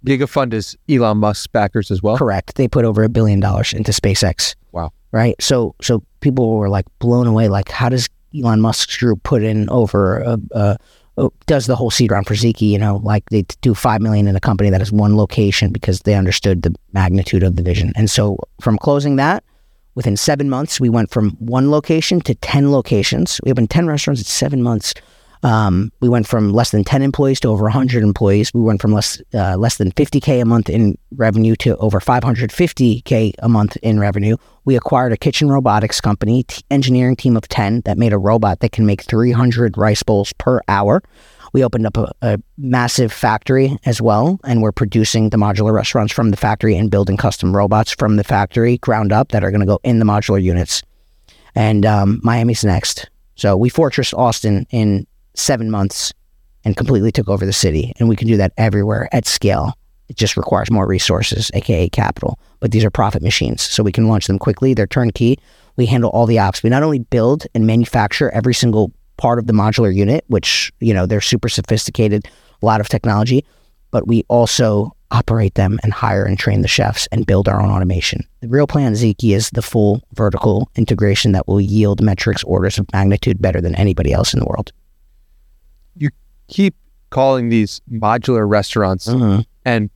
GigaFund 0.05 0.53
is 0.53 0.77
Elon 0.89 1.17
Musk's 1.17 1.47
backers 1.47 1.91
as 1.91 2.01
well. 2.01 2.17
Correct. 2.17 2.55
They 2.55 2.67
put 2.67 2.85
over 2.85 3.03
a 3.03 3.09
billion 3.09 3.39
dollars 3.39 3.73
into 3.73 3.91
SpaceX. 3.91 4.55
Wow. 4.71 4.91
Right. 5.11 5.35
So 5.41 5.75
so 5.81 6.03
people 6.19 6.57
were 6.57 6.69
like 6.69 6.85
blown 6.99 7.27
away. 7.27 7.49
Like, 7.49 7.69
how 7.69 7.89
does 7.89 8.07
Elon 8.37 8.61
Musk's 8.61 8.97
group 8.97 9.23
put 9.23 9.43
in 9.43 9.69
over 9.69 10.19
a, 10.19 10.39
a, 10.51 10.77
a 11.17 11.29
does 11.47 11.65
the 11.65 11.75
whole 11.75 11.91
seed 11.91 12.11
round 12.11 12.27
for 12.27 12.33
Ziki? 12.33 12.69
You 12.69 12.77
know, 12.77 12.97
like 13.03 13.29
they 13.29 13.43
do 13.61 13.73
five 13.73 14.01
million 14.01 14.27
in 14.27 14.35
a 14.35 14.39
company 14.39 14.69
that 14.69 14.81
has 14.81 14.91
one 14.91 15.17
location 15.17 15.71
because 15.71 16.01
they 16.01 16.15
understood 16.15 16.61
the 16.61 16.73
magnitude 16.93 17.43
of 17.43 17.55
the 17.55 17.63
vision. 17.63 17.91
And 17.95 18.09
so 18.09 18.37
from 18.61 18.77
closing 18.77 19.17
that, 19.17 19.43
within 19.95 20.15
seven 20.15 20.49
months, 20.49 20.79
we 20.79 20.89
went 20.89 21.11
from 21.11 21.31
one 21.39 21.71
location 21.71 22.21
to 22.21 22.35
ten 22.35 22.71
locations. 22.71 23.39
We 23.43 23.51
opened 23.51 23.69
ten 23.69 23.87
restaurants 23.87 24.21
in 24.21 24.25
seven 24.25 24.63
months. 24.63 24.93
Um, 25.41 25.91
we 26.01 26.09
went 26.09 26.27
from 26.27 26.51
less 26.51 26.71
than 26.71 26.83
10 26.83 27.01
employees 27.01 27.39
to 27.41 27.47
over 27.47 27.63
100 27.63 28.03
employees. 28.03 28.53
We 28.53 28.61
went 28.61 28.81
from 28.81 28.91
less 28.91 29.21
uh, 29.33 29.55
less 29.55 29.77
than 29.77 29.91
50k 29.91 30.41
a 30.41 30.45
month 30.45 30.69
in 30.69 30.97
revenue 31.11 31.55
to 31.57 31.77
over 31.77 31.99
550k 31.99 33.33
a 33.39 33.49
month 33.49 33.77
in 33.77 33.99
revenue. 33.99 34.35
We 34.65 34.75
acquired 34.75 35.13
a 35.13 35.17
kitchen 35.17 35.49
robotics 35.49 36.01
company, 36.01 36.43
t- 36.43 36.63
engineering 36.69 37.15
team 37.15 37.37
of 37.37 37.47
10 37.47 37.81
that 37.85 37.97
made 37.97 38.11
a 38.11 38.17
robot 38.17 38.59
that 38.59 38.73
can 38.73 38.85
make 38.85 39.03
300 39.03 39.77
rice 39.77 40.03
bowls 40.03 40.33
per 40.33 40.61
hour. 40.67 41.01
We 41.53 41.63
opened 41.63 41.87
up 41.87 41.97
a, 41.97 42.11
a 42.21 42.39
massive 42.57 43.11
factory 43.11 43.77
as 43.85 44.01
well, 44.01 44.39
and 44.43 44.61
we're 44.61 44.71
producing 44.71 45.29
the 45.29 45.37
modular 45.37 45.73
restaurants 45.73 46.13
from 46.13 46.31
the 46.31 46.37
factory 46.37 46.75
and 46.75 46.91
building 46.91 47.17
custom 47.17 47.55
robots 47.55 47.91
from 47.91 48.17
the 48.17 48.23
factory 48.23 48.77
ground 48.77 49.11
up 49.11 49.29
that 49.29 49.43
are 49.43 49.51
going 49.51 49.61
to 49.61 49.65
go 49.65 49.79
in 49.83 49.99
the 49.99 50.05
modular 50.05 50.41
units. 50.41 50.83
And 51.55 51.85
um, 51.85 52.19
Miami's 52.23 52.63
next. 52.63 53.09
So 53.35 53.55
we 53.57 53.69
fortressed 53.69 54.13
Austin 54.13 54.67
in 54.69 55.07
seven 55.39 55.71
months 55.71 56.13
and 56.63 56.75
completely 56.75 57.11
took 57.11 57.29
over 57.29 57.45
the 57.45 57.53
city. 57.53 57.93
And 57.99 58.09
we 58.09 58.15
can 58.15 58.27
do 58.27 58.37
that 58.37 58.53
everywhere 58.57 59.09
at 59.11 59.25
scale. 59.25 59.73
It 60.09 60.17
just 60.17 60.37
requires 60.37 60.71
more 60.71 60.87
resources, 60.87 61.51
aka 61.53 61.89
capital. 61.89 62.39
But 62.59 62.71
these 62.71 62.83
are 62.83 62.89
profit 62.89 63.21
machines, 63.21 63.61
so 63.61 63.83
we 63.83 63.91
can 63.91 64.07
launch 64.07 64.27
them 64.27 64.39
quickly. 64.39 64.73
They're 64.73 64.87
turnkey. 64.87 65.39
We 65.77 65.85
handle 65.85 66.09
all 66.09 66.25
the 66.25 66.39
ops. 66.39 66.63
We 66.63 66.69
not 66.69 66.83
only 66.83 66.99
build 66.99 67.45
and 67.53 67.65
manufacture 67.65 68.29
every 68.31 68.53
single 68.53 68.91
part 69.17 69.39
of 69.39 69.47
the 69.47 69.53
modular 69.53 69.93
unit, 69.93 70.25
which 70.27 70.71
you 70.79 70.93
know 70.93 71.05
they're 71.05 71.21
super 71.21 71.47
sophisticated, 71.47 72.27
a 72.61 72.65
lot 72.65 72.81
of 72.81 72.89
technology, 72.89 73.45
but 73.91 74.07
we 74.07 74.23
also 74.29 74.95
operate 75.11 75.55
them 75.55 75.79
and 75.83 75.91
hire 75.91 76.23
and 76.23 76.37
train 76.37 76.61
the 76.61 76.67
chefs 76.67 77.07
and 77.11 77.25
build 77.25 77.47
our 77.47 77.61
own 77.61 77.69
automation. 77.69 78.23
The 78.41 78.47
real 78.47 78.67
plan, 78.67 78.93
Ziki, 78.93 79.35
is 79.35 79.49
the 79.51 79.61
full 79.61 80.03
vertical 80.13 80.69
integration 80.75 81.31
that 81.31 81.47
will 81.47 81.61
yield 81.61 82.01
metrics 82.01 82.43
orders 82.43 82.77
of 82.77 82.91
magnitude 82.93 83.41
better 83.41 83.59
than 83.59 83.73
anybody 83.75 84.11
else 84.11 84.33
in 84.33 84.39
the 84.39 84.45
world 84.45 84.71
you 85.95 86.09
keep 86.47 86.75
calling 87.09 87.49
these 87.49 87.81
modular 87.91 88.47
restaurants 88.47 89.07
Mhm. 89.07 89.45
and 89.65 89.89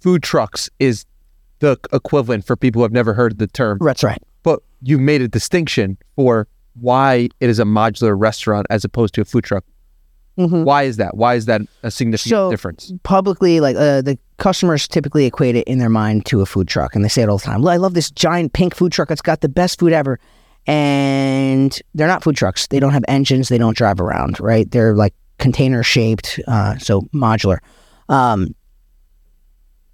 food 0.00 0.22
trucks 0.22 0.68
is 0.78 1.06
the 1.60 1.78
equivalent 1.92 2.44
for 2.44 2.56
people 2.56 2.80
who 2.80 2.82
have 2.84 2.92
never 2.92 3.14
heard 3.14 3.38
the 3.38 3.46
term. 3.46 3.78
That's 3.80 4.02
right. 4.04 4.22
But 4.42 4.60
you 4.82 4.98
made 4.98 5.22
a 5.22 5.28
distinction 5.28 5.96
for 6.16 6.46
why 6.78 7.28
it 7.40 7.48
is 7.48 7.58
a 7.58 7.64
modular 7.64 8.18
restaurant 8.18 8.66
as 8.68 8.84
opposed 8.84 9.14
to 9.14 9.20
a 9.22 9.24
food 9.24 9.44
truck. 9.44 9.64
Mhm. 10.38 10.64
Why 10.64 10.82
is 10.82 10.96
that? 10.96 11.16
Why 11.16 11.36
is 11.36 11.46
that 11.46 11.62
a 11.84 11.90
significant 11.90 12.30
So- 12.30 12.50
difference? 12.50 12.92
Publicly, 13.04 13.60
like 13.60 13.76
uh, 13.76 14.02
the 14.02 14.18
customers 14.38 14.88
typically 14.88 15.26
equate 15.26 15.54
it 15.54 15.66
in 15.68 15.78
their 15.78 15.88
mind 15.88 16.26
to 16.26 16.40
a 16.40 16.46
food 16.46 16.66
truck, 16.66 16.94
and 16.96 17.04
they 17.04 17.08
say 17.08 17.22
it 17.22 17.28
all 17.28 17.38
the 17.38 17.44
time. 17.44 17.62
"Well, 17.62 17.72
I 17.72 17.76
love 17.76 17.94
this 17.94 18.10
giant 18.10 18.52
pink 18.52 18.74
food 18.74 18.90
truck. 18.90 19.10
It's 19.12 19.22
got 19.22 19.42
the 19.42 19.48
best 19.48 19.78
food 19.78 19.92
ever. 19.92 20.18
And 20.66 21.78
they're 21.94 22.08
not 22.08 22.22
food 22.22 22.36
trucks. 22.36 22.66
They 22.68 22.80
don't 22.80 22.92
have 22.92 23.04
engines. 23.08 23.48
They 23.48 23.58
don't 23.58 23.76
drive 23.76 24.00
around. 24.00 24.40
Right? 24.40 24.70
They're 24.70 24.94
like 24.94 25.14
container 25.38 25.82
shaped, 25.82 26.40
uh, 26.46 26.78
so 26.78 27.02
modular. 27.12 27.58
Um, 28.08 28.54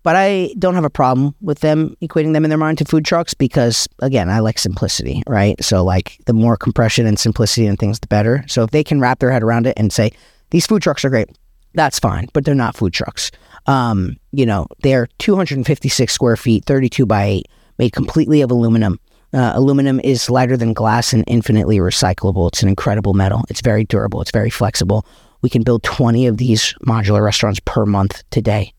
but 0.02 0.16
I 0.16 0.54
don't 0.58 0.74
have 0.74 0.84
a 0.84 0.90
problem 0.90 1.34
with 1.40 1.60
them 1.60 1.94
equating 2.00 2.32
them 2.32 2.44
in 2.44 2.48
their 2.48 2.58
mind 2.58 2.78
to 2.78 2.84
food 2.84 3.04
trucks 3.04 3.34
because, 3.34 3.86
again, 3.98 4.30
I 4.30 4.38
like 4.38 4.58
simplicity, 4.58 5.22
right? 5.26 5.62
So, 5.62 5.84
like, 5.84 6.18
the 6.24 6.32
more 6.32 6.56
compression 6.56 7.06
and 7.06 7.18
simplicity 7.18 7.66
and 7.66 7.78
things, 7.78 8.00
the 8.00 8.06
better. 8.06 8.44
So, 8.48 8.62
if 8.62 8.70
they 8.70 8.82
can 8.82 9.00
wrap 9.00 9.18
their 9.18 9.30
head 9.30 9.42
around 9.42 9.66
it 9.66 9.74
and 9.76 9.92
say, 9.92 10.12
these 10.50 10.66
food 10.66 10.82
trucks 10.82 11.04
are 11.04 11.10
great, 11.10 11.28
that's 11.74 11.98
fine, 11.98 12.28
but 12.32 12.44
they're 12.44 12.54
not 12.54 12.76
food 12.76 12.94
trucks. 12.94 13.30
Um, 13.66 14.16
you 14.32 14.46
know, 14.46 14.66
they're 14.82 15.08
256 15.18 16.12
square 16.12 16.36
feet, 16.36 16.64
32 16.64 17.04
by 17.04 17.24
8, 17.24 17.46
made 17.78 17.92
completely 17.92 18.40
of 18.40 18.50
aluminum. 18.50 18.98
Uh, 19.32 19.52
aluminum 19.54 20.00
is 20.00 20.28
lighter 20.28 20.56
than 20.56 20.72
glass 20.72 21.12
and 21.12 21.24
infinitely 21.26 21.78
recyclable. 21.78 22.48
It's 22.48 22.62
an 22.62 22.68
incredible 22.68 23.14
metal. 23.14 23.44
It's 23.48 23.60
very 23.60 23.84
durable. 23.84 24.20
It's 24.20 24.32
very 24.32 24.50
flexible. 24.50 25.06
We 25.42 25.50
can 25.50 25.62
build 25.62 25.82
20 25.84 26.26
of 26.26 26.36
these 26.36 26.74
modular 26.84 27.24
restaurants 27.24 27.60
per 27.64 27.86
month 27.86 28.24
today. 28.30 28.72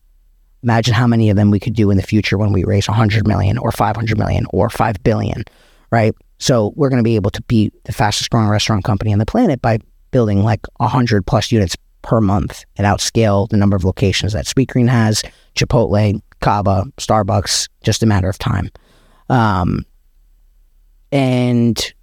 Imagine 0.62 0.94
how 0.94 1.06
many 1.06 1.30
of 1.30 1.36
them 1.36 1.50
we 1.50 1.58
could 1.58 1.74
do 1.74 1.90
in 1.90 1.96
the 1.96 2.02
future 2.02 2.38
when 2.38 2.52
we 2.52 2.64
raise 2.64 2.86
100 2.86 3.26
million 3.26 3.58
or 3.58 3.72
500 3.72 4.18
million 4.18 4.46
or 4.50 4.68
5 4.68 5.02
billion, 5.02 5.42
right? 5.90 6.14
So 6.38 6.72
we're 6.76 6.88
going 6.88 7.02
to 7.02 7.04
be 7.04 7.16
able 7.16 7.30
to 7.30 7.42
be 7.42 7.72
the 7.84 7.92
fastest 7.92 8.30
growing 8.30 8.48
restaurant 8.48 8.84
company 8.84 9.12
on 9.12 9.18
the 9.18 9.26
planet 9.26 9.60
by 9.62 9.78
building 10.10 10.42
like 10.42 10.60
100 10.76 11.26
plus 11.26 11.50
units 11.50 11.76
per 12.02 12.20
month 12.20 12.64
and 12.76 12.86
outscale 12.86 13.48
the 13.48 13.56
number 13.56 13.76
of 13.76 13.84
locations 13.84 14.34
that 14.34 14.44
Sweetgreen 14.44 14.88
has, 14.88 15.22
Chipotle, 15.56 16.20
Cava, 16.40 16.84
Starbucks, 16.98 17.68
just 17.82 18.02
a 18.02 18.06
matter 18.06 18.28
of 18.28 18.38
time. 18.38 18.68
Um, 19.28 19.84
and 21.12 21.94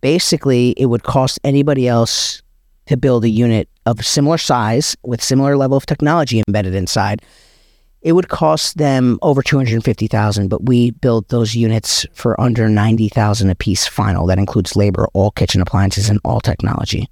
basically, 0.00 0.70
it 0.76 0.86
would 0.86 1.02
cost 1.02 1.40
anybody 1.42 1.88
else 1.88 2.42
to 2.86 2.96
build 2.96 3.24
a 3.24 3.28
unit 3.28 3.68
of 3.86 4.06
similar 4.06 4.38
size 4.38 4.96
with 5.02 5.20
similar 5.22 5.56
level 5.56 5.76
of 5.76 5.86
technology 5.86 6.42
embedded 6.46 6.74
inside. 6.74 7.22
It 8.02 8.12
would 8.12 8.28
cost 8.28 8.78
them 8.78 9.18
over 9.22 9.42
two 9.42 9.56
hundred 9.56 9.82
fifty 9.82 10.06
thousand, 10.06 10.48
but 10.48 10.66
we 10.66 10.92
built 10.92 11.28
those 11.28 11.56
units 11.56 12.06
for 12.12 12.40
under 12.40 12.68
ninety 12.68 13.08
thousand 13.08 13.50
a 13.50 13.56
piece 13.56 13.88
final. 13.88 14.26
That 14.26 14.38
includes 14.38 14.76
labor, 14.76 15.08
all 15.12 15.32
kitchen 15.32 15.60
appliances, 15.60 16.08
and 16.08 16.20
all 16.24 16.40
technology. 16.40 17.08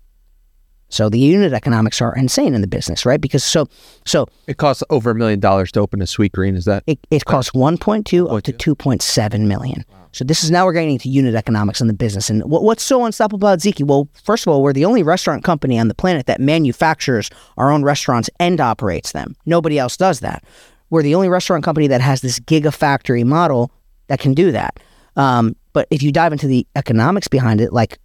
So 0.95 1.09
the 1.09 1.19
unit 1.19 1.53
economics 1.53 2.01
are 2.01 2.15
insane 2.15 2.55
in 2.55 2.61
the 2.61 2.69
business, 2.69 3.05
right? 3.05 3.21
Because 3.21 3.43
so 3.43 3.67
so 4.05 4.27
It 4.47 4.59
costs 4.59 4.85
over 4.91 5.11
a 5.11 5.15
million 5.15 5.41
dollars 5.41 5.73
to 5.73 5.81
open 5.81 6.01
a 6.01 6.05
Sweetgreen. 6.05 6.57
Is 6.57 6.67
that 6.67 6.85
it, 6.87 6.99
it 7.11 7.25
costs 7.25 7.51
1.2 7.51 8.33
up 8.33 8.43
to 8.45 8.53
2.7 8.53 9.41
million. 9.41 9.85
So 10.13 10.25
this 10.25 10.45
is 10.45 10.53
now 10.53 10.65
we're 10.65 10.73
getting 10.73 10.93
into 10.93 11.09
unit 11.09 11.35
economics 11.35 11.81
in 11.81 11.89
the 11.89 11.93
business. 11.93 12.31
And 12.31 12.45
what, 12.45 12.63
what's 12.63 12.85
so 12.85 13.05
unstoppable 13.05 13.39
about 13.39 13.59
Ziki? 13.59 13.85
Well, 13.85 14.09
first 14.23 14.47
of 14.47 14.53
all, 14.53 14.63
we're 14.63 14.73
the 14.73 14.85
only 14.85 15.03
restaurant 15.03 15.43
company 15.43 15.77
on 15.77 15.89
the 15.89 15.95
planet 15.95 16.27
that 16.27 16.41
manufactures 16.41 17.29
our 17.57 17.73
own 17.73 17.83
restaurants 17.83 18.31
and 18.39 18.61
operates 18.61 19.11
them. 19.11 19.35
Nobody 19.45 19.77
else 19.77 19.97
does 19.97 20.21
that. 20.21 20.45
We're 20.91 21.03
the 21.03 21.17
only 21.17 21.29
restaurant 21.29 21.65
company 21.65 21.89
that 21.89 22.01
has 22.01 22.21
this 22.21 22.39
gigafactory 22.39 23.25
model 23.25 23.73
that 24.07 24.21
can 24.21 24.35
do 24.35 24.53
that. 24.53 24.79
Um, 25.17 25.57
but 25.73 25.89
if 25.91 26.05
you 26.05 26.13
dive 26.13 26.31
into 26.31 26.47
the 26.47 26.65
economics 26.77 27.27
behind 27.27 27.61
it, 27.61 27.73
like 27.73 27.99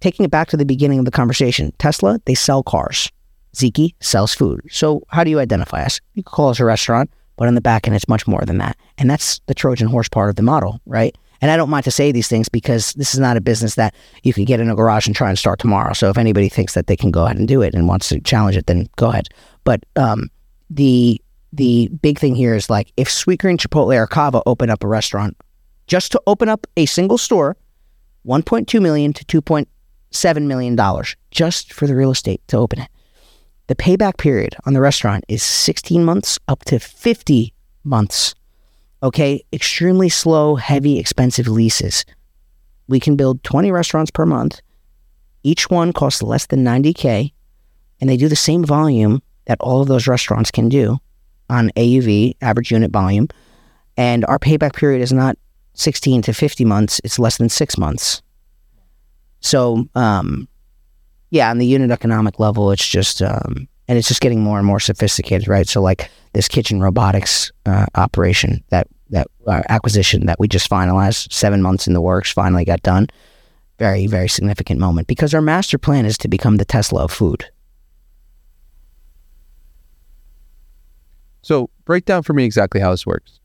taking 0.00 0.24
it 0.24 0.30
back 0.30 0.48
to 0.48 0.56
the 0.56 0.64
beginning 0.64 0.98
of 0.98 1.04
the 1.04 1.10
conversation, 1.10 1.72
Tesla, 1.78 2.20
they 2.24 2.34
sell 2.34 2.62
cars. 2.62 3.10
Ziki 3.54 3.94
sells 4.00 4.34
food. 4.34 4.60
So 4.70 5.02
how 5.08 5.24
do 5.24 5.30
you 5.30 5.40
identify 5.40 5.82
us? 5.82 6.00
You 6.14 6.22
could 6.22 6.32
call 6.32 6.50
us 6.50 6.60
a 6.60 6.64
restaurant, 6.64 7.10
but 7.36 7.48
on 7.48 7.54
the 7.54 7.60
back 7.60 7.86
end, 7.86 7.96
it's 7.96 8.08
much 8.08 8.26
more 8.26 8.42
than 8.42 8.58
that. 8.58 8.76
And 8.98 9.08
that's 9.08 9.40
the 9.46 9.54
Trojan 9.54 9.88
horse 9.88 10.08
part 10.08 10.28
of 10.28 10.36
the 10.36 10.42
model, 10.42 10.80
right? 10.86 11.16
And 11.40 11.50
I 11.50 11.56
don't 11.56 11.70
mind 11.70 11.84
to 11.84 11.90
say 11.90 12.12
these 12.12 12.28
things 12.28 12.48
because 12.48 12.92
this 12.94 13.14
is 13.14 13.20
not 13.20 13.36
a 13.36 13.40
business 13.40 13.74
that 13.74 13.94
you 14.22 14.32
could 14.32 14.46
get 14.46 14.60
in 14.60 14.70
a 14.70 14.74
garage 14.74 15.06
and 15.06 15.14
try 15.14 15.28
and 15.28 15.38
start 15.38 15.58
tomorrow. 15.58 15.92
So 15.92 16.08
if 16.08 16.18
anybody 16.18 16.48
thinks 16.48 16.74
that 16.74 16.86
they 16.86 16.96
can 16.96 17.10
go 17.10 17.24
ahead 17.24 17.38
and 17.38 17.48
do 17.48 17.62
it 17.62 17.74
and 17.74 17.88
wants 17.88 18.08
to 18.08 18.20
challenge 18.20 18.56
it, 18.56 18.66
then 18.66 18.88
go 18.96 19.10
ahead. 19.10 19.28
But 19.64 19.84
um, 19.96 20.30
the 20.70 21.20
the 21.52 21.88
big 22.02 22.18
thing 22.18 22.34
here 22.34 22.54
is 22.54 22.68
like 22.68 22.92
if 22.96 23.08
Sweetgreen, 23.08 23.58
Chipotle, 23.58 23.96
or 23.96 24.06
Cava 24.06 24.42
open 24.46 24.68
up 24.68 24.84
a 24.84 24.86
restaurant, 24.86 25.36
just 25.86 26.12
to 26.12 26.20
open 26.26 26.48
up 26.48 26.66
a 26.76 26.86
single 26.86 27.18
store, 27.18 27.56
1.2 28.26 28.80
million 28.82 29.12
to 29.12 29.24
2.7 30.16 30.46
million 30.46 30.76
dollars 30.76 31.16
just 31.30 31.72
for 31.72 31.86
the 31.86 31.94
real 31.94 32.10
estate 32.10 32.40
to 32.48 32.56
open 32.56 32.80
it. 32.80 32.88
The 33.66 33.74
payback 33.74 34.16
period 34.16 34.56
on 34.64 34.72
the 34.72 34.80
restaurant 34.80 35.24
is 35.28 35.42
16 35.42 36.04
months 36.04 36.38
up 36.48 36.64
to 36.66 36.78
50 36.78 37.52
months. 37.84 38.34
Okay, 39.02 39.44
extremely 39.52 40.08
slow, 40.08 40.56
heavy, 40.56 40.98
expensive 40.98 41.48
leases. 41.48 42.04
We 42.88 43.00
can 43.00 43.16
build 43.16 43.42
20 43.42 43.70
restaurants 43.70 44.10
per 44.10 44.24
month. 44.24 44.60
Each 45.42 45.68
one 45.68 45.92
costs 45.92 46.22
less 46.22 46.46
than 46.46 46.64
90K, 46.64 47.32
and 48.00 48.08
they 48.08 48.16
do 48.16 48.28
the 48.28 48.36
same 48.36 48.64
volume 48.64 49.20
that 49.46 49.60
all 49.60 49.82
of 49.82 49.88
those 49.88 50.06
restaurants 50.06 50.50
can 50.50 50.68
do 50.68 50.98
on 51.50 51.70
AUV, 51.76 52.36
average 52.40 52.70
unit 52.70 52.90
volume. 52.90 53.28
And 53.96 54.24
our 54.24 54.38
payback 54.38 54.74
period 54.74 55.02
is 55.02 55.12
not 55.12 55.36
16 55.74 56.22
to 56.22 56.32
50 56.32 56.64
months, 56.64 57.00
it's 57.04 57.18
less 57.18 57.36
than 57.38 57.48
six 57.48 57.76
months. 57.76 58.22
So, 59.46 59.86
um, 59.94 60.48
yeah, 61.30 61.50
on 61.50 61.58
the 61.58 61.66
unit 61.66 61.90
economic 61.90 62.40
level, 62.40 62.70
it's 62.72 62.86
just, 62.86 63.22
um, 63.22 63.68
and 63.88 63.96
it's 63.96 64.08
just 64.08 64.20
getting 64.20 64.40
more 64.42 64.58
and 64.58 64.66
more 64.66 64.80
sophisticated, 64.80 65.46
right? 65.48 65.68
So, 65.68 65.80
like 65.80 66.10
this 66.32 66.48
kitchen 66.48 66.80
robotics 66.80 67.52
uh, 67.64 67.86
operation 67.94 68.62
that 68.70 68.88
that 69.10 69.28
uh, 69.46 69.62
acquisition 69.68 70.26
that 70.26 70.40
we 70.40 70.48
just 70.48 70.68
finalized, 70.68 71.32
seven 71.32 71.62
months 71.62 71.86
in 71.86 71.92
the 71.94 72.00
works, 72.00 72.32
finally 72.32 72.64
got 72.64 72.82
done. 72.82 73.06
very, 73.78 74.06
very 74.06 74.28
significant 74.28 74.80
moment 74.80 75.06
because 75.06 75.34
our 75.34 75.42
master 75.42 75.78
plan 75.78 76.06
is 76.06 76.18
to 76.18 76.28
become 76.28 76.56
the 76.56 76.64
Tesla 76.64 77.04
of 77.04 77.12
food. 77.12 77.44
So 81.42 81.70
break 81.84 82.04
down 82.04 82.22
for 82.22 82.32
me 82.32 82.44
exactly 82.44 82.80
how 82.80 82.90
this 82.90 83.06
works. 83.06 83.38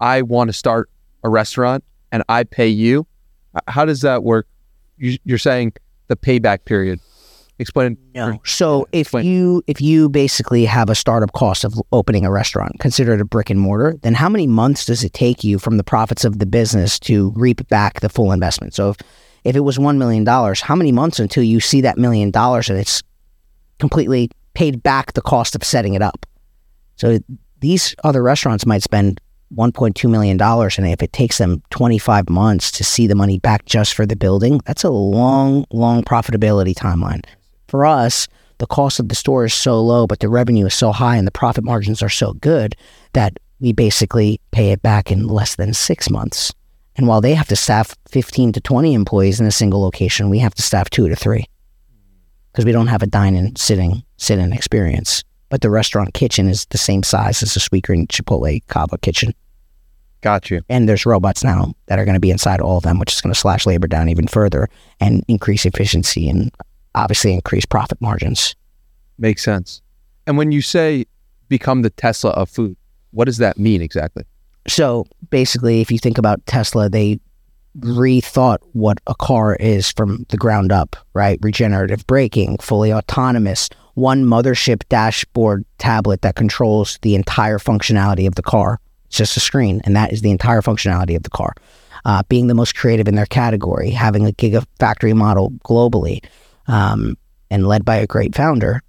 I 0.00 0.22
want 0.22 0.48
to 0.48 0.52
start 0.52 0.90
a 1.22 1.28
restaurant 1.28 1.84
and 2.10 2.22
I 2.28 2.44
pay 2.44 2.68
you. 2.68 3.06
How 3.68 3.84
does 3.84 4.00
that 4.00 4.24
work? 4.24 4.46
You, 4.98 5.18
you're 5.24 5.38
saying 5.38 5.74
the 6.08 6.16
payback 6.16 6.64
period. 6.64 7.00
Explain. 7.58 7.96
No. 8.14 8.38
So 8.44 8.86
if 8.92 9.06
explain. 9.06 9.24
you 9.24 9.62
if 9.66 9.80
you 9.80 10.10
basically 10.10 10.66
have 10.66 10.90
a 10.90 10.94
startup 10.94 11.32
cost 11.32 11.64
of 11.64 11.74
opening 11.90 12.26
a 12.26 12.30
restaurant, 12.30 12.78
consider 12.80 13.14
it 13.14 13.20
a 13.20 13.24
brick 13.24 13.48
and 13.48 13.58
mortar, 13.58 13.96
then 14.02 14.12
how 14.12 14.28
many 14.28 14.46
months 14.46 14.84
does 14.84 15.02
it 15.02 15.14
take 15.14 15.42
you 15.42 15.58
from 15.58 15.78
the 15.78 15.84
profits 15.84 16.24
of 16.24 16.38
the 16.38 16.44
business 16.44 16.98
to 17.00 17.30
reap 17.34 17.66
back 17.68 18.00
the 18.00 18.10
full 18.10 18.32
investment? 18.32 18.74
So 18.74 18.90
if, 18.90 18.96
if 19.44 19.56
it 19.56 19.60
was 19.60 19.78
one 19.78 19.98
million 19.98 20.22
dollars, 20.22 20.60
how 20.60 20.76
many 20.76 20.92
months 20.92 21.18
until 21.18 21.42
you 21.42 21.60
see 21.60 21.80
that 21.80 21.96
million 21.96 22.30
dollars 22.30 22.68
and 22.68 22.78
it's 22.78 23.02
completely 23.78 24.30
paid 24.52 24.82
back 24.82 25.14
the 25.14 25.22
cost 25.22 25.54
of 25.54 25.64
setting 25.64 25.94
it 25.94 26.02
up? 26.02 26.26
So 26.96 27.18
these 27.60 27.94
other 28.04 28.22
restaurants 28.22 28.66
might 28.66 28.82
spend 28.82 29.18
$1.2 29.54 30.10
million. 30.10 30.40
And 30.40 30.86
if 30.86 31.02
it 31.02 31.12
takes 31.12 31.38
them 31.38 31.62
25 31.70 32.28
months 32.28 32.70
to 32.72 32.84
see 32.84 33.06
the 33.06 33.14
money 33.14 33.38
back 33.38 33.64
just 33.64 33.94
for 33.94 34.06
the 34.06 34.16
building, 34.16 34.60
that's 34.66 34.84
a 34.84 34.90
long, 34.90 35.64
long 35.70 36.02
profitability 36.02 36.74
timeline. 36.74 37.24
For 37.68 37.84
us, 37.86 38.28
the 38.58 38.66
cost 38.66 39.00
of 39.00 39.08
the 39.08 39.14
store 39.14 39.44
is 39.44 39.54
so 39.54 39.80
low, 39.80 40.06
but 40.06 40.20
the 40.20 40.28
revenue 40.28 40.66
is 40.66 40.74
so 40.74 40.92
high 40.92 41.16
and 41.16 41.26
the 41.26 41.32
profit 41.32 41.64
margins 41.64 42.02
are 42.02 42.08
so 42.08 42.32
good 42.34 42.74
that 43.12 43.38
we 43.60 43.72
basically 43.72 44.40
pay 44.50 44.72
it 44.72 44.82
back 44.82 45.10
in 45.10 45.26
less 45.26 45.56
than 45.56 45.74
six 45.74 46.10
months. 46.10 46.52
And 46.96 47.06
while 47.06 47.20
they 47.20 47.34
have 47.34 47.48
to 47.48 47.56
staff 47.56 47.94
15 48.08 48.52
to 48.52 48.60
20 48.60 48.94
employees 48.94 49.40
in 49.40 49.46
a 49.46 49.50
single 49.50 49.82
location, 49.82 50.30
we 50.30 50.38
have 50.38 50.54
to 50.54 50.62
staff 50.62 50.88
two 50.88 51.08
to 51.08 51.16
three 51.16 51.44
because 52.52 52.64
we 52.64 52.72
don't 52.72 52.86
have 52.86 53.02
a 53.02 53.06
dine-in 53.06 53.54
sitting 53.56 54.02
sit-in 54.16 54.52
experience. 54.52 55.22
But 55.48 55.60
the 55.60 55.70
restaurant 55.70 56.14
kitchen 56.14 56.48
is 56.48 56.66
the 56.66 56.78
same 56.78 57.02
size 57.02 57.42
as 57.42 57.56
a 57.56 57.60
Sweetgreen 57.60 58.08
Chipotle 58.08 58.66
Cava 58.66 58.98
kitchen. 58.98 59.32
Got 60.20 60.50
you. 60.50 60.62
And 60.68 60.88
there's 60.88 61.06
robots 61.06 61.44
now 61.44 61.74
that 61.86 61.98
are 61.98 62.04
going 62.04 62.14
to 62.14 62.20
be 62.20 62.30
inside 62.30 62.60
all 62.60 62.78
of 62.78 62.82
them, 62.82 62.98
which 62.98 63.12
is 63.12 63.20
going 63.20 63.32
to 63.32 63.38
slash 63.38 63.66
labor 63.66 63.86
down 63.86 64.08
even 64.08 64.26
further 64.26 64.68
and 64.98 65.24
increase 65.28 65.64
efficiency 65.64 66.28
and 66.28 66.50
obviously 66.94 67.32
increase 67.32 67.64
profit 67.64 68.00
margins. 68.00 68.56
Makes 69.18 69.44
sense. 69.44 69.82
And 70.26 70.36
when 70.36 70.50
you 70.50 70.62
say 70.62 71.04
become 71.48 71.82
the 71.82 71.90
Tesla 71.90 72.30
of 72.30 72.50
food, 72.50 72.76
what 73.12 73.26
does 73.26 73.38
that 73.38 73.58
mean 73.58 73.82
exactly? 73.82 74.24
So 74.66 75.06
basically, 75.30 75.80
if 75.80 75.92
you 75.92 75.98
think 75.98 76.18
about 76.18 76.44
Tesla, 76.46 76.88
they 76.88 77.20
rethought 77.78 78.58
what 78.72 78.98
a 79.06 79.14
car 79.14 79.54
is 79.56 79.92
from 79.92 80.26
the 80.30 80.36
ground 80.36 80.72
up, 80.72 80.96
right? 81.14 81.38
Regenerative 81.42 82.06
braking, 82.06 82.58
fully 82.58 82.92
autonomous, 82.92 83.68
one 83.96 84.24
mothership 84.24 84.86
dashboard 84.90 85.64
tablet 85.78 86.20
that 86.20 86.36
controls 86.36 86.98
the 87.00 87.14
entire 87.14 87.58
functionality 87.58 88.26
of 88.26 88.34
the 88.34 88.42
car. 88.42 88.78
It's 89.06 89.16
just 89.16 89.38
a 89.38 89.40
screen, 89.40 89.80
and 89.84 89.96
that 89.96 90.12
is 90.12 90.20
the 90.20 90.30
entire 90.30 90.60
functionality 90.60 91.16
of 91.16 91.22
the 91.22 91.30
car. 91.30 91.54
Uh, 92.04 92.22
being 92.28 92.46
the 92.46 92.54
most 92.54 92.76
creative 92.76 93.08
in 93.08 93.14
their 93.14 93.26
category, 93.26 93.90
having 93.90 94.26
a 94.26 94.32
gigafactory 94.32 95.14
model 95.14 95.50
globally, 95.64 96.22
um, 96.68 97.16
and 97.50 97.66
led 97.66 97.86
by 97.86 97.96
a 97.96 98.06
great 98.06 98.34
founder. 98.34 98.82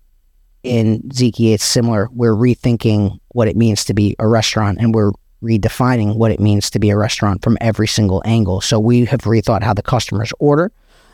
In 0.64 1.02
Ziki, 1.04 1.54
it's 1.54 1.64
similar. 1.64 2.10
We're 2.12 2.36
rethinking 2.36 3.18
what 3.30 3.48
it 3.48 3.56
means 3.56 3.86
to 3.86 3.94
be 3.94 4.14
a 4.20 4.28
restaurant, 4.28 4.78
and 4.80 4.94
we're 4.94 5.14
redefining 5.42 6.18
what 6.18 6.32
it 6.32 6.42
means 6.42 6.70
to 6.72 6.80
be 6.80 6.90
a 6.90 6.98
restaurant 6.98 7.44
from 7.44 7.58
every 7.62 7.88
single 7.88 8.22
angle. 8.26 8.60
So 8.60 8.78
we 8.78 9.06
have 9.06 9.22
rethought 9.22 9.64
how 9.64 9.74
the 9.74 9.82
customers 9.84 10.34
order. 10.40 10.70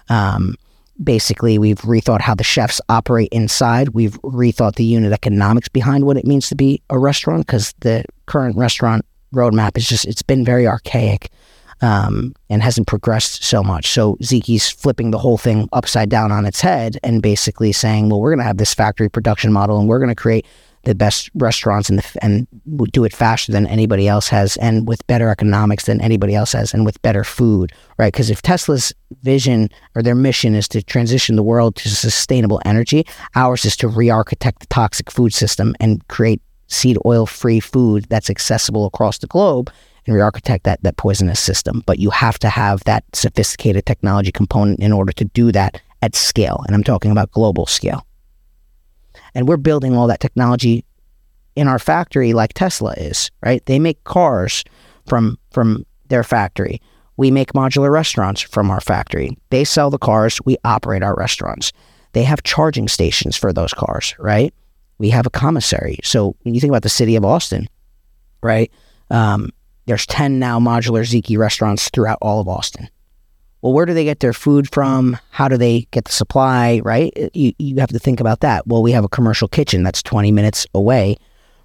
Um, 0.09 0.55
basically, 1.01 1.57
we've 1.57 1.81
rethought 1.81 2.21
how 2.21 2.35
the 2.35 2.43
chefs 2.43 2.81
operate 2.89 3.29
inside. 3.31 3.89
We've 3.89 4.19
rethought 4.21 4.75
the 4.75 4.83
unit 4.83 5.11
economics 5.11 5.69
behind 5.69 6.05
what 6.05 6.17
it 6.17 6.25
means 6.25 6.49
to 6.49 6.55
be 6.55 6.81
a 6.89 6.99
restaurant 6.99 7.45
because 7.45 7.73
the 7.79 8.03
current 8.25 8.57
restaurant 8.57 9.05
roadmap 9.33 9.77
is 9.77 9.87
just, 9.87 10.05
it's 10.05 10.21
been 10.21 10.45
very 10.45 10.67
archaic. 10.67 11.29
Um, 11.81 12.33
and 12.49 12.63
hasn't 12.63 12.87
progressed 12.87 13.43
so 13.43 13.61
much. 13.61 13.89
So 13.89 14.15
Ziki's 14.23 14.69
flipping 14.69 15.11
the 15.11 15.17
whole 15.17 15.37
thing 15.37 15.67
upside 15.73 16.07
down 16.07 16.31
on 16.31 16.45
its 16.45 16.61
head 16.61 16.97
and 17.03 17.21
basically 17.21 17.73
saying, 17.73 18.07
well, 18.07 18.21
we're 18.21 18.29
going 18.29 18.39
to 18.39 18.45
have 18.45 18.57
this 18.57 18.73
factory 18.73 19.09
production 19.09 19.51
model 19.51 19.77
and 19.77 19.89
we're 19.89 19.99
going 19.99 20.07
to 20.07 20.15
create 20.15 20.45
the 20.83 20.95
best 20.95 21.29
restaurants 21.35 21.89
and 21.89 21.99
the, 21.99 22.17
and 22.21 22.47
do 22.91 23.03
it 23.05 23.15
faster 23.15 23.51
than 23.51 23.65
anybody 23.67 24.07
else 24.07 24.27
has 24.27 24.57
and 24.57 24.87
with 24.87 25.05
better 25.07 25.29
economics 25.29 25.85
than 25.85 26.01
anybody 26.01 26.35
else 26.35 26.51
has 26.53 26.73
and 26.73 26.85
with 26.85 27.01
better 27.01 27.23
food, 27.23 27.71
right? 27.97 28.11
Because 28.11 28.29
if 28.29 28.41
Tesla's 28.41 28.93
vision 29.21 29.69
or 29.95 30.01
their 30.01 30.15
mission 30.15 30.55
is 30.55 30.67
to 30.69 30.83
transition 30.83 31.35
the 31.35 31.43
world 31.43 31.75
to 31.77 31.89
sustainable 31.89 32.61
energy, 32.65 33.05
ours 33.35 33.63
is 33.65 33.77
to 33.77 33.87
re-architect 33.87 34.59
the 34.59 34.67
toxic 34.67 35.09
food 35.09 35.33
system 35.33 35.75
and 35.79 36.05
create 36.09 36.41
seed 36.67 36.97
oil 37.05 37.25
free 37.25 37.59
food 37.59 38.05
that's 38.09 38.29
accessible 38.29 38.85
across 38.85 39.19
the 39.19 39.27
globe 39.27 39.71
and 40.05 40.15
re-architect 40.15 40.65
that 40.65 40.83
that 40.83 40.97
poisonous 40.97 41.39
system. 41.39 41.81
But 41.85 41.99
you 41.99 42.09
have 42.09 42.37
to 42.39 42.49
have 42.49 42.83
that 42.83 43.03
sophisticated 43.13 43.85
technology 43.85 44.31
component 44.31 44.79
in 44.79 44.91
order 44.91 45.13
to 45.13 45.25
do 45.25 45.51
that 45.53 45.81
at 46.01 46.15
scale. 46.15 46.61
And 46.67 46.75
I'm 46.75 46.83
talking 46.83 47.11
about 47.11 47.31
global 47.31 47.65
scale. 47.65 48.05
And 49.35 49.47
we're 49.47 49.57
building 49.57 49.95
all 49.95 50.07
that 50.07 50.19
technology 50.19 50.85
in 51.55 51.67
our 51.67 51.79
factory 51.79 52.33
like 52.33 52.53
Tesla 52.53 52.93
is, 52.93 53.31
right? 53.43 53.65
They 53.65 53.79
make 53.79 54.03
cars 54.03 54.63
from 55.07 55.37
from 55.51 55.85
their 56.09 56.23
factory. 56.23 56.81
We 57.17 57.29
make 57.29 57.53
modular 57.53 57.91
restaurants 57.91 58.41
from 58.41 58.71
our 58.71 58.81
factory. 58.81 59.37
They 59.49 59.63
sell 59.63 59.89
the 59.89 59.99
cars, 59.99 60.39
we 60.45 60.57
operate 60.63 61.03
our 61.03 61.15
restaurants. 61.15 61.71
They 62.13 62.23
have 62.23 62.43
charging 62.43 62.87
stations 62.87 63.37
for 63.37 63.53
those 63.53 63.73
cars, 63.73 64.15
right? 64.19 64.53
We 64.97 65.09
have 65.09 65.25
a 65.25 65.31
commissary. 65.31 65.99
So 66.03 66.35
when 66.41 66.55
you 66.55 66.61
think 66.61 66.71
about 66.71 66.83
the 66.83 66.89
city 66.89 67.15
of 67.15 67.25
Austin, 67.25 67.67
right? 68.41 68.71
Um, 69.09 69.49
there's 69.85 70.05
10 70.05 70.39
now 70.39 70.59
modular 70.59 71.03
Ziki 71.03 71.37
restaurants 71.37 71.89
throughout 71.89 72.19
all 72.21 72.39
of 72.39 72.47
Austin. 72.47 72.89
Well, 73.63 73.71
where 73.71 73.85
do 73.85 73.93
they 73.93 74.03
get 74.03 74.19
their 74.19 74.33
food 74.33 74.69
from? 74.69 75.17
How 75.31 75.47
do 75.47 75.55
they 75.55 75.87
get 75.91 76.03
the 76.03 76.11
supply, 76.11 76.81
right? 76.83 77.13
You, 77.33 77.53
you 77.57 77.77
have 77.77 77.91
to 77.91 77.97
think 77.97 78.19
about 78.19 78.41
that. 78.41 78.67
Well, 78.67 78.83
we 78.83 78.91
have 78.91 79.05
a 79.05 79.09
commercial 79.09 79.47
kitchen 79.47 79.83
that's 79.83 80.03
20 80.03 80.33
minutes 80.33 80.67
away 80.75 81.15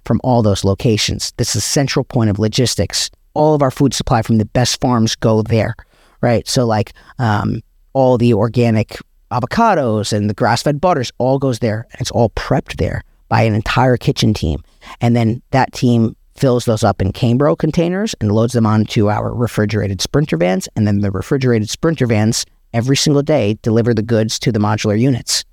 from 0.05 0.21
all 0.23 0.41
those 0.41 0.63
locations. 0.63 1.33
This 1.35 1.49
is 1.49 1.55
a 1.57 1.61
central 1.61 2.05
point 2.05 2.29
of 2.29 2.39
logistics. 2.39 3.11
All 3.33 3.53
of 3.53 3.61
our 3.61 3.69
food 3.69 3.93
supply 3.93 4.21
from 4.21 4.37
the 4.37 4.45
best 4.45 4.79
farms 4.79 5.13
go 5.13 5.41
there, 5.41 5.75
right? 6.21 6.47
So, 6.47 6.65
like 6.65 6.93
um, 7.19 7.59
all 7.91 8.17
the 8.17 8.33
organic 8.33 8.97
avocados 9.29 10.13
and 10.13 10.29
the 10.29 10.33
grass 10.33 10.63
fed 10.63 10.79
butters 10.79 11.11
all 11.17 11.37
goes 11.37 11.59
there. 11.59 11.85
And 11.91 11.99
it's 11.99 12.11
all 12.11 12.29
prepped 12.29 12.77
there 12.77 13.03
by 13.27 13.41
an 13.41 13.53
entire 13.53 13.97
kitchen 13.97 14.33
team. 14.33 14.63
And 15.01 15.17
then 15.17 15.41
that 15.51 15.73
team 15.73 16.15
fills 16.39 16.63
those 16.63 16.83
up 16.85 17.01
in 17.01 17.11
Cambro 17.11 17.57
containers 17.57 18.15
and 18.21 18.31
loads 18.31 18.53
them 18.53 18.65
onto 18.65 19.09
our 19.09 19.33
refrigerated 19.33 19.99
sprinter 19.99 20.37
vans. 20.37 20.69
And 20.75 20.87
then 20.87 21.01
the 21.01 21.11
refrigerated 21.11 21.69
sprinter 21.69 22.07
vans 22.07 22.45
every 22.73 22.95
single 22.95 23.21
day 23.21 23.57
deliver 23.61 23.93
the 23.93 24.01
goods 24.01 24.39
to 24.39 24.51
the 24.51 24.59
modular 24.59 24.97
units. 24.97 25.43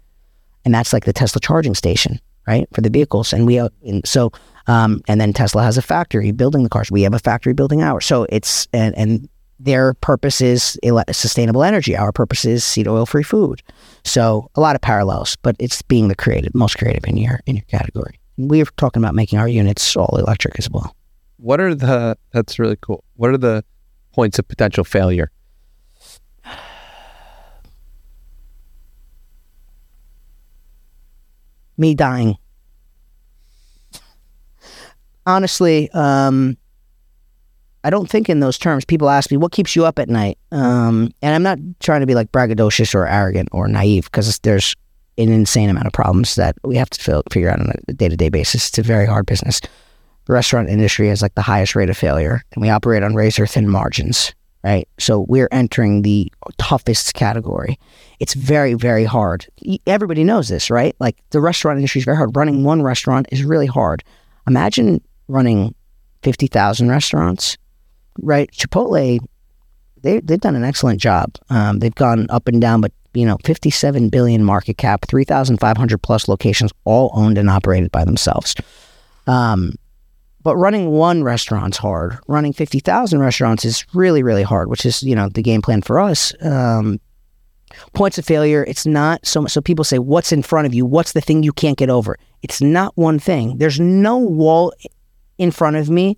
And 0.64 0.72
that's 0.72 0.93
like 0.93 1.05
the 1.05 1.12
Tesla 1.12 1.41
charging 1.41 1.74
station, 1.74 2.20
right? 2.47 2.68
For 2.72 2.82
the 2.82 2.91
vehicles. 2.91 3.32
And 3.32 3.47
we, 3.47 3.59
and 3.59 4.03
so, 4.05 4.30
um, 4.68 5.03
and 5.09 5.20
then 5.20 5.32
Tesla 5.32 5.64
has 5.64 5.76
a 5.76 5.82
factory 5.82 6.30
building 6.30 6.62
the 6.62 6.68
cars. 6.68 6.91
We 6.91 7.03
have 7.03 7.14
a 7.14 7.18
factory 7.18 7.53
building 7.53 7.82
ours. 7.82 8.07
So 8.07 8.26
it's, 8.28 8.68
and, 8.72 8.97
and 8.97 9.28
their 9.59 9.95
purpose 9.95 10.41
is 10.41 10.78
sustainable 11.11 11.64
energy. 11.64 11.97
Our 11.97 12.12
purpose 12.12 12.45
is 12.45 12.62
seed 12.62 12.87
oil 12.87 13.07
free 13.07 13.24
food. 13.24 13.61
So 14.05 14.51
a 14.55 14.61
lot 14.61 14.76
of 14.76 14.82
parallels, 14.82 15.37
but 15.43 15.57
it's 15.59 15.82
being 15.82 16.09
the 16.09 16.14
creative, 16.14 16.55
most 16.55 16.78
creative 16.78 17.05
in 17.07 17.16
your, 17.16 17.41
in 17.47 17.57
your 17.57 17.64
category 17.64 18.20
we're 18.37 18.64
talking 18.76 19.03
about 19.03 19.14
making 19.14 19.39
our 19.39 19.49
units 19.49 19.97
all 19.97 20.16
electric 20.18 20.59
as 20.59 20.70
well. 20.70 20.95
What 21.39 21.61
are 21.61 21.74
the, 21.74 22.16
that's 22.32 22.59
really 22.59 22.76
cool. 22.80 23.05
What 23.14 23.30
are 23.30 23.39
the 23.39 23.64
points 24.12 24.39
of 24.39 24.49
potential 24.49 24.84
failure? 24.84 25.30
Me 31.78 31.95
dying. 31.95 32.37
Honestly, 35.26 35.91
um, 35.91 36.57
I 37.84 37.91
don't 37.91 38.09
think 38.09 38.28
in 38.28 38.41
those 38.41 38.59
terms. 38.59 38.84
People 38.84 39.11
ask 39.11 39.30
me, 39.30 39.37
what 39.37 39.53
keeps 39.53 39.76
you 39.76 39.84
up 39.84 39.99
at 39.99 40.09
night? 40.09 40.39
Um, 40.51 41.12
and 41.20 41.34
I'm 41.34 41.43
not 41.43 41.59
trying 41.80 42.01
to 42.01 42.07
be 42.07 42.14
like 42.14 42.32
braggadocious 42.32 42.95
or 42.95 43.07
arrogant 43.07 43.49
or 43.53 43.68
naive 43.68 44.07
because 44.07 44.39
there's 44.41 44.74
an 45.18 45.30
insane 45.30 45.70
amount 45.70 45.86
of 45.86 45.92
problems 45.92 46.34
that 46.34 46.56
we 46.62 46.76
have 46.76 46.90
to 46.90 47.00
fil- 47.00 47.22
figure 47.30 47.50
out 47.50 47.60
on 47.60 47.72
a 47.88 47.92
day 47.92 48.08
to 48.08 48.16
day 48.16 48.28
basis. 48.28 48.68
It's 48.68 48.78
a 48.78 48.82
very 48.82 49.06
hard 49.06 49.26
business. 49.26 49.60
The 50.26 50.32
restaurant 50.32 50.68
industry 50.68 51.08
has 51.08 51.22
like 51.22 51.34
the 51.34 51.42
highest 51.42 51.74
rate 51.74 51.90
of 51.90 51.96
failure, 51.96 52.42
and 52.52 52.62
we 52.62 52.68
operate 52.68 53.02
on 53.02 53.14
razor 53.14 53.46
thin 53.46 53.68
margins, 53.68 54.34
right? 54.64 54.88
So 54.98 55.20
we're 55.28 55.48
entering 55.52 56.02
the 56.02 56.32
toughest 56.58 57.14
category. 57.14 57.78
It's 58.18 58.34
very, 58.34 58.74
very 58.74 59.04
hard. 59.04 59.46
Everybody 59.86 60.24
knows 60.24 60.48
this, 60.48 60.70
right? 60.70 60.96
Like 60.98 61.16
the 61.30 61.40
restaurant 61.40 61.78
industry 61.78 62.00
is 62.00 62.04
very 62.04 62.16
hard. 62.16 62.36
Running 62.36 62.64
one 62.64 62.82
restaurant 62.82 63.26
is 63.30 63.44
really 63.44 63.66
hard. 63.66 64.02
Imagine 64.48 65.00
running 65.28 65.74
50,000 66.22 66.88
restaurants, 66.88 67.56
right? 68.18 68.50
Chipotle 68.50 69.20
they 70.02 70.20
they've 70.20 70.40
done 70.40 70.56
an 70.56 70.64
excellent 70.64 71.00
job. 71.00 71.34
Um, 71.50 71.80
they've 71.80 71.94
gone 71.94 72.26
up 72.30 72.48
and 72.48 72.60
down, 72.60 72.80
but 72.80 72.92
you 73.16 73.26
know, 73.26 73.38
57 73.44 74.08
billion 74.08 74.44
market 74.44 74.78
cap, 74.78 75.06
3,500 75.08 75.98
plus 76.02 76.28
locations, 76.28 76.72
all 76.84 77.10
owned 77.14 77.38
and 77.38 77.50
operated 77.50 77.90
by 77.90 78.04
themselves. 78.04 78.54
Um, 79.26 79.74
but 80.42 80.56
running 80.56 80.90
one 80.90 81.24
restaurant's 81.24 81.76
hard. 81.76 82.18
Running 82.28 82.52
50,000 82.52 83.18
restaurants 83.18 83.64
is 83.64 83.84
really, 83.94 84.22
really 84.22 84.44
hard, 84.44 84.70
which 84.70 84.86
is, 84.86 85.02
you 85.02 85.16
know, 85.16 85.28
the 85.28 85.42
game 85.42 85.60
plan 85.60 85.82
for 85.82 85.98
us. 85.98 86.32
Um, 86.40 87.00
points 87.94 88.16
of 88.16 88.24
failure, 88.24 88.64
it's 88.68 88.86
not 88.86 89.26
so 89.26 89.42
much. 89.42 89.50
So 89.50 89.60
people 89.60 89.84
say, 89.84 89.98
what's 89.98 90.30
in 90.30 90.42
front 90.42 90.66
of 90.66 90.74
you? 90.74 90.86
What's 90.86 91.12
the 91.12 91.20
thing 91.20 91.42
you 91.42 91.52
can't 91.52 91.76
get 91.76 91.90
over? 91.90 92.16
It's 92.42 92.60
not 92.60 92.96
one 92.96 93.18
thing. 93.18 93.58
There's 93.58 93.80
no 93.80 94.18
wall 94.18 94.72
in 95.38 95.50
front 95.50 95.76
of 95.76 95.90
me 95.90 96.16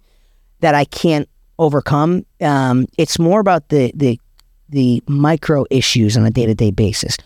that 0.60 0.74
I 0.74 0.84
can't 0.84 1.28
overcome. 1.58 2.26
Um, 2.40 2.86
it's 2.98 3.18
more 3.18 3.40
about 3.40 3.70
the, 3.70 3.92
the, 3.94 4.20
the 4.68 5.02
micro 5.06 5.64
issues 5.70 6.16
on 6.16 6.26
a 6.26 6.30
day 6.30 6.46
to 6.46 6.54
day 6.54 6.70
basis 6.70 7.16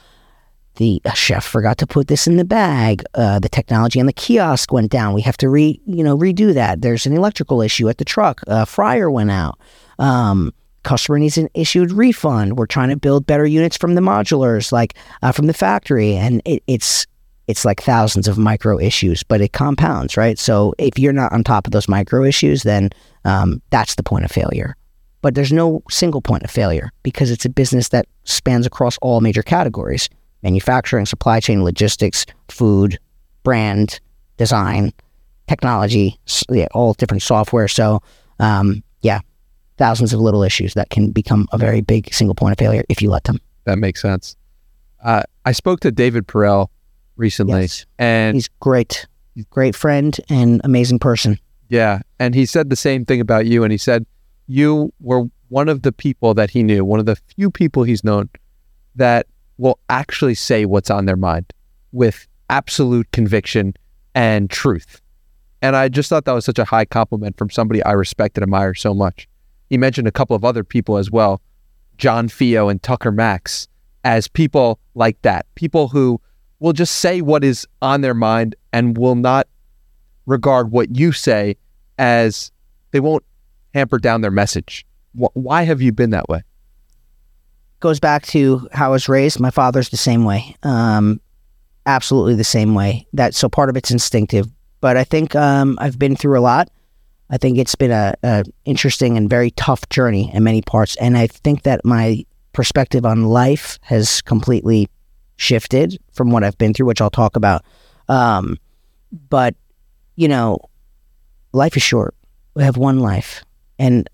the 0.76 1.02
chef 1.14 1.44
forgot 1.44 1.78
to 1.78 1.86
put 1.86 2.08
this 2.08 2.26
in 2.26 2.36
the 2.36 2.44
bag. 2.44 3.04
Uh, 3.14 3.38
the 3.38 3.48
technology 3.48 4.00
on 4.00 4.06
the 4.06 4.12
kiosk 4.12 4.72
went 4.72 4.90
down. 4.90 5.14
We 5.14 5.22
have 5.22 5.36
to 5.38 5.48
re, 5.48 5.80
you 5.86 6.02
know, 6.02 6.16
redo 6.16 6.54
that. 6.54 6.80
There's 6.80 7.06
an 7.06 7.12
electrical 7.12 7.60
issue 7.60 7.88
at 7.88 7.98
the 7.98 8.04
truck. 8.04 8.40
A 8.46 8.64
fryer 8.64 9.10
went 9.10 9.30
out. 9.30 9.58
Um, 9.98 10.52
customer 10.82 11.18
needs 11.18 11.36
an 11.36 11.48
issued 11.54 11.92
refund. 11.92 12.56
We're 12.56 12.66
trying 12.66 12.88
to 12.88 12.96
build 12.96 13.26
better 13.26 13.46
units 13.46 13.76
from 13.76 13.94
the 13.94 14.00
modulars, 14.00 14.72
like 14.72 14.94
uh, 15.22 15.32
from 15.32 15.46
the 15.46 15.54
factory, 15.54 16.16
and 16.16 16.40
it, 16.44 16.62
it's 16.66 17.06
it's 17.48 17.64
like 17.64 17.82
thousands 17.82 18.28
of 18.28 18.38
micro 18.38 18.78
issues, 18.78 19.22
but 19.22 19.40
it 19.40 19.52
compounds, 19.52 20.16
right? 20.16 20.38
So 20.38 20.74
if 20.78 20.98
you're 20.98 21.12
not 21.12 21.32
on 21.32 21.44
top 21.44 21.66
of 21.66 21.72
those 21.72 21.88
micro 21.88 22.24
issues, 22.24 22.62
then 22.62 22.90
um, 23.24 23.60
that's 23.70 23.96
the 23.96 24.02
point 24.02 24.24
of 24.24 24.30
failure. 24.30 24.76
But 25.22 25.34
there's 25.34 25.52
no 25.52 25.82
single 25.88 26.20
point 26.20 26.42
of 26.42 26.50
failure 26.50 26.90
because 27.02 27.30
it's 27.30 27.44
a 27.44 27.48
business 27.48 27.88
that 27.90 28.06
spans 28.24 28.66
across 28.66 28.98
all 29.00 29.20
major 29.20 29.42
categories 29.42 30.08
manufacturing, 30.42 31.06
supply 31.06 31.38
chain, 31.38 31.62
logistics, 31.62 32.26
food, 32.48 32.98
brand, 33.44 34.00
design, 34.38 34.92
technology, 35.46 36.18
yeah, 36.50 36.66
all 36.74 36.94
different 36.94 37.22
software. 37.22 37.68
So, 37.68 38.02
um, 38.40 38.82
yeah, 39.02 39.20
thousands 39.78 40.12
of 40.12 40.18
little 40.20 40.42
issues 40.42 40.74
that 40.74 40.90
can 40.90 41.12
become 41.12 41.46
a 41.52 41.58
very 41.58 41.80
big 41.80 42.12
single 42.12 42.34
point 42.34 42.50
of 42.52 42.58
failure 42.58 42.82
if 42.88 43.00
you 43.00 43.08
let 43.08 43.22
them. 43.22 43.38
That 43.66 43.78
makes 43.78 44.02
sense. 44.02 44.34
Uh, 45.04 45.22
I 45.44 45.52
spoke 45.52 45.78
to 45.80 45.92
David 45.92 46.26
Perell 46.26 46.66
recently, 47.16 47.60
Yes. 47.62 47.86
and 48.00 48.34
He's 48.34 48.48
great, 48.58 49.06
great 49.50 49.76
friend 49.76 50.18
and 50.28 50.60
amazing 50.64 50.98
person. 50.98 51.38
yeah, 51.68 52.00
and 52.18 52.34
he 52.34 52.46
said 52.46 52.68
the 52.68 52.74
same 52.76 53.04
thing 53.04 53.20
about 53.20 53.46
you. 53.46 53.62
And 53.62 53.70
he 53.70 53.78
said 53.78 54.06
you 54.46 54.92
were 55.00 55.24
one 55.48 55.68
of 55.68 55.82
the 55.82 55.92
people 55.92 56.34
that 56.34 56.50
he 56.50 56.62
knew, 56.62 56.84
one 56.84 57.00
of 57.00 57.06
the 57.06 57.16
few 57.36 57.50
people 57.50 57.82
he's 57.82 58.04
known 58.04 58.28
that 58.94 59.26
will 59.58 59.78
actually 59.88 60.34
say 60.34 60.64
what's 60.64 60.90
on 60.90 61.06
their 61.06 61.16
mind 61.16 61.52
with 61.92 62.26
absolute 62.50 63.10
conviction 63.12 63.74
and 64.14 64.50
truth. 64.50 65.00
And 65.60 65.76
I 65.76 65.88
just 65.88 66.08
thought 66.08 66.24
that 66.24 66.32
was 66.32 66.44
such 66.44 66.58
a 66.58 66.64
high 66.64 66.84
compliment 66.84 67.38
from 67.38 67.50
somebody 67.50 67.82
I 67.82 67.92
respect 67.92 68.36
and 68.36 68.42
admire 68.42 68.74
so 68.74 68.92
much. 68.94 69.28
He 69.70 69.78
mentioned 69.78 70.08
a 70.08 70.12
couple 70.12 70.34
of 70.34 70.44
other 70.44 70.64
people 70.64 70.96
as 70.96 71.10
well, 71.10 71.40
John 71.96 72.28
Fio 72.28 72.68
and 72.68 72.82
Tucker 72.82 73.12
Max, 73.12 73.68
as 74.04 74.26
people 74.26 74.80
like 74.94 75.20
that, 75.22 75.46
people 75.54 75.88
who 75.88 76.20
will 76.58 76.72
just 76.72 76.96
say 76.96 77.20
what 77.20 77.44
is 77.44 77.66
on 77.80 78.00
their 78.00 78.14
mind 78.14 78.54
and 78.72 78.98
will 78.98 79.14
not 79.14 79.46
regard 80.26 80.70
what 80.70 80.96
you 80.96 81.12
say 81.12 81.56
as 81.98 82.50
they 82.90 83.00
won't 83.00 83.24
hamper 83.74 83.98
down 83.98 84.20
their 84.20 84.30
message. 84.30 84.86
Wh- 85.18 85.34
Why 85.34 85.62
have 85.62 85.80
you 85.80 85.92
been 85.92 86.10
that 86.10 86.28
way? 86.28 86.42
Goes 87.80 87.98
back 88.00 88.24
to 88.26 88.68
how 88.72 88.86
I 88.86 88.90
was 88.90 89.08
raised. 89.08 89.40
My 89.40 89.50
father's 89.50 89.88
the 89.88 89.96
same 89.96 90.24
way, 90.24 90.54
um, 90.62 91.20
absolutely 91.84 92.34
the 92.36 92.44
same 92.44 92.74
way. 92.74 93.06
That 93.12 93.34
so 93.34 93.48
part 93.48 93.70
of 93.70 93.76
it's 93.76 93.90
instinctive, 93.90 94.46
but 94.80 94.96
I 94.96 95.04
think 95.04 95.34
um, 95.34 95.76
I've 95.80 95.98
been 95.98 96.14
through 96.14 96.38
a 96.38 96.40
lot. 96.40 96.70
I 97.30 97.38
think 97.38 97.58
it's 97.58 97.74
been 97.74 97.90
a, 97.90 98.14
a 98.22 98.44
interesting 98.64 99.16
and 99.16 99.28
very 99.28 99.50
tough 99.52 99.88
journey 99.88 100.30
in 100.32 100.44
many 100.44 100.62
parts, 100.62 100.96
and 100.96 101.16
I 101.16 101.26
think 101.26 101.62
that 101.62 101.84
my 101.84 102.24
perspective 102.52 103.04
on 103.06 103.24
life 103.24 103.78
has 103.82 104.20
completely 104.20 104.88
shifted 105.36 105.98
from 106.12 106.30
what 106.30 106.44
I've 106.44 106.58
been 106.58 106.74
through, 106.74 106.86
which 106.86 107.00
I'll 107.00 107.10
talk 107.10 107.34
about. 107.34 107.64
Um, 108.08 108.58
but 109.28 109.56
you 110.14 110.28
know, 110.28 110.58
life 111.52 111.76
is 111.76 111.82
short. 111.82 112.14
We 112.54 112.62
have 112.62 112.76
one 112.76 113.00
life, 113.00 113.44
and 113.78 114.08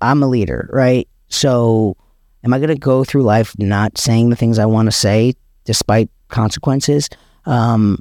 I'm 0.00 0.22
a 0.22 0.26
leader, 0.26 0.68
right? 0.72 1.08
So, 1.28 1.96
am 2.44 2.54
I 2.54 2.58
going 2.58 2.68
to 2.68 2.76
go 2.76 3.04
through 3.04 3.22
life 3.22 3.56
not 3.58 3.98
saying 3.98 4.30
the 4.30 4.36
things 4.36 4.58
I 4.58 4.66
want 4.66 4.86
to 4.86 4.92
say, 4.92 5.34
despite 5.64 6.08
consequences? 6.28 7.08
Um, 7.44 7.98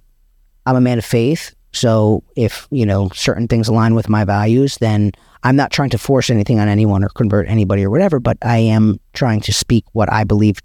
I'm 0.66 0.76
a 0.76 0.82
man 0.82 0.98
of 0.98 1.06
faith, 1.06 1.54
so 1.72 2.24
if 2.36 2.68
you 2.72 2.86
know 2.86 3.10
certain 3.14 3.48
things 3.48 3.68
align 3.68 3.96
with 3.96 4.10
my 4.10 4.24
values, 4.24 4.78
then 4.78 5.12
I'm 5.44 5.56
not 5.56 5.72
trying 5.72 5.90
to 5.92 5.98
force 5.98 6.30
anything 6.30 6.60
on 6.60 6.68
anyone 6.68 7.04
or 7.04 7.10
convert 7.10 7.48
anybody 7.48 7.84
or 7.84 7.90
whatever. 7.90 8.20
But 8.20 8.38
I 8.42 8.58
am 8.58 9.00
trying 9.14 9.42
to 9.42 9.54
speak 9.54 9.84
what 9.92 10.12
I 10.12 10.24
believe 10.24 10.60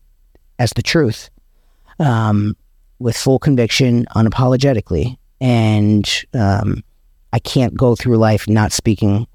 as 0.58 0.70
the 0.76 0.82
truth, 0.82 1.28
um, 1.98 2.56
with 2.98 3.16
full 3.16 3.38
conviction, 3.38 4.06
unapologetically, 4.14 5.16
and 5.40 6.08
um, 6.32 6.82
I 7.32 7.38
can't 7.38 7.74
go 7.74 7.96
through 7.96 8.16
life 8.16 8.48
not 8.48 8.72
speaking 8.72 9.26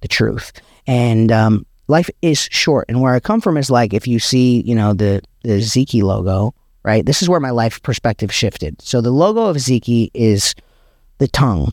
the 0.00 0.08
truth. 0.08 0.52
And 0.86 1.32
um, 1.32 1.66
life 1.88 2.10
is 2.22 2.48
short. 2.50 2.86
And 2.88 3.00
where 3.00 3.14
I 3.14 3.20
come 3.20 3.40
from 3.40 3.56
is 3.56 3.70
like 3.70 3.94
if 3.94 4.06
you 4.06 4.18
see, 4.18 4.62
you 4.62 4.74
know, 4.74 4.92
the 4.92 5.22
the 5.42 5.58
Ziki 5.60 6.02
logo, 6.02 6.54
right? 6.82 7.04
This 7.06 7.22
is 7.22 7.28
where 7.28 7.40
my 7.40 7.50
life 7.50 7.82
perspective 7.82 8.32
shifted. 8.32 8.80
So 8.82 9.00
the 9.00 9.10
logo 9.10 9.46
of 9.46 9.56
Ziki 9.56 10.10
is 10.14 10.54
the 11.18 11.28
tongue. 11.28 11.72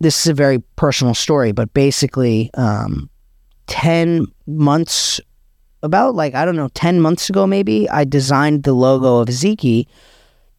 This 0.00 0.20
is 0.20 0.26
a 0.26 0.34
very 0.34 0.58
personal 0.76 1.14
story, 1.14 1.52
but 1.52 1.72
basically, 1.74 2.50
um, 2.54 3.08
ten 3.66 4.26
months, 4.46 5.20
about 5.82 6.14
like 6.14 6.34
I 6.34 6.44
don't 6.44 6.56
know, 6.56 6.68
ten 6.74 7.00
months 7.00 7.30
ago 7.30 7.46
maybe, 7.46 7.88
I 7.88 8.04
designed 8.04 8.64
the 8.64 8.72
logo 8.72 9.18
of 9.18 9.28
Ziki 9.28 9.86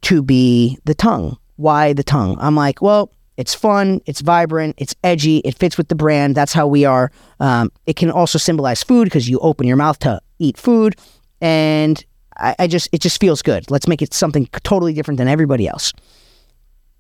to 0.04 0.22
be 0.22 0.78
the 0.86 0.96
tongue. 0.96 1.38
Why 1.58 1.94
the 1.94 2.04
tongue? 2.04 2.38
I'm 2.40 2.56
like, 2.56 2.82
well, 2.82 3.12
it's 3.38 3.54
fun, 3.56 4.02
it's 4.06 4.22
vibrant, 4.22 4.76
it's 4.78 4.96
edgy, 5.04 5.38
it 5.40 5.58
fits 5.58 5.78
with 5.78 5.88
the 5.88 5.96
brand. 5.96 6.36
That's 6.36 6.54
how 6.54 6.68
we 6.68 6.86
are. 6.86 7.12
Um, 7.40 7.72
it 7.86 7.96
can 7.96 8.12
also 8.12 8.38
symbolize 8.38 8.84
food 8.84 9.06
because 9.06 9.28
you 9.28 9.40
open 9.40 9.68
your 9.68 9.78
mouth 9.78 10.00
to 10.00 10.22
eat 10.40 10.58
food, 10.58 10.96
and 11.42 12.04
I, 12.38 12.56
I 12.60 12.68
just 12.68 12.90
it 12.92 13.02
just 13.02 13.20
feels 13.20 13.42
good. 13.42 13.70
Let's 13.72 13.88
make 13.88 14.02
it 14.02 14.14
something 14.14 14.48
totally 14.64 14.94
different 14.94 15.18
than 15.18 15.28
everybody 15.28 15.68
else. 15.68 15.94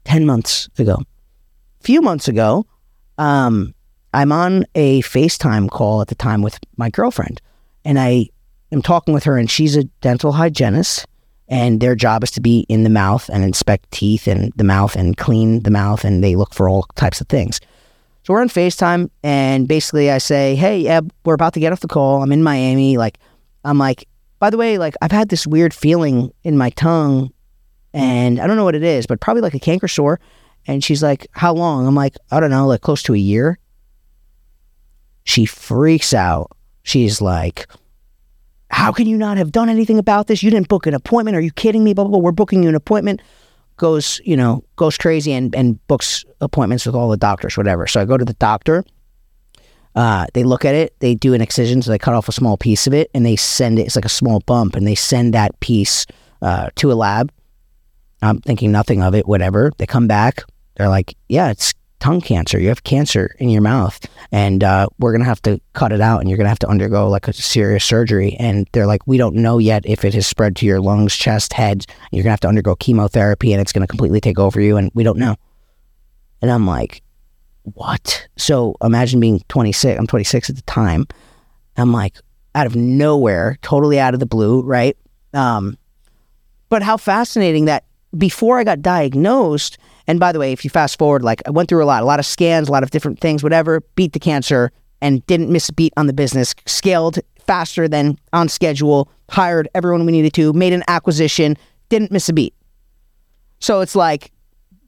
Ten 0.05 0.25
months 0.25 0.69
ago, 0.77 0.99
few 1.81 2.01
months 2.01 2.27
ago, 2.27 2.65
um, 3.17 3.73
I'm 4.13 4.31
on 4.31 4.65
a 4.75 5.01
FaceTime 5.01 5.69
call 5.69 6.01
at 6.01 6.07
the 6.07 6.15
time 6.15 6.41
with 6.41 6.59
my 6.77 6.89
girlfriend, 6.89 7.41
and 7.85 7.99
I 7.99 8.27
am 8.71 8.81
talking 8.81 9.13
with 9.13 9.23
her, 9.25 9.37
and 9.37 9.49
she's 9.49 9.75
a 9.75 9.83
dental 10.01 10.31
hygienist 10.31 11.05
and 11.53 11.81
their 11.81 11.93
job 11.93 12.23
is 12.23 12.31
to 12.31 12.41
be 12.41 12.65
in 12.67 12.83
the 12.83 12.89
mouth 12.89 13.29
and 13.31 13.43
inspect 13.43 13.91
teeth 13.91 14.25
and 14.25 14.51
the 14.55 14.63
mouth 14.63 14.95
and 14.95 15.17
clean 15.17 15.61
the 15.61 15.69
mouth 15.69 16.03
and 16.03 16.23
they 16.23 16.35
look 16.35 16.51
for 16.51 16.67
all 16.67 16.87
types 16.95 17.21
of 17.21 17.27
things. 17.27 17.61
So 18.23 18.33
we're 18.33 18.41
on 18.41 18.49
FaceTime 18.49 19.11
and 19.21 19.67
basically 19.67 20.09
I 20.09 20.17
say, 20.17 20.55
Hey, 20.55 20.87
Eb, 20.87 21.13
we're 21.25 21.35
about 21.35 21.53
to 21.53 21.59
get 21.59 21.71
off 21.71 21.81
the 21.81 21.87
call. 21.87 22.23
I'm 22.23 22.31
in 22.31 22.41
Miami. 22.41 22.97
Like, 22.97 23.19
I'm 23.63 23.77
like, 23.77 24.07
by 24.39 24.49
the 24.49 24.57
way, 24.57 24.79
like 24.79 24.95
I've 25.03 25.11
had 25.11 25.29
this 25.29 25.45
weird 25.45 25.75
feeling 25.75 26.33
in 26.43 26.57
my 26.57 26.71
tongue 26.71 27.31
and 27.93 28.39
I 28.39 28.47
don't 28.47 28.57
know 28.57 28.63
what 28.63 28.73
it 28.73 28.83
is, 28.83 29.05
but 29.05 29.21
probably 29.21 29.43
like 29.43 29.53
a 29.53 29.59
canker 29.59 29.87
sore. 29.87 30.19
And 30.65 30.83
she's 30.83 31.03
like, 31.03 31.27
How 31.33 31.53
long? 31.53 31.85
I'm 31.85 31.93
like, 31.93 32.15
I 32.31 32.39
don't 32.39 32.49
know, 32.49 32.65
like 32.65 32.81
close 32.81 33.03
to 33.03 33.13
a 33.13 33.17
year. 33.17 33.59
She 35.23 35.45
freaks 35.45 36.15
out. 36.15 36.57
She's 36.81 37.21
like, 37.21 37.67
how 38.73 38.91
can 38.91 39.07
you 39.07 39.17
not 39.17 39.37
have 39.37 39.51
done 39.51 39.69
anything 39.69 39.99
about 39.99 40.27
this? 40.27 40.41
You 40.41 40.51
didn't 40.51 40.67
book 40.67 40.87
an 40.87 40.93
appointment. 40.93 41.37
Are 41.37 41.41
you 41.41 41.51
kidding 41.51 41.83
me? 41.83 41.93
Blah, 41.93 42.05
blah, 42.05 42.11
blah. 42.11 42.19
We're 42.19 42.31
booking 42.31 42.63
you 42.63 42.69
an 42.69 42.75
appointment. 42.75 43.21
Goes, 43.77 44.19
you 44.25 44.35
know, 44.35 44.63
goes 44.75 44.97
crazy 44.97 45.31
and, 45.31 45.55
and 45.55 45.85
books 45.87 46.25
appointments 46.41 46.85
with 46.85 46.95
all 46.95 47.09
the 47.09 47.17
doctors, 47.17 47.55
whatever. 47.55 47.87
So 47.87 48.01
I 48.01 48.05
go 48.05 48.17
to 48.17 48.25
the 48.25 48.33
doctor. 48.33 48.83
Uh, 49.95 50.25
they 50.33 50.43
look 50.43 50.65
at 50.65 50.73
it. 50.73 50.99
They 50.99 51.13
do 51.13 51.33
an 51.33 51.41
excision. 51.41 51.81
So 51.81 51.91
they 51.91 51.99
cut 51.99 52.15
off 52.15 52.27
a 52.27 52.31
small 52.31 52.57
piece 52.57 52.87
of 52.87 52.93
it 52.93 53.11
and 53.13 53.25
they 53.25 53.35
send 53.35 53.79
it. 53.79 53.83
It's 53.83 53.95
like 53.95 54.05
a 54.05 54.09
small 54.09 54.41
bump 54.41 54.75
and 54.75 54.87
they 54.87 54.95
send 54.95 55.33
that 55.33 55.59
piece 55.59 56.05
uh, 56.41 56.69
to 56.75 56.91
a 56.91 56.95
lab. 56.95 57.31
I'm 58.21 58.39
thinking 58.41 58.71
nothing 58.71 59.03
of 59.03 59.13
it, 59.13 59.27
whatever. 59.27 59.71
They 59.77 59.85
come 59.85 60.07
back. 60.07 60.43
They're 60.75 60.89
like, 60.89 61.15
yeah, 61.29 61.51
it's 61.51 61.73
tongue 62.03 62.19
cancer. 62.19 62.59
You 62.59 62.67
have 62.67 62.83
cancer 62.83 63.33
in 63.39 63.47
your 63.47 63.61
mouth, 63.61 63.97
and 64.29 64.61
uh, 64.61 64.87
we're 64.99 65.13
gonna 65.13 65.23
have 65.23 65.41
to 65.43 65.61
cut 65.71 65.93
it 65.93 66.01
out, 66.01 66.19
and 66.19 66.29
you're 66.29 66.37
gonna 66.37 66.49
have 66.49 66.59
to 66.59 66.67
undergo 66.67 67.07
like 67.07 67.29
a 67.29 67.33
serious 67.33 67.85
surgery. 67.85 68.35
And 68.39 68.67
they're 68.73 68.85
like, 68.85 69.07
we 69.07 69.17
don't 69.17 69.35
know 69.35 69.57
yet 69.57 69.83
if 69.85 70.03
it 70.03 70.13
has 70.13 70.27
spread 70.27 70.57
to 70.57 70.65
your 70.65 70.81
lungs, 70.81 71.15
chest, 71.15 71.53
head. 71.53 71.85
You're 72.11 72.23
gonna 72.23 72.33
have 72.33 72.41
to 72.41 72.49
undergo 72.49 72.75
chemotherapy, 72.75 73.53
and 73.53 73.61
it's 73.61 73.71
gonna 73.71 73.87
completely 73.87 74.19
take 74.19 74.37
over 74.37 74.59
you, 74.59 74.75
and 74.75 74.91
we 74.93 75.03
don't 75.03 75.17
know. 75.17 75.37
And 76.41 76.51
I'm 76.51 76.67
like, 76.67 77.01
what? 77.63 78.27
So 78.35 78.75
imagine 78.83 79.21
being 79.21 79.41
26. 79.47 79.97
I'm 79.97 80.05
26 80.05 80.49
at 80.49 80.57
the 80.57 80.61
time. 80.63 81.07
I'm 81.77 81.93
like, 81.93 82.17
out 82.53 82.67
of 82.67 82.75
nowhere, 82.75 83.57
totally 83.61 83.97
out 83.97 84.13
of 84.13 84.19
the 84.19 84.25
blue, 84.25 84.61
right? 84.61 84.97
Um, 85.33 85.77
but 86.67 86.83
how 86.83 86.97
fascinating 86.97 87.65
that 87.65 87.85
before 88.17 88.59
I 88.59 88.65
got 88.65 88.81
diagnosed, 88.81 89.77
and 90.07 90.19
by 90.19 90.31
the 90.31 90.39
way, 90.39 90.51
if 90.51 90.63
you 90.63 90.69
fast 90.69 90.97
forward, 90.97 91.23
like 91.23 91.41
I 91.45 91.51
went 91.51 91.69
through 91.69 91.83
a 91.83 91.85
lot, 91.85 92.03
a 92.03 92.05
lot 92.05 92.19
of 92.19 92.25
scans, 92.25 92.67
a 92.67 92.71
lot 92.71 92.83
of 92.83 92.91
different 92.91 93.19
things, 93.19 93.43
whatever, 93.43 93.81
beat 93.95 94.13
the 94.13 94.19
cancer 94.19 94.71
and 95.01 95.25
didn't 95.27 95.49
miss 95.49 95.69
a 95.69 95.73
beat 95.73 95.93
on 95.97 96.07
the 96.07 96.13
business, 96.13 96.53
scaled 96.65 97.19
faster 97.45 97.87
than 97.87 98.17
on 98.31 98.49
schedule, 98.49 99.09
hired 99.29 99.67
everyone 99.75 100.05
we 100.05 100.11
needed 100.11 100.33
to, 100.33 100.53
made 100.53 100.73
an 100.73 100.83
acquisition, 100.87 101.57
didn't 101.89 102.11
miss 102.11 102.29
a 102.29 102.33
beat. 102.33 102.53
So 103.59 103.81
it's 103.81 103.95
like, 103.95 104.31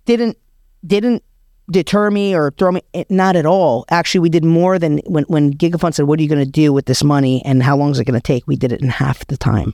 didn't, 0.06 0.38
didn't 0.86 1.24
deter 1.70 2.12
me 2.12 2.36
or 2.36 2.52
throw 2.52 2.72
me 2.72 2.82
eh, 2.94 3.04
not 3.10 3.36
at 3.36 3.46
all. 3.46 3.86
Actually 3.90 4.20
we 4.20 4.30
did 4.30 4.44
more 4.44 4.78
than 4.78 5.00
when 5.06 5.24
when 5.24 5.54
gigafund 5.54 5.94
said 5.96 6.06
what 6.06 6.20
are 6.20 6.24
you 6.24 6.30
going 6.30 6.44
to 6.44 6.50
do 6.50 6.72
with 6.72 6.86
this 6.86 7.04
money 7.04 7.42
and 7.44 7.64
how 7.64 7.76
long 7.76 7.92
is 7.92 8.00
it 8.00 8.06
going 8.06 8.20
to 8.20 8.22
take? 8.22 8.46
We 8.48 8.56
did 8.56 8.72
it 8.72 8.82
in 8.82 8.90
half 8.90 9.26
the 9.28 9.38
time 9.38 9.74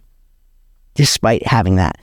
despite 0.93 1.45
having 1.45 1.75
that. 1.75 1.99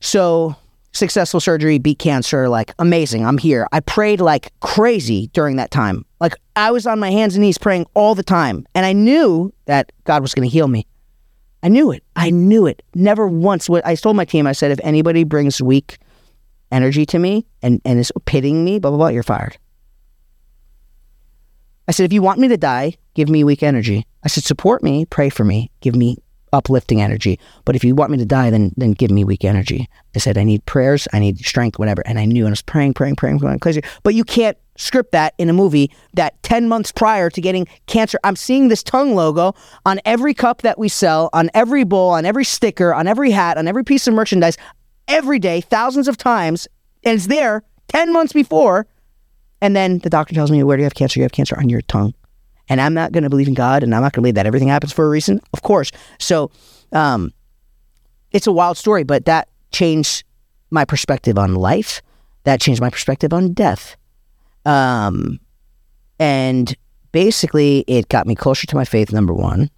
So 0.00 0.56
successful 0.92 1.40
surgery 1.40 1.78
beat 1.78 1.98
cancer 1.98 2.48
like 2.48 2.74
amazing 2.78 3.24
i'm 3.24 3.38
here. 3.38 3.66
I 3.72 3.80
prayed 3.80 4.20
like 4.20 4.52
crazy 4.60 5.28
during 5.28 5.56
that 5.56 5.70
time. 5.70 6.04
Like 6.20 6.34
i 6.56 6.70
was 6.70 6.86
on 6.86 6.98
my 6.98 7.10
hands 7.10 7.34
and 7.34 7.42
knees 7.42 7.58
praying 7.58 7.86
all 7.94 8.14
the 8.14 8.22
time 8.22 8.66
and 8.74 8.84
i 8.84 8.92
knew 8.92 9.52
that 9.66 9.92
god 10.04 10.22
was 10.22 10.34
going 10.34 10.48
to 10.48 10.52
heal 10.52 10.68
me. 10.68 10.86
I 11.62 11.68
knew 11.68 11.90
it. 11.90 12.02
I 12.16 12.30
knew 12.30 12.66
it. 12.66 12.82
Never 12.94 13.28
once 13.28 13.68
would 13.68 13.84
i 13.84 13.94
told 13.94 14.16
my 14.16 14.24
team 14.24 14.46
i 14.46 14.52
said 14.52 14.70
if 14.70 14.80
anybody 14.82 15.24
brings 15.24 15.62
weak 15.62 15.98
energy 16.70 17.04
to 17.06 17.18
me 17.18 17.46
and, 17.62 17.80
and 17.84 17.98
is 17.98 18.12
pitying 18.24 18.64
me, 18.64 18.78
blah, 18.78 18.90
blah, 18.90 18.98
blah, 18.98 19.08
you're 19.08 19.22
fired. 19.22 19.56
I 21.88 21.92
said, 21.92 22.04
if 22.04 22.12
you 22.12 22.22
want 22.22 22.38
me 22.38 22.48
to 22.48 22.56
die, 22.56 22.94
give 23.14 23.28
me 23.28 23.42
weak 23.42 23.62
energy. 23.62 24.06
I 24.22 24.28
said, 24.28 24.44
support 24.44 24.82
me, 24.82 25.06
pray 25.06 25.28
for 25.28 25.44
me, 25.44 25.70
give 25.80 25.96
me 25.96 26.18
uplifting 26.52 27.00
energy. 27.00 27.38
But 27.64 27.76
if 27.76 27.84
you 27.84 27.94
want 27.94 28.10
me 28.10 28.18
to 28.18 28.24
die, 28.24 28.50
then 28.50 28.72
then 28.76 28.92
give 28.92 29.10
me 29.10 29.24
weak 29.24 29.44
energy. 29.44 29.88
I 30.14 30.18
said, 30.18 30.38
I 30.38 30.44
need 30.44 30.64
prayers, 30.66 31.06
I 31.12 31.18
need 31.18 31.38
strength, 31.38 31.78
whatever. 31.78 32.02
And 32.06 32.18
I 32.18 32.24
knew, 32.24 32.44
and 32.44 32.50
I 32.50 32.52
was 32.52 32.62
praying, 32.62 32.94
praying, 32.94 33.16
praying, 33.16 33.38
going 33.38 33.58
crazy. 33.58 33.82
But 34.02 34.14
you 34.14 34.24
can't 34.24 34.56
script 34.76 35.12
that 35.12 35.34
in 35.38 35.48
a 35.48 35.52
movie 35.52 35.90
that 36.14 36.42
10 36.42 36.68
months 36.68 36.90
prior 36.90 37.30
to 37.30 37.40
getting 37.40 37.66
cancer, 37.86 38.18
I'm 38.24 38.36
seeing 38.36 38.68
this 38.68 38.82
tongue 38.82 39.14
logo 39.14 39.54
on 39.84 40.00
every 40.04 40.34
cup 40.34 40.62
that 40.62 40.78
we 40.78 40.88
sell, 40.88 41.30
on 41.32 41.50
every 41.54 41.84
bowl, 41.84 42.10
on 42.10 42.24
every 42.24 42.44
sticker, 42.44 42.94
on 42.94 43.06
every 43.06 43.30
hat, 43.30 43.58
on 43.58 43.68
every 43.68 43.84
piece 43.84 44.06
of 44.06 44.14
merchandise 44.14 44.56
every 45.06 45.38
day, 45.38 45.60
thousands 45.60 46.08
of 46.08 46.16
times, 46.16 46.66
and 47.04 47.16
it's 47.16 47.26
there 47.26 47.62
10 47.88 48.12
months 48.12 48.32
before. 48.32 48.86
And 49.60 49.76
then 49.76 49.98
the 49.98 50.10
doctor 50.10 50.34
tells 50.34 50.50
me, 50.50 50.62
Where 50.62 50.76
do 50.76 50.82
you 50.82 50.84
have 50.84 50.94
cancer? 50.94 51.20
You 51.20 51.24
have 51.24 51.32
cancer 51.32 51.56
on 51.58 51.68
your 51.68 51.82
tongue. 51.82 52.14
And 52.70 52.80
I'm 52.80 52.94
not 52.94 53.10
going 53.10 53.24
to 53.24 53.28
believe 53.28 53.48
in 53.48 53.54
God 53.54 53.82
and 53.82 53.92
I'm 53.94 54.00
not 54.00 54.12
going 54.12 54.20
to 54.20 54.22
believe 54.22 54.36
that 54.36 54.46
everything 54.46 54.68
happens 54.68 54.92
for 54.92 55.04
a 55.04 55.08
reason. 55.10 55.40
Of 55.52 55.62
course. 55.62 55.90
So 56.18 56.52
um, 56.92 57.32
it's 58.30 58.46
a 58.46 58.52
wild 58.52 58.78
story, 58.78 59.02
but 59.02 59.24
that 59.24 59.48
changed 59.72 60.24
my 60.70 60.84
perspective 60.84 61.36
on 61.36 61.56
life. 61.56 62.00
That 62.44 62.60
changed 62.60 62.80
my 62.80 62.88
perspective 62.88 63.32
on 63.32 63.52
death. 63.52 63.96
Um, 64.64 65.40
and 66.20 66.74
basically, 67.12 67.84
it 67.88 68.08
got 68.08 68.26
me 68.26 68.34
closer 68.36 68.66
to 68.68 68.76
my 68.76 68.84
faith, 68.84 69.12
number 69.12 69.34
one. 69.34 69.68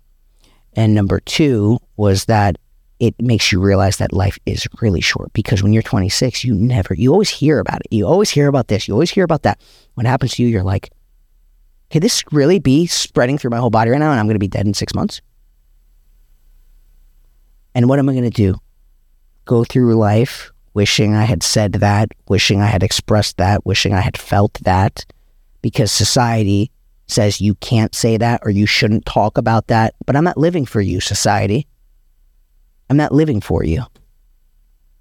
And 0.75 0.95
number 0.95 1.21
two 1.21 1.79
was 1.97 2.27
that 2.27 2.57
it 3.01 3.15
makes 3.21 3.51
you 3.51 3.61
realize 3.61 3.97
that 3.97 4.13
life 4.13 4.39
is 4.47 4.69
really 4.81 5.01
short 5.01 5.33
because 5.33 5.63
when 5.63 5.73
you're 5.73 5.83
26, 5.83 6.45
you 6.45 6.55
never, 6.55 6.95
you 6.95 7.11
always 7.11 7.31
hear 7.31 7.59
about 7.59 7.81
it. 7.81 7.89
You 7.91 8.07
always 8.07 8.31
hear 8.31 8.49
about 8.49 8.69
this. 8.69 8.87
You 8.87 8.95
always 8.95 9.11
hear 9.11 9.25
about 9.25 9.43
that. 9.43 9.61
When 9.95 10.07
it 10.07 10.09
happens 10.11 10.35
to 10.35 10.43
you, 10.43 10.49
you're 10.49 10.63
like, 10.63 10.91
could 11.93 12.03
this 12.03 12.25
really 12.33 12.59
be 12.59 12.87
spreading 12.87 13.37
through 13.37 13.51
my 13.51 13.59
whole 13.59 13.71
body 13.71 13.91
right 13.91 13.99
now 13.99 14.11
and 14.11 14.19
I'm 14.19 14.27
going 14.27 14.35
to 14.35 14.41
be 14.41 14.49
dead 14.49 14.67
in 14.67 14.75
six 14.75 14.95
months? 14.95 15.21
And 17.75 17.89
what 17.89 17.99
am 17.99 18.09
I 18.09 18.13
going 18.13 18.25
to 18.25 18.31
do? 18.31 18.57
Go 19.45 19.63
through 19.65 19.95
life 19.95 20.51
wishing 20.75 21.15
I 21.15 21.25
had 21.25 21.43
said 21.43 21.75
that, 21.75 22.09
wishing 22.29 22.63
I 22.63 22.67
had 22.67 22.83
expressed 22.83 23.37
that, 23.37 23.67
wishing 23.67 23.93
I 23.93 24.01
had 24.01 24.17
felt 24.17 24.55
that 24.63 25.05
because 25.61 25.93
society 25.93 26.71
says 27.09 27.43
you 27.43 27.55
can't 27.57 27.95
say 27.95 28.17
that 28.17 28.41
or 28.43 28.51
you 28.51 28.65
shouldn't 28.65 29.05
talk 29.05 29.37
about 29.37 29.67
that. 29.67 29.95
But 30.07 30.17
I'm 30.17 30.25
not 30.25 30.39
living 30.39 30.65
for 30.65 30.81
you, 30.81 30.99
society. 31.01 31.67
I'm 32.89 32.97
not 32.97 33.13
living 33.13 33.41
for 33.41 33.65
you. 33.65 33.85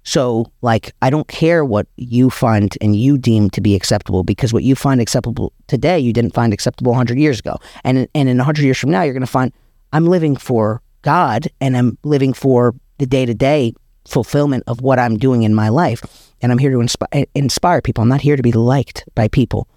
So, 0.04 0.50
like, 0.62 0.92
I 1.00 1.10
don't 1.10 1.28
care 1.28 1.64
what 1.64 1.86
you 1.96 2.28
find 2.28 2.76
and 2.80 2.96
you 2.96 3.16
deem 3.16 3.50
to 3.50 3.60
be 3.60 3.74
acceptable 3.74 4.24
because 4.24 4.52
what 4.52 4.64
you 4.64 4.74
find 4.74 5.00
acceptable 5.00 5.52
today, 5.68 5.98
you 5.98 6.12
didn't 6.12 6.34
find 6.34 6.52
acceptable 6.52 6.90
100 6.90 7.18
years 7.18 7.38
ago. 7.38 7.56
And, 7.84 8.08
and 8.14 8.28
in 8.28 8.36
100 8.36 8.62
years 8.62 8.78
from 8.78 8.90
now, 8.90 9.02
you're 9.02 9.14
going 9.14 9.20
to 9.20 9.26
find 9.26 9.52
I'm 9.92 10.06
living 10.06 10.36
for 10.36 10.82
God 11.02 11.48
and 11.60 11.76
I'm 11.76 11.98
living 12.02 12.32
for 12.32 12.74
the 12.98 13.06
day 13.06 13.26
to 13.26 13.34
day 13.34 13.74
fulfillment 14.06 14.64
of 14.66 14.80
what 14.80 14.98
I'm 14.98 15.16
doing 15.16 15.42
in 15.42 15.54
my 15.54 15.68
life. 15.68 16.02
And 16.40 16.50
I'm 16.50 16.58
here 16.58 16.70
to 16.70 16.78
inspi- 16.78 17.26
inspire 17.34 17.80
people. 17.80 18.02
I'm 18.02 18.08
not 18.08 18.20
here 18.20 18.36
to 18.36 18.42
be 18.42 18.52
liked 18.52 19.04
by 19.14 19.28
people. 19.28 19.68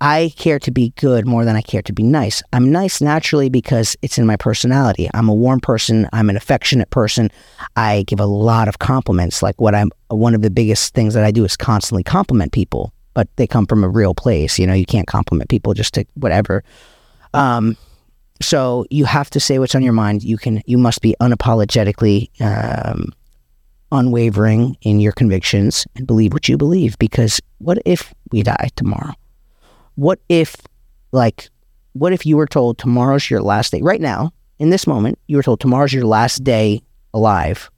I 0.00 0.32
care 0.36 0.60
to 0.60 0.70
be 0.70 0.90
good 0.90 1.26
more 1.26 1.44
than 1.44 1.56
I 1.56 1.60
care 1.60 1.82
to 1.82 1.92
be 1.92 2.04
nice. 2.04 2.42
I'm 2.52 2.70
nice 2.70 3.00
naturally 3.00 3.48
because 3.48 3.96
it's 4.00 4.16
in 4.16 4.26
my 4.26 4.36
personality. 4.36 5.08
I'm 5.12 5.28
a 5.28 5.34
warm 5.34 5.58
person. 5.60 6.08
I'm 6.12 6.30
an 6.30 6.36
affectionate 6.36 6.90
person. 6.90 7.30
I 7.74 8.04
give 8.06 8.20
a 8.20 8.26
lot 8.26 8.68
of 8.68 8.78
compliments. 8.78 9.42
Like 9.42 9.60
what 9.60 9.74
I'm, 9.74 9.90
one 10.08 10.34
of 10.34 10.42
the 10.42 10.50
biggest 10.50 10.94
things 10.94 11.14
that 11.14 11.24
I 11.24 11.32
do 11.32 11.44
is 11.44 11.56
constantly 11.56 12.04
compliment 12.04 12.52
people, 12.52 12.92
but 13.14 13.28
they 13.36 13.46
come 13.46 13.66
from 13.66 13.82
a 13.82 13.88
real 13.88 14.14
place. 14.14 14.58
You 14.58 14.68
know, 14.68 14.74
you 14.74 14.86
can't 14.86 15.08
compliment 15.08 15.50
people 15.50 15.74
just 15.74 15.94
to 15.94 16.04
whatever. 16.14 16.62
Um, 17.34 17.76
so 18.40 18.86
you 18.90 19.04
have 19.04 19.30
to 19.30 19.40
say 19.40 19.58
what's 19.58 19.74
on 19.74 19.82
your 19.82 19.92
mind. 19.92 20.22
You 20.22 20.38
can, 20.38 20.62
you 20.64 20.78
must 20.78 21.00
be 21.00 21.16
unapologetically, 21.20 22.30
um, 22.40 23.12
unwavering 23.90 24.76
in 24.82 25.00
your 25.00 25.12
convictions 25.12 25.86
and 25.96 26.06
believe 26.06 26.32
what 26.32 26.48
you 26.48 26.56
believe 26.56 26.96
because 26.98 27.40
what 27.58 27.78
if 27.84 28.14
we 28.30 28.44
die 28.44 28.68
tomorrow? 28.76 29.12
What 29.98 30.20
if 30.28 30.54
like 31.10 31.50
what 31.92 32.12
if 32.12 32.24
you 32.24 32.36
were 32.36 32.46
told 32.46 32.78
tomorrow's 32.78 33.28
your 33.28 33.42
last 33.42 33.72
day? 33.72 33.82
Right 33.82 34.00
now 34.00 34.32
in 34.60 34.70
this 34.70 34.86
moment 34.86 35.18
you 35.26 35.36
were 35.36 35.42
told 35.42 35.58
tomorrow's 35.58 35.92
your 35.92 36.04
last 36.04 36.44
day 36.44 36.82
alive. 37.12 37.68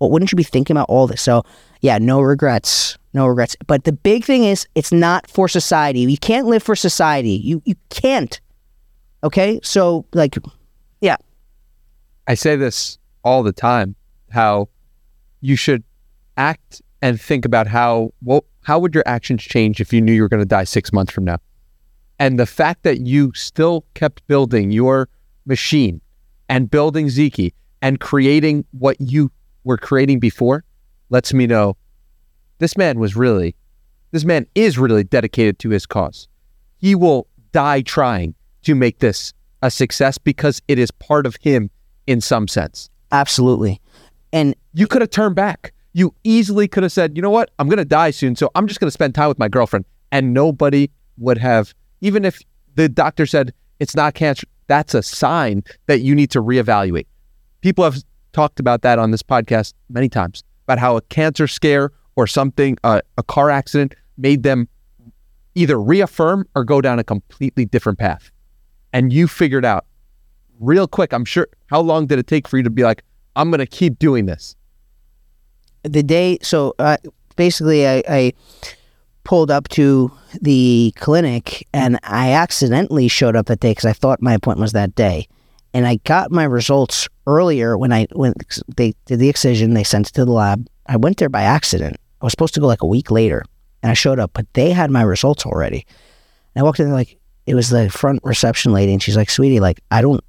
Well 0.00 0.10
wouldn't 0.10 0.32
you 0.32 0.36
be 0.36 0.42
thinking 0.42 0.76
about 0.76 0.88
all 0.88 1.06
this? 1.06 1.22
So 1.22 1.44
yeah 1.80 1.98
no 1.98 2.20
regrets 2.20 2.98
no 3.14 3.28
regrets. 3.28 3.56
But 3.66 3.84
the 3.84 3.92
big 3.92 4.24
thing 4.24 4.42
is 4.42 4.66
it's 4.74 4.90
not 4.90 5.30
for 5.30 5.46
society. 5.46 6.00
You 6.00 6.18
can't 6.18 6.48
live 6.48 6.62
for 6.62 6.74
society. 6.74 7.30
You 7.30 7.62
you 7.64 7.76
can't. 7.90 8.40
Okay? 9.22 9.60
So 9.62 10.04
like 10.14 10.36
yeah. 11.00 11.18
I 12.26 12.34
say 12.34 12.56
this 12.56 12.98
all 13.22 13.44
the 13.44 13.52
time 13.52 13.94
how 14.32 14.68
you 15.40 15.54
should 15.54 15.84
act 16.36 16.82
and 17.00 17.20
think 17.20 17.44
about 17.44 17.68
how 17.68 18.12
what 18.20 18.44
how 18.62 18.78
would 18.78 18.94
your 18.94 19.04
actions 19.06 19.42
change 19.42 19.80
if 19.80 19.92
you 19.92 20.00
knew 20.00 20.12
you 20.12 20.22
were 20.22 20.28
going 20.28 20.42
to 20.42 20.46
die 20.46 20.64
six 20.64 20.92
months 20.92 21.12
from 21.12 21.24
now? 21.24 21.38
And 22.18 22.38
the 22.38 22.46
fact 22.46 22.84
that 22.84 23.00
you 23.00 23.32
still 23.34 23.84
kept 23.94 24.26
building 24.28 24.70
your 24.70 25.08
machine 25.44 26.00
and 26.48 26.70
building 26.70 27.08
Ziki 27.08 27.52
and 27.80 27.98
creating 27.98 28.64
what 28.70 28.96
you 29.00 29.30
were 29.64 29.76
creating 29.76 30.20
before 30.20 30.64
lets 31.10 31.34
me 31.34 31.46
know 31.46 31.76
this 32.58 32.76
man 32.76 32.98
was 32.98 33.16
really, 33.16 33.56
this 34.12 34.24
man 34.24 34.46
is 34.54 34.78
really 34.78 35.04
dedicated 35.04 35.58
to 35.60 35.70
his 35.70 35.84
cause. 35.84 36.28
He 36.78 36.94
will 36.94 37.26
die 37.50 37.82
trying 37.82 38.34
to 38.62 38.74
make 38.74 39.00
this 39.00 39.32
a 39.62 39.70
success 39.70 40.18
because 40.18 40.62
it 40.68 40.78
is 40.78 40.90
part 40.90 41.26
of 41.26 41.36
him 41.40 41.70
in 42.06 42.20
some 42.20 42.46
sense. 42.46 42.88
Absolutely. 43.10 43.80
And 44.32 44.54
you 44.74 44.86
could 44.86 45.02
have 45.02 45.10
turned 45.10 45.34
back 45.34 45.72
you 45.92 46.14
easily 46.24 46.68
could 46.68 46.82
have 46.82 46.92
said, 46.92 47.16
you 47.16 47.22
know 47.22 47.30
what, 47.30 47.50
I'm 47.58 47.68
going 47.68 47.78
to 47.78 47.84
die 47.84 48.10
soon, 48.10 48.36
so 48.36 48.50
I'm 48.54 48.66
just 48.66 48.80
going 48.80 48.88
to 48.88 48.92
spend 48.92 49.14
time 49.14 49.28
with 49.28 49.38
my 49.38 49.48
girlfriend. 49.48 49.84
And 50.10 50.34
nobody 50.34 50.90
would 51.18 51.38
have, 51.38 51.74
even 52.00 52.24
if 52.24 52.40
the 52.74 52.88
doctor 52.88 53.26
said 53.26 53.52
it's 53.80 53.94
not 53.94 54.14
cancer, 54.14 54.46
that's 54.66 54.94
a 54.94 55.02
sign 55.02 55.62
that 55.86 56.00
you 56.00 56.14
need 56.14 56.30
to 56.30 56.42
reevaluate. 56.42 57.06
People 57.60 57.84
have 57.84 57.96
talked 58.32 58.60
about 58.60 58.82
that 58.82 58.98
on 58.98 59.10
this 59.10 59.22
podcast 59.22 59.74
many 59.90 60.08
times 60.08 60.42
about 60.66 60.78
how 60.78 60.96
a 60.96 61.02
cancer 61.02 61.46
scare 61.46 61.92
or 62.16 62.26
something, 62.26 62.76
uh, 62.84 63.00
a 63.18 63.22
car 63.22 63.50
accident 63.50 63.94
made 64.16 64.42
them 64.42 64.68
either 65.54 65.80
reaffirm 65.80 66.46
or 66.54 66.64
go 66.64 66.80
down 66.80 66.98
a 66.98 67.04
completely 67.04 67.64
different 67.64 67.98
path. 67.98 68.30
And 68.92 69.12
you 69.12 69.26
figured 69.26 69.64
out 69.64 69.86
real 70.60 70.86
quick, 70.86 71.12
I'm 71.12 71.24
sure, 71.24 71.48
how 71.66 71.80
long 71.80 72.06
did 72.06 72.18
it 72.18 72.26
take 72.26 72.46
for 72.48 72.56
you 72.56 72.62
to 72.62 72.70
be 72.70 72.84
like, 72.84 73.02
I'm 73.36 73.50
going 73.50 73.58
to 73.58 73.66
keep 73.66 73.98
doing 73.98 74.26
this? 74.26 74.56
The 75.82 76.02
day, 76.02 76.38
so 76.42 76.74
basically, 77.36 77.86
I, 77.86 78.02
I 78.08 78.32
pulled 79.24 79.50
up 79.50 79.68
to 79.68 80.10
the 80.40 80.92
clinic 80.96 81.66
and 81.72 81.98
I 82.02 82.32
accidentally 82.32 83.08
showed 83.08 83.36
up 83.36 83.46
that 83.46 83.60
day 83.60 83.70
because 83.70 83.84
I 83.84 83.92
thought 83.92 84.22
my 84.22 84.34
appointment 84.34 84.62
was 84.62 84.72
that 84.72 84.94
day. 84.94 85.28
And 85.74 85.86
I 85.86 85.96
got 86.04 86.30
my 86.30 86.44
results 86.44 87.08
earlier 87.26 87.78
when 87.78 87.92
I 87.92 88.06
when 88.12 88.34
they 88.76 88.94
did 89.06 89.20
the 89.20 89.28
excision, 89.28 89.74
they 89.74 89.84
sent 89.84 90.08
it 90.08 90.12
to 90.14 90.24
the 90.24 90.32
lab. 90.32 90.66
I 90.86 90.96
went 90.96 91.16
there 91.16 91.30
by 91.30 91.42
accident. 91.42 91.96
I 92.20 92.26
was 92.26 92.32
supposed 92.32 92.54
to 92.54 92.60
go 92.60 92.66
like 92.66 92.82
a 92.82 92.86
week 92.86 93.10
later 93.10 93.44
and 93.82 93.90
I 93.90 93.94
showed 93.94 94.18
up, 94.18 94.32
but 94.34 94.46
they 94.52 94.70
had 94.70 94.90
my 94.90 95.02
results 95.02 95.46
already. 95.46 95.86
And 96.54 96.62
I 96.62 96.64
walked 96.64 96.78
in, 96.78 96.86
they're 96.86 96.94
like, 96.94 97.18
it 97.46 97.54
was 97.54 97.70
the 97.70 97.90
front 97.90 98.20
reception 98.22 98.72
lady, 98.72 98.92
and 98.92 99.02
she's 99.02 99.16
like, 99.16 99.30
"Sweetie, 99.30 99.60
like 99.60 99.80
I 99.90 100.00
don't, 100.00 100.22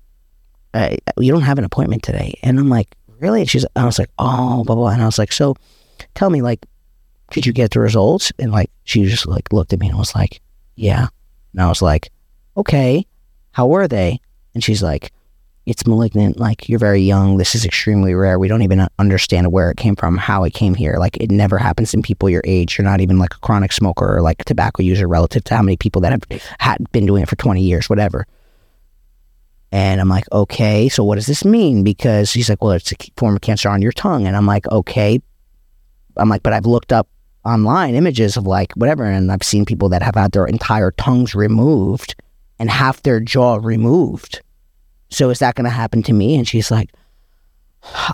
uh, 0.74 0.96
you 1.20 1.32
don't 1.32 1.44
have 1.44 1.60
an 1.60 1.64
appointment 1.66 2.02
today." 2.02 2.40
And 2.42 2.60
I'm 2.60 2.70
like, 2.70 2.96
"Really?" 3.24 3.42
And 3.42 3.50
she's, 3.50 3.66
I 3.76 3.86
was 3.86 3.98
like, 3.98 4.10
"Oh, 4.20 4.64
blah 4.64 4.76
blah." 4.76 4.90
And 4.90 5.02
I 5.02 5.06
was 5.06 5.18
like, 5.18 5.32
"So, 5.32 5.56
tell 6.14 6.30
me, 6.30 6.42
like, 6.42 6.66
did 7.32 7.46
you 7.46 7.54
get 7.54 7.72
the 7.72 7.80
results?" 7.80 8.32
And 8.38 8.52
like, 8.52 8.70
she 8.84 9.06
just 9.06 9.26
like 9.26 9.52
looked 9.52 9.74
at 9.74 9.80
me 9.80 9.90
and 9.90 9.98
was 9.98 10.14
like, 10.14 10.42
"Yeah." 10.76 11.08
And 11.54 11.62
I 11.62 11.68
was 11.68 11.82
like, 11.82 12.12
"Okay, 12.58 13.08
how 13.52 13.68
were 13.68 13.88
they?" 13.88 14.20
And 14.54 14.64
she's 14.64 14.84
like, 14.84 15.12
it's 15.66 15.88
malignant. 15.88 16.40
Like 16.40 16.68
you're 16.68 16.80
very 16.80 17.02
young. 17.02 17.38
This 17.38 17.56
is 17.56 17.66
extremely 17.66 18.14
rare. 18.14 18.38
We 18.38 18.48
don't 18.48 18.64
even 18.64 18.88
understand 19.00 19.52
where 19.52 19.72
it 19.72 19.78
came 19.78 19.96
from, 19.96 20.18
how 20.18 20.44
it 20.44 20.54
came 20.54 20.76
here. 20.76 20.98
Like 21.00 21.18
it 21.18 21.32
never 21.32 21.58
happens 21.58 21.94
in 21.94 22.02
people 22.02 22.30
your 22.30 22.42
age. 22.44 22.78
You're 22.78 22.86
not 22.86 23.02
even 23.02 23.18
like 23.18 23.34
a 23.34 23.40
chronic 23.40 23.72
smoker 23.72 24.18
or 24.18 24.22
like 24.22 24.44
tobacco 24.46 24.84
user 24.84 25.08
relative 25.08 25.44
to 25.46 25.56
how 25.56 25.62
many 25.62 25.78
people 25.78 26.02
that 26.02 26.12
have 26.12 26.42
had 26.60 26.92
been 26.92 27.06
doing 27.06 27.24
it 27.24 27.30
for 27.30 27.38
20 27.38 27.62
years, 27.62 27.90
whatever. 27.90 28.26
And 29.74 30.00
I'm 30.00 30.08
like, 30.08 30.32
okay, 30.32 30.88
so 30.88 31.04
what 31.04 31.16
does 31.16 31.26
this 31.26 31.44
mean? 31.44 31.84
Because 31.84 32.30
she's 32.30 32.48
like, 32.48 32.64
well, 32.64 32.72
it's 32.72 32.94
a 32.94 32.96
form 33.18 33.36
of 33.36 33.42
cancer 33.42 33.68
on 33.68 33.82
your 33.82 33.92
tongue. 33.92 34.26
And 34.26 34.38
I'm 34.38 34.46
like, 34.46 34.66
okay. 34.68 35.20
I'm 36.16 36.30
like, 36.30 36.44
but 36.44 36.54
I've 36.54 36.66
looked 36.66 36.94
up 36.94 37.10
online 37.44 37.96
images 37.96 38.38
of 38.38 38.48
like 38.48 38.72
whatever, 38.74 39.04
and 39.04 39.32
I've 39.32 39.44
seen 39.44 39.66
people 39.66 39.90
that 39.90 40.02
have 40.02 40.16
had 40.16 40.32
their 40.32 40.46
entire 40.46 40.92
tongues 40.92 41.36
removed 41.36 42.16
and 42.60 42.70
half 42.70 43.02
their 43.04 43.20
jaw 43.20 43.56
removed 43.56 44.42
so 45.14 45.30
is 45.30 45.40
that 45.40 45.56
going 45.56 45.66
to 45.66 45.70
happen 45.70 46.02
to 46.04 46.14
me? 46.14 46.36
And 46.36 46.48
she's 46.48 46.72
like, 46.72 46.90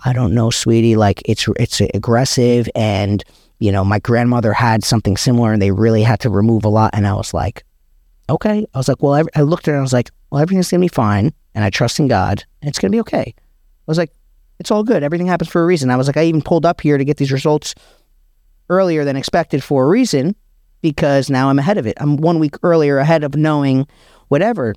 I 0.03 0.11
don't 0.13 0.33
know, 0.33 0.49
sweetie. 0.49 0.95
Like 0.95 1.21
it's 1.25 1.47
it's 1.59 1.79
aggressive, 1.93 2.67
and 2.75 3.23
you 3.59 3.71
know, 3.71 3.85
my 3.85 3.99
grandmother 3.99 4.51
had 4.51 4.83
something 4.83 5.15
similar, 5.15 5.53
and 5.53 5.61
they 5.61 5.71
really 5.71 6.03
had 6.03 6.19
to 6.21 6.29
remove 6.29 6.65
a 6.65 6.69
lot. 6.69 6.91
And 6.93 7.07
I 7.07 7.13
was 7.13 7.33
like, 7.33 7.63
okay. 8.29 8.65
I 8.73 8.77
was 8.77 8.87
like, 8.87 9.01
well, 9.01 9.23
I 9.35 9.41
looked 9.41 9.67
at 9.67 9.71
it, 9.71 9.75
and 9.75 9.79
I 9.79 9.83
was 9.83 9.93
like, 9.93 10.09
well, 10.29 10.41
everything's 10.41 10.71
gonna 10.71 10.81
be 10.81 10.87
fine, 10.87 11.31
and 11.55 11.63
I 11.63 11.69
trust 11.69 11.99
in 11.99 12.07
God, 12.07 12.43
and 12.61 12.69
it's 12.69 12.79
gonna 12.79 12.91
be 12.91 12.99
okay. 13.01 13.33
I 13.37 13.41
was 13.87 13.97
like, 13.97 14.11
it's 14.59 14.71
all 14.71 14.83
good. 14.83 15.03
Everything 15.03 15.27
happens 15.27 15.49
for 15.49 15.63
a 15.63 15.65
reason. 15.65 15.89
I 15.89 15.95
was 15.95 16.07
like, 16.07 16.17
I 16.17 16.25
even 16.25 16.41
pulled 16.41 16.65
up 16.65 16.81
here 16.81 16.97
to 16.97 17.05
get 17.05 17.17
these 17.17 17.31
results 17.31 17.75
earlier 18.69 19.05
than 19.05 19.15
expected 19.15 19.63
for 19.63 19.85
a 19.85 19.87
reason, 19.87 20.35
because 20.81 21.29
now 21.29 21.49
I'm 21.49 21.59
ahead 21.59 21.77
of 21.77 21.87
it. 21.87 21.97
I'm 21.99 22.17
one 22.17 22.39
week 22.39 22.55
earlier 22.63 22.99
ahead 22.99 23.23
of 23.23 23.35
knowing 23.35 23.87
whatever. 24.27 24.75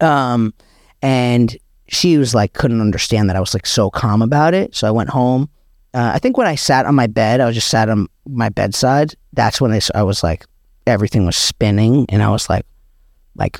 Um, 0.00 0.54
and 1.02 1.56
she 1.88 2.16
was 2.16 2.34
like, 2.34 2.52
couldn't 2.52 2.80
understand 2.80 3.28
that 3.28 3.36
I 3.36 3.40
was 3.40 3.54
like 3.54 3.66
so 3.66 3.90
calm 3.90 4.22
about 4.22 4.54
it. 4.54 4.74
So 4.74 4.86
I 4.86 4.90
went 4.90 5.10
home. 5.10 5.48
Uh, 5.94 6.12
I 6.14 6.18
think 6.18 6.36
when 6.36 6.46
I 6.46 6.54
sat 6.54 6.86
on 6.86 6.94
my 6.94 7.06
bed, 7.06 7.40
I 7.40 7.46
was 7.46 7.54
just 7.54 7.68
sat 7.68 7.88
on 7.88 8.08
my 8.26 8.48
bedside. 8.48 9.14
That's 9.32 9.60
when 9.60 9.72
I, 9.72 9.80
I 9.94 10.02
was 10.02 10.22
like, 10.22 10.44
everything 10.86 11.26
was 11.26 11.36
spinning. 11.36 12.06
And 12.08 12.22
I 12.22 12.30
was 12.30 12.48
like, 12.48 12.66
like 13.36 13.58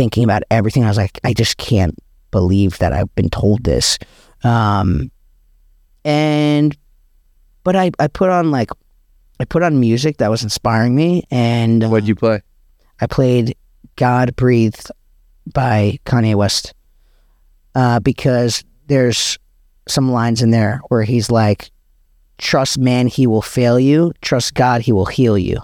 thinking 0.00 0.24
about 0.24 0.42
everything. 0.50 0.82
I 0.82 0.88
was 0.88 0.96
like, 0.96 1.20
I 1.24 1.34
just 1.34 1.58
can't 1.58 1.94
believe 2.30 2.78
that 2.78 2.94
I've 2.94 3.14
been 3.16 3.28
told 3.28 3.64
this. 3.64 3.98
Um, 4.42 5.10
and, 6.06 6.74
but 7.64 7.76
I, 7.76 7.90
I 7.98 8.06
put 8.06 8.30
on 8.30 8.50
like, 8.50 8.70
I 9.40 9.44
put 9.44 9.62
on 9.62 9.78
music 9.78 10.16
that 10.16 10.30
was 10.30 10.42
inspiring 10.42 10.96
me. 10.96 11.24
And 11.30 11.90
what'd 11.90 12.08
you 12.08 12.14
play? 12.14 12.40
I 12.98 13.08
played 13.08 13.54
God 13.96 14.34
Breathed 14.36 14.90
by 15.52 15.98
Kanye 16.06 16.34
West 16.34 16.72
uh, 17.74 18.00
because 18.00 18.64
there's 18.86 19.38
some 19.86 20.10
lines 20.10 20.40
in 20.40 20.50
there 20.50 20.80
where 20.88 21.02
he's 21.02 21.30
like, 21.30 21.70
"Trust 22.38 22.78
man, 22.78 23.06
he 23.06 23.26
will 23.26 23.42
fail 23.42 23.78
you. 23.78 24.12
Trust 24.22 24.54
God, 24.54 24.80
he 24.80 24.92
will 24.92 25.06
heal 25.06 25.36
you." 25.36 25.60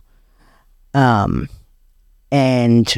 Um, 0.93 1.49
and 2.31 2.95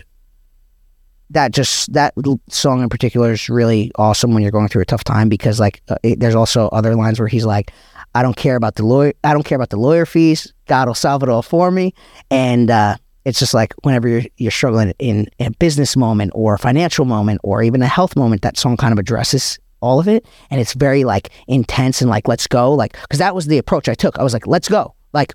that 1.31 1.53
just 1.53 1.93
that 1.93 2.15
song 2.49 2.83
in 2.83 2.89
particular 2.89 3.33
is 3.33 3.49
really 3.49 3.93
awesome 3.97 4.33
when 4.33 4.43
you're 4.43 4.53
going 4.53 4.69
through 4.69 4.83
a 4.83 4.87
tough 4.87 5.05
time 5.05 5.29
because 5.29 5.61
like 5.61 5.83
uh, 5.89 5.97
it, 6.03 6.21
there's 6.21 6.35
also 6.35 6.69
other 6.69 6.95
lines 6.95 7.19
where 7.19 7.29
he's 7.29 7.45
like, 7.45 7.73
"I 8.15 8.23
don't 8.23 8.37
care 8.37 8.57
about 8.57 8.77
the 8.77 8.85
lawyer. 8.85 9.13
I 9.25 9.33
don't 9.33 9.45
care 9.45 9.57
about 9.57 9.71
the 9.71 9.79
lawyer 9.79 10.07
fees. 10.07 10.53
God 10.67 10.89
will 10.89 10.95
solve 10.95 11.23
it 11.23 11.29
all 11.29 11.43
for 11.43 11.71
me." 11.71 11.93
And 12.31 12.71
uh, 12.71 12.97
it's 13.29 13.39
just 13.39 13.53
like 13.53 13.75
whenever 13.83 14.09
you're, 14.09 14.23
you're 14.39 14.51
struggling 14.51 14.95
in, 14.99 15.29
a 15.39 15.51
business 15.51 15.97
moment 15.97 16.33
or 16.35 16.55
a 16.55 16.59
financial 16.59 17.05
moment 17.05 17.41
or 17.45 17.63
even 17.63 17.83
a 17.83 17.87
health 17.87 18.17
moment, 18.17 18.41
that 18.43 18.57
song 18.57 18.77
kind 18.77 18.93
of 18.93 18.99
addresses 18.99 19.59
all 19.81 20.01
of 20.01 20.09
it. 20.09 20.27
And 20.51 20.61
it's 20.61 20.73
very 20.73 21.05
like 21.05 21.31
intense 21.47 22.01
and 22.01 22.11
like, 22.11 22.27
let's 22.27 22.47
go. 22.47 22.73
Like, 22.73 22.97
cause 23.11 23.19
that 23.19 23.35
was 23.35 23.47
the 23.47 23.59
approach 23.59 23.89
I 23.89 23.95
took. 23.95 24.19
I 24.19 24.23
was 24.23 24.33
like, 24.33 24.47
let's 24.47 24.69
go. 24.69 24.95
Like, 25.13 25.35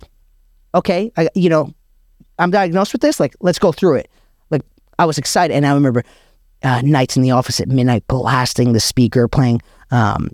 okay, 0.74 1.12
I, 1.18 1.30
you 1.36 1.50
know, 1.50 1.72
I'm 2.40 2.50
diagnosed 2.50 2.94
with 2.94 3.02
this. 3.02 3.20
Like, 3.20 3.36
let's 3.42 3.60
go 3.60 3.72
through 3.72 3.98
it. 3.98 4.10
I 5.00 5.06
was 5.06 5.18
excited. 5.18 5.56
And 5.56 5.66
I 5.66 5.74
remember 5.74 6.04
uh, 6.64 6.82
nights 6.82 7.18
in 7.18 7.24
the 7.24 7.32
office 7.32 7.60
at 7.60 7.68
midnight 7.68 8.08
blasting 8.08 8.74
the 8.74 8.80
speaker, 8.80 9.28
playing. 9.28 9.62
Um, 9.92 10.30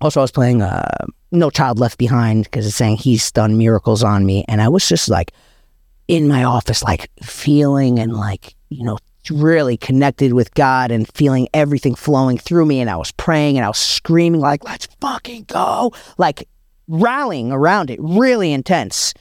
also, 0.00 0.20
I 0.20 0.22
was 0.24 0.32
playing 0.32 0.62
uh, 0.62 1.06
No 1.32 1.50
Child 1.50 1.78
Left 1.78 1.98
Behind 1.98 2.44
because 2.44 2.66
it's 2.66 2.76
saying 2.76 2.96
he's 2.96 3.30
done 3.32 3.56
miracles 3.56 4.02
on 4.02 4.26
me. 4.26 4.44
And 4.48 4.60
I 4.60 4.68
was 4.68 4.88
just 4.88 5.08
like, 5.08 5.32
in 6.08 6.28
my 6.28 6.44
office, 6.44 6.82
like 6.82 7.10
feeling 7.22 7.98
and 7.98 8.12
like, 8.14 8.54
you 8.68 8.84
know, 8.84 8.98
really 9.30 9.76
connected 9.76 10.34
with 10.34 10.52
God 10.54 10.90
and 10.90 11.10
feeling 11.14 11.48
everything 11.54 11.94
flowing 11.94 12.36
through 12.36 12.66
me. 12.66 12.80
And 12.80 12.90
I 12.90 12.96
was 12.96 13.10
praying 13.12 13.56
and 13.56 13.64
I 13.64 13.68
was 13.68 13.78
screaming, 13.78 14.40
like, 14.40 14.64
let's 14.64 14.86
fucking 15.00 15.44
go, 15.44 15.92
like 16.18 16.46
rallying 16.88 17.52
around 17.52 17.90
it, 17.90 17.98
really 18.02 18.52
intense. 18.52 19.14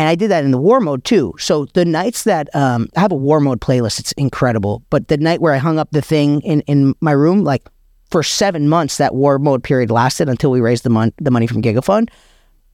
And 0.00 0.08
I 0.08 0.14
did 0.14 0.30
that 0.30 0.44
in 0.44 0.50
the 0.50 0.56
war 0.56 0.80
mode 0.80 1.04
too. 1.04 1.34
So 1.38 1.66
the 1.74 1.84
nights 1.84 2.24
that 2.24 2.48
um, 2.56 2.88
I 2.96 3.00
have 3.00 3.12
a 3.12 3.16
war 3.16 3.38
mode 3.38 3.60
playlist, 3.60 4.00
it's 4.00 4.12
incredible. 4.12 4.82
But 4.88 5.08
the 5.08 5.18
night 5.18 5.42
where 5.42 5.52
I 5.52 5.58
hung 5.58 5.78
up 5.78 5.90
the 5.90 6.00
thing 6.00 6.40
in, 6.40 6.62
in 6.62 6.94
my 7.02 7.12
room, 7.12 7.44
like 7.44 7.68
for 8.10 8.22
seven 8.22 8.66
months, 8.66 8.96
that 8.96 9.14
war 9.14 9.38
mode 9.38 9.62
period 9.62 9.90
lasted 9.90 10.26
until 10.26 10.50
we 10.50 10.62
raised 10.62 10.84
the, 10.84 10.88
mon- 10.88 11.12
the 11.18 11.30
money 11.30 11.46
from 11.46 11.60
GigaFund. 11.60 12.08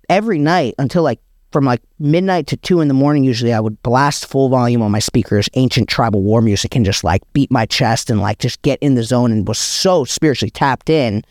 Every 0.09 0.39
night 0.39 0.77
until 0.79 1.03
like 1.03 1.19
from 1.51 1.65
like 1.65 1.83
midnight 1.99 2.47
to 2.47 2.57
two 2.59 2.81
in 2.81 2.87
the 2.87 2.95
morning, 2.95 3.25
usually 3.25 3.53
I 3.53 3.59
would 3.59 3.83
blast 3.83 4.27
full 4.27 4.49
volume 4.49 4.81
on 4.81 4.93
my 4.93 5.01
speakers, 5.01 5.49
ancient 5.55 5.89
tribal 5.89 6.23
war 6.23 6.41
music, 6.41 6.77
and 6.77 6.85
just 6.85 7.03
like 7.03 7.23
beat 7.33 7.51
my 7.51 7.67
chest 7.67 8.09
and 8.09 8.21
like 8.21 8.39
just 8.39 8.63
get 8.63 8.79
in 8.81 8.95
the 8.95 9.03
zone 9.03 9.33
and 9.33 9.49
was 9.49 9.59
so 9.59 10.05
spiritually 10.05 10.51
tapped 10.51 10.89
in, 10.89 11.25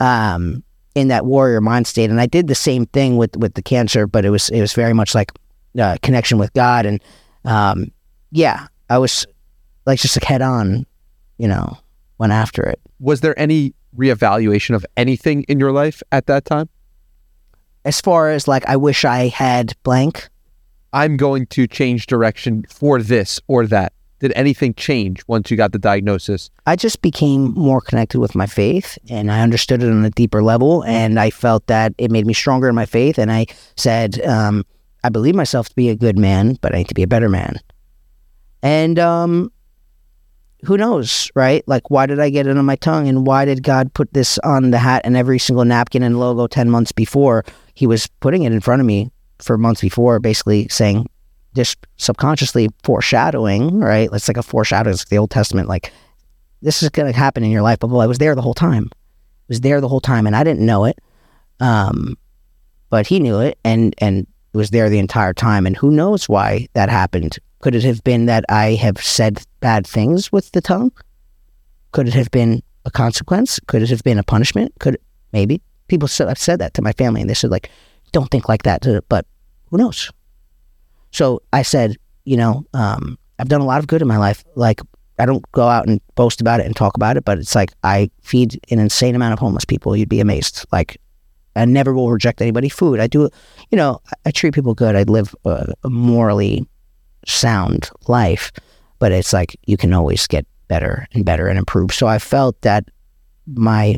um, 0.00 0.64
in 0.98 1.08
that 1.08 1.26
warrior 1.26 1.60
mind 1.60 1.86
state. 1.86 2.10
And 2.10 2.20
I 2.20 2.26
did 2.26 2.48
the 2.48 2.54
same 2.54 2.86
thing 2.86 3.16
with 3.16 3.36
with 3.36 3.54
the 3.54 3.62
cancer, 3.62 4.06
but 4.06 4.24
it 4.24 4.30
was 4.30 4.48
it 4.50 4.60
was 4.60 4.72
very 4.72 4.92
much 4.92 5.14
like 5.14 5.32
uh, 5.78 5.96
connection 6.02 6.38
with 6.38 6.52
God, 6.52 6.86
and 6.86 7.02
um, 7.44 7.92
yeah, 8.30 8.66
I 8.90 8.98
was 8.98 9.26
like 9.86 9.98
just 10.00 10.16
like 10.16 10.24
head 10.24 10.42
on, 10.42 10.86
you 11.38 11.48
know, 11.48 11.78
went 12.18 12.32
after 12.32 12.62
it. 12.62 12.80
Was 13.00 13.20
there 13.20 13.38
any 13.38 13.74
reevaluation 13.96 14.74
of 14.74 14.84
anything 14.96 15.44
in 15.44 15.58
your 15.58 15.72
life 15.72 16.02
at 16.12 16.26
that 16.26 16.44
time? 16.44 16.68
as 17.88 18.02
far 18.02 18.30
as 18.30 18.46
like 18.46 18.66
I 18.68 18.76
wish 18.76 19.04
I 19.06 19.28
had 19.28 19.74
blank. 19.82 20.28
I'm 20.92 21.16
going 21.16 21.46
to 21.46 21.66
change 21.66 22.06
direction 22.06 22.64
for 22.68 23.00
this 23.00 23.40
or 23.48 23.66
that. 23.66 23.92
Did 24.20 24.32
anything 24.34 24.74
change 24.74 25.22
once 25.28 25.50
you 25.50 25.56
got 25.56 25.72
the 25.72 25.78
diagnosis? 25.78 26.50
I 26.66 26.74
just 26.74 27.02
became 27.02 27.52
more 27.54 27.80
connected 27.80 28.18
with 28.18 28.34
my 28.34 28.46
faith 28.46 28.98
and 29.08 29.30
I 29.30 29.40
understood 29.42 29.82
it 29.82 29.90
on 29.90 30.04
a 30.04 30.10
deeper 30.10 30.42
level. 30.42 30.82
And 30.84 31.20
I 31.20 31.30
felt 31.30 31.66
that 31.68 31.94
it 31.98 32.10
made 32.10 32.26
me 32.26 32.34
stronger 32.34 32.68
in 32.68 32.74
my 32.74 32.86
faith. 32.86 33.18
And 33.18 33.30
I 33.30 33.46
said, 33.76 34.20
um, 34.22 34.64
I 35.04 35.08
believe 35.08 35.36
myself 35.36 35.68
to 35.68 35.74
be 35.76 35.88
a 35.88 35.96
good 35.96 36.18
man, 36.18 36.58
but 36.60 36.74
I 36.74 36.78
need 36.78 36.88
to 36.88 36.94
be 36.94 37.04
a 37.04 37.08
better 37.08 37.28
man. 37.28 37.60
And 38.60 38.98
um, 38.98 39.52
who 40.64 40.76
knows, 40.76 41.30
right? 41.36 41.62
Like, 41.68 41.90
why 41.90 42.06
did 42.06 42.18
I 42.18 42.30
get 42.30 42.48
it 42.48 42.56
on 42.56 42.64
my 42.64 42.76
tongue? 42.76 43.08
And 43.08 43.24
why 43.24 43.44
did 43.44 43.62
God 43.62 43.94
put 43.94 44.12
this 44.12 44.38
on 44.40 44.72
the 44.72 44.78
hat 44.78 45.02
and 45.04 45.16
every 45.16 45.38
single 45.38 45.64
napkin 45.64 46.02
and 46.02 46.18
logo 46.18 46.48
10 46.48 46.68
months 46.68 46.90
before? 46.90 47.44
He 47.74 47.86
was 47.86 48.08
putting 48.20 48.42
it 48.42 48.52
in 48.52 48.60
front 48.60 48.80
of 48.80 48.86
me 48.86 49.12
for 49.38 49.56
months 49.56 49.80
before, 49.80 50.18
basically 50.18 50.66
saying, 50.68 51.08
just 51.58 51.86
subconsciously 51.96 52.68
foreshadowing, 52.84 53.80
right? 53.80 54.08
It's 54.12 54.28
like 54.28 54.36
a 54.36 54.42
foreshadowing. 54.44 54.94
It's 54.94 55.04
the 55.06 55.18
Old 55.18 55.30
Testament, 55.30 55.68
like, 55.68 55.92
this 56.62 56.82
is 56.84 56.88
going 56.90 57.12
to 57.12 57.18
happen 57.18 57.42
in 57.42 57.50
your 57.50 57.62
life. 57.62 57.80
But 57.80 57.88
well, 57.88 58.00
I 58.00 58.06
was 58.06 58.18
there 58.18 58.34
the 58.36 58.42
whole 58.42 58.54
time. 58.54 58.88
I 58.92 59.48
was 59.48 59.60
there 59.60 59.80
the 59.80 59.88
whole 59.88 60.00
time, 60.00 60.26
and 60.26 60.36
I 60.36 60.44
didn't 60.44 60.64
know 60.64 60.84
it. 60.84 60.98
Um, 61.58 62.16
but 62.90 63.08
he 63.08 63.18
knew 63.18 63.40
it, 63.40 63.58
and 63.64 63.94
and 63.98 64.26
it 64.52 64.56
was 64.56 64.70
there 64.70 64.88
the 64.88 65.00
entire 65.00 65.34
time. 65.34 65.66
And 65.66 65.76
who 65.76 65.90
knows 65.90 66.28
why 66.28 66.68
that 66.74 66.88
happened? 66.88 67.38
Could 67.60 67.74
it 67.74 67.82
have 67.82 68.02
been 68.04 68.26
that 68.26 68.44
I 68.48 68.74
have 68.74 68.98
said 68.98 69.42
bad 69.60 69.84
things 69.84 70.30
with 70.30 70.52
the 70.52 70.60
tongue? 70.60 70.92
Could 71.90 72.06
it 72.06 72.14
have 72.14 72.30
been 72.30 72.62
a 72.84 72.90
consequence? 72.90 73.58
Could 73.66 73.82
it 73.82 73.90
have 73.90 74.04
been 74.04 74.18
a 74.18 74.22
punishment? 74.22 74.72
Could 74.78 74.96
maybe 75.32 75.60
people 75.88 76.08
have 76.18 76.38
said 76.38 76.60
that 76.60 76.74
to 76.74 76.82
my 76.82 76.92
family, 76.92 77.20
and 77.20 77.28
they 77.28 77.34
said 77.34 77.50
like, 77.50 77.68
"Don't 78.12 78.30
think 78.30 78.48
like 78.48 78.62
that." 78.62 78.86
But 79.08 79.26
who 79.70 79.76
knows? 79.76 80.10
So 81.10 81.42
I 81.52 81.62
said, 81.62 81.96
you 82.24 82.36
know, 82.36 82.64
um, 82.74 83.18
I've 83.38 83.48
done 83.48 83.60
a 83.60 83.66
lot 83.66 83.80
of 83.80 83.86
good 83.86 84.02
in 84.02 84.08
my 84.08 84.18
life. 84.18 84.44
Like 84.54 84.80
I 85.18 85.26
don't 85.26 85.44
go 85.52 85.68
out 85.68 85.88
and 85.88 86.00
boast 86.14 86.40
about 86.40 86.60
it 86.60 86.66
and 86.66 86.76
talk 86.76 86.96
about 86.96 87.16
it, 87.16 87.24
but 87.24 87.38
it's 87.38 87.54
like 87.54 87.72
I 87.82 88.10
feed 88.22 88.60
an 88.70 88.78
insane 88.78 89.14
amount 89.14 89.32
of 89.32 89.38
homeless 89.38 89.64
people. 89.64 89.96
You'd 89.96 90.08
be 90.08 90.20
amazed. 90.20 90.66
Like 90.70 91.00
I 91.56 91.64
never 91.64 91.92
will 91.94 92.10
reject 92.10 92.40
anybody 92.40 92.68
food. 92.68 93.00
I 93.00 93.06
do, 93.06 93.28
you 93.70 93.76
know, 93.76 94.00
I, 94.24 94.30
treat 94.30 94.54
people 94.54 94.74
good. 94.74 94.94
I 94.94 95.02
live 95.02 95.34
a, 95.44 95.72
a 95.82 95.90
morally 95.90 96.66
sound 97.26 97.90
life. 98.06 98.52
but 98.98 99.12
it's 99.12 99.32
like 99.32 99.56
you 99.66 99.76
can 99.76 99.92
always 99.92 100.26
get 100.26 100.46
better 100.68 101.06
and 101.12 101.24
better 101.24 101.48
and 101.48 101.58
improve. 101.58 101.92
So 101.92 102.06
I 102.06 102.18
felt 102.18 102.60
that 102.62 102.84
my 103.46 103.96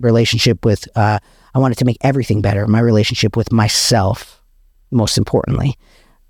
relationship 0.00 0.64
with, 0.64 0.88
uh, 0.96 1.18
I 1.54 1.58
wanted 1.58 1.78
to 1.78 1.84
make 1.84 1.98
everything 2.00 2.40
better. 2.40 2.66
My 2.66 2.80
relationship 2.80 3.36
with 3.36 3.52
myself, 3.52 4.42
most 4.90 5.18
importantly, 5.18 5.76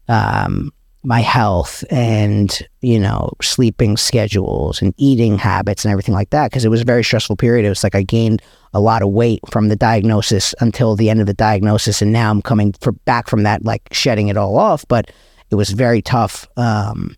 um, 0.09 0.73
my 1.05 1.21
health 1.21 1.85
and, 1.91 2.61
you 2.81 2.99
know, 2.99 3.33
sleeping 3.41 3.97
schedules 3.97 4.83
and 4.83 4.93
eating 4.97 5.39
habits 5.39 5.85
and 5.85 5.93
everything 5.93 6.15
like 6.15 6.31
that. 6.31 6.51
Cause 6.51 6.65
it 6.65 6.71
was 6.71 6.81
a 6.81 6.85
very 6.85 7.05
stressful 7.05 7.37
period. 7.37 7.65
It 7.65 7.69
was 7.69 7.85
like 7.85 7.95
I 7.95 8.03
gained 8.03 8.43
a 8.75 8.81
lot 8.81 9.03
of 9.03 9.11
weight 9.11 9.41
from 9.51 9.69
the 9.69 9.77
diagnosis 9.77 10.55
until 10.61 10.97
the 10.97 11.09
end 11.09 11.21
of 11.21 11.27
the 11.27 11.35
diagnosis. 11.35 12.03
And 12.03 12.13
now 12.13 12.31
I'm 12.31 12.43
coming 12.43 12.75
for, 12.81 12.93
back 12.93 13.29
from 13.29 13.45
that, 13.45 13.65
like 13.65 13.83
shedding 13.93 14.29
it 14.29 14.37
all 14.37 14.59
off. 14.59 14.87
But 14.89 15.11
it 15.51 15.55
was 15.55 15.71
very 15.71 16.03
tough. 16.03 16.47
Um, 16.57 17.17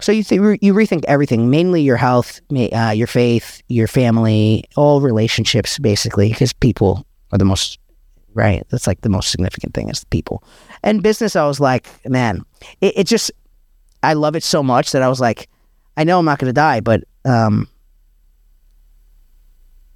so 0.00 0.12
you 0.12 0.22
th- 0.24 0.58
you 0.62 0.72
rethink 0.72 1.04
everything, 1.06 1.50
mainly 1.50 1.82
your 1.82 1.98
health, 1.98 2.40
uh, 2.50 2.92
your 2.94 3.06
faith, 3.06 3.62
your 3.68 3.86
family, 3.86 4.64
all 4.76 5.00
relationships, 5.00 5.78
basically, 5.78 6.30
because 6.30 6.52
people 6.54 7.06
are 7.32 7.38
the 7.38 7.44
most 7.44 7.78
right. 8.34 8.66
That's 8.70 8.86
like 8.86 9.00
the 9.00 9.08
most 9.08 9.30
significant 9.30 9.74
thing 9.74 9.88
is 9.88 10.00
the 10.00 10.06
people. 10.06 10.42
And 10.82 11.02
business, 11.02 11.36
I 11.36 11.46
was 11.46 11.60
like, 11.60 11.88
man, 12.08 12.42
it, 12.80 12.98
it 12.98 13.06
just, 13.06 13.30
I 14.02 14.14
love 14.14 14.36
it 14.36 14.42
so 14.42 14.62
much 14.62 14.92
that 14.92 15.02
I 15.02 15.08
was 15.08 15.20
like, 15.20 15.48
I 15.96 16.04
know 16.04 16.18
I'm 16.18 16.24
not 16.24 16.38
going 16.38 16.48
to 16.48 16.54
die, 16.54 16.80
but 16.80 17.04
um, 17.24 17.68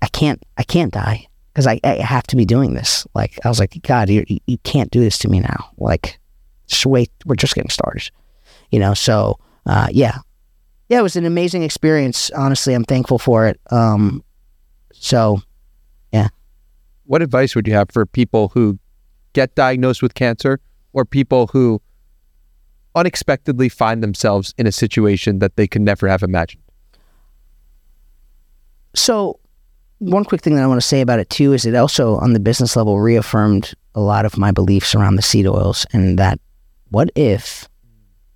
I 0.03 0.09
can't, 0.09 0.43
I 0.59 0.63
can't 0.63 0.93
die 0.93 1.27
because 1.53 1.67
I, 1.67 1.81
I 1.85 1.97
have 1.97 2.27
to 2.29 2.37
be 2.37 2.45
doing 2.45 2.75
this. 2.75 3.07
Like 3.15 3.39
I 3.45 3.49
was 3.49 3.61
like, 3.61 3.81
God, 3.83 4.11
you 4.11 4.25
you 4.47 4.59
can't 4.59 4.91
do 4.91 5.01
this 5.01 5.19
to 5.19 5.29
me 5.29 5.41
now. 5.41 5.71
Like, 5.79 6.19
just 6.67 6.85
wait, 6.85 7.11
we're 7.25 7.37
just 7.37 7.55
getting 7.55 7.71
started, 7.71 8.11
you 8.71 8.81
know. 8.81 8.93
So 8.93 9.39
uh, 9.65 9.87
yeah, 9.91 10.19
yeah, 10.89 10.99
it 10.99 11.03
was 11.03 11.17
an 11.17 11.25
amazing 11.25 11.63
experience. 11.63 12.31
Honestly, 12.33 12.75
I'm 12.75 12.85
thankful 12.85 13.19
for 13.19 13.47
it. 13.47 13.61
Um, 13.71 14.23
so. 14.93 15.41
What 17.05 17.23
advice 17.23 17.55
would 17.55 17.67
you 17.67 17.75
have 17.75 17.91
for 17.91 18.07
people 18.07 18.49
who 18.49 18.79
get 19.33 19.55
diagnosed 19.55 20.03
with 20.03 20.15
cancer 20.15 20.61
or 20.93 21.05
people 21.05 21.49
who 21.49 21.81
unexpectedly 22.95 23.69
find 23.69 24.03
themselves 24.03 24.55
in 24.57 24.67
a 24.67 24.73
situation 24.73 25.41
that 25.41 25.57
they 25.57 25.67
could 25.67 25.83
never 25.83 26.09
have 26.09 26.23
imagined? 26.23 26.63
So, 28.95 29.41
one 29.99 30.25
quick 30.25 30.43
thing 30.43 30.55
that 30.55 30.63
I 30.63 30.67
want 30.67 30.81
to 30.81 30.87
say 30.87 31.01
about 31.01 31.19
it 31.19 31.31
too 31.31 31.53
is 31.53 31.67
it 31.67 31.75
also, 31.75 32.17
on 32.17 32.33
the 32.33 32.41
business 32.41 32.77
level, 32.77 33.01
reaffirmed 33.01 33.75
a 33.95 34.01
lot 34.01 34.25
of 34.25 34.37
my 34.37 34.51
beliefs 34.51 34.95
around 34.95 35.17
the 35.17 35.23
seed 35.23 35.47
oils 35.47 35.87
and 35.93 36.19
that 36.19 36.39
what 36.91 37.11
if 37.15 37.69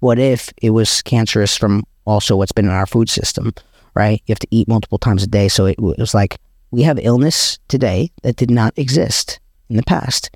what 0.01 0.19
if 0.19 0.53
it 0.63 0.71
was 0.71 1.03
cancerous 1.03 1.57
from 1.57 1.85
also 2.05 2.37
what's 2.37 2.53
been 2.53 2.67
in 2.67 2.71
our 2.71 2.87
food 2.87 3.09
system, 3.11 3.53
right? 3.95 4.23
You 4.27 4.33
have 4.33 4.39
to 4.39 4.49
eat 4.51 4.69
multiple 4.69 4.99
times 4.99 5.23
a 5.23 5.27
day. 5.27 5.49
So 5.49 5.67
it, 5.67 5.79
was 5.79 6.15
like 6.15 6.39
we 6.71 6.83
have 6.83 6.99
illness 7.01 7.59
today 7.69 8.11
that 8.23 8.37
did 8.37 8.51
not 8.51 8.77
exist 8.79 9.41
in 9.69 9.77
the 9.77 9.83
past. 9.83 10.31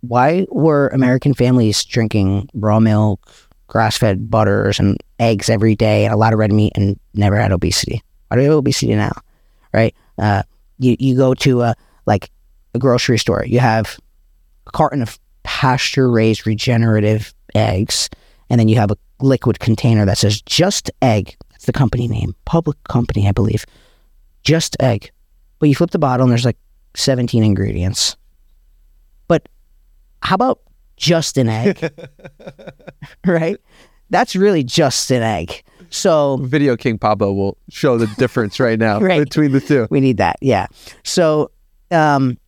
Why 0.00 0.46
were 0.50 0.88
American 0.88 1.34
families 1.34 1.84
drinking 1.84 2.48
raw 2.54 2.80
milk, 2.80 3.30
grass 3.68 3.98
fed 3.98 4.30
butters, 4.30 4.78
and 4.78 4.96
eggs 5.18 5.50
every 5.50 5.76
day, 5.76 6.04
and 6.04 6.14
a 6.14 6.16
lot 6.16 6.32
of 6.32 6.38
red 6.38 6.52
meat, 6.52 6.72
and 6.74 6.98
never 7.14 7.36
had 7.36 7.52
obesity? 7.52 8.02
Why 8.28 8.36
do 8.36 8.40
we 8.40 8.46
have 8.46 8.54
obesity 8.54 8.94
now, 8.94 9.12
right? 9.72 9.94
Uh, 10.18 10.42
you, 10.78 10.96
you 10.98 11.16
go 11.16 11.34
to 11.34 11.62
a, 11.62 11.74
like 12.06 12.30
a 12.74 12.78
grocery 12.78 13.18
store, 13.18 13.44
you 13.46 13.58
have 13.58 13.98
a 14.66 14.70
carton 14.70 15.02
of 15.02 15.18
pasture 15.42 16.10
raised 16.10 16.46
regenerative 16.46 17.34
eggs 17.54 18.08
and 18.50 18.58
then 18.58 18.68
you 18.68 18.76
have 18.76 18.90
a 18.90 18.96
liquid 19.20 19.60
container 19.60 20.04
that 20.04 20.18
says 20.18 20.42
just 20.42 20.90
egg. 21.00 21.36
That's 21.50 21.66
the 21.66 21.72
company 21.72 22.08
name, 22.08 22.34
public 22.44 22.82
company, 22.84 23.28
I 23.28 23.32
believe. 23.32 23.64
Just 24.42 24.76
egg. 24.80 25.10
But 25.60 25.68
you 25.68 25.76
flip 25.76 25.90
the 25.90 25.98
bottle 25.98 26.24
and 26.24 26.32
there's 26.32 26.44
like 26.44 26.58
17 26.94 27.44
ingredients. 27.44 28.16
But 29.28 29.48
how 30.22 30.34
about 30.34 30.60
just 30.96 31.38
an 31.38 31.48
egg? 31.48 31.92
right? 33.26 33.58
That's 34.10 34.34
really 34.34 34.64
just 34.64 35.10
an 35.12 35.22
egg. 35.22 35.62
So 35.90 36.38
Video 36.38 36.76
King 36.76 36.98
Pablo 36.98 37.32
will 37.32 37.56
show 37.68 37.96
the 37.96 38.08
difference 38.18 38.58
right 38.58 38.78
now 38.78 38.98
right. 39.00 39.20
between 39.20 39.52
the 39.52 39.60
two. 39.60 39.86
We 39.90 40.00
need 40.00 40.16
that. 40.16 40.36
Yeah. 40.40 40.66
So 41.04 41.52
um, 41.92 42.38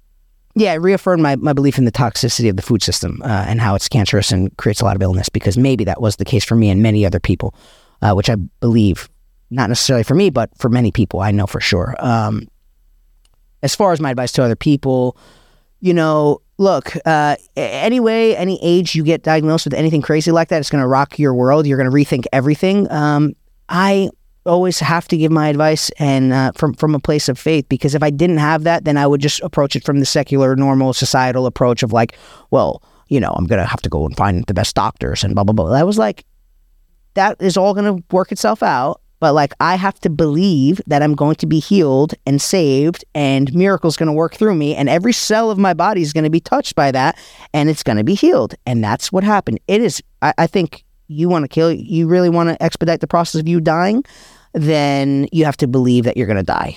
yeah, 0.54 0.72
it 0.74 0.76
reaffirmed 0.76 1.22
my, 1.22 1.36
my 1.36 1.52
belief 1.52 1.78
in 1.78 1.84
the 1.84 1.92
toxicity 1.92 2.50
of 2.50 2.56
the 2.56 2.62
food 2.62 2.82
system 2.82 3.22
uh, 3.24 3.44
and 3.48 3.60
how 3.60 3.74
it's 3.74 3.88
cancerous 3.88 4.30
and 4.32 4.54
creates 4.56 4.80
a 4.80 4.84
lot 4.84 4.96
of 4.96 5.02
illness 5.02 5.28
because 5.28 5.56
maybe 5.56 5.84
that 5.84 6.00
was 6.00 6.16
the 6.16 6.24
case 6.24 6.44
for 6.44 6.56
me 6.56 6.68
and 6.68 6.82
many 6.82 7.06
other 7.06 7.20
people, 7.20 7.54
uh, 8.02 8.12
which 8.12 8.28
I 8.28 8.36
believe, 8.60 9.08
not 9.50 9.68
necessarily 9.68 10.04
for 10.04 10.14
me, 10.14 10.30
but 10.30 10.50
for 10.58 10.68
many 10.68 10.92
people, 10.92 11.20
I 11.20 11.30
know 11.30 11.46
for 11.46 11.60
sure. 11.60 11.94
Um, 11.98 12.48
as 13.62 13.74
far 13.74 13.92
as 13.92 14.00
my 14.00 14.10
advice 14.10 14.32
to 14.32 14.42
other 14.42 14.56
people, 14.56 15.16
you 15.80 15.94
know, 15.94 16.40
look, 16.58 16.94
uh, 17.04 17.36
anyway, 17.56 18.34
any 18.34 18.58
age 18.62 18.94
you 18.94 19.02
get 19.02 19.22
diagnosed 19.22 19.66
with 19.66 19.74
anything 19.74 20.02
crazy 20.02 20.30
like 20.30 20.48
that, 20.48 20.60
it's 20.60 20.70
going 20.70 20.82
to 20.82 20.88
rock 20.88 21.18
your 21.18 21.34
world. 21.34 21.66
You're 21.66 21.78
going 21.78 21.90
to 21.90 21.94
rethink 21.94 22.24
everything. 22.32 22.90
Um, 22.90 23.34
I 23.68 24.10
always 24.44 24.80
have 24.80 25.06
to 25.08 25.16
give 25.16 25.30
my 25.30 25.48
advice 25.48 25.90
and 25.98 26.32
uh, 26.32 26.52
from 26.52 26.74
from 26.74 26.94
a 26.94 26.98
place 26.98 27.28
of 27.28 27.38
faith 27.38 27.68
because 27.68 27.94
if 27.94 28.02
I 28.02 28.10
didn't 28.10 28.38
have 28.38 28.64
that, 28.64 28.84
then 28.84 28.96
I 28.96 29.06
would 29.06 29.20
just 29.20 29.40
approach 29.40 29.76
it 29.76 29.84
from 29.84 30.00
the 30.00 30.06
secular, 30.06 30.56
normal, 30.56 30.92
societal 30.92 31.46
approach 31.46 31.82
of 31.82 31.92
like, 31.92 32.16
well, 32.50 32.82
you 33.08 33.20
know, 33.20 33.32
I'm 33.36 33.46
gonna 33.46 33.66
have 33.66 33.82
to 33.82 33.88
go 33.88 34.04
and 34.06 34.16
find 34.16 34.44
the 34.46 34.54
best 34.54 34.74
doctors 34.74 35.22
and 35.22 35.34
blah 35.34 35.44
blah 35.44 35.52
blah. 35.52 35.70
That 35.70 35.86
was 35.86 35.98
like, 35.98 36.24
that 37.14 37.40
is 37.40 37.56
all 37.56 37.74
gonna 37.74 37.98
work 38.10 38.32
itself 38.32 38.62
out. 38.62 39.00
But 39.22 39.34
like, 39.34 39.54
I 39.60 39.76
have 39.76 40.00
to 40.00 40.10
believe 40.10 40.80
that 40.88 41.00
I'm 41.00 41.14
going 41.14 41.36
to 41.36 41.46
be 41.46 41.60
healed 41.60 42.12
and 42.26 42.42
saved, 42.42 43.04
and 43.14 43.54
miracles 43.54 43.96
going 43.96 44.08
to 44.08 44.12
work 44.12 44.34
through 44.34 44.56
me, 44.56 44.74
and 44.74 44.88
every 44.88 45.12
cell 45.12 45.48
of 45.48 45.58
my 45.58 45.74
body 45.74 46.02
is 46.02 46.12
going 46.12 46.24
to 46.24 46.30
be 46.30 46.40
touched 46.40 46.74
by 46.74 46.90
that, 46.90 47.16
and 47.54 47.70
it's 47.70 47.84
going 47.84 47.98
to 47.98 48.02
be 48.02 48.16
healed. 48.16 48.56
And 48.66 48.82
that's 48.82 49.12
what 49.12 49.22
happened. 49.22 49.60
It 49.68 49.80
is. 49.80 50.02
I, 50.22 50.34
I 50.38 50.46
think 50.48 50.84
you 51.06 51.28
want 51.28 51.44
to 51.44 51.48
kill, 51.48 51.70
you 51.70 52.08
really 52.08 52.30
want 52.30 52.48
to 52.48 52.60
expedite 52.60 52.98
the 52.98 53.06
process 53.06 53.40
of 53.40 53.46
you 53.46 53.60
dying, 53.60 54.02
then 54.54 55.28
you 55.30 55.44
have 55.44 55.56
to 55.58 55.68
believe 55.68 56.02
that 56.02 56.16
you're 56.16 56.26
going 56.26 56.36
to 56.36 56.42
die. 56.42 56.76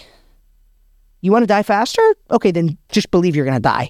You 1.21 1.31
want 1.31 1.41
to 1.41 1.47
die 1.47 1.63
faster? 1.63 2.15
Okay, 2.29 2.51
then 2.51 2.77
just 2.89 3.09
believe 3.09 3.35
you're 3.35 3.45
going 3.45 3.57
to 3.57 3.59
die. 3.59 3.89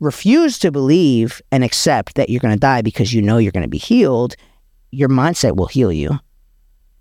Refuse 0.00 0.58
to 0.58 0.70
believe 0.70 1.40
and 1.50 1.64
accept 1.64 2.16
that 2.16 2.28
you're 2.28 2.40
going 2.40 2.54
to 2.54 2.60
die 2.60 2.82
because 2.82 3.14
you 3.14 3.22
know 3.22 3.38
you're 3.38 3.52
going 3.52 3.62
to 3.62 3.70
be 3.70 3.78
healed. 3.78 4.36
Your 4.90 5.08
mindset 5.08 5.56
will 5.56 5.68
heal 5.68 5.90
you. 5.90 6.18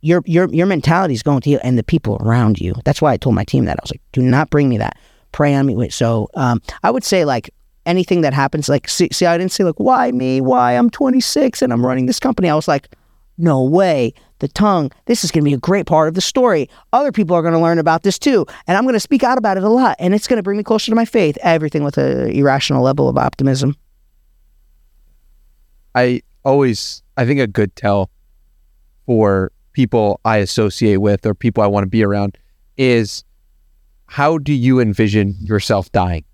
Your 0.02 0.22
your 0.26 0.48
your 0.50 0.66
mentality 0.66 1.14
is 1.14 1.24
going 1.24 1.42
to 1.42 1.50
heal, 1.50 1.60
and 1.64 1.78
the 1.78 1.84
people 1.84 2.18
around 2.22 2.60
you. 2.60 2.74
That's 2.86 3.02
why 3.02 3.14
I 3.14 3.18
told 3.18 3.36
my 3.36 3.44
team 3.44 3.66
that 3.66 3.78
I 3.78 3.82
was 3.84 3.92
like, 3.92 4.02
"Do 4.12 4.22
not 4.22 4.50
bring 4.50 4.70
me 4.70 4.78
that. 4.78 4.98
Pray 5.32 5.54
on 5.54 5.66
me." 5.66 5.90
So 5.90 6.30
um, 6.36 6.62
I 6.84 6.92
would 6.92 7.04
say 7.04 7.26
like 7.26 7.50
anything 7.86 8.22
that 8.22 8.34
happens, 8.34 8.70
like 8.70 8.88
see, 8.88 9.10
see, 9.12 9.26
I 9.26 9.38
didn't 9.38 9.52
say 9.52 9.64
like, 9.64 9.80
"Why 9.80 10.12
me? 10.12 10.42
Why 10.42 10.74
I'm 10.74 10.90
26 10.90 11.62
and 11.62 11.74
I'm 11.74 11.86
running 11.86 12.06
this 12.06 12.20
company." 12.20 12.50
I 12.50 12.56
was 12.56 12.68
like, 12.68 12.96
"No 13.38 13.64
way." 13.64 14.14
the 14.40 14.48
tongue. 14.48 14.92
This 15.06 15.24
is 15.24 15.32
going 15.32 15.44
to 15.44 15.50
be 15.50 15.54
a 15.54 15.58
great 15.58 15.86
part 15.86 16.08
of 16.08 16.14
the 16.14 16.22
story. 16.22 16.70
Other 16.92 17.12
people 17.12 17.36
are 17.36 17.42
going 17.42 17.54
to 17.54 17.60
learn 17.60 17.78
about 17.78 18.04
this 18.04 18.18
too. 18.18 18.46
And 18.68 18.78
I'm 18.78 18.84
going 18.84 18.94
to 18.94 19.00
speak 19.00 19.24
out 19.24 19.38
about 19.38 19.58
it 19.58 19.64
a 19.64 19.70
lot. 19.70 19.96
And 20.00 20.14
it's 20.14 20.28
going 20.28 20.38
to 20.38 20.44
bring 20.44 20.58
me 20.58 20.64
closer 20.64 20.92
to 20.92 20.96
my 20.96 21.06
faith. 21.06 21.38
Everything 21.42 21.84
with 21.84 21.98
a 21.98 22.30
irrational 22.30 22.82
level 22.82 23.08
of 23.08 23.18
optimism. 23.18 23.76
I 25.96 26.22
always, 26.44 27.04
I 27.18 27.26
think 27.26 27.40
a 27.40 27.48
good 27.48 27.76
tell 27.76 28.10
for 29.06 29.52
people 29.80 30.20
I 30.26 30.40
associate 30.40 30.98
with 30.98 31.26
or 31.26 31.34
people 31.34 31.64
I 31.64 31.68
want 31.68 31.86
to 31.86 31.90
be 31.90 32.04
around 32.04 32.38
is 32.76 33.24
how 34.08 34.38
do 34.38 34.52
you 34.52 34.82
envision 34.82 35.38
yourself 35.40 35.90
dying? 35.94 36.26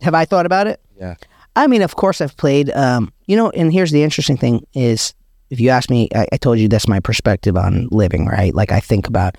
Have 0.00 0.14
I 0.14 0.24
thought 0.24 0.46
about 0.46 0.68
it? 0.68 0.80
Yeah. 0.96 1.16
I 1.56 1.66
mean, 1.66 1.82
of 1.82 1.96
course, 1.96 2.20
I've 2.20 2.36
played. 2.36 2.70
Um, 2.70 3.12
you 3.26 3.34
know, 3.34 3.50
and 3.50 3.72
here's 3.72 3.90
the 3.90 4.04
interesting 4.04 4.36
thing: 4.36 4.64
is 4.74 5.12
if 5.50 5.58
you 5.58 5.70
ask 5.70 5.90
me, 5.90 6.08
I, 6.14 6.28
I, 6.30 6.36
told 6.36 6.60
you 6.60 6.68
that's 6.68 6.86
my 6.86 7.00
perspective 7.00 7.56
on 7.56 7.88
living, 7.90 8.26
right? 8.26 8.54
Like 8.54 8.70
I 8.70 8.78
think 8.78 9.08
about, 9.08 9.36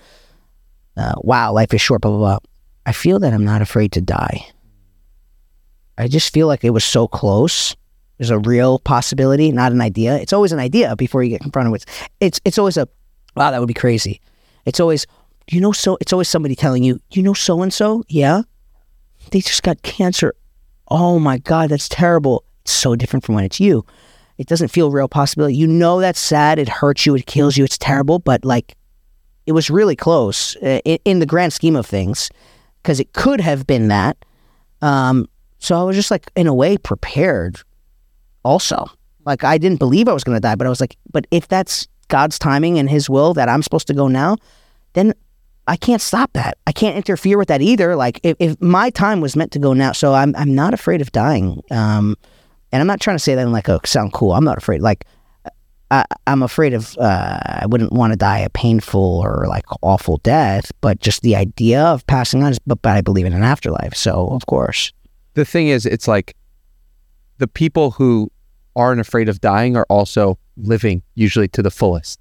uh, 0.97 1.15
wow, 1.19 1.53
life 1.53 1.73
is 1.73 1.79
short, 1.79 2.01
blah, 2.01 2.11
blah, 2.11 2.19
blah. 2.19 2.39
I 2.85 2.91
feel 2.91 3.19
that 3.19 3.31
I'm 3.33 3.45
not 3.45 3.61
afraid 3.61 3.93
to 3.93 4.01
die. 4.01 4.45
I 5.97 6.09
just 6.09 6.33
feel 6.33 6.47
like 6.47 6.65
it 6.65 6.71
was 6.71 6.83
so 6.83 7.07
close. 7.07 7.73
There's 8.23 8.31
a 8.31 8.39
real 8.39 8.79
possibility, 8.79 9.51
not 9.51 9.73
an 9.73 9.81
idea. 9.81 10.15
It's 10.15 10.31
always 10.31 10.53
an 10.53 10.59
idea 10.59 10.95
before 10.95 11.23
you 11.23 11.29
get 11.29 11.41
confronted 11.41 11.73
with. 11.73 11.85
It's 12.21 12.39
it's 12.45 12.57
always 12.57 12.77
a, 12.77 12.87
wow, 13.35 13.51
that 13.51 13.59
would 13.59 13.67
be 13.67 13.73
crazy. 13.73 14.21
It's 14.65 14.79
always, 14.79 15.05
you 15.51 15.59
know, 15.59 15.73
so 15.73 15.97
it's 15.99 16.13
always 16.13 16.29
somebody 16.29 16.55
telling 16.55 16.83
you, 16.83 17.01
you 17.11 17.21
know, 17.21 17.33
so 17.33 17.61
and 17.61 17.73
so, 17.73 18.05
yeah, 18.07 18.43
they 19.31 19.41
just 19.41 19.61
got 19.61 19.81
cancer. 19.81 20.33
Oh 20.87 21.19
my 21.19 21.37
God, 21.37 21.69
that's 21.69 21.89
terrible. 21.89 22.45
It's 22.61 22.71
so 22.71 22.95
different 22.95 23.25
from 23.25 23.35
when 23.35 23.43
it's 23.43 23.59
you 23.59 23.85
it 24.37 24.47
doesn't 24.47 24.69
feel 24.69 24.89
real 24.89 25.07
possibility. 25.07 25.55
You 25.55 25.67
know 25.67 25.99
that's 25.99 26.19
sad. 26.19 26.59
It 26.59 26.69
hurts 26.69 27.05
you. 27.05 27.15
It 27.15 27.25
kills 27.25 27.57
you. 27.57 27.63
It's 27.63 27.77
terrible. 27.77 28.19
But 28.19 28.43
like, 28.45 28.75
it 29.45 29.51
was 29.51 29.69
really 29.69 29.95
close 29.95 30.55
uh, 30.57 30.79
in, 30.85 30.97
in, 31.05 31.19
the 31.19 31.25
grand 31.25 31.53
scheme 31.53 31.75
of 31.75 31.85
things, 31.85 32.29
because 32.81 32.99
it 32.99 33.13
could 33.13 33.41
have 33.41 33.67
been 33.67 33.89
that. 33.89 34.17
Um, 34.81 35.27
so 35.59 35.79
I 35.79 35.83
was 35.83 35.95
just 35.95 36.11
like, 36.11 36.31
in 36.35 36.47
a 36.47 36.53
way, 36.53 36.77
prepared. 36.77 37.59
Also, 38.43 38.85
Like 39.25 39.43
I 39.43 39.57
didn't 39.57 39.79
believe 39.79 40.07
I 40.07 40.13
was 40.13 40.23
going 40.23 40.35
to 40.35 40.41
die, 40.41 40.55
but 40.55 40.67
I 40.67 40.69
was 40.69 40.81
like, 40.81 40.97
but 41.11 41.25
if 41.31 41.47
that's 41.47 41.87
God's 42.09 42.37
timing 42.37 42.77
and 42.77 42.89
His 42.89 43.09
will 43.09 43.33
that 43.33 43.49
I'm 43.49 43.63
supposed 43.63 43.87
to 43.87 43.93
go 43.93 44.07
now, 44.07 44.37
then 44.93 45.13
I 45.67 45.77
can't 45.77 46.01
stop 46.01 46.33
that. 46.33 46.57
I 46.67 46.71
can't 46.73 46.97
interfere 46.97 47.37
with 47.37 47.47
that 47.47 47.61
either. 47.61 47.95
Like 47.95 48.19
if, 48.23 48.35
if 48.39 48.61
my 48.61 48.89
time 48.89 49.21
was 49.21 49.35
meant 49.35 49.51
to 49.53 49.59
go 49.59 49.73
now, 49.73 49.93
so 49.93 50.13
I'm 50.13 50.35
I'm 50.35 50.53
not 50.53 50.73
afraid 50.73 51.01
of 51.01 51.11
dying. 51.11 51.61
Um, 51.71 52.17
and 52.71 52.81
I'm 52.81 52.87
not 52.87 52.99
trying 52.99 53.15
to 53.15 53.23
say 53.23 53.35
that 53.35 53.41
in 53.41 53.51
like 53.51 53.69
a 53.69 53.79
sound 53.85 54.13
cool. 54.13 54.33
I'm 54.33 54.43
not 54.43 54.57
afraid. 54.57 54.81
Like 54.81 55.05
I, 55.91 56.03
I'm 56.25 56.41
afraid 56.41 56.73
of. 56.73 56.97
Uh, 56.97 57.39
I 57.43 57.65
wouldn't 57.67 57.93
want 57.93 58.11
to 58.13 58.17
die 58.17 58.39
a 58.39 58.49
painful 58.49 59.21
or 59.23 59.45
like 59.47 59.65
awful 59.81 60.17
death, 60.17 60.71
but 60.81 60.99
just 60.99 61.21
the 61.21 61.35
idea 61.35 61.81
of 61.83 62.05
passing 62.07 62.43
on. 62.43 62.51
Is, 62.51 62.59
but, 62.59 62.81
but 62.81 62.97
I 62.97 63.01
believe 63.01 63.27
in 63.27 63.33
an 63.33 63.43
afterlife, 63.43 63.93
so 63.95 64.27
of 64.29 64.45
course. 64.47 64.91
The 65.35 65.45
thing 65.45 65.67
is, 65.67 65.85
it's 65.85 66.07
like 66.07 66.35
the 67.37 67.47
people 67.47 67.91
who 67.91 68.31
aren't 68.75 69.01
afraid 69.01 69.29
of 69.29 69.41
dying 69.41 69.75
are 69.77 69.85
also 69.89 70.37
living 70.57 71.01
usually 71.15 71.47
to 71.49 71.61
the 71.61 71.71
fullest. 71.71 72.19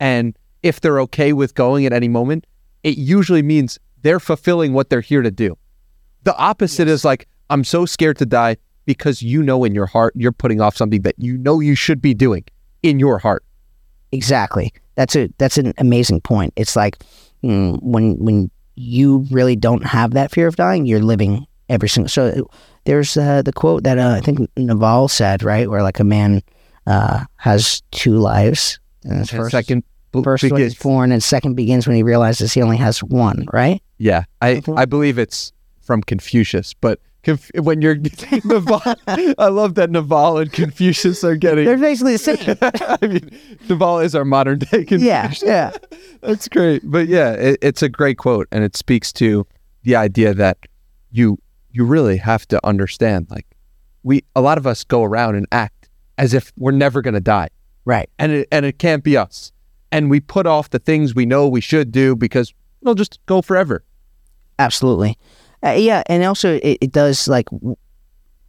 And 0.00 0.36
if 0.62 0.80
they're 0.80 1.00
okay 1.02 1.32
with 1.32 1.54
going 1.54 1.86
at 1.86 1.92
any 1.92 2.08
moment, 2.08 2.46
it 2.82 2.98
usually 2.98 3.42
means 3.42 3.78
they're 4.02 4.20
fulfilling 4.20 4.72
what 4.72 4.90
they're 4.90 5.00
here 5.00 5.22
to 5.22 5.30
do. 5.30 5.56
The 6.24 6.36
opposite 6.36 6.86
Yes. 6.88 6.94
is 7.00 7.04
like, 7.04 7.28
I'm 7.50 7.64
so 7.64 7.86
scared 7.86 8.18
to 8.18 8.26
die 8.26 8.56
because 8.84 9.22
you 9.22 9.42
know 9.42 9.64
in 9.64 9.74
your 9.74 9.86
heart 9.86 10.12
you're 10.16 10.32
putting 10.32 10.60
off 10.60 10.76
something 10.76 11.02
that 11.02 11.14
you 11.18 11.36
know 11.38 11.60
you 11.60 11.74
should 11.74 12.00
be 12.00 12.14
doing 12.14 12.44
in 12.82 12.98
your 13.00 13.18
heart. 13.18 13.44
Exactly. 14.12 14.72
That's 14.94 15.16
a 15.16 15.28
that's 15.38 15.58
an 15.58 15.72
amazing 15.78 16.20
point. 16.20 16.52
It's 16.56 16.76
like 16.76 16.98
mm, 17.42 17.82
when 17.82 18.16
when 18.18 18.50
you 18.76 19.26
really 19.30 19.56
don't 19.56 19.84
have 19.84 20.12
that 20.12 20.30
fear 20.30 20.46
of 20.46 20.56
dying, 20.56 20.86
you're 20.86 21.00
living 21.00 21.46
every 21.68 21.88
single. 21.88 22.08
So 22.08 22.48
there's 22.84 23.16
uh, 23.16 23.42
the 23.42 23.52
quote 23.52 23.82
that 23.84 23.98
uh, 23.98 24.10
I 24.10 24.20
think 24.20 24.48
Naval 24.56 25.08
said, 25.08 25.42
right, 25.42 25.68
where 25.68 25.82
like 25.82 26.00
a 26.00 26.04
man 26.04 26.42
uh, 26.86 27.24
has 27.36 27.82
two 27.90 28.16
lives. 28.16 28.78
And 29.04 29.18
his 29.18 29.30
first, 29.30 29.50
second, 29.52 29.84
first 30.22 30.42
begins- 30.42 30.74
he's 30.74 30.82
born, 30.82 31.12
and 31.12 31.22
second 31.22 31.54
begins 31.54 31.86
when 31.86 31.96
he 31.96 32.02
realizes 32.02 32.52
he 32.52 32.62
only 32.62 32.76
has 32.76 33.02
one. 33.02 33.46
Right? 33.52 33.82
Yeah, 33.98 34.24
I, 34.42 34.62
I 34.76 34.84
believe 34.84 35.18
it's 35.18 35.52
from 35.80 36.02
Confucius, 36.02 36.74
but 36.74 37.00
conf- 37.22 37.50
when 37.54 37.80
you're 37.80 37.94
Naval, 38.44 38.82
I 39.06 39.48
love 39.48 39.74
that 39.76 39.90
Naval 39.90 40.38
and 40.38 40.52
Confucius 40.52 41.22
are 41.24 41.36
getting. 41.36 41.64
They're 41.64 41.78
basically 41.78 42.12
the 42.16 42.18
same. 42.18 42.56
I 42.62 43.06
mean, 43.06 43.30
Naval 43.68 44.00
is 44.00 44.14
our 44.14 44.24
modern 44.24 44.58
day 44.58 44.84
Confucius. 44.84 45.42
yeah, 45.42 45.70
yeah. 45.92 45.98
That's 46.22 46.48
great. 46.48 46.82
But 46.84 47.06
yeah, 47.08 47.32
it, 47.32 47.58
it's 47.62 47.82
a 47.82 47.88
great 47.88 48.18
quote, 48.18 48.48
and 48.52 48.64
it 48.64 48.76
speaks 48.76 49.12
to 49.14 49.46
the 49.84 49.94
idea 49.96 50.34
that 50.34 50.58
you 51.12 51.38
you 51.76 51.84
really 51.84 52.16
have 52.16 52.48
to 52.48 52.66
understand. 52.66 53.26
Like 53.30 53.46
we, 54.02 54.24
a 54.34 54.40
lot 54.40 54.56
of 54.56 54.66
us 54.66 54.82
go 54.82 55.02
around 55.04 55.34
and 55.34 55.46
act 55.52 55.88
as 56.16 56.32
if 56.32 56.50
we're 56.56 56.70
never 56.72 57.02
going 57.02 57.14
to 57.14 57.20
die, 57.20 57.48
Right. 57.84 58.08
and 58.18 58.32
it 58.32 58.48
and 58.50 58.64
it 58.64 58.78
can't 58.78 59.04
be 59.04 59.16
us. 59.16 59.52
And 59.92 60.08
we 60.10 60.20
put 60.20 60.46
off 60.46 60.70
the 60.70 60.78
things 60.78 61.14
we 61.14 61.26
know 61.26 61.46
we 61.46 61.60
should 61.60 61.92
do 61.92 62.16
because 62.16 62.52
it'll 62.80 62.94
just 62.94 63.20
go 63.26 63.42
forever. 63.42 63.84
Absolutely. 64.58 65.18
Uh, 65.64 65.70
yeah, 65.72 66.02
and 66.06 66.24
also 66.24 66.54
it, 66.62 66.78
it 66.80 66.92
does 66.92 67.28
like 67.28 67.46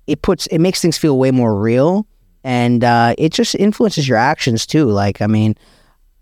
it 0.07 0.21
puts 0.21 0.47
it 0.47 0.59
makes 0.59 0.81
things 0.81 0.97
feel 0.97 1.17
way 1.19 1.31
more 1.31 1.55
real, 1.59 2.07
and 2.43 2.83
uh, 2.83 3.13
it 3.17 3.33
just 3.33 3.55
influences 3.55 4.07
your 4.07 4.17
actions 4.17 4.65
too. 4.65 4.85
Like 4.85 5.21
I 5.21 5.27
mean, 5.27 5.55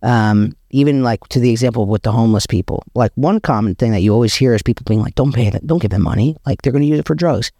um, 0.05 0.55
even 0.69 1.03
like 1.03 1.27
to 1.29 1.39
the 1.39 1.49
example 1.49 1.85
with 1.85 2.03
the 2.03 2.11
homeless 2.11 2.45
people. 2.45 2.83
Like 2.93 3.11
one 3.15 3.39
common 3.39 3.75
thing 3.75 3.91
that 3.91 4.01
you 4.01 4.13
always 4.13 4.35
hear 4.35 4.53
is 4.53 4.61
people 4.61 4.85
being 4.87 5.01
like, 5.01 5.15
"Don't 5.15 5.33
pay 5.33 5.49
them, 5.49 5.61
don't 5.65 5.81
give 5.81 5.91
them 5.91 6.03
money. 6.03 6.37
Like 6.45 6.61
they're 6.61 6.71
going 6.71 6.83
to 6.83 6.87
use 6.87 6.99
it 6.99 7.07
for 7.07 7.15
drugs." 7.15 7.51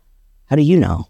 How 0.46 0.56
do 0.56 0.62
you 0.62 0.78
know? 0.78 1.08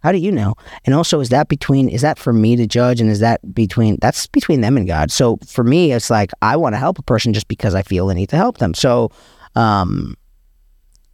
How 0.00 0.12
do 0.12 0.18
you 0.18 0.30
know? 0.30 0.54
And 0.84 0.94
also, 0.94 1.18
is 1.18 1.30
that 1.30 1.48
between 1.48 1.88
is 1.88 2.02
that 2.02 2.20
for 2.20 2.32
me 2.32 2.54
to 2.54 2.66
judge, 2.68 3.00
and 3.00 3.10
is 3.10 3.18
that 3.18 3.52
between 3.52 3.98
that's 4.00 4.28
between 4.28 4.60
them 4.60 4.76
and 4.76 4.86
God? 4.86 5.10
So 5.10 5.38
for 5.44 5.64
me, 5.64 5.92
it's 5.92 6.08
like 6.08 6.30
I 6.40 6.56
want 6.56 6.74
to 6.74 6.78
help 6.78 7.00
a 7.00 7.02
person 7.02 7.32
just 7.32 7.48
because 7.48 7.74
I 7.74 7.82
feel 7.82 8.06
the 8.06 8.14
need 8.14 8.28
to 8.28 8.36
help 8.36 8.58
them. 8.58 8.74
So, 8.74 9.10
um, 9.56 10.16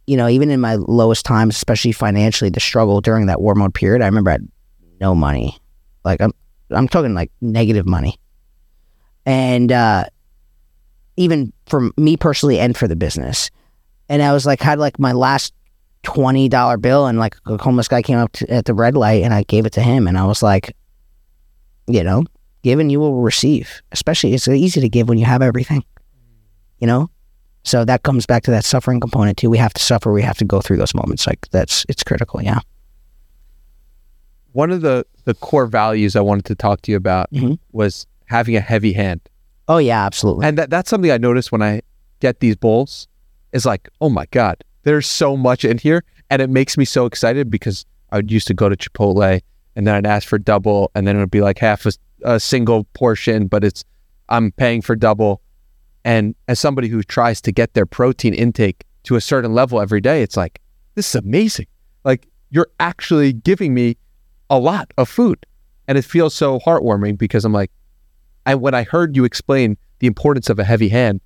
you 0.05 0.15
know, 0.17 0.27
even 0.27 0.51
in 0.51 0.61
my 0.61 0.75
lowest 0.75 1.25
times, 1.25 1.55
especially 1.55 1.93
financially, 1.93 2.51
the 2.51 2.59
struggle 2.59 3.01
during 3.01 3.25
that 3.25 3.41
war 3.41 3.55
mode 3.55 3.73
period, 3.73 4.03
I 4.03 4.05
remember 4.05 4.29
I 4.29 4.33
had 4.33 4.47
no 5.01 5.15
money. 5.15 5.57
Like 6.03 6.21
I'm, 6.21 6.31
I'm 6.69 6.87
talking 6.87 7.15
like 7.15 7.31
negative 7.41 7.87
money, 7.87 8.19
and 9.25 9.71
uh, 9.71 10.05
even 11.17 11.51
for 11.65 11.89
me 11.97 12.17
personally 12.17 12.59
and 12.59 12.75
for 12.77 12.87
the 12.87 12.95
business. 12.95 13.49
And 14.09 14.21
I 14.21 14.33
was 14.33 14.45
like, 14.45 14.61
had 14.61 14.77
like 14.79 14.99
my 14.99 15.11
last 15.13 15.53
twenty 16.03 16.47
dollar 16.49 16.77
bill, 16.77 17.07
and 17.07 17.17
like 17.17 17.35
a 17.47 17.57
homeless 17.61 17.87
guy 17.87 18.01
came 18.01 18.19
up 18.19 18.31
to, 18.33 18.51
at 18.51 18.65
the 18.65 18.73
red 18.73 18.95
light, 18.95 19.23
and 19.23 19.33
I 19.33 19.43
gave 19.43 19.65
it 19.65 19.73
to 19.73 19.81
him, 19.81 20.07
and 20.07 20.17
I 20.17 20.25
was 20.25 20.43
like, 20.43 20.75
you 21.87 22.03
know, 22.03 22.23
given 22.61 22.89
you 22.89 22.99
will 22.99 23.15
receive. 23.21 23.81
Especially, 23.91 24.33
it's 24.33 24.47
easy 24.47 24.79
to 24.81 24.89
give 24.89 25.09
when 25.09 25.17
you 25.17 25.25
have 25.25 25.41
everything. 25.41 25.83
You 26.79 26.87
know, 26.87 27.09
so 27.63 27.83
that 27.85 28.03
comes 28.03 28.25
back 28.27 28.43
to 28.43 28.51
that 28.51 28.63
suffering 28.65 28.99
component 28.99 29.37
too. 29.37 29.49
We 29.49 29.57
have 29.57 29.73
to 29.73 29.81
suffer. 29.81 30.11
We 30.11 30.21
have 30.21 30.37
to 30.37 30.45
go 30.45 30.61
through 30.61 30.77
those 30.77 30.93
moments. 30.93 31.25
Like 31.25 31.47
that's 31.49 31.83
it's 31.89 32.03
critical. 32.03 32.43
Yeah. 32.43 32.59
One 34.51 34.71
of 34.71 34.81
the 34.81 35.05
the 35.23 35.33
core 35.33 35.65
values 35.65 36.15
I 36.15 36.21
wanted 36.21 36.45
to 36.45 36.55
talk 36.55 36.81
to 36.83 36.91
you 36.91 36.97
about 36.97 37.31
Mhm. 37.31 37.57
was 37.71 38.05
having 38.27 38.55
a 38.55 38.61
heavy 38.61 38.93
hand. 38.93 39.21
Oh 39.67 39.77
yeah, 39.77 40.05
absolutely. 40.05 40.45
And 40.45 40.57
that, 40.57 40.69
that's 40.69 40.89
something 40.89 41.11
I 41.11 41.17
notice 41.17 41.51
when 41.51 41.61
I 41.61 41.81
get 42.19 42.39
these 42.39 42.55
bowls 42.55 43.07
is 43.51 43.65
like, 43.65 43.89
oh 44.01 44.09
my 44.09 44.25
God, 44.31 44.63
there's 44.83 45.07
so 45.07 45.35
much 45.35 45.65
in 45.65 45.77
here. 45.77 46.03
And 46.29 46.41
it 46.41 46.49
makes 46.49 46.77
me 46.77 46.85
so 46.85 47.05
excited 47.05 47.49
because 47.49 47.85
I 48.11 48.21
used 48.25 48.47
to 48.47 48.53
go 48.53 48.69
to 48.69 48.75
Chipotle 48.75 49.41
and 49.75 49.87
then 49.87 49.95
I'd 49.95 50.05
ask 50.05 50.27
for 50.27 50.37
double 50.37 50.91
and 50.95 51.07
then 51.07 51.15
it 51.15 51.19
would 51.19 51.31
be 51.31 51.41
like 51.41 51.59
half 51.59 51.85
a, 51.85 51.91
a 52.23 52.39
single 52.39 52.85
portion, 52.93 53.47
but 53.47 53.63
it's, 53.63 53.83
I'm 54.29 54.51
paying 54.51 54.81
for 54.81 54.95
double. 54.95 55.41
And 56.03 56.35
as 56.47 56.59
somebody 56.59 56.87
who 56.87 57.03
tries 57.03 57.41
to 57.41 57.51
get 57.51 57.73
their 57.73 57.85
protein 57.85 58.33
intake 58.33 58.85
to 59.03 59.15
a 59.15 59.21
certain 59.21 59.53
level 59.53 59.81
every 59.81 60.01
day, 60.01 60.21
it's 60.21 60.37
like, 60.37 60.61
this 60.95 61.09
is 61.09 61.15
amazing. 61.15 61.67
Like 62.03 62.27
you're 62.49 62.69
actually 62.79 63.33
giving 63.33 63.73
me 63.73 63.97
a 64.49 64.59
lot 64.59 64.91
of 64.97 65.09
food. 65.09 65.45
And 65.87 65.97
it 65.97 66.03
feels 66.03 66.33
so 66.33 66.59
heartwarming 66.59 67.17
because 67.17 67.45
I'm 67.45 67.53
like, 67.53 67.71
I 68.45 68.55
when 68.55 68.73
I 68.73 68.83
heard 68.83 69.15
you 69.15 69.23
explain 69.25 69.77
the 69.99 70.07
importance 70.07 70.49
of 70.49 70.59
a 70.59 70.63
heavy 70.63 70.89
hand, 70.89 71.21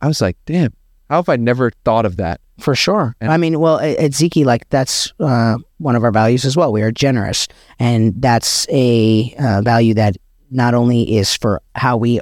I 0.00 0.06
was 0.08 0.20
like, 0.20 0.36
damn, 0.46 0.72
how 1.08 1.16
have 1.16 1.28
I 1.28 1.36
never 1.36 1.70
thought 1.84 2.06
of 2.06 2.16
that? 2.16 2.40
For 2.58 2.74
sure. 2.74 3.16
And- 3.20 3.32
I 3.32 3.36
mean, 3.36 3.58
well, 3.58 3.78
at, 3.80 3.96
at 3.96 4.10
Ziki, 4.12 4.44
like 4.44 4.68
that's 4.68 5.12
uh, 5.18 5.56
one 5.78 5.96
of 5.96 6.04
our 6.04 6.12
values 6.12 6.44
as 6.44 6.56
well. 6.56 6.72
We 6.72 6.82
are 6.82 6.92
generous, 6.92 7.48
and 7.78 8.20
that's 8.20 8.66
a 8.70 9.34
uh, 9.38 9.62
value 9.62 9.94
that 9.94 10.16
not 10.50 10.74
only 10.74 11.16
is 11.16 11.34
for 11.34 11.62
how 11.74 11.96
we 11.96 12.20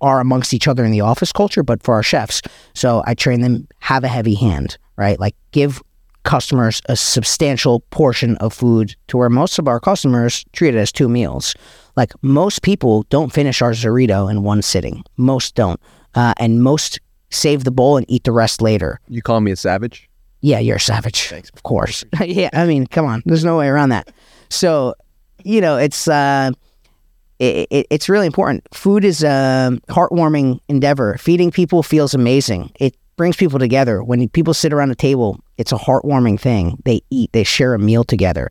are 0.00 0.20
amongst 0.20 0.54
each 0.54 0.66
other 0.68 0.84
in 0.84 0.90
the 0.92 1.00
office 1.00 1.32
culture, 1.32 1.62
but 1.62 1.82
for 1.82 1.94
our 1.94 2.02
chefs. 2.02 2.40
So 2.74 3.02
I 3.06 3.14
train 3.14 3.40
them 3.40 3.68
have 3.80 4.04
a 4.04 4.08
heavy 4.08 4.34
hand, 4.34 4.78
right? 4.96 5.18
Like 5.18 5.34
give 5.50 5.82
customers 6.22 6.82
a 6.86 6.96
substantial 6.96 7.80
portion 7.90 8.36
of 8.38 8.52
food 8.52 8.94
to 9.08 9.16
where 9.16 9.30
most 9.30 9.58
of 9.58 9.66
our 9.68 9.80
customers 9.80 10.44
treat 10.52 10.74
it 10.74 10.78
as 10.78 10.92
two 10.92 11.08
meals. 11.08 11.54
Like 12.00 12.14
most 12.22 12.62
people 12.62 13.02
don't 13.10 13.30
finish 13.30 13.60
our 13.60 13.72
Zorito 13.72 14.30
in 14.30 14.42
one 14.42 14.62
sitting. 14.62 15.04
Most 15.18 15.54
don't, 15.54 15.78
uh, 16.14 16.32
and 16.38 16.62
most 16.62 16.98
save 17.28 17.64
the 17.64 17.70
bowl 17.70 17.98
and 17.98 18.06
eat 18.08 18.24
the 18.24 18.32
rest 18.32 18.62
later. 18.62 18.98
You 19.08 19.20
call 19.20 19.42
me 19.42 19.50
a 19.50 19.56
savage? 19.56 20.08
Yeah, 20.40 20.60
you're 20.60 20.76
a 20.76 20.80
savage. 20.80 21.28
Thanks. 21.28 21.50
Of 21.50 21.62
course. 21.62 22.02
yeah, 22.24 22.48
I 22.54 22.64
mean, 22.64 22.86
come 22.86 23.04
on. 23.04 23.22
There's 23.26 23.44
no 23.44 23.58
way 23.58 23.68
around 23.68 23.90
that. 23.90 24.10
So, 24.48 24.94
you 25.44 25.60
know, 25.60 25.76
it's 25.76 26.08
uh, 26.08 26.52
it, 27.38 27.68
it, 27.70 27.86
it's 27.90 28.08
really 28.08 28.24
important. 28.24 28.66
Food 28.72 29.04
is 29.04 29.22
a 29.22 29.78
heartwarming 29.90 30.60
endeavor. 30.68 31.18
Feeding 31.18 31.50
people 31.50 31.82
feels 31.82 32.14
amazing. 32.14 32.72
It 32.80 32.96
brings 33.16 33.36
people 33.36 33.58
together. 33.58 34.02
When 34.02 34.26
people 34.30 34.54
sit 34.54 34.72
around 34.72 34.90
a 34.90 34.94
table, 34.94 35.38
it's 35.58 35.72
a 35.72 35.76
heartwarming 35.76 36.40
thing. 36.40 36.80
They 36.86 37.02
eat, 37.10 37.30
they 37.32 37.44
share 37.44 37.74
a 37.74 37.78
meal 37.78 38.04
together. 38.04 38.50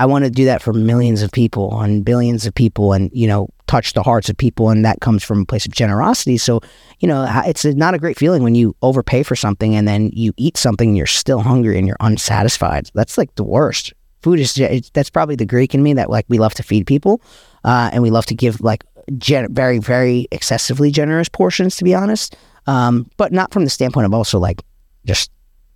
I 0.00 0.06
want 0.06 0.24
to 0.24 0.30
do 0.30 0.46
that 0.46 0.62
for 0.62 0.72
millions 0.72 1.20
of 1.20 1.30
people 1.30 1.78
and 1.82 2.06
billions 2.06 2.46
of 2.46 2.54
people 2.54 2.94
and, 2.94 3.10
you 3.12 3.26
know, 3.26 3.50
touch 3.66 3.92
the 3.92 4.02
hearts 4.02 4.30
of 4.30 4.36
people. 4.36 4.70
And 4.70 4.82
that 4.82 5.02
comes 5.02 5.22
from 5.22 5.42
a 5.42 5.44
place 5.44 5.66
of 5.66 5.72
generosity. 5.72 6.38
So, 6.38 6.62
you 7.00 7.06
know, 7.06 7.26
it's 7.44 7.66
not 7.66 7.92
a 7.92 7.98
great 7.98 8.16
feeling 8.16 8.42
when 8.42 8.54
you 8.54 8.74
overpay 8.80 9.24
for 9.24 9.36
something 9.36 9.76
and 9.76 9.86
then 9.86 10.08
you 10.14 10.32
eat 10.38 10.56
something 10.56 10.88
and 10.88 10.96
you're 10.96 11.06
still 11.06 11.40
hungry 11.40 11.76
and 11.76 11.86
you're 11.86 11.98
unsatisfied. 12.00 12.88
That's 12.94 13.18
like 13.18 13.34
the 13.34 13.44
worst. 13.44 13.92
Food 14.22 14.40
is, 14.40 14.54
that's 14.94 15.10
probably 15.10 15.36
the 15.36 15.44
Greek 15.44 15.74
in 15.74 15.82
me 15.82 15.92
that 15.92 16.08
like 16.08 16.24
we 16.30 16.38
love 16.38 16.54
to 16.54 16.62
feed 16.62 16.86
people 16.86 17.20
uh, 17.64 17.90
and 17.92 18.02
we 18.02 18.08
love 18.08 18.24
to 18.26 18.34
give 18.34 18.62
like 18.62 18.84
gen- 19.18 19.52
very, 19.52 19.78
very 19.78 20.28
excessively 20.32 20.90
generous 20.90 21.28
portions, 21.28 21.76
to 21.76 21.84
be 21.84 21.94
honest. 21.94 22.36
Um, 22.66 23.06
but 23.18 23.32
not 23.32 23.52
from 23.52 23.64
the 23.64 23.70
standpoint 23.70 24.06
of 24.06 24.14
also 24.14 24.38
like 24.38 24.62
just 25.04 25.30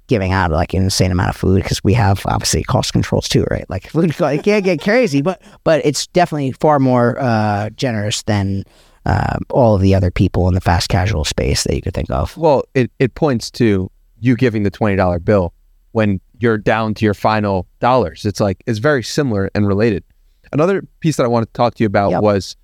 giving 0.06 0.32
out 0.32 0.50
like 0.50 0.74
an 0.74 0.82
insane 0.82 1.10
amount 1.10 1.30
of 1.30 1.36
food 1.36 1.62
because 1.62 1.82
we 1.82 1.94
have 1.94 2.22
obviously 2.26 2.62
cost 2.62 2.92
controls 2.92 3.28
too, 3.28 3.44
right? 3.50 3.68
Like 3.68 3.86
food 3.90 4.10
it 4.10 4.42
can't 4.42 4.64
get 4.64 4.80
crazy, 4.80 5.22
but 5.22 5.40
but 5.64 5.84
it's 5.84 6.06
definitely 6.08 6.52
far 6.52 6.78
more 6.78 7.16
uh, 7.18 7.70
generous 7.70 8.22
than 8.22 8.64
uh, 9.06 9.38
all 9.50 9.74
of 9.74 9.80
the 9.82 9.94
other 9.94 10.10
people 10.10 10.48
in 10.48 10.54
the 10.54 10.60
fast 10.60 10.88
casual 10.88 11.24
space 11.24 11.64
that 11.64 11.74
you 11.74 11.82
could 11.82 11.94
think 11.94 12.10
of. 12.10 12.36
Well, 12.36 12.64
it, 12.74 12.90
it 12.98 13.14
points 13.14 13.50
to 13.52 13.90
you 14.18 14.36
giving 14.36 14.62
the 14.62 14.70
$20 14.70 15.24
bill 15.24 15.52
when 15.92 16.20
you're 16.38 16.58
down 16.58 16.94
to 16.94 17.04
your 17.04 17.14
final 17.14 17.66
dollars. 17.80 18.24
It's 18.24 18.40
like, 18.40 18.62
it's 18.66 18.78
very 18.78 19.02
similar 19.02 19.50
and 19.54 19.66
related. 19.68 20.04
Another 20.52 20.82
piece 21.00 21.16
that 21.18 21.24
I 21.24 21.26
wanted 21.28 21.46
to 21.46 21.52
talk 21.52 21.74
to 21.74 21.82
you 21.82 21.86
about 21.86 22.12
Yep. 22.12 22.22
was 22.22 22.56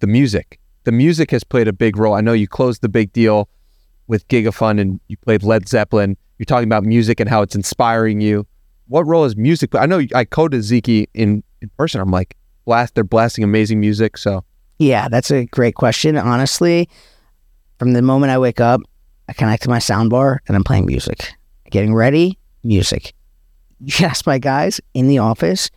the 0.00 0.06
music. 0.08 0.58
The 0.84 0.92
music 0.92 1.30
has 1.30 1.44
played 1.44 1.68
a 1.68 1.72
big 1.72 1.96
role. 1.96 2.14
I 2.14 2.20
know 2.20 2.32
you 2.32 2.48
closed 2.48 2.82
the 2.82 2.88
big 2.88 3.12
deal 3.12 3.48
with 4.08 4.26
Gigafund 4.28 4.80
and 4.80 4.98
you 5.08 5.16
played 5.18 5.42
Led 5.44 5.68
Zeppelin. 5.68 6.16
You're 6.40 6.46
talking 6.46 6.66
about 6.66 6.84
music 6.84 7.20
and 7.20 7.28
how 7.28 7.42
it's 7.42 7.54
inspiring 7.54 8.22
you. 8.22 8.46
What 8.88 9.06
role 9.06 9.26
is 9.26 9.36
music? 9.36 9.74
I 9.74 9.84
know 9.84 10.00
I 10.14 10.24
coded 10.24 10.62
Ziki 10.62 11.06
in, 11.12 11.44
in 11.60 11.70
person. 11.76 12.00
I'm 12.00 12.10
like, 12.10 12.34
blast, 12.64 12.94
they're 12.94 13.04
blasting 13.04 13.44
amazing 13.44 13.78
music. 13.78 14.16
So 14.16 14.42
Yeah, 14.78 15.08
that's 15.10 15.30
a 15.30 15.44
great 15.44 15.74
question. 15.74 16.16
Honestly, 16.16 16.88
from 17.78 17.92
the 17.92 18.00
moment 18.00 18.30
I 18.30 18.38
wake 18.38 18.58
up, 18.58 18.80
I 19.28 19.34
connect 19.34 19.64
to 19.64 19.68
my 19.68 19.80
soundbar 19.80 20.38
and 20.48 20.56
I'm 20.56 20.64
playing 20.64 20.86
music. 20.86 21.30
Getting 21.70 21.92
ready, 21.92 22.38
music. 22.64 23.12
Yes, 23.78 24.24
my 24.24 24.38
guys 24.38 24.80
in 24.94 25.08
the 25.08 25.18
office 25.18 25.68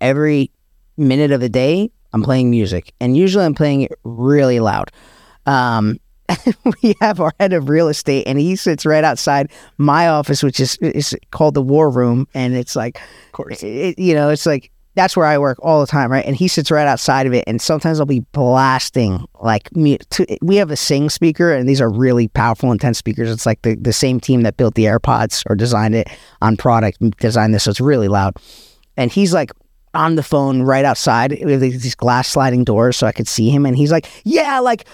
every 0.00 0.52
minute 0.96 1.32
of 1.32 1.40
the 1.40 1.48
day, 1.48 1.90
I'm 2.12 2.22
playing 2.22 2.52
music. 2.52 2.92
And 3.00 3.16
usually 3.16 3.44
I'm 3.44 3.54
playing 3.54 3.80
it 3.80 3.98
really 4.04 4.60
loud. 4.60 4.92
Um, 5.44 5.98
we 6.82 6.94
have 7.00 7.20
our 7.20 7.32
head 7.40 7.52
of 7.52 7.68
real 7.68 7.88
estate 7.88 8.26
and 8.26 8.38
he 8.38 8.56
sits 8.56 8.84
right 8.84 9.04
outside 9.04 9.50
my 9.78 10.08
office, 10.08 10.42
which 10.42 10.60
is, 10.60 10.76
is 10.76 11.16
called 11.30 11.54
the 11.54 11.62
war 11.62 11.90
room. 11.90 12.26
And 12.34 12.54
it's 12.54 12.76
like, 12.76 12.96
of 12.96 13.32
course, 13.32 13.62
it, 13.62 13.98
you 13.98 14.14
know, 14.14 14.28
it's 14.28 14.46
like 14.46 14.70
that's 14.98 15.16
where 15.16 15.26
I 15.26 15.38
work 15.38 15.58
all 15.62 15.80
the 15.80 15.86
time, 15.86 16.10
right? 16.10 16.24
And 16.24 16.34
he 16.34 16.48
sits 16.48 16.72
right 16.72 16.86
outside 16.86 17.26
of 17.28 17.32
it, 17.32 17.44
and 17.46 17.62
sometimes 17.62 18.00
I'll 18.00 18.06
be 18.06 18.26
blasting 18.32 19.24
like 19.40 19.74
me. 19.76 19.98
We 20.42 20.56
have 20.56 20.72
a 20.72 20.76
Syng 20.76 21.08
speaker, 21.08 21.52
and 21.52 21.68
these 21.68 21.80
are 21.80 21.88
really 21.88 22.26
powerful, 22.26 22.72
intense 22.72 22.98
speakers. 22.98 23.30
It's 23.30 23.46
like 23.46 23.62
the 23.62 23.76
the 23.76 23.92
same 23.92 24.18
team 24.18 24.42
that 24.42 24.56
built 24.56 24.74
the 24.74 24.86
AirPods 24.86 25.44
or 25.48 25.54
designed 25.54 25.94
it 25.94 26.08
on 26.42 26.56
product 26.56 26.98
designed 27.18 27.54
this, 27.54 27.62
so 27.62 27.70
it's 27.70 27.80
really 27.80 28.08
loud. 28.08 28.34
And 28.96 29.12
he's 29.12 29.32
like 29.32 29.52
on 29.94 30.16
the 30.16 30.22
phone 30.24 30.62
right 30.62 30.84
outside. 30.84 31.38
We 31.44 31.52
have 31.52 31.60
these 31.60 31.94
glass 31.94 32.26
sliding 32.26 32.64
doors, 32.64 32.96
so 32.96 33.06
I 33.06 33.12
could 33.12 33.28
see 33.28 33.50
him, 33.50 33.66
and 33.66 33.76
he's 33.76 33.92
like, 33.92 34.08
"Yeah, 34.24 34.58
like." 34.58 34.84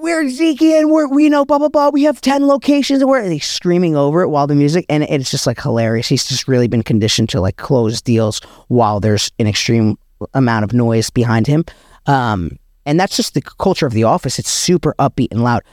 We're 0.00 0.22
Ziki 0.26 0.78
and 0.78 0.92
we're 0.92 1.08
we 1.08 1.28
know 1.28 1.44
blah 1.44 1.58
blah 1.58 1.70
blah. 1.70 1.88
We 1.88 2.04
have 2.04 2.20
ten 2.20 2.46
locations 2.46 3.00
and 3.00 3.10
we're 3.10 3.28
he's 3.28 3.44
screaming 3.44 3.96
over 3.96 4.22
it 4.22 4.28
while 4.28 4.46
the 4.46 4.54
music 4.54 4.86
and 4.88 5.02
it's 5.02 5.28
just 5.28 5.44
like 5.44 5.60
hilarious. 5.60 6.06
He's 6.06 6.24
just 6.24 6.46
really 6.46 6.68
been 6.68 6.84
conditioned 6.84 7.30
to 7.30 7.40
like 7.40 7.56
close 7.56 8.00
deals 8.00 8.40
while 8.68 9.00
there's 9.00 9.32
an 9.40 9.48
extreme 9.48 9.98
amount 10.34 10.62
of 10.62 10.72
noise 10.72 11.10
behind 11.10 11.48
him. 11.48 11.64
Um, 12.06 12.60
and 12.86 12.98
that's 13.00 13.16
just 13.16 13.34
the 13.34 13.42
culture 13.42 13.86
of 13.86 13.92
the 13.92 14.04
office. 14.04 14.38
It's 14.38 14.52
super 14.52 14.94
upbeat 15.00 15.32
and 15.32 15.42
loud. 15.42 15.64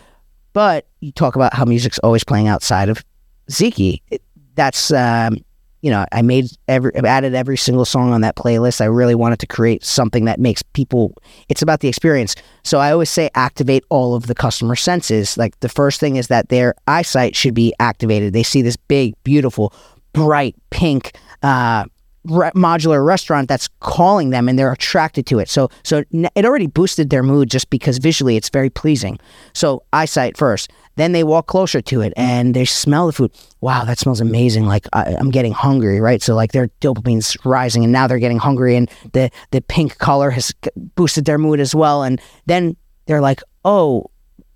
But 0.53 0.88
you 1.02 1.11
talk 1.11 1.35
about 1.35 1.53
how 1.53 1.64
music's 1.65 1.99
always 1.99 2.23
playing 2.23 2.47
outside 2.47 2.89
of 2.89 3.06
Ziki. 3.52 4.02
It, 4.10 4.23
that's 4.56 4.91
um, 4.91 5.38
you 5.86 5.91
know, 5.91 6.03
I 6.12 6.24
made 6.24 6.48
every 6.68 6.91
added 6.95 7.36
every 7.36 7.57
single 7.57 7.86
song 7.86 8.12
on 8.12 8.22
that 8.22 8.36
playlist. 8.36 8.82
I 8.82 8.86
really 8.86 9.14
wanted 9.14 9.38
to 9.38 9.45
create 9.45 9.86
something 9.86 10.26
that 10.26 10.40
makes 10.40 10.64
people 10.64 11.14
it's 11.48 11.62
about 11.62 11.82
the 11.82 11.88
experience. 11.88 12.36
So 12.64 12.80
I 12.80 12.91
always 12.91 13.12
say 13.12 13.30
activate 13.36 13.84
all 13.90 14.16
of 14.16 14.26
the 14.26 14.34
customer 14.34 14.76
senses. 14.76 15.38
Like 15.38 15.60
the 15.60 15.70
first 15.70 15.99
thing 15.99 16.16
is 16.16 16.26
that 16.30 16.49
their 16.49 16.74
eyesight 16.88 17.36
should 17.36 17.53
be 17.53 17.72
activated. 17.80 18.34
They 18.34 18.41
see 18.41 18.64
this 18.64 18.76
big, 18.76 19.14
beautiful, 19.24 19.76
bright 20.12 20.56
pink 20.72 21.16
uh 21.44 21.86
re- 22.26 22.52
modular 22.56 23.06
restaurant 23.06 23.47
that's 23.47 23.68
calling 23.80 24.30
them 24.30 24.47
and 24.49 24.57
they're 24.57 24.72
attracted 24.72 25.26
to 25.27 25.39
it. 25.39 25.49
So 25.49 25.69
so 25.84 26.03
it 26.11 26.45
already 26.45 26.68
boosted 26.68 27.10
their 27.10 27.23
mood 27.23 27.49
just 27.49 27.69
because 27.69 27.97
visually 27.97 28.35
it's 28.35 28.49
very 28.49 28.69
pleasing. 28.69 29.19
So 29.53 29.84
eyesight 29.93 30.38
first. 30.38 30.72
Then 30.97 31.11
they 31.11 31.26
walk 31.26 31.47
closer 31.47 31.81
to 31.81 32.02
it 32.02 32.14
and 32.15 32.53
they 32.53 32.64
smell 32.64 33.07
the 33.07 33.11
food. 33.11 33.31
Wow, 33.60 33.84
that 33.84 33.99
smells 33.99 34.22
amazing. 34.22 34.65
Like 34.65 34.88
I, 34.93 35.15
I'm 35.19 35.30
getting 35.30 35.52
hungry, 35.52 35.99
right? 35.99 36.22
So 36.22 36.35
like 36.35 36.53
their 36.53 36.68
dopamine's 36.80 37.35
rising 37.43 37.84
and 37.84 37.91
now 37.91 38.07
they're 38.07 38.19
getting 38.19 38.39
hungry 38.39 38.77
and 38.77 38.89
the 39.11 39.30
the 39.52 39.61
pink 39.61 39.97
color 39.97 40.30
has 40.30 40.53
boosted 40.95 41.26
their 41.26 41.38
mood 41.38 41.60
as 41.60 41.76
well. 41.76 42.03
And 42.03 42.22
then 42.45 42.77
they're 43.07 43.22
like, 43.22 43.41
oh, 43.65 44.10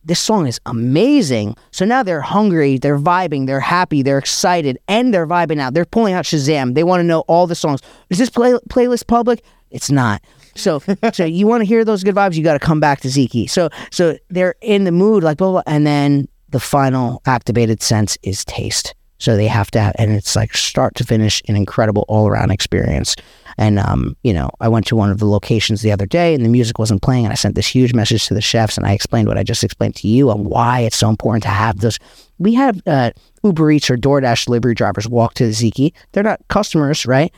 this 0.09 0.19
song 0.19 0.47
is 0.47 0.59
amazing. 0.65 1.55
So 1.69 1.85
now 1.85 2.01
they're 2.01 2.19
hungry, 2.19 2.79
they're 2.79 2.97
vibing, 2.97 3.45
they're 3.45 3.59
happy, 3.59 4.01
they're 4.01 4.17
excited, 4.17 4.79
and 4.87 5.13
they're 5.13 5.27
vibing 5.27 5.59
out. 5.59 5.75
They're 5.75 5.85
pulling 5.85 6.15
out 6.15 6.25
Shazam. 6.25 6.73
They 6.73 6.83
want 6.83 7.01
to 7.01 7.03
know 7.03 7.19
all 7.27 7.45
the 7.45 7.53
songs. 7.53 7.79
Is 8.09 8.17
this 8.17 8.31
play- 8.31 8.57
playlist 8.69 9.05
public? 9.05 9.43
It's 9.69 9.91
not. 9.91 10.23
So, 10.55 10.81
so 11.13 11.25
you 11.25 11.45
want 11.45 11.61
to 11.61 11.65
hear 11.65 11.85
those 11.85 12.03
good 12.03 12.15
vibes? 12.15 12.33
You 12.33 12.43
got 12.43 12.53
to 12.53 12.59
come 12.59 12.79
back 12.79 13.01
to 13.01 13.07
Ziki. 13.07 13.47
So, 13.47 13.69
so 13.91 14.17
they're 14.29 14.55
in 14.61 14.85
the 14.85 14.91
mood, 14.91 15.23
like 15.23 15.37
blah, 15.37 15.51
blah, 15.51 15.63
and 15.67 15.85
then 15.85 16.27
the 16.49 16.59
final 16.59 17.21
activated 17.27 17.83
sense 17.83 18.17
is 18.23 18.43
taste. 18.45 18.95
So 19.19 19.35
they 19.35 19.47
have 19.47 19.69
to 19.71 19.79
have, 19.79 19.95
and 19.99 20.11
it's 20.11 20.35
like 20.35 20.55
start 20.55 20.95
to 20.95 21.03
finish, 21.03 21.41
an 21.47 21.55
incredible 21.55 22.05
all 22.07 22.27
around 22.27 22.51
experience. 22.51 23.15
And 23.57 23.77
um, 23.77 24.15
you 24.23 24.33
know, 24.33 24.49
I 24.61 24.69
went 24.69 24.87
to 24.87 24.95
one 24.95 25.11
of 25.11 25.19
the 25.19 25.25
locations 25.25 25.81
the 25.81 25.91
other 25.91 26.05
day, 26.05 26.33
and 26.33 26.43
the 26.43 26.49
music 26.49 26.79
wasn't 26.79 27.01
playing, 27.01 27.25
and 27.25 27.31
I 27.31 27.35
sent 27.35 27.55
this 27.55 27.67
huge 27.67 27.93
message 27.93 28.25
to 28.27 28.33
the 28.33 28.41
chefs, 28.41 28.77
and 28.77 28.87
I 28.87 28.93
explained 28.93 29.27
what 29.27 29.37
I 29.37 29.43
just 29.43 29.63
explained 29.63 29.95
to 29.97 30.07
you 30.07 30.31
on 30.31 30.45
why 30.45 30.79
it's 30.79 30.95
so 30.97 31.09
important 31.09 31.43
to 31.43 31.49
have 31.49 31.79
those. 31.79 31.99
We 32.37 32.53
have 32.53 32.81
uh, 32.87 33.11
Uber 33.43 33.71
Eats 33.71 33.89
or 33.89 33.97
DoorDash 33.97 34.45
delivery 34.45 34.73
drivers 34.73 35.07
walk 35.07 35.33
to 35.35 35.45
the 35.45 35.51
Ziki. 35.51 35.93
They're 36.13 36.23
not 36.23 36.39
customers, 36.47 37.05
right? 37.05 37.33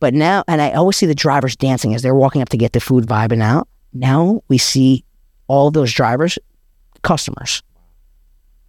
But 0.00 0.14
now, 0.14 0.44
and 0.48 0.62
I 0.62 0.72
always 0.72 0.96
see 0.96 1.06
the 1.06 1.14
drivers 1.14 1.56
dancing 1.56 1.94
as 1.94 2.02
they're 2.02 2.14
walking 2.14 2.40
up 2.40 2.48
to 2.50 2.56
get 2.56 2.72
the 2.72 2.80
food 2.80 3.06
vibing 3.06 3.42
out. 3.42 3.68
Now 3.92 4.42
we 4.48 4.58
see 4.58 5.04
all 5.48 5.70
those 5.70 5.92
drivers, 5.92 6.38
customers. 7.02 7.62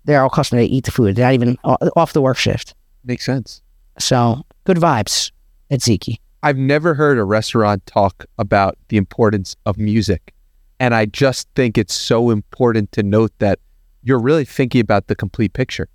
They're 0.08 0.24
all 0.24 0.30
customers. 0.30 0.64
They 0.64 0.74
eat 0.74 0.86
the 0.86 0.92
food. 0.92 1.16
They're 1.16 1.26
not 1.26 1.34
even 1.34 1.58
off 1.64 2.14
the 2.14 2.22
work 2.22 2.38
shift. 2.38 2.74
makes 3.04 3.26
sense. 3.26 3.62
So 4.00 4.46
good 4.64 4.78
vibes 4.78 5.32
at 5.70 5.82
Ziki. 5.82 6.18
I've 6.44 6.58
never 6.58 6.94
heard 6.94 7.18
a 7.18 7.26
restaurant 7.26 7.86
talk 7.86 8.26
about 8.38 8.78
the 8.88 8.96
importance 8.96 9.56
of 9.66 9.78
music. 9.78 10.34
And 10.80 10.96
I 10.96 11.08
just 11.08 11.50
think 11.56 11.78
it's 11.78 11.94
so 11.94 12.30
important 12.30 12.94
to 12.94 13.04
note 13.04 13.34
that 13.40 13.60
you're 14.02 14.20
really 14.20 14.46
thinking 14.46 14.80
about 14.80 15.08
the 15.08 15.16
complete 15.16 15.52
picture. 15.52 15.90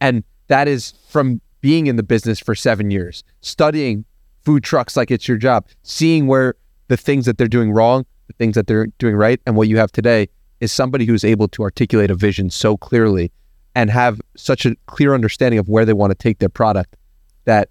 And 0.00 0.24
that 0.48 0.66
is 0.66 0.94
from 1.08 1.40
being 1.60 1.86
in 1.86 1.94
the 1.94 2.02
business 2.02 2.40
for 2.40 2.56
seven 2.56 2.90
years, 2.90 3.22
studying 3.42 4.04
food 4.40 4.64
trucks 4.64 4.96
like 4.96 5.12
it's 5.12 5.28
your 5.28 5.36
job, 5.36 5.68
seeing 5.84 6.26
where 6.26 6.54
the 6.88 6.96
things 6.96 7.26
that 7.26 7.38
they're 7.38 7.46
doing 7.46 7.70
wrong, 7.70 8.04
the 8.26 8.32
things 8.32 8.56
that 8.56 8.66
they're 8.66 8.88
doing 8.98 9.14
right, 9.14 9.40
and 9.46 9.54
what 9.54 9.68
you 9.68 9.76
have 9.76 9.92
today 9.92 10.28
is 10.58 10.72
somebody 10.72 11.04
who's 11.04 11.22
able 11.22 11.46
to 11.46 11.62
articulate 11.62 12.10
a 12.10 12.14
vision 12.16 12.50
so 12.50 12.76
clearly 12.76 13.30
and 13.74 13.90
have 13.90 14.20
such 14.36 14.66
a 14.66 14.74
clear 14.86 15.14
understanding 15.14 15.58
of 15.58 15.68
where 15.68 15.84
they 15.84 15.92
want 15.92 16.10
to 16.10 16.14
take 16.14 16.38
their 16.38 16.48
product 16.48 16.96
that 17.44 17.68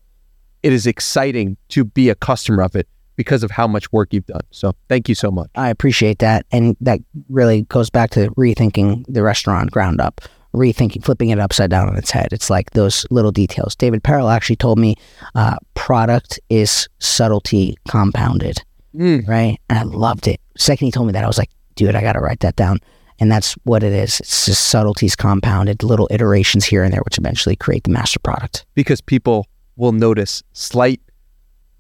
it 0.64 0.73
is 0.73 0.86
exciting 0.88 1.57
to 1.69 1.84
be 1.84 2.10
a 2.10 2.15
customer 2.15 2.61
of 2.64 2.76
it 2.76 2.88
because 3.15 3.44
of 3.44 3.52
how 3.52 3.68
much 3.68 3.91
work 3.91 4.14
you've 4.14 4.26
done. 4.26 4.41
So 4.52 4.73
thank 4.90 5.07
you 5.10 5.15
so 5.15 5.30
much. 5.32 5.49
I 5.56 5.69
appreciate 5.69 6.19
that. 6.19 6.45
And 6.52 6.76
that 6.82 6.99
really 7.30 7.64
goes 7.64 7.90
back 7.90 8.11
to 8.11 8.30
rethinking 8.32 9.06
the 9.07 9.22
restaurant 9.22 9.72
ground 9.72 10.02
up, 10.02 10.22
rethinking, 10.56 11.03
flipping 11.03 11.30
it 11.30 11.40
upside 11.40 11.69
down 11.69 11.88
on 11.90 11.98
its 11.98 12.10
head. 12.11 12.30
It's 12.32 12.49
like 12.49 12.72
those 12.72 13.06
little 13.11 13.32
details. 13.32 13.76
David 13.76 14.03
Perell 14.03 14.34
actually 14.34 14.56
told 14.56 14.80
me 14.80 14.95
uh, 15.36 15.57
product 15.73 16.40
is 16.49 16.88
subtlety 16.99 17.76
compounded, 17.88 18.64
Mm. 18.95 19.26
right? 19.28 19.57
And 19.69 19.80
I 19.80 19.84
loved 19.84 20.28
it. 20.28 20.41
Second, 20.57 20.86
he 20.86 20.91
told 20.91 21.07
me 21.07 21.14
that, 21.14 21.23
I 21.23 21.28
was 21.28 21.38
like, 21.38 21.49
dude, 21.76 21.95
I 21.95 22.02
got 22.02 22.14
to 22.14 22.19
write 22.19 22.41
that 22.41 22.57
down. 22.57 22.80
And 23.22 23.31
that's 23.31 23.53
what 23.64 23.84
it 23.84 23.93
is. 23.93 24.19
It's 24.19 24.48
just 24.48 24.68
subtleties 24.68 25.15
compounded, 25.15 25.84
little 25.84 26.07
iterations 26.10 26.65
here 26.65 26.84
and 26.84 26.91
there, 26.91 27.02
which 27.06 27.19
eventually 27.19 27.56
create 27.56 27.84
the 27.84 27.91
master 27.91 28.19
product. 28.19 28.65
Because 28.73 28.99
people 28.99 29.45
will 29.76 29.91
notice 29.91 30.41
slight, 30.53 30.99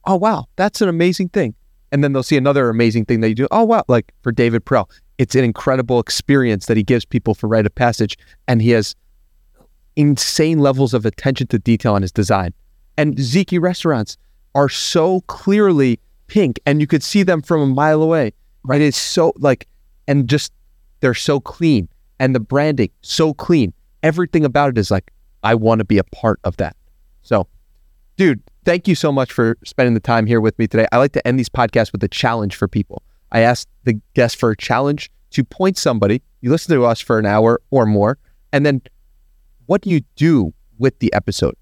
oh, 0.05 0.17
wow, 0.17 0.45
that's 0.55 0.81
an 0.81 0.87
amazing 0.87 1.29
thing. 1.29 1.55
And 1.91 2.03
then 2.03 2.13
they'll 2.13 2.21
see 2.21 2.37
another 2.37 2.69
amazing 2.69 3.05
thing 3.05 3.21
that 3.21 3.29
you 3.29 3.33
do. 3.35 3.47
Oh, 3.49 3.63
wow. 3.63 3.83
Like 3.87 4.13
for 4.21 4.31
David 4.31 4.65
Perell, 4.65 4.87
it's 5.17 5.33
an 5.33 5.43
incredible 5.43 5.99
experience 5.99 6.67
that 6.67 6.77
he 6.77 6.83
gives 6.83 7.05
people 7.05 7.33
for 7.33 7.47
Write 7.47 7.65
of 7.65 7.73
Passage. 7.73 8.19
And 8.47 8.61
he 8.61 8.69
has 8.69 8.95
insane 9.95 10.59
levels 10.59 10.93
of 10.93 11.07
attention 11.07 11.47
to 11.47 11.57
detail 11.57 11.95
on 11.95 12.03
his 12.03 12.11
design. 12.11 12.53
And 12.97 13.17
Ziki 13.17 13.59
restaurants 13.59 14.15
are 14.53 14.69
so 14.69 15.21
clearly 15.21 15.99
pink 16.27 16.59
and 16.67 16.79
you 16.79 16.85
could 16.85 17.01
see 17.01 17.23
them 17.23 17.41
from 17.41 17.61
a 17.61 17.67
mile 17.67 18.03
away. 18.03 18.33
Right. 18.63 18.79
It's 18.79 18.95
so 18.95 19.33
like, 19.37 19.67
and 20.07 20.29
just 20.29 20.53
they're 21.01 21.13
so 21.13 21.39
clean 21.39 21.89
and 22.19 22.33
the 22.33 22.39
branding 22.39 22.89
so 23.01 23.33
clean. 23.33 23.73
Everything 24.03 24.45
about 24.45 24.69
it 24.69 24.77
is 24.77 24.89
like, 24.89 25.11
I 25.43 25.55
want 25.55 25.79
to 25.79 25.85
be 25.85 25.97
a 25.97 26.03
part 26.03 26.39
of 26.43 26.57
that. 26.57 26.75
So, 27.23 27.47
dude, 28.15 28.41
thank 28.63 28.87
you 28.87 28.95
so 28.95 29.11
much 29.11 29.31
for 29.31 29.57
spending 29.65 29.95
the 29.95 29.99
time 29.99 30.25
here 30.25 30.39
with 30.39 30.57
me 30.57 30.67
today. 30.67 30.87
I 30.91 30.97
like 30.97 31.13
to 31.13 31.27
end 31.27 31.37
these 31.37 31.49
podcasts 31.49 31.91
with 31.91 32.03
a 32.03 32.07
challenge 32.07 32.55
for 32.55 32.67
people. 32.67 33.03
I 33.31 33.41
asked 33.41 33.67
the 33.83 33.99
guest 34.13 34.37
for 34.37 34.51
a 34.51 34.57
challenge 34.57 35.11
to 35.31 35.43
point 35.43 35.77
somebody. 35.77 36.21
You 36.41 36.51
listen 36.51 36.75
to 36.75 36.85
us 36.85 36.99
for 36.99 37.17
an 37.17 37.25
hour 37.25 37.61
or 37.71 37.85
more, 37.85 38.17
and 38.51 38.65
then 38.65 38.81
what 39.65 39.81
do 39.81 39.89
you 39.89 40.01
do 40.15 40.53
with 40.77 40.99
the 40.99 41.13
episode? 41.13 41.55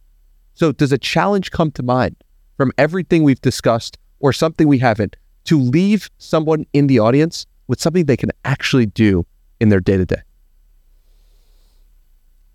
So, 0.54 0.72
does 0.72 0.92
a 0.92 0.98
challenge 0.98 1.52
come 1.52 1.72
to 1.72 1.84
mind 1.84 2.16
from 2.58 2.72
everything 2.78 3.24
we've 3.24 3.42
discussed 3.42 3.98
or 4.20 4.34
something 4.34 4.68
we 4.68 4.80
haven't 4.80 5.16
to 5.46 5.60
leave 5.60 6.10
someone 6.18 6.66
in 6.74 6.88
the 6.88 7.00
audience 7.00 7.46
with 7.70 7.80
something 7.80 8.06
they 8.06 8.18
can 8.18 8.32
actually 8.44 8.88
do 8.88 9.26
in 9.62 9.70
their 9.70 9.80
day 9.80 9.96
to 9.96 10.06
day? 10.06 10.22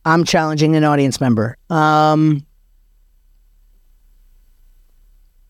I'm 0.04 0.24
challenging 0.24 0.76
an 0.76 0.84
audience 0.84 1.20
member. 1.20 1.56
Um, 1.70 2.44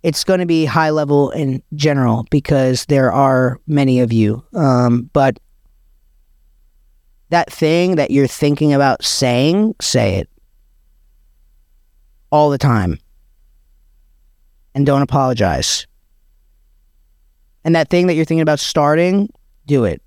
it's 0.05 0.23
going 0.23 0.41
to 0.41 0.47
be 0.47 0.67
high 0.67 0.91
level 0.91 1.31
in 1.31 1.63
general 1.75 2.27
because 2.31 2.85
there 2.87 3.11
are 3.11 3.59
many 3.67 4.01
of 4.01 4.13
you. 4.13 4.45
Um, 4.55 5.11
but 5.13 5.41
that 7.31 7.51
thing 7.51 7.97
that 7.97 8.11
you're 8.11 8.29
thinking 8.29 8.75
about 8.75 9.03
saying, 9.03 9.75
say 9.81 10.17
it 10.17 10.29
all 12.31 12.51
the 12.51 12.59
time. 12.59 12.99
And 14.75 14.85
don't 14.85 15.03
apologize. 15.03 15.87
And 17.65 17.75
that 17.75 17.89
thing 17.89 18.09
that 18.09 18.15
you're 18.15 18.27
thinking 18.27 18.43
about 18.43 18.61
starting, 18.61 19.31
do 19.67 19.85
it. 19.85 20.03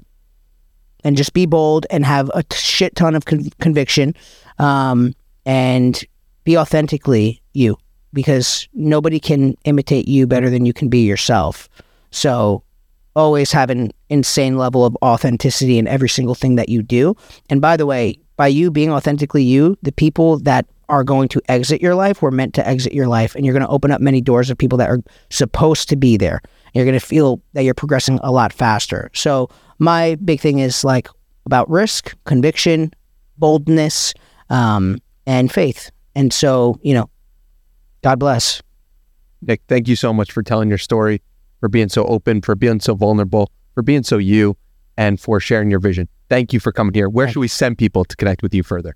And 1.04 1.16
just 1.16 1.34
be 1.34 1.46
bold 1.46 1.86
and 1.90 2.06
have 2.06 2.30
a 2.34 2.44
shit 2.54 2.96
ton 2.96 3.16
of 3.16 3.26
con- 3.26 3.50
conviction 3.60 4.14
um, 4.60 5.14
and 5.46 6.04
be 6.44 6.58
authentically 6.58 7.42
you 7.54 7.78
because 8.14 8.68
nobody 8.74 9.20
can 9.20 9.56
imitate 9.64 10.08
you 10.08 10.28
better 10.28 10.50
than 10.50 10.66
you 10.66 10.74
can 10.74 10.90
be 10.90 11.06
yourself. 11.06 11.70
So 12.12 12.64
always 13.16 13.52
have 13.52 13.70
an 13.70 13.92
insane 14.10 14.58
level 14.58 14.86
of 14.86 14.96
authenticity 15.02 15.78
in 15.78 15.88
every 15.88 16.10
single 16.10 16.36
thing 16.36 16.56
that 16.56 16.70
you 16.70 16.82
do. 16.82 17.16
And 17.50 17.62
by 17.62 17.78
the 17.78 17.86
way, 17.86 18.20
by 18.38 18.48
you 18.48 18.72
being 18.72 18.92
authentically 18.92 19.44
you, 19.44 19.78
the 19.82 19.92
people 19.92 20.40
that 20.40 20.68
are 20.90 21.04
going 21.04 21.28
to 21.30 21.42
exit 21.50 21.82
your 21.82 21.96
life 21.96 22.22
were 22.22 22.32
meant 22.32 22.54
to 22.54 22.68
exit 22.68 22.94
your 22.94 23.08
life. 23.08 23.36
And 23.36 23.46
you're 23.46 23.54
going 23.54 23.66
to 23.66 23.70
open 23.70 23.92
up 23.92 24.00
many 24.00 24.22
doors 24.22 24.50
of 24.50 24.58
people 24.58 24.78
that 24.78 24.90
are 24.90 25.02
supposed 25.30 25.90
to 25.90 25.96
be 25.96 26.16
there. 26.16 26.42
You're 26.78 26.86
going 26.86 27.00
to 27.00 27.06
feel 27.06 27.42
that 27.54 27.64
you're 27.64 27.74
progressing 27.74 28.20
a 28.22 28.32
lot 28.32 28.54
faster. 28.54 29.10
So, 29.14 29.50
my 29.80 30.16
big 30.16 30.40
thing 30.40 30.60
is 30.60 30.84
like 30.84 31.08
about 31.46 31.70
risk, 31.70 32.16
conviction, 32.26 32.92
boldness, 33.38 34.14
um, 34.50 35.00
and 35.26 35.52
faith. 35.52 35.92
And 36.16 36.34
so, 36.34 36.80
you 36.82 36.94
know, 36.94 37.10
God 38.02 38.20
bless. 38.20 38.62
Nick, 39.42 39.62
thank 39.68 39.88
you 39.88 39.96
so 39.96 40.14
much 40.14 40.32
for 40.32 40.42
telling 40.42 40.70
your 40.70 40.78
story, 40.78 41.22
for 41.60 41.70
being 41.70 41.90
so 41.90 42.06
open, 42.06 42.42
for 42.42 42.56
being 42.56 42.80
so 42.80 42.96
vulnerable, 42.96 43.52
for 43.74 43.84
being 43.84 44.04
so 44.04 44.18
you, 44.18 44.58
and 44.98 45.20
for 45.20 45.40
sharing 45.40 45.70
your 45.70 45.80
vision. 45.80 46.08
Thank 46.30 46.54
you 46.54 46.60
for 46.60 46.72
coming 46.72 46.94
here. 46.94 47.08
Where 47.08 47.28
should 47.28 47.40
we 47.40 47.48
send 47.48 47.78
people 47.78 48.04
to 48.06 48.16
connect 48.16 48.42
with 48.42 48.54
you 48.54 48.64
further? 48.64 48.96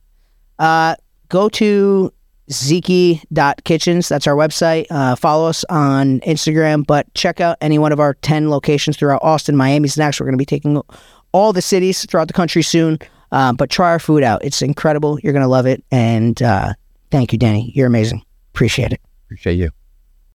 Uh, 0.60 0.96
go 1.30 1.48
to 1.50 2.12
ziki.kitchens. 2.52 4.10
That's 4.10 4.28
our 4.28 4.36
website. 4.36 4.86
Uh, 4.90 5.16
follow 5.16 5.48
us 5.48 5.64
on 5.70 6.20
Instagram, 6.22 6.86
but 6.86 7.12
check 7.14 7.40
out 7.42 7.58
any 7.62 7.80
one 7.80 7.92
of 7.92 8.00
our 8.00 8.14
10 8.16 8.50
locations 8.50 8.98
throughout 8.98 9.22
Austin, 9.24 9.56
Miami. 9.56 9.90
Next, 9.98 10.20
we're 10.20 10.26
going 10.26 10.34
to 10.34 10.38
be 10.38 10.46
taking 10.46 10.82
all 11.32 11.54
the 11.54 11.62
cities 11.62 12.06
throughout 12.06 12.28
the 12.28 12.34
country 12.34 12.62
soon. 12.62 13.00
Uh, 13.32 13.54
but 13.54 13.70
try 13.70 13.90
our 13.90 14.00
food 14.00 14.24
out. 14.24 14.44
It's 14.44 14.62
incredible. 14.62 15.20
You're 15.22 15.34
going 15.34 15.44
to 15.44 15.48
love 15.48 15.66
it. 15.66 15.84
And 15.92 16.42
uh, 16.42 16.74
thank 17.12 17.32
you, 17.32 17.40
Danny. 17.40 17.72
You're 17.74 17.88
amazing. 17.88 18.24
Appreciate 18.54 18.92
it. 18.92 19.02
Appreciate 19.26 19.56
you. 19.56 19.72